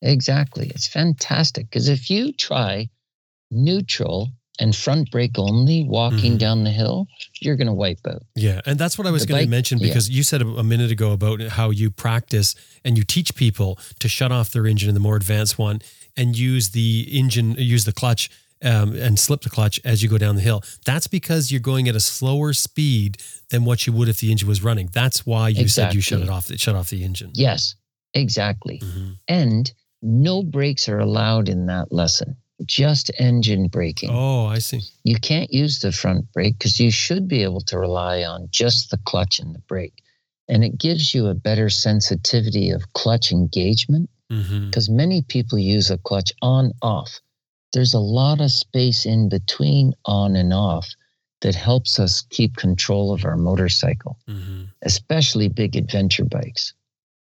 Exactly. 0.02 0.70
It's 0.74 0.88
fantastic 0.88 1.70
because 1.70 1.88
if 1.88 2.10
you 2.10 2.34
try 2.34 2.90
neutral 3.52 4.30
and 4.60 4.76
front 4.76 5.10
brake 5.12 5.38
only 5.40 5.84
walking 5.86 6.34
Mhm. 6.36 6.40
down 6.40 6.64
the 6.64 6.72
hill, 6.72 7.08
you're 7.42 7.56
going 7.56 7.68
to 7.68 7.74
wipe 7.74 8.06
out. 8.08 8.24
Yeah, 8.36 8.60
and 8.66 8.78
that's 8.78 8.98
what 8.98 9.08
I 9.08 9.12
was 9.12 9.26
going 9.26 9.44
to 9.46 9.50
mention 9.50 9.80
yeah. 9.80 9.88
because 9.88 10.10
you 10.10 10.22
said 10.24 10.42
a, 10.42 10.64
minute 10.64 10.92
ago 10.92 11.12
about 11.14 11.42
how 11.42 11.70
you 11.70 11.90
practice 11.90 12.56
and 12.84 12.98
you 12.98 13.04
teach 13.04 13.36
people 13.36 13.80
to 14.00 14.08
shut 14.10 14.32
off 14.32 14.52
their 14.52 14.68
engine 14.68 14.90
in 14.90 14.94
the 14.96 15.00
more 15.02 15.16
advanced 15.16 15.58
one 15.58 15.82
and 16.18 16.38
use 16.38 16.70
the 16.70 17.08
engine, 17.12 17.56
use 17.58 17.86
the 17.86 17.94
clutch 17.94 18.30
um, 18.62 18.94
and 18.96 19.18
slip 19.18 19.42
the 19.42 19.50
clutch 19.50 19.80
as 19.86 20.04
you 20.04 20.10
go 20.10 20.18
down 20.18 20.36
the 20.36 20.42
hill. 20.42 20.62
That's 20.84 21.08
because 21.08 21.50
you're 21.50 21.62
going 21.62 21.88
at 21.88 21.96
a 21.96 22.02
slower 22.02 22.52
speed 22.52 23.18
than 23.52 23.64
what 23.64 23.88
you 23.88 23.94
would 23.94 24.10
if 24.10 24.20
the 24.20 24.30
engine 24.32 24.50
was 24.50 24.62
running. 24.62 24.90
That's 24.92 25.26
why 25.26 25.48
you 25.48 25.70
said 25.70 25.94
you 25.94 26.02
shut 26.02 26.20
it 26.20 26.24
Exactly. 26.24 26.56
off. 26.56 26.60
Shut 26.60 26.76
off 26.76 26.90
the 26.90 27.06
engine. 27.06 27.32
Yes, 27.34 27.76
exactly. 28.14 28.80
Mhm. 28.84 29.16
And 29.30 29.72
no 30.02 30.44
brakes 30.44 30.90
are 30.90 31.00
allowed 31.00 31.48
in 31.48 31.68
that 31.68 31.92
lesson, 31.94 32.36
just 32.66 33.12
engine 33.20 33.68
braking. 33.68 34.10
Oh, 34.12 34.46
I 34.48 34.60
see. 34.60 34.82
You 35.04 35.16
can't 35.20 35.52
use 35.54 35.80
the 35.80 35.92
front 35.92 36.32
brake 36.34 36.58
because 36.58 36.80
you 36.80 36.92
should 36.92 37.28
be 37.28 37.44
able 37.44 37.62
to 37.62 37.80
rely 37.80 38.24
on 38.24 38.48
just 38.52 38.92
the 38.92 38.98
clutch 39.06 39.40
and 39.40 39.56
the 39.56 39.60
brake. 39.60 40.04
and 40.48 40.64
it 40.64 40.80
gives 40.80 41.14
you 41.14 41.28
a 41.28 41.36
better 41.36 41.70
sensitivity 41.70 42.72
of 42.72 42.92
clutch 42.94 43.32
engagement 43.32 44.10
because 44.70 44.90
many 44.90 45.22
people 45.22 45.60
use 45.60 45.90
a 45.92 45.98
clutch 46.00 46.32
on 46.42 46.72
off. 46.82 47.20
There's 47.72 47.94
a 47.94 48.00
lot 48.00 48.42
of 48.42 48.52
space 48.52 49.06
in 49.06 49.30
between 49.30 49.94
on 50.06 50.36
and 50.36 50.52
off 50.54 50.88
that 51.42 51.54
helps 51.56 52.00
us 52.00 52.22
keep 52.30 52.56
control 52.56 53.14
of 53.14 53.26
our 53.26 53.38
motorcycle, 53.38 54.18
hmm 54.28 54.64
especially 54.82 55.50
big 55.50 55.76
adventure 55.76 56.24
bikes. 56.26 56.74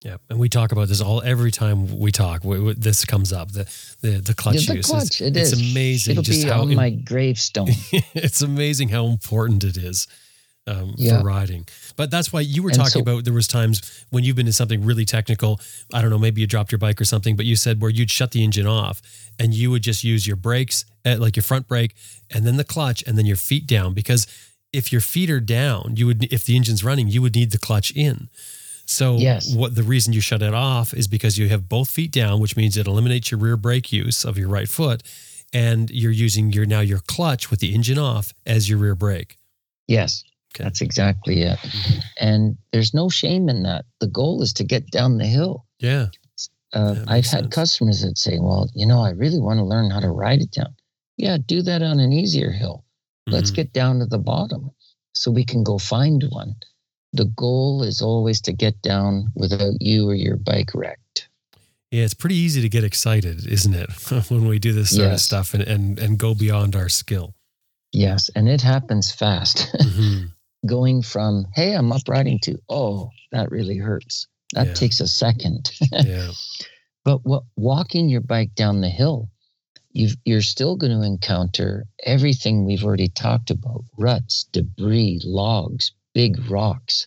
Yeah, 0.05 0.19
and 0.31 0.39
we 0.39 0.49
talk 0.49 0.71
about 0.71 0.87
this 0.87 1.01
all 1.01 1.23
every 1.23 1.51
time 1.51 1.99
we 1.99 2.13
talk. 2.13 2.45
We, 2.45 2.61
we- 2.61 2.75
this 2.75 3.05
comes 3.05 3.33
up 3.33 3.51
the 3.53 3.65
the, 4.01 4.21
the 4.21 4.35
clutch 4.35 4.67
the 4.67 4.77
use. 4.77 4.87
clutch, 4.87 5.07
it's, 5.07 5.21
it 5.21 5.37
it's 5.37 5.53
is. 5.53 5.73
amazing 5.73 6.13
It'll 6.13 6.23
just 6.23 6.45
be 6.45 6.49
how 6.49 6.61
on 6.63 6.71
im- 6.71 6.77
my 6.77 6.91
gravestone. 6.91 7.69
it's 8.15 8.41
amazing 8.43 8.91
how 8.91 9.07
important 9.07 9.65
it 9.65 9.77
is 9.77 10.07
um, 10.69 10.95
Yeah. 10.97 11.19
for 11.19 11.25
riding. 11.27 11.67
But 11.97 12.13
that's 12.13 12.33
why 12.33 12.43
you 12.43 12.63
were 12.63 12.69
And 12.71 12.79
talking 12.79 12.91
so- 12.93 13.01
about 13.01 13.25
there 13.25 13.35
was 13.35 13.49
times 13.49 14.05
when 14.11 14.23
you've 14.23 14.37
been 14.37 14.47
in 14.47 14.53
something 14.53 14.85
really 14.85 15.05
technical. 15.05 15.61
I 15.93 16.01
don't 16.01 16.11
know, 16.11 16.19
maybe 16.19 16.41
you 16.43 16.47
dropped 16.47 16.71
your 16.71 16.79
bike 16.79 17.01
or 17.01 17.05
something, 17.05 17.35
but 17.35 17.45
you 17.45 17.57
said 17.57 17.81
where 17.83 17.91
you'd 17.91 18.11
shut 18.11 18.31
the 18.31 18.45
engine 18.45 18.69
off 18.69 19.03
and 19.37 19.53
you 19.53 19.69
would 19.73 19.83
just 19.83 20.05
use 20.05 20.29
your 20.29 20.37
brakes, 20.37 20.85
uh, 21.05 21.17
like 21.19 21.35
your 21.35 21.43
front 21.43 21.67
brake, 21.67 21.97
and 22.33 22.47
then 22.47 22.57
the 22.57 22.65
clutch, 22.65 23.03
and 23.05 23.19
then 23.19 23.27
your 23.27 23.37
feet 23.37 23.67
down. 23.67 23.95
Because 23.95 24.29
if 24.73 24.93
your 24.93 25.01
feet 25.01 25.29
are 25.29 25.41
down, 25.41 25.95
you 25.97 26.07
would 26.07 26.33
if 26.33 26.45
the 26.45 26.55
engine's 26.55 26.85
running, 26.85 27.09
you 27.09 27.21
would 27.21 27.35
need 27.35 27.51
the 27.51 27.59
clutch 27.59 27.91
in. 27.97 28.29
So 28.91 29.19
Yes. 29.19 29.55
what 29.55 29.75
the 29.75 29.83
reason 29.83 30.15
you 30.15 30.21
shut 30.23 30.41
it 30.43 30.55
off 30.55 30.95
is 30.95 31.07
because 31.07 31.37
you 31.37 31.49
have 31.51 31.69
both 31.69 31.91
feet 31.91 32.11
down, 32.11 32.41
which 32.41 32.57
means 32.57 32.77
it 32.79 32.87
eliminates 32.87 33.31
your 33.31 33.39
rear 33.39 33.59
brake 33.59 33.93
use 33.93 34.25
of 34.25 34.39
your 34.39 34.49
right 34.49 34.69
foot, 34.69 35.03
and 35.53 35.91
you're 35.91 36.11
using 36.11 36.53
your 36.53 36.65
now 36.65 36.81
your 36.81 37.01
clutch 37.01 37.51
with 37.51 37.61
the 37.61 37.75
engine 37.75 37.99
off 37.99 38.33
as 38.47 38.69
your 38.69 38.79
rear 38.79 38.95
brake. 38.95 39.37
yes, 39.89 40.25
Okay. 40.55 40.65
that's 40.65 40.81
exactly 40.81 41.43
it. 41.43 41.59
And 42.19 42.57
there's 42.73 42.95
no 42.95 43.11
shame 43.11 43.51
in 43.51 43.63
that. 43.65 43.85
The 44.01 44.07
goal 44.07 44.41
is 44.43 44.53
to 44.55 44.65
get 44.65 44.91
down 44.91 45.19
the 45.19 45.27
hill. 45.27 45.67
Yeah. 45.79 46.07
Uh, 46.73 46.97
I've 47.07 47.25
had 47.27 47.45
sense. 47.45 47.55
customers 47.55 48.01
that 48.03 48.17
say, 48.19 48.39
well, 48.39 48.71
you 48.75 48.87
know, 48.87 49.01
I 49.01 49.11
really 49.11 49.39
want 49.39 49.59
to 49.59 49.65
learn 49.65 49.91
how 49.91 50.01
to 50.01 50.11
ride 50.11 50.41
it 50.41 50.51
down. 50.53 50.75
Yeah, 51.19 51.37
do 51.45 51.61
that 51.63 51.83
on 51.83 52.01
an 52.01 52.13
easier 52.13 52.51
hill. 52.53 52.85
Let's 53.27 53.51
Mhm. 53.51 53.55
get 53.57 53.73
down 53.75 53.99
to 53.99 54.07
the 54.07 54.19
bottom 54.19 54.71
so 55.15 55.31
we 55.31 55.45
can 55.45 55.63
go 55.63 55.77
find 55.79 56.23
one. 56.31 56.57
The 57.13 57.25
goal 57.25 57.83
is 57.83 58.03
always 58.03 58.41
to 58.43 58.53
get 58.53 58.81
down 58.83 59.33
without 59.35 59.81
you 59.81 60.09
or 60.09 60.15
your 60.15 60.37
bike 60.37 60.71
wrecked. 60.75 61.29
Yeah, 61.91 62.05
it's 62.05 62.13
pretty 62.15 62.37
easy 62.37 62.61
to 62.61 62.69
get 62.69 62.85
excited, 62.85 63.47
isn't 63.47 63.75
it, 63.75 63.91
when 64.31 64.47
we 64.47 64.59
do 64.59 64.73
this 64.73 64.95
sort 64.95 65.13
of 65.13 65.21
stuff 65.21 65.55
and, 65.55 65.63
and 65.63 65.99
and 65.99 66.19
go 66.19 66.35
beyond 66.35 66.77
our 66.77 66.89
skill. 66.91 67.35
Yes, 67.93 68.29
and 68.35 68.49
it 68.49 68.61
happens 68.61 69.11
fast. 69.11 69.75
Mhm. 69.81 70.33
Going 70.67 71.03
from, 71.03 71.47
hey, 71.55 71.73
I'm 71.75 71.93
up 71.93 72.03
riding 72.09 72.41
to, 72.41 72.59
oh, 72.69 73.11
that 73.31 73.51
really 73.53 73.77
hurts. 73.79 74.27
That 74.55 74.67
Yeah. 74.67 74.75
takes 74.75 74.99
a 75.01 75.07
second. 75.07 75.71
yeah. 75.93 76.33
But 77.05 77.25
what, 77.25 77.45
walking 77.57 78.09
your 78.09 78.21
bike 78.23 78.55
down 78.57 78.81
the 78.81 78.89
hill, 78.91 79.31
you've, 79.93 80.17
you're 80.25 80.43
still 80.43 80.75
going 80.77 80.91
to 80.99 81.07
encounter 81.07 81.87
everything 82.05 82.65
we've 82.67 82.83
already 82.85 83.09
talked 83.09 83.51
about 83.51 83.85
ruts, 83.97 84.47
debris, 84.53 85.21
logs, 85.25 85.93
big 86.19 86.51
rocks. 86.51 87.07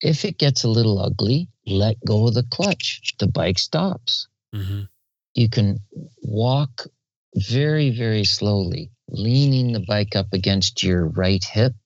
If 0.00 0.24
it 0.24 0.36
gets 0.36 0.64
a 0.64 0.68
little 0.68 0.98
ugly, 0.98 1.46
let 1.64 2.04
go 2.04 2.26
of 2.26 2.34
the 2.34 2.42
clutch. 2.42 3.14
The 3.20 3.28
bike 3.28 3.60
stops. 3.60 4.26
hmm 4.52 4.82
You 5.34 5.48
can 5.48 5.78
walk 6.22 6.88
very, 7.36 7.90
very 7.90 8.24
slowly, 8.24 8.90
leaning 9.08 9.70
the 9.72 9.84
bike 9.86 10.16
up 10.16 10.32
against 10.32 10.82
your 10.82 11.06
right 11.06 11.44
hip 11.44 11.76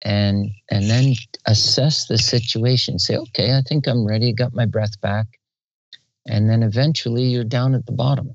and 0.00 0.50
and 0.70 0.88
then 0.88 1.14
assess 1.44 2.06
the 2.06 2.16
situation. 2.16 2.98
Say, 2.98 3.16
okay, 3.16 3.52
I 3.58 3.60
think 3.68 3.86
I'm 3.86 4.06
ready, 4.06 4.32
got 4.32 4.54
my 4.54 4.64
breath 4.64 4.98
back. 5.02 5.26
And 6.26 6.48
then 6.48 6.62
eventually 6.62 7.24
you're 7.24 7.52
down 7.58 7.74
at 7.74 7.84
the 7.84 7.92
bottom. 8.04 8.34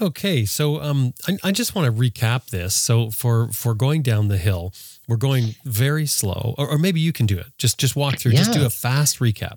Okay, 0.00 0.46
so 0.46 0.80
um, 0.80 1.12
I, 1.28 1.36
I 1.44 1.52
just 1.52 1.74
want 1.74 1.86
to 1.86 1.92
recap 1.92 2.48
this. 2.50 2.74
So 2.74 3.10
for 3.10 3.48
for 3.48 3.74
going 3.74 4.02
down 4.02 4.28
the 4.28 4.38
hill, 4.38 4.72
we're 5.06 5.16
going 5.16 5.54
very 5.64 6.06
slow, 6.06 6.54
or, 6.56 6.68
or 6.70 6.78
maybe 6.78 7.00
you 7.00 7.12
can 7.12 7.26
do 7.26 7.38
it. 7.38 7.46
Just 7.58 7.78
just 7.78 7.96
walk 7.96 8.18
through. 8.18 8.32
Just 8.32 8.52
do 8.52 8.64
a 8.64 8.70
fast 8.70 9.18
recap. 9.18 9.54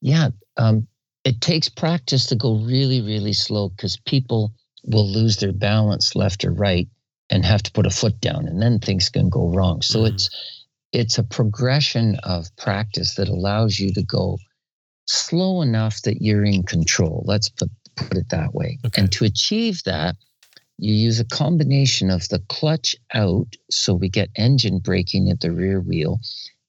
Yeah. 0.00 0.30
Um, 0.56 0.86
it 1.24 1.40
takes 1.42 1.68
practice 1.68 2.26
to 2.26 2.34
go 2.36 2.56
really, 2.56 3.02
really 3.02 3.34
slow 3.34 3.68
because 3.68 3.98
people 4.06 4.52
will 4.84 5.06
lose 5.06 5.36
their 5.36 5.52
balance 5.52 6.16
left 6.16 6.44
or 6.44 6.52
right 6.52 6.88
and 7.28 7.44
have 7.44 7.62
to 7.62 7.72
put 7.72 7.86
a 7.86 7.90
foot 7.90 8.18
down 8.20 8.48
and 8.48 8.62
then 8.62 8.78
things 8.78 9.10
can 9.10 9.28
go 9.28 9.48
wrong. 9.50 9.82
So 9.82 10.00
Mhm. 10.00 10.14
it's 10.14 10.30
it's 10.92 11.18
a 11.18 11.22
progression 11.22 12.16
of 12.24 12.54
practice 12.56 13.14
that 13.14 13.28
allows 13.28 13.78
you 13.78 13.92
to 13.92 14.02
go 14.02 14.38
slow 15.06 15.60
enough 15.62 16.02
that 16.02 16.22
you're 16.22 16.44
in 16.44 16.62
control. 16.62 17.22
Let's 17.26 17.48
put 17.48 17.70
put 18.08 18.16
it 18.16 18.28
that 18.30 18.54
way. 18.54 18.78
Okay. 18.86 19.02
And 19.02 19.12
to 19.12 19.24
achieve 19.24 19.82
that, 19.84 20.16
you 20.78 20.94
use 20.94 21.20
a 21.20 21.24
combination 21.24 22.10
of 22.10 22.28
the 22.28 22.38
clutch 22.48 22.96
out, 23.12 23.54
so 23.70 23.92
we 23.94 24.08
get 24.08 24.30
engine 24.36 24.78
braking 24.78 25.28
at 25.30 25.40
the 25.40 25.52
rear 25.52 25.80
wheel, 25.80 26.20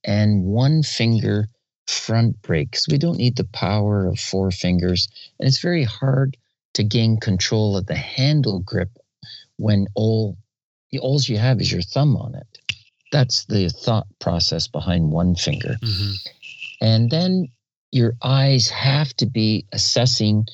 and 0.03 0.43
one 0.43 0.83
finger 0.83 1.47
front 1.87 2.41
brake. 2.41 2.71
'cause 2.71 2.87
we 2.89 2.97
don't 2.97 3.17
need 3.17 3.35
the 3.35 3.43
power 3.45 4.07
of 4.07 4.19
four 4.19 4.51
fingers. 4.51 5.07
And 5.39 5.47
it's 5.47 5.59
very 5.59 5.83
hard 5.83 6.37
to 6.73 6.83
gain 6.83 7.17
control 7.19 7.75
of 7.77 7.85
the 7.87 7.95
handle 7.95 8.59
grip 8.59 8.89
when 9.57 9.87
all 9.95 10.37
all 10.99 11.21
you 11.21 11.37
have 11.37 11.61
is 11.61 11.71
your 11.71 11.81
thumb 11.81 12.17
on 12.17 12.35
it. 12.35 12.47
That's 13.13 13.45
the 13.45 13.69
thought 13.69 14.07
process 14.19 14.67
behind 14.67 15.11
one 15.11 15.35
finger. 15.35 15.77
hmm 15.81 16.11
And 16.81 17.09
then 17.09 17.47
your 17.91 18.15
eyes 18.21 18.67
have 18.69 19.13
to 19.17 19.25
be 19.25 19.65
assessing 19.71 20.47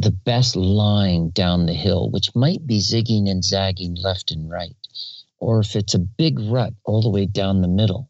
the 0.00 0.12
best 0.12 0.54
line 0.54 1.30
down 1.30 1.66
the 1.66 1.74
hill, 1.74 2.08
which 2.10 2.34
might 2.36 2.64
be 2.64 2.78
zigging 2.78 3.28
and 3.28 3.42
zagging 3.42 3.96
left 3.96 4.30
and 4.30 4.48
right. 4.48 4.76
Or 5.38 5.58
if 5.58 5.74
it's 5.74 5.94
a 5.94 5.98
big 5.98 6.38
rut 6.38 6.72
all 6.84 7.02
the 7.02 7.10
way 7.10 7.26
down 7.26 7.62
the 7.62 7.68
middle, 7.68 8.08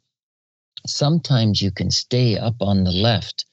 sometimes 0.86 1.62
you 1.62 1.70
can 1.70 1.90
stay 1.90 2.36
up 2.36 2.56
on 2.60 2.84
the 2.84 2.92
left 2.92 3.46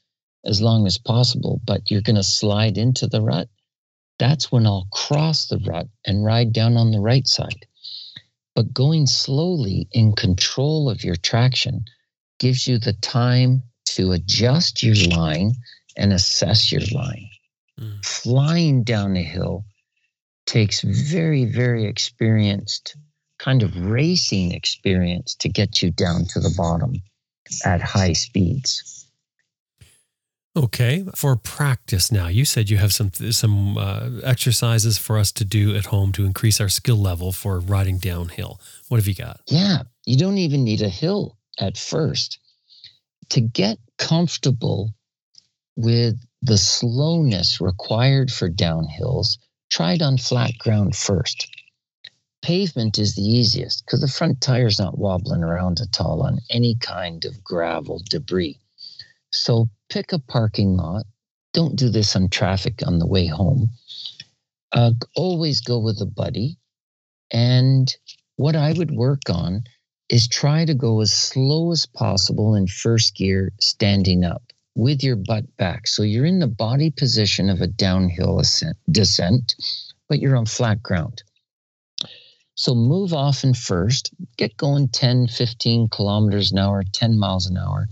as 0.44 0.62
long 0.62 0.86
as 0.86 0.98
possible, 0.98 1.62
but 1.66 1.90
you're 1.90 2.02
going 2.02 2.18
to 2.18 2.24
slide 2.24 2.78
into 2.78 3.08
the 3.08 3.22
rut. 3.22 3.48
That's 4.20 4.52
when 4.52 4.68
I'll 4.68 4.88
cross 4.92 5.48
the 5.48 5.60
rut 5.60 5.88
and 6.06 6.26
ride 6.26 6.52
down 6.52 6.76
on 6.76 6.92
the 6.92 7.00
right 7.00 7.28
side. 7.28 7.66
But 8.54 8.74
going 8.74 9.08
slowly 9.08 9.88
in 9.92 10.14
control 10.14 10.90
of 10.90 11.06
your 11.06 11.16
traction 11.16 11.86
gives 12.40 12.68
you 12.68 12.80
the 12.80 12.94
time 12.94 13.64
to 13.86 14.12
adjust 14.12 14.84
your 14.84 14.96
line 15.10 15.54
and 15.96 16.12
assess 16.12 16.72
your 16.72 16.82
line. 16.92 17.30
Mm. 17.80 18.06
Flying 18.06 18.84
down 18.84 19.16
a 19.16 19.24
hill 19.24 19.66
takes 20.46 20.82
very, 20.82 21.46
very 21.46 21.86
experienced, 21.86 22.96
kind 23.40 23.64
of 23.64 23.76
racing 23.78 24.52
experience 24.54 25.36
to 25.36 25.50
get 25.50 25.82
you 25.82 25.92
down 25.92 26.26
to 26.26 26.40
the 26.40 26.54
bottom 26.58 26.94
at 27.64 27.82
high 27.82 28.14
speeds. 28.14 29.06
Okay, 30.58 31.04
for 31.16 31.36
practice 31.36 32.14
now, 32.14 32.28
you 32.28 32.46
said 32.46 32.70
you 32.70 32.78
have 32.78 32.94
some 32.94 33.12
some 33.12 33.78
uh, 33.78 34.10
exercises 34.24 34.98
for 34.98 35.18
us 35.18 35.34
to 35.34 35.44
do 35.44 35.76
at 35.76 35.88
home 35.88 36.14
to 36.14 36.26
increase 36.26 36.62
our 36.62 36.70
skill 36.70 36.96
level 36.96 37.34
for 37.34 37.60
riding 37.60 37.98
downhill. 37.98 38.62
What 38.88 38.98
have 38.98 39.08
you 39.08 39.16
got? 39.16 39.42
Yeah, 39.48 39.84
you 40.06 40.18
don't 40.18 40.38
even 40.38 40.64
need 40.64 40.82
a 40.82 40.88
hill 40.88 41.38
at 41.60 41.78
first. 41.78 42.40
To 43.30 43.42
get 43.42 43.80
comfortable 43.98 44.94
with 45.76 46.18
the 46.42 46.58
slowness 46.58 47.60
required 47.60 48.32
for 48.32 48.50
downhills, 48.50 49.38
it 49.80 50.02
on 50.02 50.18
flat 50.18 50.58
ground 50.58 50.96
first. 50.96 51.48
Pavement 52.42 53.00
is 53.00 53.16
the 53.16 53.24
easiest 53.24 53.86
because 53.86 54.02
the 54.02 54.08
front 54.08 54.40
tire's 54.40 54.80
not 54.80 54.98
wobbling 54.98 55.44
around 55.44 55.80
at 55.82 56.00
all 56.00 56.22
on 56.22 56.40
any 56.50 56.76
kind 56.76 57.26
of 57.26 57.44
gravel 57.44 58.02
debris. 58.10 58.60
So 59.32 59.70
pick 59.90 60.14
a 60.14 60.20
parking 60.20 60.78
lot. 60.78 61.06
Don't 61.54 61.76
do 61.76 61.90
this 61.90 62.16
on 62.16 62.30
traffic 62.30 62.82
on 62.86 63.00
the 63.00 63.08
way 63.08 63.26
home. 63.28 63.72
Uh, 64.72 64.92
always 65.16 65.62
go 65.62 65.80
with 65.80 66.02
a 66.02 66.06
buddy. 66.06 66.58
And 67.32 67.94
what 68.36 68.56
I 68.56 68.74
would 68.74 68.92
work 68.92 69.30
on 69.30 69.64
is 70.10 70.28
try 70.28 70.66
to 70.66 70.74
go 70.74 71.02
as 71.02 71.12
slow 71.12 71.72
as 71.72 71.86
possible 71.86 72.56
in 72.56 72.68
first 72.68 73.16
gear 73.16 73.52
standing 73.60 74.24
up 74.24 74.45
with 74.76 75.04
your 75.04 75.16
butt 75.16 75.56
back. 75.58 75.88
So 75.88 76.04
you're 76.04 76.26
in 76.26 76.40
the 76.40 76.48
body 76.48 76.92
position 76.92 77.50
of 77.50 77.62
a 77.62 77.68
downhill 77.68 78.40
ascent, 78.40 78.78
descent, 78.92 79.56
but 80.08 80.20
you're 80.20 80.36
on 80.36 80.46
flat 80.46 80.84
ground. 80.84 81.24
So 82.56 82.74
move 82.74 83.14
off 83.14 83.44
in 83.44 83.54
first, 83.54 84.14
get 84.38 84.56
going 84.58 84.88
10, 84.90 85.28
15 85.28 85.90
kilometers 85.90 86.52
an 86.52 86.60
hour, 86.60 86.84
10 86.94 87.18
miles 87.18 87.48
an 87.48 87.58
hour. 87.58 87.88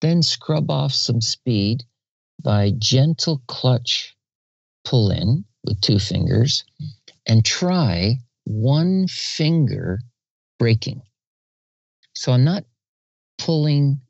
Then 0.00 0.22
scrub 0.22 0.70
off 0.70 0.92
some 0.92 1.20
speed 1.20 1.84
by 2.42 2.72
gentle 2.78 3.42
clutch 3.46 4.16
pull 4.84 5.10
in 5.10 5.44
with 5.64 5.80
two 5.80 5.98
fingers 5.98 6.64
and 7.26 7.44
try 7.44 8.18
one 8.44 9.06
finger 9.08 10.00
braking. 10.58 11.02
So 12.14 12.32
I'm 12.32 12.44
not 12.44 12.64
pulling 13.38 14.00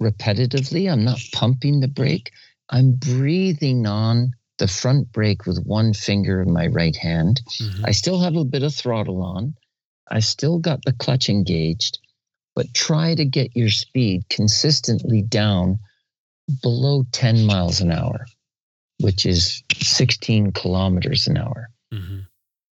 repetitively. 0.00 0.90
I'm 0.90 1.04
not 1.04 1.20
pumping 1.32 1.80
the 1.80 1.88
brake. 1.88 2.32
I'm 2.68 2.92
breathing 2.92 3.86
on 3.86 4.32
the 4.58 4.68
front 4.68 5.12
brake 5.12 5.46
with 5.46 5.64
one 5.64 5.92
finger 5.92 6.40
in 6.40 6.52
my 6.52 6.66
right 6.68 6.96
hand. 6.96 7.40
Mhm. 7.58 7.84
I 7.84 7.92
still 7.92 8.20
have 8.20 8.36
a 8.36 8.44
bit 8.44 8.62
of 8.62 8.74
throttle 8.74 9.22
on. 9.22 9.54
I 10.10 10.20
still 10.20 10.58
got 10.58 10.84
the 10.84 10.92
clutch 10.92 11.28
engaged, 11.28 11.98
but 12.54 12.72
try 12.74 13.14
to 13.14 13.24
get 13.24 13.56
your 13.56 13.70
speed 13.70 14.28
consistently 14.28 15.22
down 15.22 15.78
below 16.62 17.04
10 17.12 17.44
miles 17.44 17.80
an 17.80 17.90
hour, 17.90 18.26
which 18.98 19.26
is 19.26 19.62
16 19.80 20.52
kilometers 20.52 21.26
an 21.26 21.38
hour. 21.38 21.70
Mhm. 21.92 22.26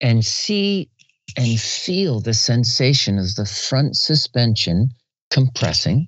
And 0.01 0.25
see 0.25 0.91
and 1.37 1.59
feel 1.59 2.21
the 2.21 2.35
sensation 2.35 3.19
of 3.19 3.35
the 3.35 3.47
front 3.47 3.97
suspension 3.97 4.91
compressing. 5.31 6.07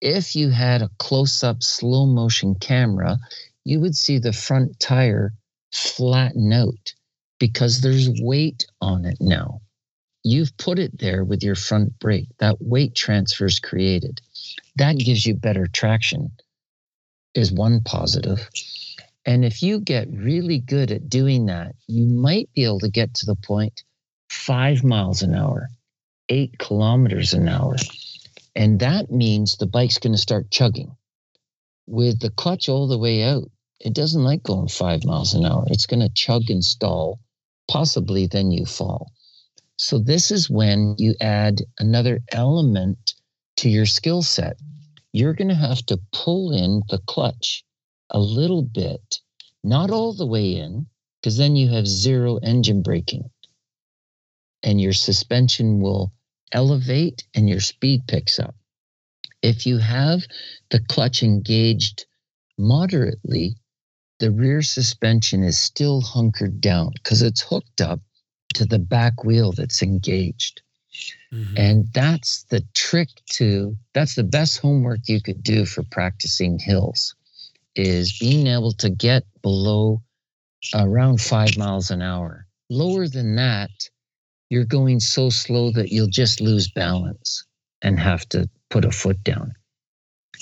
If 0.00 0.36
you 0.36 0.50
had 0.50 0.82
a 0.82 0.90
close 0.98 1.42
up 1.42 1.62
slow 1.62 2.06
motion 2.06 2.54
camera, 2.54 3.18
you 3.64 3.80
would 3.80 3.96
see 3.96 4.18
the 4.18 4.32
front 4.32 4.78
tire 4.78 5.32
flatten 5.72 6.52
out 6.52 6.94
because 7.38 7.80
there's 7.80 8.08
weight 8.20 8.66
on 8.80 9.04
it 9.04 9.18
now. 9.20 9.60
You've 10.24 10.56
put 10.56 10.78
it 10.78 10.98
there 10.98 11.24
with 11.24 11.42
your 11.42 11.54
front 11.54 11.98
brake. 11.98 12.28
That 12.38 12.56
weight 12.60 12.94
transfer 12.94 13.46
is 13.46 13.58
created. 13.58 14.20
That 14.76 14.98
gives 14.98 15.26
you 15.26 15.34
better 15.34 15.66
traction, 15.66 16.32
is 17.34 17.52
one 17.52 17.80
positive. 17.82 18.48
And 19.26 19.44
if 19.44 19.62
you 19.62 19.80
get 19.80 20.08
really 20.10 20.58
good 20.58 20.90
at 20.90 21.08
doing 21.08 21.46
that, 21.46 21.74
you 21.86 22.06
might 22.06 22.48
be 22.54 22.64
able 22.64 22.80
to 22.80 22.88
get 22.88 23.14
to 23.14 23.26
the 23.26 23.36
point 23.36 23.82
five 24.30 24.84
miles 24.84 25.22
an 25.22 25.34
hour, 25.34 25.68
eight 26.28 26.58
kilometers 26.58 27.34
an 27.34 27.48
hour. 27.48 27.76
And 28.58 28.80
that 28.80 29.08
means 29.12 29.56
the 29.56 29.66
bike's 29.66 29.98
going 29.98 30.14
to 30.14 30.18
start 30.18 30.50
chugging. 30.50 30.96
With 31.86 32.18
the 32.18 32.30
clutch 32.30 32.68
all 32.68 32.88
the 32.88 32.98
way 32.98 33.22
out, 33.22 33.48
it 33.78 33.94
doesn't 33.94 34.24
like 34.24 34.42
going 34.42 34.66
five 34.66 35.04
miles 35.04 35.32
an 35.32 35.46
hour. 35.46 35.64
It's 35.68 35.86
going 35.86 36.00
to 36.00 36.12
chug 36.12 36.50
and 36.50 36.64
stall, 36.64 37.20
possibly 37.68 38.26
then 38.26 38.50
you 38.50 38.66
fall. 38.66 39.12
So, 39.76 40.00
this 40.00 40.32
is 40.32 40.50
when 40.50 40.96
you 40.98 41.14
add 41.20 41.62
another 41.78 42.18
element 42.32 43.14
to 43.58 43.70
your 43.70 43.86
skill 43.86 44.22
set. 44.22 44.56
You're 45.12 45.34
going 45.34 45.50
to 45.50 45.54
have 45.54 45.86
to 45.86 46.00
pull 46.12 46.50
in 46.50 46.82
the 46.88 46.98
clutch 47.06 47.64
a 48.10 48.18
little 48.18 48.62
bit, 48.62 49.20
not 49.62 49.92
all 49.92 50.12
the 50.14 50.26
way 50.26 50.56
in, 50.56 50.86
because 51.22 51.36
then 51.36 51.54
you 51.54 51.68
have 51.68 51.86
zero 51.86 52.38
engine 52.38 52.82
braking 52.82 53.30
and 54.64 54.80
your 54.80 54.92
suspension 54.92 55.80
will 55.80 56.12
elevate 56.52 57.24
and 57.34 57.48
your 57.48 57.60
speed 57.60 58.02
picks 58.06 58.38
up. 58.38 58.54
If 59.42 59.66
you 59.66 59.78
have 59.78 60.26
the 60.70 60.80
clutch 60.80 61.22
engaged 61.22 62.06
moderately, 62.58 63.56
the 64.18 64.30
rear 64.30 64.62
suspension 64.62 65.42
is 65.44 65.58
still 65.58 66.00
hunkered 66.00 66.60
down 66.60 66.90
because 66.94 67.22
it's 67.22 67.40
hooked 67.42 67.80
up 67.80 68.00
to 68.54 68.64
the 68.64 68.78
back 68.78 69.24
wheel 69.24 69.52
that's 69.52 69.82
engaged. 69.82 70.62
Mhm. 71.32 71.58
And 71.58 71.88
that's 71.92 72.44
the 72.44 72.64
trick 72.74 73.10
to 73.32 73.76
that's 73.92 74.14
the 74.14 74.24
best 74.24 74.58
homework 74.58 75.08
you 75.08 75.20
could 75.20 75.42
do 75.42 75.66
for 75.66 75.82
practicing 75.84 76.58
hills 76.58 77.14
is 77.76 78.18
being 78.18 78.46
able 78.46 78.72
to 78.72 78.90
get 78.90 79.24
below 79.42 80.02
around 80.74 81.20
5 81.20 81.56
miles 81.56 81.90
an 81.90 82.02
hour. 82.02 82.46
Lower 82.70 83.06
than 83.06 83.36
that, 83.36 83.70
you're 84.50 84.64
going 84.64 85.00
so 85.00 85.30
slow 85.30 85.70
that 85.72 85.90
you'll 85.92 86.08
just 86.08 86.40
lose 86.40 86.70
balance 86.70 87.44
and 87.82 87.98
have 87.98 88.28
to 88.30 88.48
put 88.70 88.84
a 88.84 88.90
foot 88.90 89.22
down. 89.24 89.52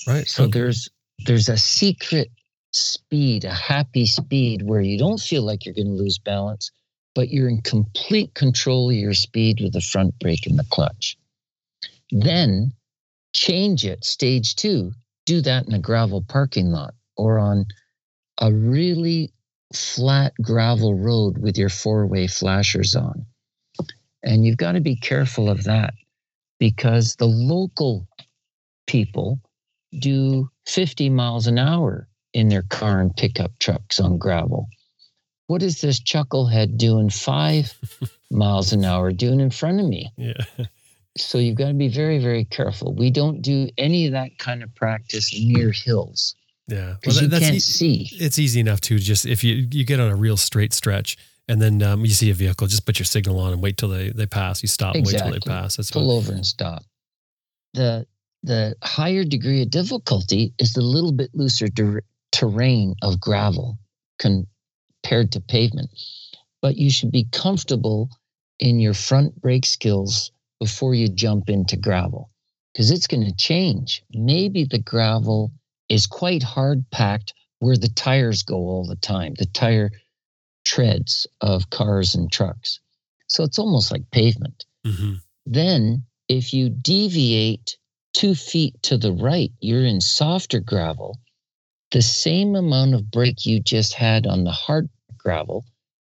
Right. 0.07 0.29
So 0.29 0.45
Okay. 0.45 0.53
there's 0.61 0.89
there's 1.27 1.49
a 1.49 1.57
secret 1.57 2.31
speed, 2.73 3.45
a 3.45 3.53
happy 3.55 4.07
speed 4.07 4.63
where 4.63 4.83
you 4.83 4.99
don't 4.99 5.21
feel 5.21 5.43
like 5.43 5.65
you're 5.65 5.75
going 5.75 5.87
to 5.87 5.93
lose 5.93 6.19
balance, 6.19 6.71
but 7.15 7.31
you're 7.31 7.49
in 7.49 7.63
complete 7.63 8.35
control 8.35 8.91
of 8.91 8.97
your 8.97 9.15
speed 9.15 9.61
with 9.61 9.73
the 9.73 9.81
front 9.81 10.19
brake 10.19 10.47
and 10.47 10.59
the 10.59 10.67
clutch. 10.71 11.17
Then 12.11 12.73
change 13.33 13.85
it, 13.85 14.05
stage 14.05 14.57
two, 14.57 14.93
do 15.25 15.41
that 15.41 15.67
in 15.67 15.73
a 15.75 15.79
gravel 15.79 16.23
parking 16.23 16.71
lot 16.71 16.95
or 17.17 17.39
on 17.39 17.67
a 18.41 18.53
really 18.53 19.33
flat 19.75 20.35
gravel 20.43 20.95
road 20.95 21.39
with 21.39 21.57
your 21.57 21.71
four 21.71 22.07
way 22.07 22.27
flashers 22.27 22.95
on. 22.95 23.27
And 24.27 24.45
you've 24.45 24.57
got 24.59 24.73
to 24.73 24.81
be 24.81 24.97
careful 24.97 25.49
of 25.49 25.65
that 25.65 25.95
because 26.59 27.17
the 27.17 27.27
local 27.27 28.07
people 28.87 29.41
do 30.01 30.51
50 30.67 31.09
miles 31.11 31.47
an 31.47 31.59
hour 31.59 32.09
in 32.35 32.49
their 32.49 32.63
car 32.63 33.01
and 33.01 33.17
pickup 33.17 33.59
trucks 33.59 33.99
on 34.01 34.19
gravel. 34.19 34.69
What 35.47 35.63
is 35.63 35.81
this 35.81 36.01
chucklehead 36.01 36.77
doing 36.77 37.09
five 37.09 37.73
miles 38.31 38.73
an 38.73 38.85
hour 38.85 39.13
doing 39.13 39.41
in 39.41 39.51
front 39.51 39.81
of 39.81 39.87
me? 39.87 40.11
Yeah. 40.17 40.35
So 41.17 41.39
you've 41.39 41.57
got 41.57 41.69
to 41.69 41.75
be 41.75 41.89
very, 41.89 42.19
very 42.19 42.45
careful. 42.45 42.95
We 42.95 43.11
don't 43.11 43.41
do 43.41 43.71
any 43.79 44.07
of 44.07 44.13
that 44.13 44.39
kind 44.39 44.63
of 44.63 44.75
practice 44.75 45.33
near 45.39 45.71
hills 45.73 46.35
Yeah. 46.67 46.97
because 47.01 47.17
that- 47.17 47.23
you 47.23 47.29
that's 47.29 47.45
can't 47.45 47.57
e- 47.57 47.61
see. 47.61 48.09
it's 48.13 48.39
easy 48.39 48.59
enough 48.61 48.81
to 48.83 48.99
just 48.99 49.25
if 49.25 49.43
you 49.45 49.67
you 49.71 49.85
get 49.85 50.01
on 50.01 50.11
a 50.11 50.17
real 50.17 50.37
straight 50.37 50.73
stretch 50.75 51.17
and 51.49 51.63
then 51.63 51.83
um, 51.83 52.05
you 52.05 52.11
see 52.11 52.31
a 52.31 52.35
vehicle, 52.35 52.67
just 52.67 52.87
put 52.87 52.99
your 52.99 53.07
signal 53.07 53.39
on 53.39 53.53
and 53.53 53.63
wait 53.63 53.77
till 53.77 53.89
they 53.89 54.11
they 54.11 54.27
pass. 54.27 54.63
You 54.63 54.69
stop 54.69 54.95
and 54.95 55.07
wait 55.07 55.19
till 55.19 55.31
they 55.31 55.41
pass. 55.41 55.77
That's 55.77 55.91
pull 55.91 56.09
what, 56.09 56.15
over 56.15 56.33
and 56.33 56.47
stop. 56.47 56.83
The 57.75 58.07
the 58.43 58.77
higher 58.83 59.25
degree 59.25 59.63
of 59.63 59.71
difficulty 59.71 60.55
is 60.59 60.73
the 60.73 60.83
little 60.83 61.13
bit 61.13 61.31
looser 61.35 61.69
ter- 61.69 62.03
terrain 62.33 62.95
of 63.03 63.21
gravel 63.21 63.79
compared 64.19 65.33
to 65.33 65.41
pavement. 65.41 65.91
But 66.63 66.77
you 66.77 66.91
should 66.91 67.13
be 67.13 67.29
comfortable 67.33 68.11
in 68.59 68.81
your 68.81 68.95
front 68.95 69.41
brake 69.41 69.67
skills 69.67 70.33
before 70.59 70.95
you 70.95 71.09
jump 71.09 71.49
into 71.49 71.77
gravel 71.77 72.31
because 72.73 72.91
it's 72.91 73.07
going 73.07 73.25
to 73.25 73.35
change. 73.35 74.03
Maybe 74.13 74.65
the 74.65 74.79
gravel 74.79 75.53
is 75.89 76.07
quite 76.07 76.43
hard 76.43 76.85
packed 76.91 77.35
where 77.59 77.77
the 77.77 77.89
tires 77.89 78.43
go 78.43 78.57
all 78.57 78.87
the 78.87 78.97
time, 78.97 79.35
the 79.39 79.47
tire 79.47 79.91
treads 80.67 81.27
of 81.41 81.71
cars 81.71 82.15
and 82.15 82.31
trucks. 82.31 82.81
So 83.29 83.45
it's 83.45 83.59
almost 83.59 83.93
like 83.93 84.11
pavement. 84.11 84.65
Mhm. 84.85 85.21
Then, 85.47 86.05
if 86.29 86.53
you 86.53 86.69
deviate 86.69 87.79
two 88.13 88.35
feet 88.35 88.75
to 88.83 88.99
the 88.99 89.13
right, 89.13 89.53
you're 89.61 89.85
in 89.85 90.01
softer 90.01 90.61
gravel. 90.61 91.21
The 91.93 92.03
same 92.03 92.57
amount 92.57 92.95
of 92.95 93.11
brake 93.11 93.47
you 93.47 93.61
just 93.61 93.95
had 93.95 94.27
on 94.27 94.43
the 94.43 94.51
hard 94.51 94.89
gravel 95.17 95.65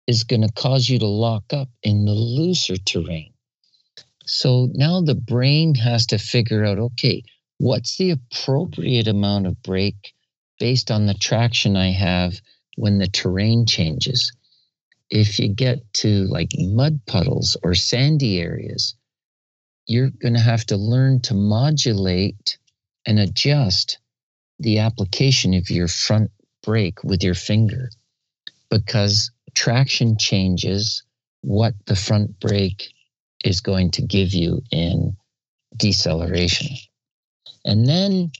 is 0.07 0.23
going 0.23 0.41
to 0.41 0.51
cause 0.53 0.89
you 0.89 0.97
to 0.97 1.07
lock 1.07 1.53
up 1.53 1.69
in 1.83 2.05
the 2.05 2.13
looser 2.13 2.77
terrain. 2.77 3.31
So 4.25 4.69
now 4.73 5.01
the 5.01 5.15
brain 5.15 5.75
has 5.75 6.07
to 6.07 6.17
figure 6.17 6.65
out 6.65 6.79
okay, 6.79 7.23
what's 7.59 7.97
the 7.97 8.11
appropriate 8.11 9.07
amount 9.07 9.45
of 9.45 9.61
brake 9.61 10.13
based 10.59 10.89
on 10.89 11.05
the 11.05 11.13
traction 11.13 11.75
I 11.75 11.91
have 11.91 12.41
when 12.75 12.97
the 12.97 13.07
terrain 13.07 13.65
changes? 13.65 14.31
If 15.09 15.39
you 15.39 15.49
get 15.49 15.93
to 15.95 16.25
like 16.25 16.51
mud 16.57 16.99
puddles 17.07 17.57
or 17.63 17.73
sandy 17.73 18.39
areas, 18.39 18.95
you're 19.87 20.11
going 20.11 20.35
to 20.35 20.39
have 20.39 20.65
to 20.67 20.77
learn 20.77 21.21
to 21.21 21.33
modulate 21.33 22.57
and 23.05 23.19
adjust 23.19 23.97
the 24.59 24.79
application 24.79 25.53
of 25.53 25.69
your 25.69 25.87
front 25.87 26.31
brake 26.63 27.03
with 27.03 27.23
your 27.23 27.33
finger 27.33 27.89
because 28.69 29.31
traction 29.55 30.17
changes 30.17 31.03
what 31.41 31.73
the 31.85 31.95
front 31.95 32.39
brake 32.39 32.93
is 33.43 33.61
going 33.61 33.91
to 33.91 34.01
give 34.01 34.33
you 34.33 34.61
in 34.71 35.15
deceleration. 35.77 36.75
And 37.65 37.87
then 37.87 38.31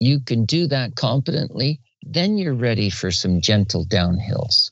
you 0.00 0.20
can 0.20 0.44
do 0.44 0.66
that 0.68 0.94
competently. 0.94 1.80
Then 2.02 2.38
you're 2.38 2.54
ready 2.54 2.90
for 2.90 3.10
some 3.10 3.40
gentle 3.40 3.84
downhills. 3.84 4.70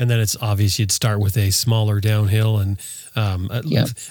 And 0.00 0.08
then 0.08 0.18
it's 0.18 0.34
obvious 0.40 0.78
you'd 0.78 0.90
start 0.90 1.20
with 1.20 1.36
a 1.36 1.50
smaller 1.50 2.00
downhill, 2.00 2.56
and 2.58 2.80
um, 3.14 3.50
uh, 3.52 3.60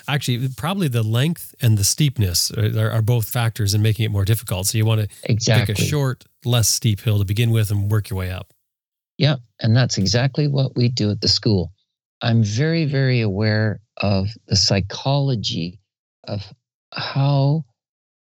actually, 0.07 0.48
probably 0.49 0.88
the 0.88 1.02
length 1.02 1.56
and 1.61 1.80
the 1.80 1.84
steepness 1.84 2.52
are, 2.52 2.91
are 2.91 3.02
both 3.02 3.28
factors 3.28 3.74
in 3.74 3.82
making 3.82 4.06
it 4.06 4.11
more 4.11 4.24
difficult. 4.24 4.68
So 4.68 4.78
you 4.78 4.86
want 4.86 5.02
to 5.02 5.07
Exactly. 5.24 5.74
pick 5.74 5.84
a 5.84 5.88
short, 5.88 6.26
less 6.45 6.70
steep 6.70 7.02
hill 7.02 7.18
to 7.18 7.26
begin 7.26 7.49
with 7.49 7.72
and 7.72 7.90
work 7.90 8.11
your 8.11 8.20
way 8.20 8.30
up. 8.30 8.53
Yeah, 9.18 9.38
and 9.60 9.76
that's 9.76 9.98
exactly 9.98 10.48
what 10.48 10.76
we 10.76 10.90
do 10.90 11.10
at 11.10 11.22
the 11.22 11.28
school. 11.28 11.74
I'm 12.22 12.44
very, 12.44 12.86
very 12.86 13.22
aware 13.22 13.82
of 13.98 14.28
the 14.48 14.56
psychology 14.56 15.80
of 16.24 16.44
how 16.94 17.66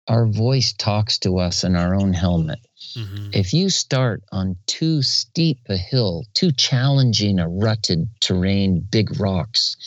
our 0.08 0.28
voice 0.28 0.74
talks 0.74 1.20
to 1.20 1.38
us 1.38 1.64
in 1.64 1.76
our 1.76 1.96
own 1.96 2.14
helmet. 2.14 2.60
Mhm. 2.96 3.36
If 3.36 3.54
you 3.54 3.70
start 3.70 4.24
on 4.32 4.58
too 4.66 5.02
steep 5.02 5.60
a 5.70 5.78
hill, 5.78 6.26
too 6.34 6.52
challenging 6.52 7.40
a 7.40 7.48
rutted 7.48 8.10
terrain, 8.20 8.80
big 8.80 9.20
rocks, 9.20 9.78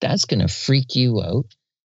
that's 0.00 0.24
going 0.24 0.40
to 0.40 0.48
freak 0.48 0.94
you 0.94 1.20
out. 1.22 1.46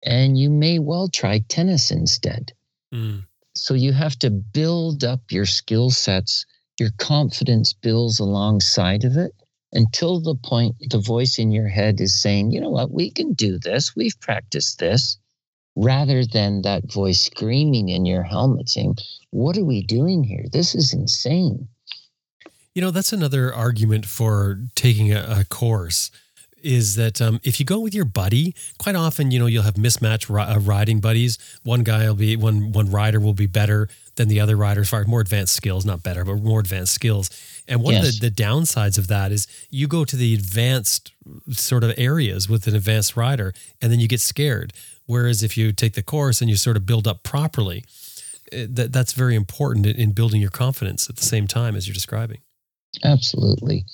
And 0.04 0.38
you 0.38 0.50
may 0.50 0.78
well 0.78 1.08
try 1.08 1.40
tennis 1.40 1.90
instead. 1.90 2.52
Mm. 2.94 3.24
So 3.56 3.74
you 3.74 3.92
have 3.92 4.16
to 4.20 4.30
build 4.30 5.02
up 5.02 5.20
your 5.30 5.46
skill 5.46 5.90
sets, 5.90 6.46
your 6.78 6.90
confidence 6.98 7.72
builds 7.72 8.20
alongside 8.20 9.04
of 9.04 9.16
it 9.16 9.32
until 9.72 10.20
the 10.20 10.36
point 10.36 10.76
the 10.88 11.00
voice 11.00 11.38
in 11.38 11.50
your 11.50 11.68
head 11.68 12.00
is 12.00 12.18
saying, 12.20 12.52
you 12.52 12.60
know 12.60 12.70
what, 12.70 12.92
we 12.92 13.10
can 13.10 13.32
do 13.34 13.58
this. 13.58 13.94
We've 13.96 14.18
practiced 14.20 14.78
this. 14.78 15.18
Rather 15.80 16.24
than 16.26 16.62
that 16.62 16.92
voice 16.92 17.20
screaming 17.20 17.88
in 17.88 18.04
your 18.04 18.24
helmet 18.24 18.68
saying, 18.68 18.96
What 19.30 19.56
are 19.56 19.64
we 19.64 19.82
doing 19.82 20.24
here? 20.24 20.44
This 20.52 20.74
is 20.74 20.92
insane. 20.92 21.68
You 22.74 22.82
know, 22.82 22.90
that's 22.90 23.12
another 23.12 23.54
argument 23.54 24.04
for 24.04 24.60
taking 24.74 25.12
a, 25.12 25.20
a 25.40 25.44
course 25.44 26.10
is 26.60 26.96
that 26.96 27.22
um, 27.22 27.38
if 27.44 27.60
you 27.60 27.66
go 27.66 27.78
with 27.78 27.94
your 27.94 28.04
buddy, 28.04 28.52
quite 28.78 28.96
often, 28.96 29.30
you 29.30 29.38
know, 29.38 29.46
you'll 29.46 29.62
have 29.62 29.78
mismatched 29.78 30.28
ri- 30.28 30.42
uh, 30.42 30.58
riding 30.58 30.98
buddies. 31.00 31.38
One 31.62 31.84
guy 31.84 32.06
will 32.08 32.16
be, 32.16 32.34
one, 32.34 32.72
one 32.72 32.90
rider 32.90 33.20
will 33.20 33.32
be 33.34 33.46
better 33.46 33.88
than 34.16 34.26
the 34.26 34.40
other 34.40 34.56
rider 34.56 34.80
as 34.80 34.88
far 34.90 35.00
as 35.02 35.06
more 35.06 35.20
advanced 35.20 35.54
skills, 35.54 35.84
not 35.86 36.02
better, 36.02 36.24
but 36.24 36.36
more 36.42 36.58
advanced 36.58 36.92
skills. 36.92 37.30
And 37.68 37.80
one 37.82 37.94
Yes. 37.94 38.08
of 38.16 38.20
the, 38.20 38.30
the 38.30 38.34
downsides 38.34 38.98
of 38.98 39.06
that 39.06 39.30
is 39.30 39.46
you 39.70 39.86
go 39.86 40.04
to 40.04 40.16
the 40.16 40.34
advanced 40.34 41.12
sort 41.50 41.84
of 41.84 41.94
areas 41.96 42.48
with 42.48 42.66
an 42.66 42.74
advanced 42.74 43.16
rider 43.16 43.54
and 43.80 43.92
then 43.92 44.00
you 44.00 44.08
get 44.08 44.20
scared. 44.20 44.72
Whereas 45.08 45.42
if 45.42 45.56
you 45.56 45.72
take 45.72 45.94
the 45.94 46.02
course 46.02 46.42
and 46.42 46.50
you 46.50 46.56
sort 46.56 46.76
of 46.76 46.84
build 46.84 47.08
up 47.08 47.22
properly, 47.22 47.82
eh, 48.52 48.66
that, 48.68 48.92
that's 48.92 49.14
very 49.14 49.34
important 49.34 49.86
in, 49.86 49.96
in 49.96 50.12
building 50.12 50.38
your 50.38 50.50
confidence 50.50 51.08
at 51.08 51.16
the 51.16 51.24
same 51.24 51.46
time 51.46 51.74
as 51.74 51.88
you're 51.88 51.94
describing. 51.94 52.40
Absolutely. 53.02 53.86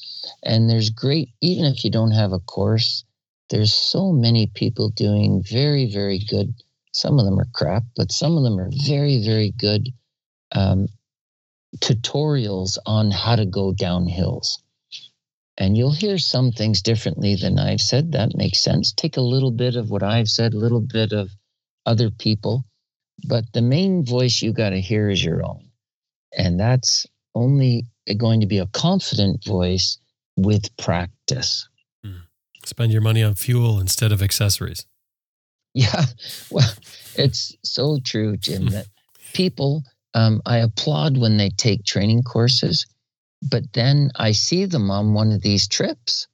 And 0.42 0.68
there's 0.68 0.90
great, 0.90 1.28
even 1.40 1.66
if 1.66 1.84
you 1.84 1.90
don't 1.92 2.10
have 2.10 2.32
a 2.32 2.40
course, 2.40 3.04
there's 3.48 3.72
so 3.72 4.10
many 4.10 4.48
people 4.48 4.90
doing 4.90 5.44
very, 5.48 5.86
very 5.86 6.18
good. 6.18 6.52
Some 6.90 7.20
of 7.20 7.26
them 7.26 7.38
are 7.38 7.48
crap, 7.54 7.84
but 7.94 8.10
some 8.10 8.36
of 8.36 8.42
them 8.42 8.58
are 8.58 8.70
very, 8.84 9.24
very 9.24 9.52
good 9.52 9.90
um, 10.50 10.88
tutorials 11.78 12.76
on 12.86 13.12
how 13.12 13.36
to 13.36 13.46
go 13.46 13.72
down 13.72 14.08
hills. 14.08 14.63
And 15.56 15.76
you'll 15.76 15.92
hear 15.92 16.18
some 16.18 16.50
things 16.50 16.82
differently 16.82 17.36
than 17.36 17.58
I've 17.58 17.80
said. 17.80 18.12
That 18.12 18.36
makes 18.36 18.60
sense. 18.60 18.92
Take 18.92 19.16
a 19.16 19.22
little 19.22 19.52
bit 19.52 19.76
of 19.76 19.88
what 19.88 20.02
I've 20.02 20.28
said, 20.28 20.52
a 20.52 20.58
little 20.58 20.80
bit 20.80 21.12
of 21.12 21.30
other 21.86 22.10
people. 22.10 22.64
But 23.28 23.44
the 23.52 23.62
main 23.62 24.04
voice 24.04 24.42
you 24.42 24.52
got 24.52 24.70
to 24.70 24.80
hear 24.80 25.08
is 25.08 25.24
your 25.24 25.44
own. 25.44 25.70
And 26.36 26.58
that's 26.58 27.06
only 27.36 27.86
going 28.16 28.40
to 28.40 28.46
be 28.46 28.58
a 28.58 28.66
confident 28.66 29.44
voice 29.44 29.98
with 30.36 30.76
practice. 30.76 31.68
Spend 32.64 32.92
your 32.92 33.02
money 33.02 33.22
on 33.22 33.34
fuel 33.34 33.80
instead 33.80 34.12
of 34.12 34.22
accessories. 34.22 34.86
Yeah, 35.76 36.04
well, 36.52 36.70
it's 37.16 37.52
so 37.64 37.98
true, 38.04 38.36
Jim, 38.36 38.66
that 38.70 38.86
people, 39.32 39.82
um, 40.14 40.40
I 40.46 40.58
applaud 40.58 41.16
when 41.16 41.36
they 41.36 41.50
take 41.50 41.84
training 41.84 42.22
courses, 42.22 42.86
but 43.48 43.72
then 43.72 44.10
I 44.16 44.32
see 44.32 44.64
them 44.64 44.90
on 44.90 45.14
one 45.14 45.32
of 45.32 45.42
these 45.42 45.68
trips. 45.68 46.26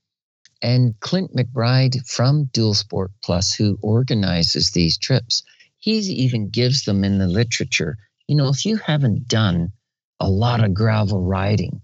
And 0.63 0.99
Clint 1.01 1.35
McBride 1.35 2.07
from 2.07 2.45
Dual 2.53 2.75
Sport 2.75 3.13
Plus, 3.23 3.55
who 3.55 3.79
organizes 3.83 4.71
these 4.71 4.99
trips, 4.99 5.43
he 5.79 5.99
even 5.99 6.51
gives 6.51 6.85
them 6.85 7.03
in 7.03 7.19
the 7.19 7.27
literature. 7.27 7.97
You 8.29 8.37
know, 8.37 8.49
if 8.49 8.67
you 8.67 8.77
haven't 8.77 9.27
done 9.27 9.73
a 10.21 10.29
lot 10.29 10.63
of 10.63 10.75
gravel 10.75 11.23
riding, 11.23 11.81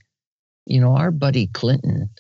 you 0.67 0.81
know, 0.81 0.95
our 0.95 1.11
buddy 1.11 1.47
Clinton 1.47 2.11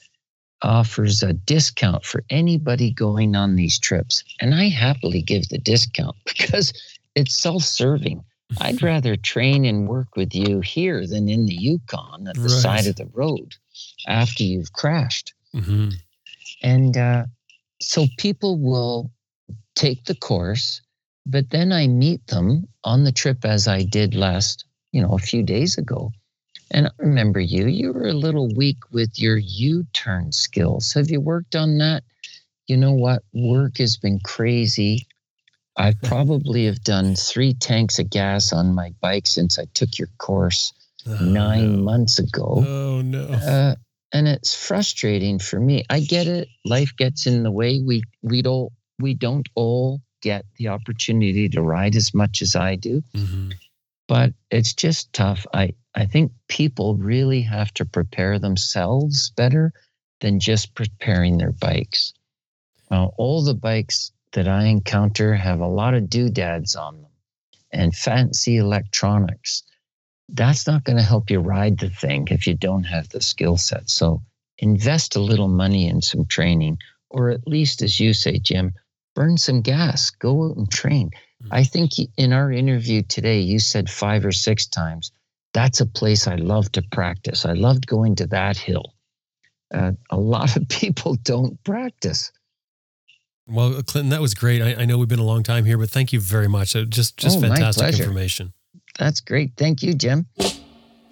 offers 0.62 1.23
a 1.23 1.35
discount 1.35 2.05
for 2.05 2.24
anybody 2.31 2.91
going 2.91 3.37
on 3.37 3.57
these 3.57 3.78
trips. 3.78 4.24
And 4.41 4.55
I 4.55 4.69
happily 4.69 5.23
give 5.23 5.49
the 5.49 5.59
discount 5.59 6.16
because 6.24 6.73
it's 7.15 7.39
self 7.39 7.62
serving. 7.62 8.24
I'd 8.60 8.82
rather 8.82 9.16
train 9.16 9.64
and 9.64 9.89
work 9.89 10.16
with 10.16 10.35
you 10.35 10.60
here 10.60 11.06
than 11.06 11.28
in 11.28 11.47
the 11.47 11.55
Yukon 11.55 12.27
at 12.28 12.36
the 12.36 12.43
Right. 12.43 12.51
side 12.51 12.86
of 12.86 12.97
the 12.97 13.06
road 13.06 13.56
after 14.06 14.44
you've 14.44 14.73
crashed. 14.73 15.35
hmm 15.52 15.90
And 16.62 16.97
uh, 16.97 17.27
so 17.81 18.06
people 18.18 18.59
will 18.59 19.10
take 19.74 20.05
the 20.05 20.14
course, 20.14 20.81
but 21.27 21.51
then 21.51 21.73
I 21.73 21.86
meet 21.86 22.27
them 22.28 22.68
on 22.85 23.05
the 23.05 23.12
trip 23.12 23.44
as 23.44 23.68
I 23.68 23.82
did 23.85 24.14
last, 24.14 24.64
you 24.93 25.02
know, 25.02 25.12
a 25.14 25.18
few 25.18 25.43
days 25.43 25.78
ago. 25.78 26.12
And 26.70 26.89
I 26.89 26.90
remember 26.98 27.40
you, 27.40 27.66
you 27.68 27.93
were 27.93 28.09
a 28.09 28.12
little 28.14 28.48
weak 28.55 28.78
with 28.93 29.18
your 29.20 29.36
U 29.39 29.86
turn 29.93 30.32
skills. 30.32 30.93
Have 30.94 31.10
you 31.10 31.20
worked 31.20 31.56
on 31.56 31.78
that? 31.78 32.05
You 32.66 32.77
know 32.77 32.93
what? 32.93 33.23
Work 33.32 33.78
has 33.78 33.97
been 33.97 34.20
crazy. 34.20 35.06
I 35.77 35.94
probably 36.03 36.66
have 36.66 36.82
done 36.82 37.15
three 37.15 37.53
tanks 37.53 37.98
of 37.98 38.09
gas 38.11 38.53
on 38.53 38.74
my 38.74 38.94
bike 39.01 39.27
since 39.27 39.59
I 39.59 39.66
took 39.74 39.98
your 39.98 40.09
course 40.19 40.73
nine 41.20 41.77
no. 41.77 41.82
months 41.82 42.19
ago. 42.19 42.65
Oh 42.66 43.03
no. 43.03 43.27
Uh, 43.27 43.74
and 44.12 44.27
it's 44.27 44.55
frustrating 44.55 45.39
for 45.39 45.61
me. 45.61 45.85
I 45.90 46.01
get 46.01 46.27
it. 46.27 46.48
Life 46.65 46.97
gets 46.97 47.27
in 47.27 47.43
the 47.43 47.51
way. 47.51 47.81
We 47.85 48.03
we 48.23 48.43
don't 48.43 48.73
we 48.98 49.15
don't 49.15 49.48
all 49.55 50.01
get 50.23 50.47
the 50.57 50.69
opportunity 50.69 51.48
to 51.51 51.61
ride 51.61 51.94
as 51.94 52.15
much 52.15 52.40
as 52.43 52.57
I 52.57 52.77
do, 52.77 53.03
hmm 53.15 53.51
but 54.09 54.32
it's 54.51 54.73
just 54.73 55.12
tough. 55.12 55.47
I 55.53 55.74
I 55.94 56.07
think 56.07 56.32
people 56.48 56.97
really 56.97 57.43
have 57.43 57.73
to 57.74 57.85
prepare 57.85 58.39
themselves 58.39 59.31
better 59.31 59.73
than 60.20 60.40
just 60.40 60.74
preparing 60.74 61.39
their 61.39 61.53
bikes. 61.53 62.12
Uh, 62.90 63.07
all 63.19 63.43
the 63.43 63.55
bikes 63.55 64.12
that 64.37 64.49
I 64.49 64.67
encounter 64.67 65.35
have 65.35 65.61
a 65.61 65.67
lot 65.67 65.95
of 65.95 66.09
doodads 66.09 66.77
on 66.77 67.03
them 67.03 67.11
and 67.73 67.95
fancy 67.95 68.57
electronics 68.57 69.65
that's 70.29 70.67
not 70.67 70.85
going 70.85 70.97
to 70.97 71.03
help 71.03 71.31
you 71.31 71.41
ride 71.41 71.79
the 71.79 71.91
thing 71.91 72.29
if 72.31 72.47
you 72.47 72.55
don't 72.55 72.85
have 72.85 73.09
the 73.09 73.21
skill 73.21 73.57
set. 73.57 73.89
So 73.89 74.23
invest 74.59 75.17
a 75.17 75.21
little 75.21 75.49
money 75.49 75.89
in 75.89 76.03
some 76.03 76.27
training, 76.27 76.79
or 77.11 77.31
at 77.31 77.47
least, 77.47 77.83
as 77.83 78.01
you 78.01 78.13
say, 78.13 78.39
Jim, 78.39 78.75
burn 79.15 79.37
some 79.37 79.63
gas, 79.63 80.11
go 80.11 80.51
out 80.51 80.57
and 80.57 80.71
train. 80.71 81.11
I 81.51 81.65
think 81.65 81.93
in 82.17 82.33
our 82.33 82.51
interview 82.51 83.03
today, 83.03 83.41
you 83.41 83.59
said 83.59 83.91
five 83.91 84.25
or 84.25 84.33
six 84.33 84.67
times, 84.67 85.13
that's 85.53 85.81
a 85.81 85.87
place 85.87 86.27
I 86.27 86.37
love 86.37 86.73
to 86.73 86.83
practice. 86.83 87.47
I 87.47 87.53
loved 87.53 87.87
going 87.87 88.17
to 88.17 88.27
that 88.29 88.57
hill. 88.57 88.95
Uh, 89.73 89.93
a 90.11 90.19
lot 90.19 90.57
of 90.57 90.69
people 90.69 91.15
don't 91.23 91.63
practice. 91.63 92.33
Well, 93.48 93.81
Clinton, 93.85 94.10
that 94.10 94.20
was 94.20 94.35
great. 94.35 94.60
I, 94.60 94.82
I 94.82 94.85
know 94.86 94.98
we've 94.98 95.09
been 95.09 95.20
a 95.20 95.24
long 95.24 95.43
time 95.43 95.64
here, 95.64 95.78
but 95.78 95.89
thank 95.89 96.12
you 96.12 96.20
very 96.20 96.48
much. 96.48 96.73
Just 96.89 97.16
just 97.16 97.39
Oh, 97.39 97.40
fantastic 97.40 97.98
information. 98.01 98.52
That's 98.98 99.20
great. 99.20 99.52
Thank 99.56 99.82
you, 99.82 99.94
Jim. 99.94 100.27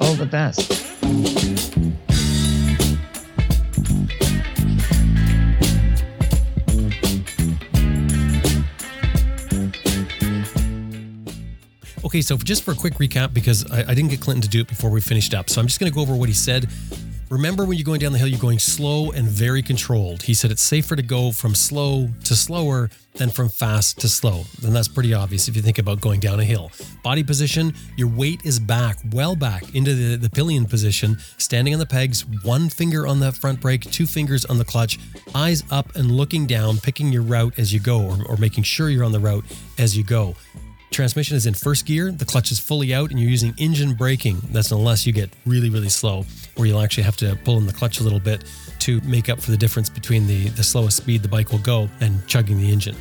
All 0.00 0.14
the 0.14 0.26
best. 0.26 0.70
Okay, 12.04 12.20
so 12.20 12.36
just 12.36 12.62
for 12.62 12.72
a 12.72 12.74
quick 12.74 12.94
recap, 12.94 13.32
because 13.32 13.68
I, 13.70 13.80
I 13.80 13.94
didn't 13.94 14.08
get 14.10 14.20
Clinton 14.20 14.42
to 14.42 14.48
do 14.48 14.60
it 14.60 14.68
before 14.68 14.90
we 14.90 15.00
finished 15.00 15.32
up, 15.34 15.48
so 15.48 15.60
I'm 15.60 15.66
just 15.66 15.80
going 15.80 15.90
to 15.90 15.94
go 15.94 16.02
over 16.02 16.14
what 16.14 16.28
he 16.28 16.34
said. 16.34 16.68
Remember, 17.34 17.64
when 17.64 17.76
you're 17.76 17.84
going 17.84 17.98
down 17.98 18.12
the 18.12 18.18
hill, 18.18 18.28
you're 18.28 18.38
going 18.38 18.60
slow 18.60 19.10
and 19.10 19.26
very 19.26 19.60
controlled. 19.60 20.22
He 20.22 20.34
said 20.34 20.52
it's 20.52 20.62
safer 20.62 20.94
to 20.94 21.02
go 21.02 21.32
from 21.32 21.52
slow 21.52 22.08
to 22.22 22.36
slower 22.36 22.90
than 23.14 23.28
from 23.28 23.48
fast 23.48 23.98
to 24.02 24.08
slow. 24.08 24.44
And 24.64 24.74
that's 24.74 24.86
pretty 24.86 25.12
obvious 25.12 25.48
if 25.48 25.56
you 25.56 25.62
think 25.62 25.80
about 25.80 26.00
going 26.00 26.20
down 26.20 26.38
a 26.38 26.44
hill. 26.44 26.70
Body 27.02 27.24
position, 27.24 27.74
your 27.96 28.06
weight 28.06 28.42
is 28.44 28.60
back, 28.60 28.98
well 29.10 29.34
back 29.34 29.74
into 29.74 29.94
the, 29.94 30.14
the 30.14 30.30
pillion 30.30 30.64
position, 30.64 31.18
standing 31.36 31.74
on 31.74 31.80
the 31.80 31.86
pegs, 31.86 32.24
one 32.44 32.68
finger 32.68 33.04
on 33.04 33.18
the 33.18 33.32
front 33.32 33.60
brake, 33.60 33.80
two 33.80 34.06
fingers 34.06 34.44
on 34.44 34.58
the 34.58 34.64
clutch, 34.64 35.00
eyes 35.34 35.64
up 35.72 35.96
and 35.96 36.12
looking 36.12 36.46
down, 36.46 36.78
picking 36.78 37.12
your 37.12 37.22
route 37.22 37.58
as 37.58 37.72
you 37.72 37.80
go, 37.80 38.00
or, 38.00 38.24
or 38.28 38.36
making 38.36 38.62
sure 38.62 38.90
you're 38.90 39.04
on 39.04 39.10
the 39.10 39.18
route 39.18 39.44
as 39.76 39.96
you 39.96 40.04
go. 40.04 40.36
Transmission 40.90 41.36
is 41.36 41.46
in 41.46 41.54
first 41.54 41.86
gear, 41.86 42.12
the 42.12 42.24
clutch 42.24 42.52
is 42.52 42.60
fully 42.60 42.94
out, 42.94 43.10
and 43.10 43.18
you're 43.18 43.30
using 43.30 43.52
engine 43.58 43.94
braking. 43.94 44.40
That's 44.50 44.70
unless 44.70 45.06
you 45.06 45.12
get 45.12 45.28
really, 45.44 45.68
really 45.68 45.88
slow, 45.88 46.24
where 46.56 46.68
you'll 46.68 46.80
actually 46.80 47.02
have 47.02 47.16
to 47.16 47.36
pull 47.44 47.58
in 47.58 47.66
the 47.66 47.72
clutch 47.72 47.98
a 48.00 48.04
little 48.04 48.20
bit 48.20 48.44
to 48.80 49.00
make 49.00 49.28
up 49.28 49.40
for 49.40 49.50
the 49.50 49.56
difference 49.56 49.88
between 49.88 50.26
the, 50.26 50.48
the 50.50 50.62
slowest 50.62 50.98
speed 50.98 51.22
the 51.22 51.28
bike 51.28 51.50
will 51.50 51.58
go 51.58 51.88
and 52.00 52.24
chugging 52.28 52.58
the 52.58 52.70
engine. 52.70 52.96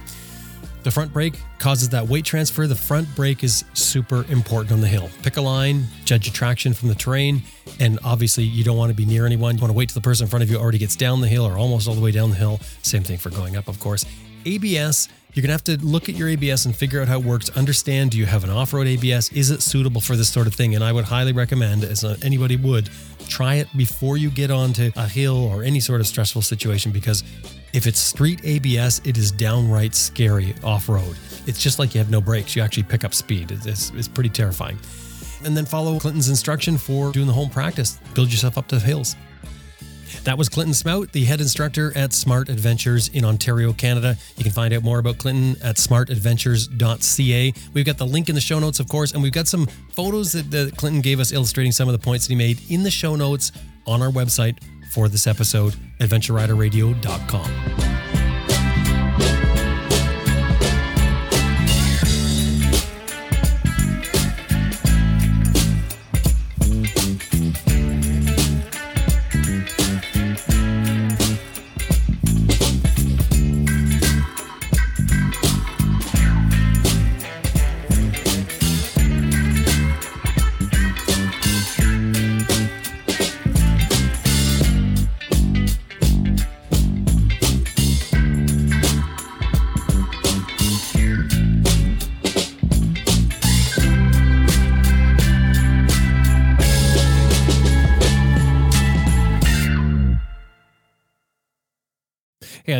The 0.84 0.92
front 0.92 1.14
brake 1.14 1.36
causes 1.60 1.90
that 1.90 2.06
weight 2.06 2.26
transfer. 2.26 2.68
The 2.68 2.76
front 2.76 3.08
brake 3.16 3.44
is 3.44 3.64
super 3.74 4.26
important 4.30 4.74
on 4.74 4.82
the 4.82 4.88
hill. 4.88 5.10
Pick 5.22 5.38
a 5.38 5.42
line, 5.42 5.86
judge 6.04 6.26
your 6.26 6.34
traction 6.34 6.74
from 6.74 6.90
the 6.90 6.96
terrain, 6.96 7.42
and 7.80 8.00
obviously 8.04 8.44
you 8.44 8.66
don't 8.66 8.76
want 8.76 8.90
to 8.90 8.96
be 8.96 9.06
near 9.06 9.26
anyone. 9.26 9.56
You 9.56 9.62
want 9.62 9.72
to 9.72 9.78
wait 9.78 9.90
till 9.90 9.94
the 9.94 10.02
person 10.02 10.26
in 10.26 10.30
front 10.30 10.44
of 10.44 10.52
you 10.52 10.58
already 10.58 10.78
gets 10.78 10.98
down 10.98 11.22
the 11.22 11.30
hill 11.30 11.46
or 11.46 11.58
almost 11.58 11.88
all 11.88 11.96
the 11.96 12.02
way 12.02 12.12
down 12.12 12.32
the 12.32 12.36
hill. 12.36 12.60
Same 12.82 13.04
thing 13.04 13.18
for 13.18 13.30
going 13.30 13.56
up, 13.56 13.70
of 13.70 13.80
course. 13.80 14.06
ABS, 14.46 15.10
you're 15.34 15.42
going 15.42 15.48
to 15.48 15.54
have 15.54 15.64
to 15.80 15.86
look 15.86 16.10
at 16.10 16.16
your 16.16 16.30
ABS 16.30 16.66
and 16.66 16.76
figure 16.76 17.02
out 17.02 17.08
how 17.08 17.20
it 17.20 17.26
works. 17.26 17.50
Understand 17.58 18.12
do 18.12 18.18
you 18.18 18.26
have 18.26 18.44
an 18.44 18.50
off 18.50 18.74
road 18.74 18.88
ABS? 18.88 19.32
Is 19.32 19.50
it 19.50 19.62
suitable 19.62 20.02
for 20.02 20.16
this 20.16 20.30
sort 20.30 20.46
of 20.48 20.54
thing? 20.54 20.76
And 20.76 20.84
I 20.84 20.92
would 20.92 21.06
highly 21.06 21.34
recommend, 21.34 21.84
as 21.84 22.04
anybody 22.24 22.56
would, 22.56 22.90
try 23.28 23.56
it 23.56 23.68
before 23.76 24.18
you 24.18 24.30
get 24.30 24.52
onto 24.52 24.92
a 24.96 25.08
hill 25.08 25.38
or 25.38 25.64
any 25.64 25.80
sort 25.80 26.02
of 26.02 26.08
stressful 26.08 26.42
situation 26.44 26.92
because 26.92 27.24
If 27.74 27.88
it's 27.88 28.00
street 28.00 28.40
ABS, 28.44 29.02
it 29.04 29.18
is 29.18 29.32
downright 29.32 29.96
scary 29.96 30.54
off 30.64 30.88
road. 30.88 31.18
It's 31.48 31.60
just 31.60 31.80
like 31.80 31.96
you 31.96 32.00
have 32.00 32.12
no 32.12 32.22
brakes. 32.22 32.56
You 32.56 32.62
actually 32.62 32.84
pick 32.84 33.04
up 33.04 33.16
speed. 33.16 33.50
It's, 33.52 33.90
it's 33.96 34.08
pretty 34.08 34.30
terrifying. 34.30 34.78
And 35.44 35.58
then 35.58 35.66
follow 35.66 35.98
Clinton's 36.00 36.30
instruction 36.30 36.78
for 36.78 37.12
doing 37.12 37.26
the 37.26 37.34
home 37.34 37.50
practice. 37.50 38.00
Build 38.14 38.32
yourself 38.32 38.60
up 38.60 38.68
to 38.68 38.76
the 38.76 38.86
hills. 38.86 39.16
That 40.24 40.38
was 40.38 40.50
Clinton 40.50 40.74
Smout, 40.74 41.12
the 41.12 41.26
head 41.26 41.42
instructor 41.42 41.92
at 41.96 42.14
Smart 42.14 42.50
Adventures 42.50 43.10
in 43.10 43.26
Ontario, 43.26 43.74
Canada. 43.74 44.18
You 44.38 44.44
can 44.44 44.54
find 44.54 44.74
out 44.74 44.84
more 44.84 45.00
about 45.00 45.18
Clinton 45.18 45.56
at 45.64 45.78
smartadventures.ca. 45.78 47.54
We've 47.74 47.86
got 47.86 47.98
the 47.98 48.06
link 48.06 48.30
in 48.30 48.36
the 48.36 48.42
show 48.42 48.60
notes, 48.60 48.80
of 48.80 48.88
course, 48.88 49.12
and 49.12 49.22
we've 49.22 49.34
got 49.34 49.48
some 49.48 49.68
photos 49.92 50.32
that, 50.34 50.52
that 50.52 50.78
Clinton 50.78 51.02
gave 51.02 51.20
us 51.20 51.32
illustrating 51.32 51.72
some 51.72 51.88
of 51.88 51.94
the 51.94 52.00
points 52.00 52.28
that 52.28 52.34
he 52.34 52.38
made 52.38 52.60
in 52.70 52.84
the 52.84 52.92
show 52.92 53.16
notes 53.16 53.52
on 53.86 54.02
our 54.02 54.10
website 54.10 54.58
for 54.92 55.08
this 55.10 55.28
episode, 55.28 55.76
adventureriderradio.com. 56.00 57.93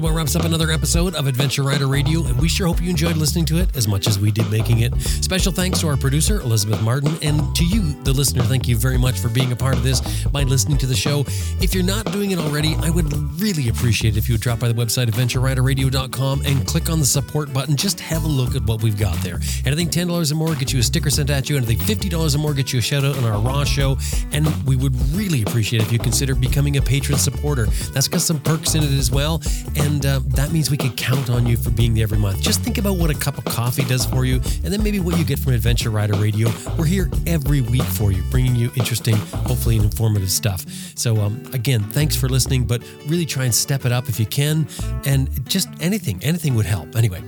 Merhaba 0.00 0.09
wraps 0.20 0.36
up 0.36 0.44
another 0.44 0.70
episode 0.70 1.14
of 1.14 1.26
Adventure 1.26 1.62
Rider 1.62 1.86
Radio, 1.86 2.26
and 2.26 2.38
we 2.38 2.46
sure 2.46 2.66
hope 2.66 2.82
you 2.82 2.90
enjoyed 2.90 3.16
listening 3.16 3.46
to 3.46 3.56
it 3.56 3.74
as 3.74 3.88
much 3.88 4.06
as 4.06 4.18
we 4.18 4.30
did 4.30 4.50
making 4.50 4.80
it. 4.80 4.94
Special 5.00 5.50
thanks 5.50 5.80
to 5.80 5.88
our 5.88 5.96
producer, 5.96 6.42
Elizabeth 6.42 6.82
Martin, 6.82 7.16
and 7.22 7.56
to 7.56 7.64
you, 7.64 7.94
the 8.02 8.12
listener. 8.12 8.42
Thank 8.42 8.68
you 8.68 8.76
very 8.76 8.98
much 8.98 9.18
for 9.18 9.30
being 9.30 9.50
a 9.50 9.56
part 9.56 9.76
of 9.76 9.82
this 9.82 10.26
by 10.26 10.42
listening 10.42 10.76
to 10.76 10.86
the 10.86 10.94
show. 10.94 11.24
If 11.62 11.74
you're 11.74 11.84
not 11.84 12.12
doing 12.12 12.32
it 12.32 12.38
already, 12.38 12.76
I 12.82 12.90
would 12.90 13.10
really 13.40 13.70
appreciate 13.70 14.14
it 14.14 14.18
if 14.18 14.28
you 14.28 14.34
would 14.34 14.42
drop 14.42 14.58
by 14.58 14.68
the 14.68 14.74
website, 14.74 15.06
adventureriderradio.com, 15.06 16.42
and 16.44 16.66
click 16.66 16.90
on 16.90 16.98
the 16.98 17.06
support 17.06 17.50
button. 17.54 17.74
Just 17.74 17.98
have 17.98 18.24
a 18.24 18.28
look 18.28 18.54
at 18.54 18.62
what 18.64 18.82
we've 18.82 18.98
got 18.98 19.16
there. 19.22 19.40
Anything 19.64 19.88
$10 19.88 20.32
or 20.32 20.34
more 20.34 20.54
gets 20.54 20.74
you 20.74 20.80
a 20.80 20.82
sticker 20.82 21.08
sent 21.08 21.30
at 21.30 21.48
you, 21.48 21.56
anything 21.56 21.78
$50 21.78 22.34
or 22.34 22.38
more 22.38 22.52
gets 22.52 22.74
you 22.74 22.78
a 22.80 22.82
shout 22.82 23.06
out 23.06 23.16
on 23.16 23.24
our 23.24 23.40
Raw 23.40 23.64
show. 23.64 23.96
And 24.32 24.46
we 24.66 24.76
would 24.76 24.94
really 25.12 25.40
appreciate 25.40 25.80
it 25.80 25.86
if 25.86 25.92
you 25.92 25.98
consider 25.98 26.34
becoming 26.34 26.76
a 26.76 26.82
patron 26.82 27.16
supporter. 27.16 27.66
That's 27.94 28.06
got 28.06 28.20
some 28.20 28.38
perks 28.38 28.74
in 28.74 28.82
it 28.82 28.92
as 28.92 29.10
well. 29.10 29.40
And 29.76 30.04
uh, 30.04 30.09
that 30.18 30.52
means 30.52 30.70
we 30.70 30.76
can 30.76 30.92
count 30.92 31.30
on 31.30 31.46
you 31.46 31.56
for 31.56 31.70
being 31.70 31.94
there 31.94 32.02
every 32.02 32.18
month. 32.18 32.42
Just 32.42 32.62
think 32.62 32.78
about 32.78 32.96
what 32.96 33.10
a 33.10 33.14
cup 33.14 33.38
of 33.38 33.44
coffee 33.44 33.84
does 33.84 34.04
for 34.04 34.24
you, 34.24 34.36
and 34.36 34.72
then 34.72 34.82
maybe 34.82 35.00
what 35.00 35.16
you 35.18 35.24
get 35.24 35.38
from 35.38 35.52
Adventure 35.52 35.90
Rider 35.90 36.14
Radio. 36.14 36.50
We're 36.78 36.86
here 36.86 37.10
every 37.26 37.60
week 37.60 37.82
for 37.82 38.12
you, 38.12 38.22
bringing 38.30 38.56
you 38.56 38.70
interesting, 38.76 39.16
hopefully, 39.16 39.76
informative 39.76 40.30
stuff. 40.30 40.64
So, 40.96 41.16
um, 41.18 41.42
again, 41.52 41.82
thanks 41.90 42.16
for 42.16 42.28
listening, 42.28 42.64
but 42.64 42.82
really 43.06 43.26
try 43.26 43.44
and 43.44 43.54
step 43.54 43.84
it 43.84 43.92
up 43.92 44.08
if 44.08 44.18
you 44.18 44.26
can. 44.26 44.66
And 45.04 45.48
just 45.48 45.68
anything, 45.80 46.18
anything 46.22 46.54
would 46.54 46.66
help. 46.66 46.96
Anyway. 46.96 47.22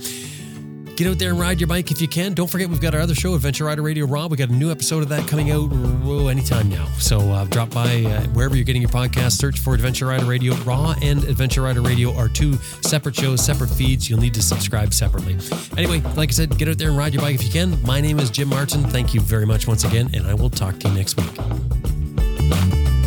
Get 1.02 1.10
out 1.10 1.18
there 1.18 1.30
and 1.30 1.40
ride 1.40 1.60
your 1.60 1.66
bike 1.66 1.90
if 1.90 2.00
you 2.00 2.06
can. 2.06 2.32
Don't 2.32 2.48
forget, 2.48 2.68
we've 2.68 2.80
got 2.80 2.94
our 2.94 3.00
other 3.00 3.16
show, 3.16 3.34
Adventure 3.34 3.64
Rider 3.64 3.82
Radio 3.82 4.06
Raw. 4.06 4.28
We 4.28 4.36
got 4.36 4.50
a 4.50 4.52
new 4.52 4.70
episode 4.70 5.02
of 5.02 5.08
that 5.08 5.26
coming 5.26 5.50
out 5.50 5.66
whoa, 5.66 6.28
anytime 6.28 6.68
now. 6.68 6.86
So 7.00 7.18
uh, 7.18 7.44
drop 7.46 7.70
by 7.70 8.04
uh, 8.04 8.22
wherever 8.28 8.54
you're 8.54 8.64
getting 8.64 8.82
your 8.82 8.90
podcast, 8.92 9.32
search 9.32 9.58
for 9.58 9.74
Adventure 9.74 10.06
Rider 10.06 10.26
Radio. 10.26 10.54
Raw 10.58 10.94
and 11.02 11.24
Adventure 11.24 11.62
Rider 11.62 11.80
Radio 11.80 12.14
are 12.14 12.28
two 12.28 12.54
separate 12.82 13.16
shows, 13.16 13.44
separate 13.44 13.70
feeds. 13.70 14.08
You'll 14.08 14.20
need 14.20 14.34
to 14.34 14.42
subscribe 14.42 14.94
separately. 14.94 15.36
Anyway, 15.76 16.02
like 16.14 16.28
I 16.28 16.34
said, 16.34 16.56
get 16.56 16.68
out 16.68 16.78
there 16.78 16.90
and 16.90 16.96
ride 16.96 17.14
your 17.14 17.22
bike 17.22 17.34
if 17.34 17.42
you 17.42 17.50
can. 17.50 17.82
My 17.82 18.00
name 18.00 18.20
is 18.20 18.30
Jim 18.30 18.46
Martin. 18.46 18.84
Thank 18.84 19.12
you 19.12 19.20
very 19.20 19.44
much 19.44 19.66
once 19.66 19.82
again, 19.82 20.08
and 20.14 20.24
I 20.28 20.34
will 20.34 20.50
talk 20.50 20.78
to 20.78 20.88
you 20.88 20.94
next 20.94 21.16
week. 21.20 23.01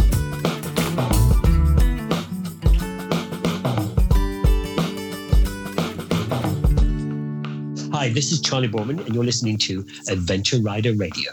Hi, 7.97 8.09
this 8.09 8.33
is 8.33 8.41
Charlie 8.41 8.67
Boorman, 8.67 9.05
and 9.05 9.15
you're 9.15 9.23
listening 9.23 9.57
to 9.59 9.85
Adventure 10.09 10.57
Rider 10.57 10.93
Radio. 10.95 11.31